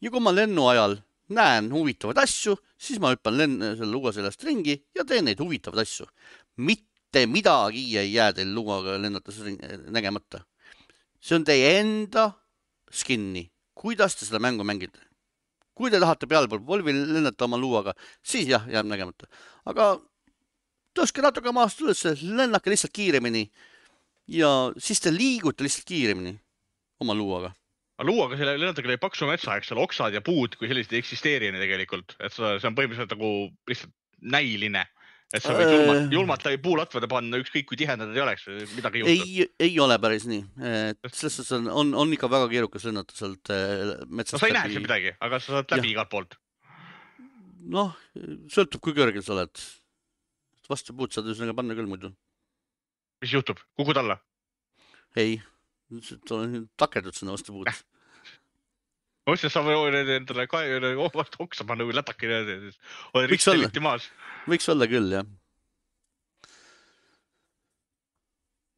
ja 0.00 0.12
kui 0.12 0.22
ma 0.22 0.34
lennu 0.34 0.68
ajal 0.70 0.98
näen 1.34 1.70
huvitavaid 1.74 2.20
asju, 2.22 2.54
siis 2.78 3.00
ma 3.02 3.12
hüppan 3.14 3.38
lenn-, 3.40 3.62
selle 3.74 3.90
luua 3.90 4.12
sellest 4.14 4.44
ringi 4.46 4.76
ja 4.94 5.04
teen 5.08 5.26
neid 5.26 5.40
huvitavaid 5.42 5.82
asju. 5.82 6.06
mitte 6.56 7.26
midagi 7.26 7.98
ei 7.98 8.12
jää 8.12 8.32
teil 8.32 8.54
luuaga 8.54 8.96
lennates 9.00 9.40
nägemata. 9.90 10.44
see 11.20 11.36
on 11.36 11.44
teie 11.44 11.80
enda 11.80 12.30
skin'i, 12.92 13.50
kuidas 13.74 14.14
te 14.16 14.26
seda 14.26 14.38
mängu 14.38 14.64
mängite. 14.64 15.05
Kui 15.76 15.92
te 15.92 16.00
tahate 16.00 16.28
pealpool 16.30 16.62
polvi 16.66 16.94
lennata 16.96 17.46
oma 17.46 17.60
luuaga, 17.60 17.94
siis 18.24 18.48
jah, 18.48 18.64
jääb 18.72 18.88
nägemata, 18.88 19.28
aga 19.68 19.94
tõstke 20.96 21.24
natuke 21.24 21.52
maast 21.52 21.82
üles, 21.84 22.02
lennake 22.24 22.72
lihtsalt 22.72 22.94
kiiremini 22.96 23.44
ja 24.32 24.50
siis 24.80 25.02
te 25.04 25.12
liigute 25.12 25.66
lihtsalt 25.66 25.86
kiiremini 25.88 26.34
oma 27.04 27.14
luuaga. 27.16 27.52
Aga 27.96 28.08
luuaga 28.10 28.36
selle 28.36 28.58
lennatage 28.60 28.90
läbi 28.90 29.00
paksu 29.00 29.28
metsa, 29.28 29.54
eks 29.56 29.70
seal 29.70 29.80
oksad 29.80 30.16
ja 30.16 30.20
puud 30.24 30.56
kui 30.60 30.68
sellised 30.68 30.92
ei 30.92 31.00
eksisteeri 31.00 31.52
tegelikult, 31.54 32.16
et 32.20 32.32
see 32.34 32.68
on 32.68 32.76
põhimõtteliselt 32.76 33.14
nagu 33.16 33.30
lihtsalt 33.68 33.94
näiline. 34.36 34.84
Et 35.34 35.42
sa 35.42 35.54
võid 35.56 35.72
julmalt, 35.72 36.00
Äh. 36.00 36.10
julmalt 36.14 36.44
läbi 36.46 36.58
puulatvade 36.62 37.08
panna, 37.10 37.40
ükskõik 37.42 37.66
kui 37.70 37.78
tihedad 37.80 38.06
nad 38.06 38.16
ei 38.16 38.22
oleks, 38.22 38.46
midagi 38.76 39.00
ei 39.02 39.16
juhtu. 39.16 39.26
ei, 39.26 39.46
ei 39.68 39.80
ole 39.82 39.96
päris 40.02 40.26
nii, 40.30 40.44
et 40.92 41.08
selles 41.10 41.38
suhtes 41.40 41.56
on, 41.58 41.66
on, 41.82 41.94
on 42.04 42.12
ikka 42.14 42.30
väga 42.30 42.50
keerukas 42.52 42.86
lennata 42.86 43.16
sealt 43.16 43.50
äh, 43.54 43.96
metsast 44.06 44.38
no 44.38 44.44
sa 44.44 44.50
ei 44.50 44.56
näe 44.58 44.70
seal. 44.70 44.84
midagi, 44.86 45.16
aga 45.26 45.40
sa 45.42 45.56
saad 45.56 45.74
läbi 45.74 45.90
igalt 45.94 46.12
poolt. 46.12 46.38
noh, 47.74 47.96
sõltub, 48.52 48.84
kui 48.84 48.94
kõrgel 48.96 49.26
sa 49.26 49.34
oled. 49.34 49.66
vastu 50.70 50.94
puud 50.94 51.14
saad 51.14 51.26
ühesõnaga 51.26 51.58
panna 51.58 51.78
küll 51.78 51.90
muidu. 51.90 52.12
mis 53.24 53.34
juhtub, 53.34 53.58
kukud 53.74 53.98
alla? 53.98 54.20
ei, 55.18 55.40
takerdud 56.78 57.18
sinna 57.18 57.34
vastu 57.34 57.56
puud. 57.56 57.70
Ma 59.26 59.34
mõtlesin, 59.34 59.50
et 59.50 59.54
sa 59.54 59.62
võid 59.66 60.12
endale 60.14 60.46
ka 60.46 60.60
vastu 61.16 61.42
oksa 61.42 61.66
panna 61.66 61.86
või 61.86 61.96
lätaki 61.98 62.28
ja 62.30 62.44
siis 62.46 62.76
olla. 63.12 63.26
ristilitti 63.32 63.82
maas. 63.82 64.06
võiks 64.46 64.68
olla 64.70 64.86
küll, 64.90 65.16
jah. 65.16 65.26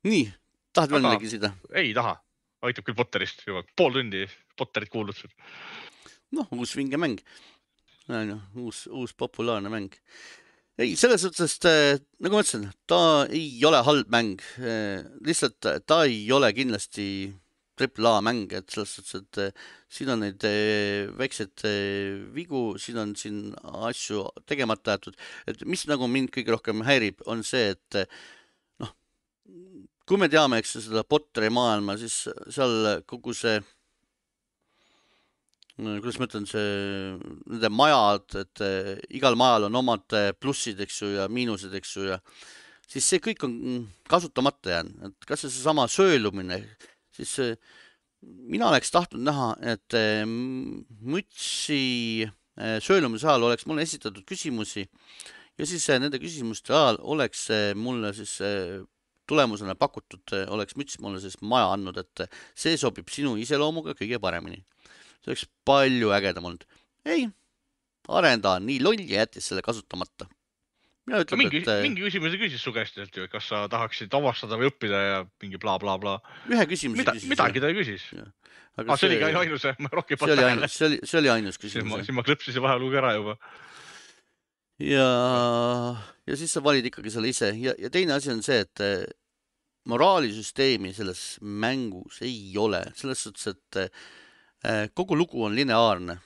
nii, 0.09 0.25
tahad 0.73 0.95
veel 0.95 1.05
midagi 1.05 1.29
küsida? 1.29 1.53
ei 1.77 1.93
taha, 1.97 2.17
aitab 2.65 2.87
küll 2.87 2.97
Potterist 2.97 3.45
juba 3.45 3.65
pool 3.77 3.99
tundi 3.99 4.25
Potterit 4.59 4.93
kuulnud. 4.93 5.21
noh, 6.39 6.49
uus 6.57 6.73
vinge 6.79 6.97
mäng. 6.97 7.21
onju, 8.09 8.39
uus, 8.65 8.87
uus 8.89 9.13
populaarne 9.13 9.69
mäng. 9.69 9.93
ei, 10.81 10.97
selles 10.97 11.27
suhtes, 11.27 11.59
et 11.61 12.09
nagu 12.25 12.39
ma 12.39 12.41
ütlesin, 12.41 12.71
ta 12.89 13.03
ei 13.29 13.53
ole 13.69 13.85
halb 13.85 14.09
mäng. 14.17 14.41
lihtsalt 15.29 15.61
ta 15.85 16.01
ei 16.09 16.25
ole 16.33 16.55
kindlasti 16.57 17.29
triple 17.79 18.11
A 18.11 18.23
mäng, 18.25 18.53
et 18.57 18.71
selles 18.73 18.91
suhtes, 18.97 19.23
et 19.23 19.41
eh, 19.43 19.69
siin 19.93 20.11
on 20.13 20.23
neid 20.25 20.45
eh, 20.47 21.07
väikseid 21.19 21.65
eh, 21.69 22.19
vigu, 22.35 22.63
siin 22.81 23.01
on 23.03 23.15
siin 23.19 23.55
asju 23.89 24.27
tegemata 24.49 24.97
jäetud, 24.97 25.17
et 25.51 25.65
mis 25.69 25.87
nagu 25.91 26.11
mind 26.11 26.33
kõige 26.35 26.55
rohkem 26.55 26.85
häirib, 26.89 27.23
on 27.31 27.45
see, 27.47 27.73
et 27.77 28.01
noh, 28.83 28.93
kui 30.09 30.21
me 30.21 30.31
teame, 30.33 30.61
eks 30.61 30.79
seda 30.89 31.07
Potteri 31.07 31.51
maailma, 31.55 31.99
siis 32.01 32.27
seal 32.55 33.03
kogu 33.09 33.37
see 33.37 33.59
kuidas 35.79 36.17
ma 36.19 36.27
ütlen, 36.27 36.47
see, 36.51 36.71
nende 37.47 37.69
majad, 37.71 38.25
et 38.41 38.63
igal 39.15 39.39
majal 39.39 39.69
on 39.69 39.79
omad 39.79 40.17
plussid, 40.43 40.81
eks 40.83 41.05
ju, 41.05 41.13
ja 41.21 41.29
miinused, 41.31 41.71
eks 41.79 41.93
ju, 41.95 42.09
ja 42.11 42.19
siis 42.89 43.09
see 43.09 43.23
kõik 43.23 43.45
on 43.47 43.55
kasutamata 44.11 44.73
jäänud, 44.77 45.11
et 45.11 45.29
kas 45.29 45.45
või 45.45 45.53
seesama 45.55 45.87
söölumine, 45.93 46.63
siis 47.19 47.35
eh, 47.45 47.57
mina 48.23 48.71
oleks 48.71 48.91
tahtnud 48.95 49.23
näha, 49.27 49.51
et 49.75 49.99
m- 50.25 50.85
mütsi 51.15 51.83
eh, 52.25 52.79
söölumise 52.85 53.29
ajal 53.29 53.51
oleks 53.51 53.67
mulle 53.69 53.85
esitatud 53.87 54.25
küsimusi 54.29 54.87
ja 55.59 55.67
siis 55.67 55.85
nende 55.99 56.23
küsimuste 56.23 56.73
ajal 56.75 57.03
oleks 57.03 57.49
mulle 57.79 58.15
siis 58.15 58.39
tulemusena 59.29 59.75
pakutud, 59.77 60.33
oleks 60.49 60.79
müts 60.81 60.97
mulle 61.05 61.21
siis 61.21 61.37
maja 61.45 61.75
andnud, 61.75 61.99
et 62.01 62.29
see 62.57 62.79
sobib 62.81 63.11
sinu 63.13 63.35
iseloomuga 63.37 63.93
kõige 63.99 64.17
paremini 64.23 64.63
see 65.23 65.33
oleks 65.33 65.47
palju 65.69 66.13
ägedam 66.15 66.49
olnud. 66.49 66.65
ei, 67.05 67.29
arendaja 68.09 68.61
on 68.61 68.67
nii 68.67 68.81
loll 68.83 69.01
ja 69.05 69.23
jättis 69.23 69.49
selle 69.49 69.63
kasutamata. 69.63 70.29
Mina 71.09 71.21
no 71.21 71.25
ütlen, 71.25 71.41
mingi 71.41 71.61
et, 71.63 71.71
äh, 71.73 71.81
mingi 71.85 72.05
küsimuse 72.05 72.41
küsis 72.41 72.65
su 72.65 72.73
käest 72.77 72.99
et 73.01 73.17
kas 73.33 73.49
sa 73.51 73.63
tahaksid 73.73 74.13
avastada 74.19 74.59
või 74.61 74.69
õppida 74.71 75.01
ja 75.05 75.23
mingi 75.43 75.61
blablabla 75.61 76.19
bla,. 76.21 76.37
ühe 76.53 76.67
küsimuse 76.69 77.03
mida, 77.03 77.15
küsis. 77.17 77.31
midagi 77.33 77.63
ta 77.65 77.71
küsis. 77.77 78.05
aga 78.79 78.93
aa, 78.93 79.01
see 79.01 79.09
oligi 79.11 79.31
ainus, 79.43 79.65
ma 79.81 79.93
rohkem 79.95 80.19
ei 80.19 80.21
see 80.21 80.35
oli 80.35 80.45
pannud 80.45 80.45
tähele 80.45 80.71
see 80.75 80.91
oli, 80.91 81.01
see 81.11 81.21
oli 81.23 81.33
ainus 81.33 81.61
küsimus. 81.63 82.05
siis 82.05 82.17
ma 82.17 82.27
klõpsisin 82.27 82.65
vahelugu 82.65 83.01
ära 83.01 83.15
juba. 83.17 83.39
ja, 84.85 85.09
ja 86.29 86.39
siis 86.43 86.53
sa 86.53 86.63
valid 86.65 86.91
ikkagi 86.93 87.15
selle 87.15 87.33
ise 87.33 87.51
ja, 87.57 87.75
ja 87.81 87.91
teine 87.95 88.19
asi 88.19 88.33
on 88.35 88.45
see, 88.45 88.61
et 88.67 88.85
eh, 88.85 89.09
moraalisüsteemi 89.89 90.93
selles 90.97 91.39
mängus 91.41 92.21
ei 92.27 92.53
ole, 92.61 92.85
selles 92.99 93.25
suhtes, 93.25 93.55
et 93.55 93.83
eh, 93.85 94.89
kogu 94.95 95.17
lugu 95.17 95.45
on 95.47 95.57
lineaarne. 95.57 96.21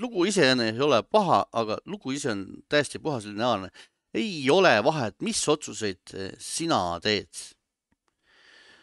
Lugu 0.00 0.26
iseenesest 0.28 0.76
ei 0.76 0.84
ole 0.84 1.02
paha, 1.02 1.44
aga 1.52 1.78
lugu 1.86 2.12
ise 2.12 2.32
on 2.32 2.46
täiesti 2.68 2.98
puhas 3.02 3.24
lineaarne. 3.28 3.70
ei 4.14 4.50
ole 4.50 4.72
vahet, 4.84 5.16
mis 5.20 5.42
otsuseid 5.48 6.14
eh, 6.14 6.32
sina 6.38 6.98
teed. 7.00 7.28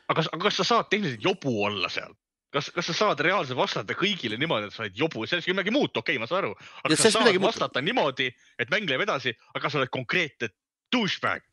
aga 0.07 0.19
kas, 0.21 0.29
aga 0.33 0.43
kas 0.49 0.59
sa 0.61 0.67
saad 0.71 0.89
tehniliselt 0.89 1.23
jobu 1.23 1.63
olla 1.65 1.89
seal? 1.89 2.13
kas, 2.53 2.69
kas 2.73 2.89
sa 2.91 2.95
saad 2.97 3.21
reaalselt 3.25 3.57
vastata 3.57 3.95
kõigile 3.97 4.37
niimoodi, 4.37 4.69
et 4.69 4.75
sa 4.75 4.83
oled 4.85 4.97
jobu, 4.97 5.25
sellest 5.25 5.47
ei 5.47 5.53
ole 5.53 5.59
midagi 5.59 5.73
muuta, 5.73 6.03
okei 6.03 6.17
okay,, 6.17 6.21
ma 6.21 6.29
saan 6.29 6.43
aru. 6.43 6.51
Aga 6.83 6.91
kas 6.93 7.05
sa 7.07 7.13
saad 7.15 7.39
vastata 7.41 7.81
niimoodi, 7.81 8.29
et 8.61 8.73
mäng 8.73 8.89
läheb 8.89 9.05
edasi, 9.07 9.33
aga 9.57 9.71
sa 9.71 9.81
oled 9.81 9.93
konkreetne 9.93 10.51
douchebag. 10.93 11.45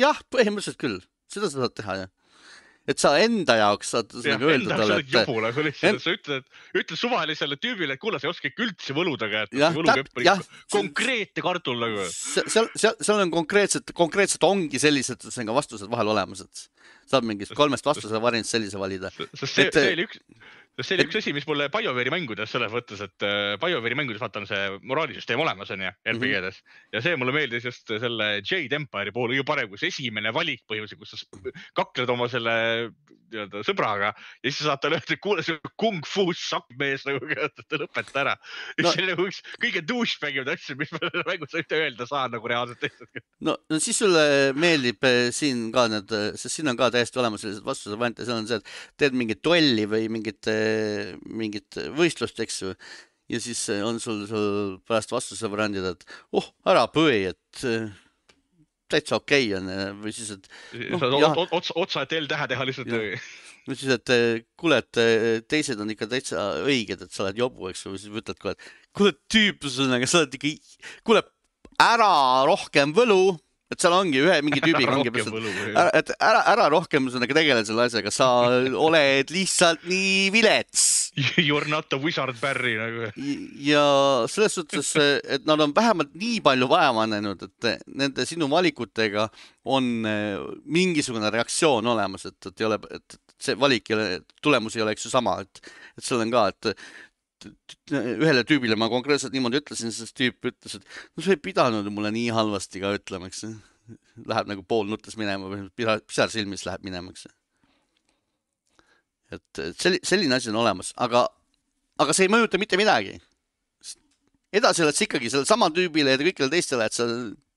jah, 0.00 0.22
põhimõtteliselt 0.32 0.80
küll, 0.80 1.00
seda 1.32 1.50
sa 1.52 1.66
saad 1.66 1.76
teha 1.76 1.98
jah. 2.04 2.12
Et 2.90 3.02
sa 3.02 3.12
enda 3.22 3.56
jaoks 3.60 3.92
saad 3.94 4.14
ühesõnaga 4.14 4.50
öelda 4.50 4.70
sa 4.70 4.78
talle, 4.82 4.98
et 5.00 5.14
jobu, 5.14 5.36
sa 5.40 5.64
lihtsalt 5.66 5.90
End-, 5.90 6.04
sa 6.04 6.14
ütled, 6.16 6.48
ütled 6.74 7.00
suvalisele 7.00 7.58
tüübile, 7.60 7.96
et 7.96 8.02
kuule, 8.02 8.20
sa 8.20 8.28
ei 8.28 8.34
oska 8.34 8.50
ikka 8.50 8.66
üldse 8.66 8.96
võludega, 8.96 9.44
et 9.46 9.58
jah, 9.60 9.74
võlukepp 9.76 10.22
jah, 10.26 10.42
konkreetne 10.74 11.44
kartul 11.46 11.80
nagu. 11.82 12.06
seal, 12.10 12.70
seal, 12.74 12.96
seal 12.98 13.24
on 13.24 13.34
konkreetselt, 13.34 13.94
konkreetselt 13.96 14.46
ongi 14.48 14.82
sellised 14.82 15.28
ühesõnaga 15.28 15.56
vastused 15.60 15.90
vahel 15.92 16.12
olemas, 16.14 16.44
et 16.46 16.66
saab 17.10 17.26
mingist 17.28 17.54
kolmest 17.58 17.86
vastuse 17.86 18.22
variandist 18.22 18.54
sellise 18.56 18.80
valida. 18.80 19.10
sest 19.10 19.52
see, 19.52 19.66
Et- 19.68 19.74
see 19.76 19.92
oli 19.96 20.06
üks, 20.06 20.20
sest 20.78 20.88
see 20.88 20.98
oli 20.98 21.06
üks 21.08 21.18
asi, 21.20 21.34
mis 21.36 21.46
mulle 21.50 21.68
BioWare'i 21.72 22.12
mängudes 22.14 22.52
selles 22.54 22.72
mõttes, 22.74 23.02
et 23.06 23.26
äh, 23.26 23.54
BioWare'i 23.62 23.98
mängudes 23.98 24.22
vaata 24.22 24.42
on 24.42 24.48
see 24.50 24.62
moraalisüsteem 24.92 25.42
olemas 25.42 25.72
onju. 25.74 25.92
RPG-des 26.14 26.60
ja 26.94 27.02
see 27.04 27.16
mulle 27.20 27.34
meeldis 27.36 27.66
just 27.68 27.90
selle 27.90 28.30
Jade 28.40 28.78
Empire'i 28.80 29.14
puhul 29.14 29.34
kõige 29.34 29.48
parem, 29.52 29.70
kus 29.72 29.86
esimene 29.90 30.32
valik 30.36 30.62
põhimõtteliselt, 30.70 31.02
kus 31.02 31.16
sa 31.18 31.54
kakled 31.82 32.14
oma 32.14 32.30
selle 32.32 32.54
nii-öelda 33.32 33.62
sõbraga 33.66 34.12
ja 34.12 34.46
siis 34.48 34.60
sa 34.60 34.70
saad 34.70 34.82
talle 34.84 34.98
öelda, 34.98 35.14
et 35.16 35.22
kuule, 35.22 35.44
see 35.46 35.56
on 35.56 35.72
kung 35.80 36.06
fu 36.08 36.26
sakkmees 36.36 37.06
nagu, 37.08 37.28
lõpeta 37.82 38.22
ära. 38.24 38.34
No- 38.80 38.92
see 38.92 39.04
on 39.04 39.10
nagu 39.12 39.26
üks 39.28 39.40
kõige 39.62 39.82
douchebag'im 39.86 40.50
asju, 40.54 40.76
mis 40.80 40.92
ma 40.94 41.10
mängus 41.28 41.56
üldse 41.56 41.80
öelda 41.80 42.08
saan 42.10 42.34
nagu 42.34 42.50
reaalselt 42.50 42.82
tehtud. 42.82 43.22
no, 43.46 43.56
no 43.70 43.80
siis 43.82 44.00
sulle 44.02 44.24
meeldib 44.58 45.06
eh, 45.08 45.28
siin 45.34 45.68
ka 45.74 45.86
need, 45.92 46.16
sest 46.40 46.56
siin 46.56 46.72
on 46.72 46.80
ka 46.80 46.90
täiesti 46.94 47.22
olemas 47.22 47.44
sellised 47.44 47.66
vastusevariante, 47.66 48.26
seal 48.26 48.42
on 48.42 48.50
see, 48.50 48.60
et 48.60 49.00
teed 49.00 49.16
mingit 49.16 49.42
duelli 49.44 49.86
või 49.90 50.10
mingit, 50.12 50.50
mingit 51.30 51.80
võistlust, 51.96 52.40
eks 52.42 52.62
ju. 52.64 52.74
ja 53.30 53.40
siis 53.42 53.62
eh, 53.72 53.82
on 53.86 54.00
sul, 54.02 54.24
sul 54.30 54.78
pärast 54.88 55.14
vastusevariandid, 55.14 55.90
et 55.94 56.06
oh, 56.36 56.52
ära 56.68 56.86
põe, 56.92 57.30
et 57.32 57.66
eh, 57.68 57.90
täitsa 58.90 59.18
okei 59.20 59.50
okay 59.50 59.58
on 59.60 59.70
eh, 59.72 59.86
või 60.02 60.14
siis, 60.16 60.32
et 60.36 60.50
ot- 60.98 61.54
otsa, 61.60 61.76
otsa, 61.80 62.04
et 62.06 62.16
L-tähe 62.20 62.48
teha 62.50 62.66
lihtsalt 62.68 62.90
või 63.68 63.76
siis, 63.76 63.92
et 63.94 64.14
eh, 64.14 64.42
kuule, 64.60 64.80
et 64.82 65.00
eh, 65.02 65.26
teised 65.48 65.80
on 65.82 65.92
ikka 65.92 66.08
täitsa 66.10 66.46
õiged, 66.64 67.04
et 67.04 67.14
sa 67.14 67.26
oled 67.26 67.38
jobu, 67.42 67.68
eks 67.70 67.84
ju, 67.86 67.94
siis 68.00 68.22
ütled 68.22 68.40
kohe, 68.40 68.56
et 68.56 68.72
kuule, 68.96 69.14
tüüp, 69.32 69.62
ühesõnaga 69.62 70.08
sa 70.10 70.22
oled 70.22 70.36
ikka, 70.38 70.54
kuule, 71.06 71.24
ära 71.80 72.10
rohkem 72.48 72.94
võlu, 72.96 73.36
et 73.70 73.78
seal 73.78 73.94
ongi 73.94 74.18
ühe 74.24 74.36
mingi 74.42 74.62
tüübiga 74.64 74.94
ongi 74.98 75.12
lihtsalt 75.14 75.94
et 76.00 76.12
ära, 76.16 76.42
ära 76.52 76.66
rohkem 76.72 77.06
ühesõnaga 77.06 77.36
tegele 77.38 77.62
selle 77.66 77.86
asjaga, 77.86 78.12
sa 78.14 78.28
oled 78.86 79.30
lihtsalt 79.34 79.86
nii 79.90 80.30
vilets. 80.34 80.86
You 81.40 81.58
are 81.58 81.70
not 81.70 81.92
a 81.94 81.98
wizard 82.00 82.38
Barry 82.40 82.76
nagu. 82.78 83.10
ja 83.66 83.84
selles 84.30 84.58
suhtes, 84.58 84.92
et 84.98 85.46
nad 85.48 85.62
on 85.62 85.74
vähemalt 85.76 86.14
nii 86.18 86.40
palju 86.44 86.70
vaeva 86.70 87.06
näinud, 87.10 87.46
et 87.46 87.86
nende 87.86 88.26
sinu 88.28 88.50
valikutega 88.50 89.28
on 89.70 89.90
eh, 90.08 90.38
mingisugune 90.64 91.30
reaktsioon 91.30 91.86
olemas, 91.92 92.26
et, 92.30 92.38
et 92.46 92.62
ei 92.62 92.68
ole, 92.68 92.80
et 92.96 93.18
see 93.40 93.56
valik 93.58 93.90
ei 93.90 93.96
ole, 93.96 94.08
tulemus 94.42 94.76
ei 94.76 94.84
ole, 94.84 94.94
eks 94.96 95.06
ju 95.06 95.12
sama, 95.12 95.38
et, 95.44 95.62
et 95.98 96.04
seal 96.06 96.22
on 96.24 96.32
ka, 96.32 96.48
et 96.52 96.74
ühele 97.90 98.44
tüübile 98.46 98.76
ma 98.78 98.90
konkreetselt 98.92 99.32
niimoodi 99.34 99.62
ütlesin, 99.62 99.92
sest 99.94 100.16
tüüp 100.18 100.50
ütles, 100.52 100.76
et 100.76 100.86
no 101.16 101.24
sa 101.24 101.34
ei 101.34 101.40
pidanud 101.40 101.88
mulle 101.94 102.12
nii 102.14 102.30
halvasti 102.36 102.82
ka 102.82 102.94
ütlema, 102.98 103.30
eks. 103.30 103.46
Läheb 104.30 104.46
nagu 104.46 104.62
poolnuttes 104.68 105.16
minema 105.18 105.48
või 105.50 105.64
pisar, 105.74 106.30
silmis 106.30 106.62
läheb 106.66 106.84
minema, 106.86 107.10
eks 107.10 107.26
et 109.34 109.62
et 109.62 109.82
selli-, 109.82 110.02
selline 110.06 110.36
asi 110.36 110.50
on 110.50 110.60
olemas, 110.62 110.92
aga, 110.98 111.24
aga 112.02 112.14
see 112.16 112.26
ei 112.26 112.32
mõjuta 112.32 112.58
mitte 112.60 112.78
midagi. 112.80 113.18
edasi 114.50 114.82
oled 114.82 114.96
sa 114.96 115.06
ikkagi 115.06 115.30
sellele 115.30 115.46
samale 115.46 115.76
tüübile 115.76 116.16
ja 116.16 116.18
kõikidele 116.18 116.50
teistele, 116.50 116.86
et 116.86 116.96
sa 116.96 117.06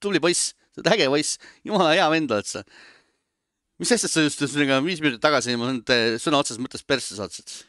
tubli 0.03 0.21
poiss, 0.21 0.53
sa 0.73 0.81
oled 0.81 0.91
äge 0.93 1.09
poiss, 1.09 1.39
jumala 1.65 1.95
hea 1.95 2.09
vend 2.13 2.33
oled 2.35 2.49
sa. 2.49 2.63
mis 3.81 3.91
asjast 3.91 4.13
sa 4.13 4.25
just 4.25 4.41
ühesõnaga 4.45 4.81
viis 4.85 5.01
minutit 5.01 5.23
tagasi 5.23 5.57
mind 5.57 5.89
sõna 6.21 6.43
otseses 6.43 6.61
mõttes 6.61 6.85
persse 6.85 7.17
saatsid? 7.17 7.63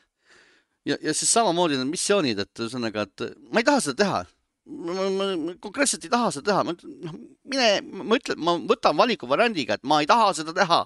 ja, 0.88 0.96
ja 1.00 1.14
siis 1.16 1.32
samamoodi 1.32 1.78
need 1.80 1.90
missioonid, 1.92 2.40
et 2.44 2.62
ühesõnaga, 2.62 3.06
et 3.08 3.36
ma 3.52 3.62
ei 3.62 3.68
taha 3.68 3.84
seda 3.84 4.00
teha. 4.02 4.22
ma, 4.64 4.94
ma, 5.12 5.26
ma 5.36 5.54
konkreetselt 5.60 6.06
ei 6.06 6.12
taha 6.12 6.30
seda 6.32 6.50
teha, 6.50 6.64
ma 6.64 6.74
noh, 6.76 7.16
mine, 7.52 7.68
ma 7.84 8.18
ütlen, 8.20 8.40
ma 8.40 8.56
võtan 8.70 8.96
valikuvariandiga, 9.00 9.78
et 9.78 9.88
ma 9.88 10.00
ei 10.02 10.08
taha 10.10 10.32
seda 10.40 10.54
teha. 10.56 10.84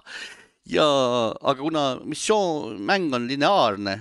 ja, 0.69 0.87
aga 1.41 1.59
kuna 1.61 1.85
missioon, 2.05 2.81
mäng 2.89 3.15
on 3.15 3.29
lineaarne, 3.31 3.99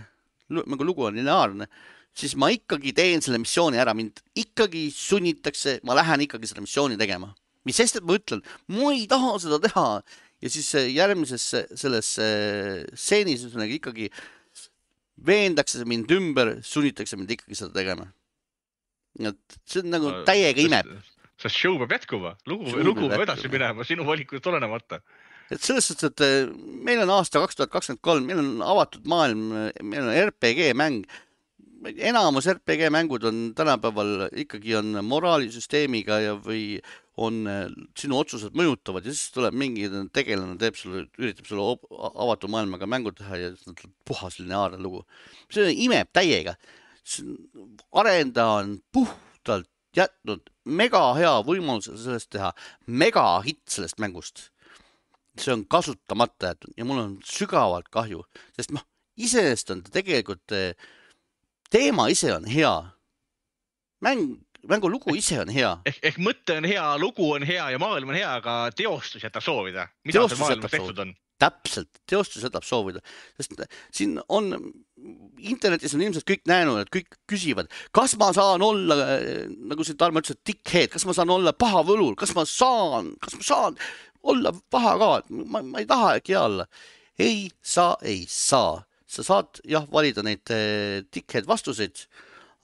mängu 0.49 0.87
lugu 0.87 1.07
on 1.07 1.17
lineaarne, 1.19 1.69
siis 2.17 2.33
ma 2.39 2.49
ikkagi 2.53 2.93
teen 2.97 3.21
selle 3.21 3.39
missiooni 3.41 3.79
ära, 3.81 3.93
mind 3.97 4.23
ikkagi 4.37 4.87
sunnitakse, 4.93 5.79
ma 5.85 5.97
lähen 5.97 6.25
ikkagi 6.25 6.49
seda 6.49 6.63
missiooni 6.65 6.97
tegema. 6.99 7.33
mis 7.67 7.75
sest, 7.75 7.97
et 7.99 8.05
ma 8.07 8.15
ütlen, 8.15 8.39
ma 8.71 8.93
ei 8.95 9.03
taha 9.11 9.33
seda 9.43 9.59
teha 9.59 9.87
ja 10.41 10.49
siis 10.51 10.69
eh, 10.77 10.89
järgmises 10.95 11.45
eh, 11.57 11.69
selles 11.75 12.13
eh, 12.21 12.85
stseenis 12.93 13.43
ühesõnaga 13.45 13.75
ikkagi 13.77 14.09
veendakse 15.25 15.83
mind 15.85 16.11
ümber, 16.13 16.57
sunnitakse 16.65 17.17
mind 17.19 17.33
ikkagi 17.37 17.57
seda 17.57 17.73
tegema. 17.75 18.07
et 19.17 19.59
see 19.65 19.81
on 19.81 19.89
nagu 19.95 20.11
täiega 20.27 20.61
imeb.. 20.61 20.89
sest 21.41 21.57
show 21.57 21.77
peab 21.81 21.95
jätkuma, 21.97 22.35
lugu 22.49 22.75
lugu 22.85 23.09
peab 23.09 23.25
edasi 23.25 23.49
minema 23.49 23.85
sinu 23.87 24.05
valikust 24.05 24.45
olenemata. 24.47 25.01
et 25.49 25.61
selles 25.61 25.89
suhtes, 25.89 26.11
et 26.11 26.25
eh, 26.25 26.51
meil 26.85 27.01
on 27.05 27.15
aasta 27.17 27.41
kaks 27.41 27.57
tuhat 27.57 27.73
kakskümmend 27.73 28.03
kolm, 28.05 28.27
meil 28.29 28.43
on 28.43 28.61
avatud 28.61 29.07
maailm, 29.09 29.47
meil 29.81 30.03
on 30.03 30.13
RPG 30.27 30.73
mäng. 30.77 31.07
Enamus 32.09 32.47
RPG 32.51 32.89
mängud 32.93 33.25
on 33.27 33.51
tänapäeval 33.55 34.27
ikkagi 34.43 34.75
on 34.79 34.97
moraalisüsteemiga 35.05 36.19
ja, 36.23 36.33
või 36.41 36.79
on 37.17 37.39
eh, 37.49 37.69
sinu 37.97 38.19
otsused 38.21 38.57
mõjutavad 38.57 39.05
ja 39.07 39.13
siis 39.13 39.31
tuleb 39.35 39.55
mingi 39.57 39.87
tegelane 40.13 40.57
teeb 40.61 40.77
sulle, 40.79 41.05
üritab 41.19 41.47
sulle 41.49 41.77
avatud 42.09 42.51
maailmaga 42.53 42.89
mängu 42.89 43.13
teha 43.17 43.39
ja 43.41 43.53
siis 43.55 43.71
on 43.71 43.95
puhas 44.07 44.39
lineaarne 44.41 44.81
lugu. 44.83 45.05
see 45.53 45.73
imeb 45.85 46.11
täiega. 46.13 46.55
arendaja 47.91 48.61
on 48.63 48.77
puhtalt 48.91 49.69
jätnud 49.95 50.51
mega 50.65 51.13
hea 51.15 51.33
võimaluse 51.47 51.97
sellest 51.97 52.29
teha 52.35 52.51
megahitt 52.85 53.63
sellest 53.71 53.99
mängust 53.99 54.49
see 55.41 55.53
on 55.53 55.65
kasutamata 55.69 56.51
jäetud 56.51 56.73
ja 56.77 56.85
mul 56.85 57.01
on 57.01 57.17
sügavalt 57.25 57.89
kahju, 57.93 58.23
sest 58.57 58.73
noh, 58.75 58.85
iseenesest 59.17 59.73
on 59.73 59.83
ta 59.85 59.93
tegelikult, 59.99 60.53
teema 61.73 62.07
ise 62.13 62.33
on 62.33 62.47
hea. 62.49 62.73
mäng, 64.05 64.37
mängu 64.67 64.89
lugu 64.91 65.15
ise 65.15 65.39
on 65.41 65.49
hea. 65.53 65.77
ehk, 65.85 66.01
ehk 66.03 66.17
mõte 66.21 66.57
on 66.57 66.67
hea, 66.69 66.87
lugu 67.01 67.31
on 67.33 67.45
hea 67.47 67.69
ja 67.73 67.79
maailm 67.81 68.13
on 68.13 68.19
hea, 68.19 68.33
aga 68.41 68.57
teostus 68.75 69.23
jätab 69.23 69.45
soovida. 69.45 69.87
mida 70.05 70.19
Teostus 70.19 70.37
seal 70.39 70.47
maailmas 70.47 70.71
tehtud 70.71 71.05
on? 71.05 71.15
täpselt, 71.37 71.99
teostus 72.09 72.41
jätab 72.43 72.65
soovida, 72.65 73.01
sest 73.37 73.53
siin 73.93 74.15
on, 74.33 74.55
internetis 75.37 75.93
on 75.93 76.01
ilmselt 76.01 76.25
kõik 76.25 76.47
näinud, 76.49 76.81
et 76.81 76.89
kõik 76.93 77.19
küsivad, 77.29 77.69
kas 77.93 78.15
ma 78.17 78.31
saan 78.33 78.63
olla, 78.65 78.97
nagu 79.69 79.85
siin 79.85 79.99
Tarmo 80.01 80.23
ütles, 80.23 80.37
et 80.37 80.49
dickhead, 80.49 80.89
kas 80.93 81.05
ma 81.05 81.13
saan 81.13 81.29
olla 81.33 81.53
paha 81.53 81.83
võlur, 81.85 82.17
kas 82.17 82.33
ma 82.37 82.45
saan, 82.49 83.13
kas 83.21 83.37
ma 83.37 83.45
saan 83.45 83.77
olla 84.27 84.53
paha 84.73 84.95
ka, 84.97 85.11
ma, 85.45 85.61
ma 85.61 85.83
ei 85.83 85.89
taha 85.89 86.15
äkki 86.17 86.37
olla. 86.39 86.67
ei, 87.19 87.49
sa 87.61 87.95
ei 88.01 88.25
saa, 88.29 88.81
sa 89.07 89.23
saad 89.23 89.61
jah 89.67 89.85
valida 89.91 90.23
neid 90.25 90.51
eh, 90.53 91.01
dickhead 91.13 91.47
vastuseid, 91.47 92.01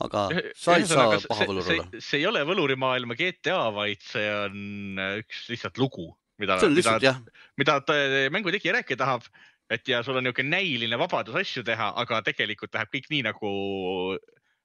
aga 0.03 0.25
sa 0.59 0.75
ei 0.79 0.85
saa 0.89 1.15
paha 1.29 1.47
võlur 1.47 1.69
olla. 1.71 1.85
see, 1.99 2.19
ei 2.19 2.27
ole 2.27 2.41
võlurimaailma 2.47 3.15
GTA, 3.19 3.61
vaid 3.75 4.03
see 4.03 4.27
on 4.27 4.99
äh, 4.99 5.17
üks 5.23 5.45
lihtsalt 5.53 5.79
lugu, 5.79 6.09
mida, 6.41 6.59
mida 6.67 7.15
mida 7.61 7.79
ta- 7.87 7.97
mängu 8.33 8.51
tegija 8.51 8.75
rääkida 8.79 8.99
tahab. 9.05 9.27
et 9.71 9.87
ja 9.87 10.03
sul 10.03 10.17
on 10.19 10.25
niisugune 10.27 10.51
näiline 10.51 10.97
vabadus 10.99 11.35
asju 11.39 11.63
teha, 11.65 11.93
aga 12.03 12.19
tegelikult 12.27 12.73
läheb 12.75 12.91
kõik 12.93 13.07
nii, 13.09 13.23
nagu 13.29 13.51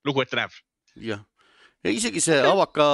lugu 0.04 0.22
ette 0.24 0.36
näeb. 0.40 0.56
jah. 0.98 1.22
Ja 1.84 1.92
isegi 1.94 2.20
see 2.22 2.38
avaka 2.42 2.86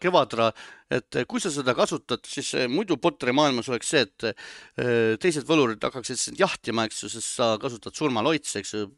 kevadra, 0.00 0.50
et 0.92 1.18
kui 1.28 1.40
sa 1.42 1.50
seda 1.52 1.74
kasutad, 1.76 2.24
siis 2.28 2.52
muidu 2.70 2.98
Potteri 3.00 3.34
maailmas 3.36 3.70
oleks 3.72 3.90
see, 3.92 4.04
et 4.06 4.28
eh, 4.28 5.16
teised 5.22 5.46
võlurid 5.48 5.82
hakkaksid 5.82 6.20
sind 6.20 6.40
jahtima, 6.40 6.86
eks 6.86 7.04
ju, 7.04 7.12
sest 7.16 7.36
sa 7.40 7.54
kasutad 7.62 7.96
surmaloitse, 7.96 8.60
eks 8.60 8.74
ju. 8.76 8.88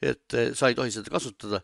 et 0.00 0.38
eh, 0.38 0.50
sa 0.54 0.70
ei 0.70 0.78
tohi 0.78 0.94
seda 0.94 1.14
kasutada. 1.14 1.62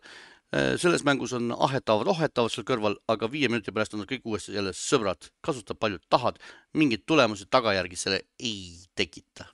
selles 0.78 1.02
mängus 1.02 1.32
on 1.34 1.48
ahetavad, 1.50 2.06
ohetavad 2.06 2.52
seal 2.52 2.62
kõrval, 2.68 2.94
aga 3.10 3.26
viie 3.26 3.48
minuti 3.50 3.72
pärast 3.74 3.96
on 3.96 4.04
nad 4.04 4.06
kõik 4.06 4.28
uuesti 4.28 4.52
jälle 4.54 4.70
sõbrad, 4.70 5.26
kasuta 5.42 5.74
palju 5.74 5.98
tahad, 6.08 6.38
mingeid 6.78 7.02
tulemusi, 7.06 7.48
tagajärgi 7.50 7.98
selle 7.98 8.20
ei 8.38 8.76
tekita. 8.94 9.48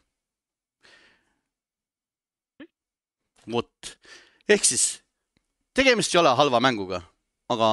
vot, 3.50 3.96
ehk 4.48 4.64
siis 4.68 5.00
tegemist 5.74 6.12
ei 6.14 6.20
ole 6.20 6.34
halva 6.36 6.60
mänguga, 6.60 7.00
aga 7.50 7.70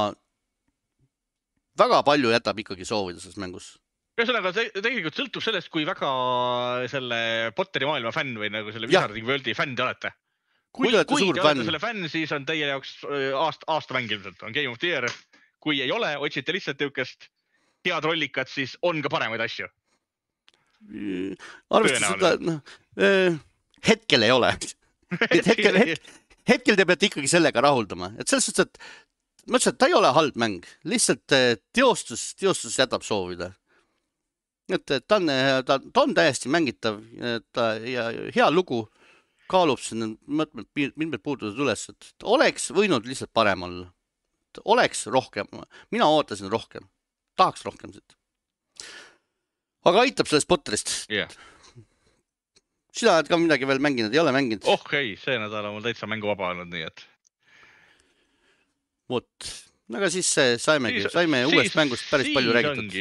väga 1.77 2.01
palju 2.07 2.31
jätab 2.33 2.61
ikkagi 2.63 2.87
soovida 2.87 3.21
selles 3.21 3.39
mängus. 3.41 3.75
ühesõnaga, 4.17 4.51
see 4.55 4.71
tegelikult 4.73 5.17
sõltub 5.17 5.45
sellest, 5.45 5.69
kui 5.73 5.85
väga 5.85 6.09
selle 6.89 7.19
Potteri 7.57 7.85
maailma 7.89 8.13
fänn 8.15 8.37
või 8.41 8.49
nagu 8.53 8.73
selle. 8.73 8.89
Wizarding 8.89 9.27
Worldi 9.27 9.53
fänn 9.57 9.75
te 9.77 9.85
olete. 9.85 10.13
kui 10.73 10.89
te 10.89 10.97
olete 10.97 11.11
kui 11.13 11.25
suur 11.25 11.37
te 11.37 11.45
fänn 11.45 11.65
selle 11.65 11.81
fänn, 11.81 12.09
siis 12.09 12.33
on 12.33 12.45
teie 12.45 12.69
jaoks 12.71 12.97
äh, 13.05 13.31
aasta, 13.37 13.67
aastamäng 13.73 14.09
ilmselt 14.11 14.41
on 14.43 14.55
Game 14.57 14.73
of 14.73 14.81
the 14.81 14.93
Year. 14.93 15.09
kui 15.61 15.81
ei 15.81 15.91
ole, 15.91 16.15
otsite 16.17 16.53
lihtsalt 16.53 16.79
niisugust 16.81 17.29
head 17.85 18.05
rollikat, 18.05 18.49
siis 18.51 18.75
on 18.81 19.01
ka 19.03 19.11
paremaid 19.11 19.41
asju. 19.45 19.67
arvestades 21.73 22.09
seda, 22.13 22.33
noh, 22.41 23.39
hetkel 23.87 24.25
ei 24.27 24.33
ole. 24.33 24.53
et 25.31 25.45
hetkel, 25.47 25.77
hetkel, 25.79 26.15
hetkel 26.49 26.77
te 26.77 26.85
peate 26.87 27.09
ikkagi 27.09 27.29
sellega 27.31 27.63
rahuldama, 27.63 28.11
et 28.19 28.27
selles 28.27 28.49
suhtes, 28.49 28.67
et 28.67 29.06
ma 29.48 29.57
ütlesin, 29.57 29.76
et 29.76 29.80
ta 29.80 29.88
ei 29.90 29.95
ole 29.98 30.11
halb 30.15 30.38
mäng, 30.40 30.68
lihtsalt 30.88 31.36
eh, 31.36 31.56
teostus, 31.74 32.30
teostus 32.40 32.78
jätab 32.80 33.06
soovida. 33.07 33.53
et, 34.72 34.91
et 34.91 35.07
ta 35.07 35.22
on, 35.22 35.32
ta, 35.65 35.80
ta 35.80 36.03
on 36.03 36.14
täiesti 36.15 36.52
mängitav, 36.52 36.99
ta 37.56 37.74
ja 37.80 38.10
hea 38.36 38.49
lugu, 38.52 38.84
kaalub 39.52 39.80
siin 39.82 40.18
mitmed, 40.28 40.68
mitmed 40.76 41.24
puudused 41.24 41.60
üles, 41.64 41.88
et 41.91 42.28
oleks 42.28 42.72
võinud 42.76 43.07
lihtsalt 43.07 43.32
parem 43.34 43.64
olla. 43.68 43.88
oleks 44.65 45.06
rohkem, 45.14 45.48
mina 45.94 46.07
ootasin 46.10 46.49
rohkem, 46.52 46.88
tahaks 47.38 47.64
rohkem 47.65 47.94
siit. 47.94 48.18
aga 49.86 50.02
aitab 50.03 50.28
sellest 50.28 50.48
Potterist 50.49 50.91
jah, 51.14 51.32
sina 52.98 53.18
oled 53.18 53.30
ka 53.30 53.38
midagi 53.40 53.68
veel 53.69 53.80
mänginud, 53.84 54.15
ei 54.15 54.19
ole 54.24 54.34
mänginud? 54.36 54.65
oh 54.65 54.84
ei, 54.98 55.15
see 55.22 55.38
nädal 55.40 55.69
on 55.69 55.78
mul 55.78 55.86
täitsa 55.86 56.10
mänguvaba 56.10 56.52
olnud, 56.53 56.72
nii 56.74 56.88
et. 56.90 57.06
vot, 59.11 59.49
aga 59.95 60.09
siis 60.11 60.29
saimegi, 60.61 61.05
saime 61.11 61.43
uuest 61.49 61.77
mängust 61.79 62.07
päris 62.11 62.31
palju 62.35 62.55
räägitud. 62.55 62.97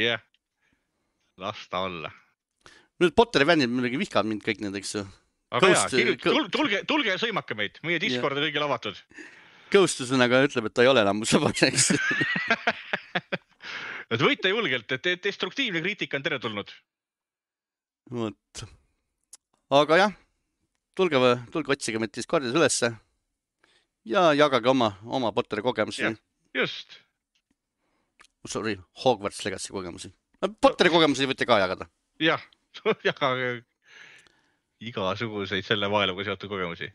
las 1.43 1.69
ta 1.71 1.85
olla. 1.87 2.11
nüüd 3.03 3.15
Potteri 3.17 3.45
fännid 3.45 3.73
muidugi 3.73 3.99
vihkavad 4.01 4.29
mind 4.29 4.45
kõik 4.45 4.63
need, 4.65 4.77
eks 4.81 4.95
ju. 4.97 5.07
aga 5.51 5.73
jaa 5.73 5.87
Ghost-, 5.87 6.21
tulge, 6.23 6.51
tulge, 6.55 6.85
tulge 6.89 7.11
ja 7.13 7.19
sõimake 7.21 7.59
meid, 7.59 7.81
meie 7.83 8.01
Discord 8.03 8.39
on 8.39 8.47
kõigile 8.47 8.69
avatud. 8.69 9.01
Ghost 9.73 10.01
ühesõnaga 10.01 10.45
ütleb, 10.47 10.69
et 10.69 10.75
ta 10.75 10.85
ei 10.85 10.91
ole 10.91 11.03
enam 11.03 11.21
mu 11.21 11.29
sõber, 11.29 11.53
eks 11.67 11.91
ju. 11.91 11.99
et 14.15 14.23
võite 14.23 14.53
julgelt, 14.53 14.93
et 14.95 15.03
de- 15.05 15.17
destruktiivne 15.27 15.83
kriitika 15.83 16.21
on 16.21 16.27
teretulnud. 16.27 16.71
vot. 18.15 18.65
aga 19.83 20.01
jah, 20.05 20.15
tulge, 20.95 21.21
tulge 21.53 21.75
otsige 21.75 22.01
meid 22.01 22.15
Discordis 22.15 22.55
ülesse 22.55 22.95
ja 24.07 24.29
jagage 24.39 24.69
oma, 24.71 24.93
oma 25.05 25.33
Potteri 25.35 25.63
kogemusi 25.63 26.13
just, 26.55 26.99
Sorry, 28.47 28.77
Hogwarts 29.05 29.41
Legacy 29.45 29.73
kogemusi. 29.75 30.13
Potteri 30.61 30.91
kogemusi 30.93 31.27
võite 31.27 31.47
ka 31.49 31.59
jagada. 31.59 31.89
jah, 32.23 32.43
jagage 33.09 33.65
igasuguseid 34.87 35.65
selle 35.67 35.89
maailmaga 35.91 36.29
seotud 36.29 36.53
kogemusi. 36.53 36.91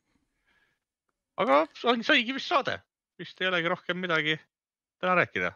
aga 1.42 1.66
sai- 1.76 2.04
saigi 2.06 2.36
vist 2.38 2.48
saade, 2.52 2.78
vist 3.20 3.42
ei 3.42 3.50
olegi 3.50 3.68
rohkem 3.74 3.98
midagi 4.00 4.38
täna 5.02 5.16
rääkida. 5.20 5.52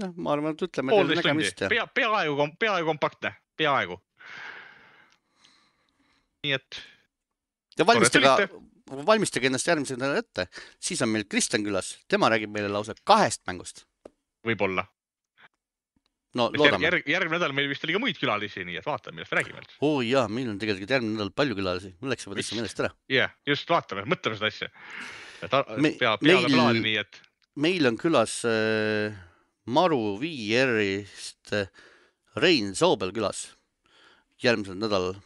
jah, 0.00 0.12
ma 0.16 0.32
arvan, 0.34 0.56
et 0.56 0.66
ütleme 0.66 0.90
poolteist 0.96 1.28
tundi 1.28 1.52
pea, 1.74 1.86
peaaegu, 1.86 2.48
peaaegu 2.58 2.90
kompaktne, 2.90 3.34
peaaegu. 3.56 4.00
nii 6.44 6.52
et 6.58 6.82
ja 7.78 7.86
valmistage 7.86 8.48
valmistage 8.86 9.50
ennast 9.50 9.68
järgmiseks 9.68 9.98
nädalaks 10.00 10.26
ette, 10.26 10.66
siis 10.80 11.02
on 11.02 11.10
meil 11.12 11.26
Kristjan 11.30 11.64
külas, 11.66 11.96
tema 12.08 12.30
räägib 12.32 12.52
meile 12.54 12.70
lausa 12.72 12.94
kahest 13.04 13.42
mängust. 13.48 13.84
võib-olla. 14.46 14.86
no 16.36 16.50
järg, 16.52 16.60
loodame. 16.60 16.84
järg, 16.84 17.06
järgmine 17.08 17.38
nädal 17.38 17.54
meil 17.56 17.68
vist 17.70 17.84
oli 17.84 17.96
ka 17.96 18.02
muid 18.02 18.18
külalisi, 18.20 18.64
nii 18.68 18.78
et 18.78 18.86
vaatame, 18.86 19.16
millest 19.16 19.32
me 19.32 19.40
räägime. 19.40 19.64
oo 19.80 19.96
oh, 19.96 20.00
jaa, 20.06 20.26
meil 20.28 20.50
on 20.52 20.58
tegelikult 20.62 20.96
järgmine 20.96 21.16
nädal 21.18 21.32
palju 21.34 21.58
külalisi, 21.58 21.94
mul 22.00 22.14
läks 22.14 22.28
juba 22.28 22.38
täitsa 22.38 22.58
meelest 22.58 22.82
ära. 22.84 22.92
jah 23.08 23.16
yeah,, 23.16 23.38
just 23.46 23.70
vaatame, 23.70 24.06
mõtleme 24.06 24.38
seda 24.38 24.52
asja. 24.52 24.70
Me- 25.76 25.96
pea, 25.98 26.16
peame 26.16 26.46
meil- 26.46 26.54
plaani, 26.54 26.84
nii 26.86 26.98
et 27.02 27.22
meil 27.56 27.88
on 27.88 27.98
külas 28.00 28.38
äh, 28.48 29.16
Maru 29.66 30.18
VR-ist 30.20 31.52
äh, 31.56 31.70
Rein 32.36 32.74
Soobel 32.76 33.12
külas 33.16 33.48
järgmisel 34.44 34.76
nädalal 34.78 35.16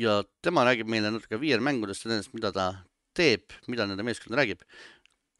ja 0.00 0.20
tema 0.42 0.64
räägib 0.64 0.88
meile 0.90 1.12
natuke 1.12 1.38
VR 1.40 1.62
mängudest 1.64 2.06
ja 2.06 2.12
nendest, 2.14 2.32
mida 2.36 2.52
ta 2.54 2.70
teeb, 3.16 3.52
mida 3.68 3.86
nende 3.88 4.04
meeskond 4.06 4.36
räägib. 4.38 4.64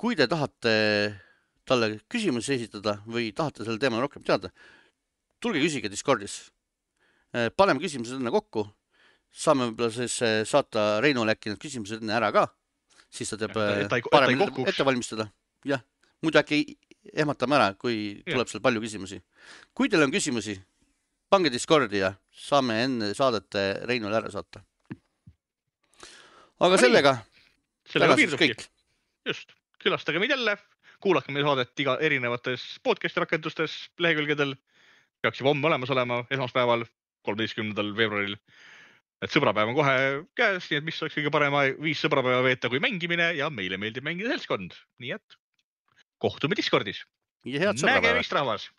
kui 0.00 0.16
te 0.16 0.26
tahate 0.26 0.72
talle 1.68 1.98
küsimusi 2.10 2.54
esitada 2.56 2.96
või 3.06 3.30
tahate 3.36 3.66
sel 3.66 3.78
teemal 3.78 4.00
rohkem 4.00 4.24
teada, 4.24 4.50
tulge 5.40 5.60
küsige 5.60 5.90
Discordis. 5.92 6.50
paneme 7.56 7.80
küsimused 7.80 8.16
enne 8.16 8.30
kokku, 8.34 8.64
saame 9.30 9.68
võib-olla 9.68 9.92
siis 9.94 10.16
äh, 10.26 10.40
saata 10.44 11.00
Reinule 11.00 11.36
äkki 11.36 11.52
need 11.52 11.60
küsimused 11.62 12.02
enne 12.02 12.16
ära 12.16 12.32
ka, 12.34 12.48
siis 13.10 13.30
ta 13.30 13.38
teeb 13.38 13.56
ei 13.56 14.02
paremini 14.10 14.48
kohkuks. 14.48 14.72
ette 14.72 14.84
valmistada. 14.84 15.28
jah, 15.64 15.84
muidu 16.22 16.40
äkki 16.42 16.64
ehmatame 17.14 17.56
ära, 17.56 17.68
kui 17.78 17.96
Jah. 18.24 18.34
tuleb 18.34 18.50
seal 18.50 18.64
palju 18.64 18.82
küsimusi. 18.82 19.20
kui 19.74 19.88
teil 19.88 20.02
on 20.02 20.12
küsimusi, 20.12 20.58
pange 21.30 21.50
Discordi 21.52 22.02
ja 22.02 22.10
saame 22.34 22.80
enne 22.84 23.12
saadet 23.14 23.58
Reinule 23.86 24.18
ära 24.18 24.30
saata. 24.32 24.62
aga 26.60 26.74
No 26.74 26.78
sellega 26.80 27.14
sellega 27.90 28.16
piirdubki. 28.18 28.54
just, 29.26 29.54
külastage 29.82 30.22
meid 30.22 30.34
jälle, 30.34 30.56
kuulake 31.02 31.32
meie 31.34 31.46
saadet 31.46 31.82
iga 31.82 31.96
erinevates 32.02 32.64
podcast'i 32.86 33.22
rakendustes, 33.22 33.76
lehekülgedel. 33.98 34.56
peaks 35.22 35.40
juba 35.40 35.52
homme 35.52 35.68
olemas 35.68 35.90
olema, 35.92 36.24
esmaspäeval, 36.32 36.84
kolmeteistkümnendal 37.26 37.94
veebruaril. 37.96 38.36
et 39.22 39.30
sõbrapäev 39.30 39.70
on 39.70 39.78
kohe 39.78 39.96
käes, 40.34 40.70
nii 40.70 40.80
et 40.80 40.84
mis 40.84 41.02
oleks 41.02 41.18
kõige 41.18 41.30
parem 41.30 41.56
viis 41.82 42.02
sõbrapäeva 42.02 42.42
veeta 42.42 42.72
kui 42.72 42.80
mängimine 42.80 43.34
ja 43.36 43.50
meile 43.50 43.76
meeldib 43.76 44.04
mängida 44.04 44.34
seltskond, 44.34 44.74
nii 44.98 45.14
et 45.18 45.40
kohtume 46.18 46.56
Discordis. 46.56 47.04
nägemist, 47.44 48.32
rahvas 48.32 48.70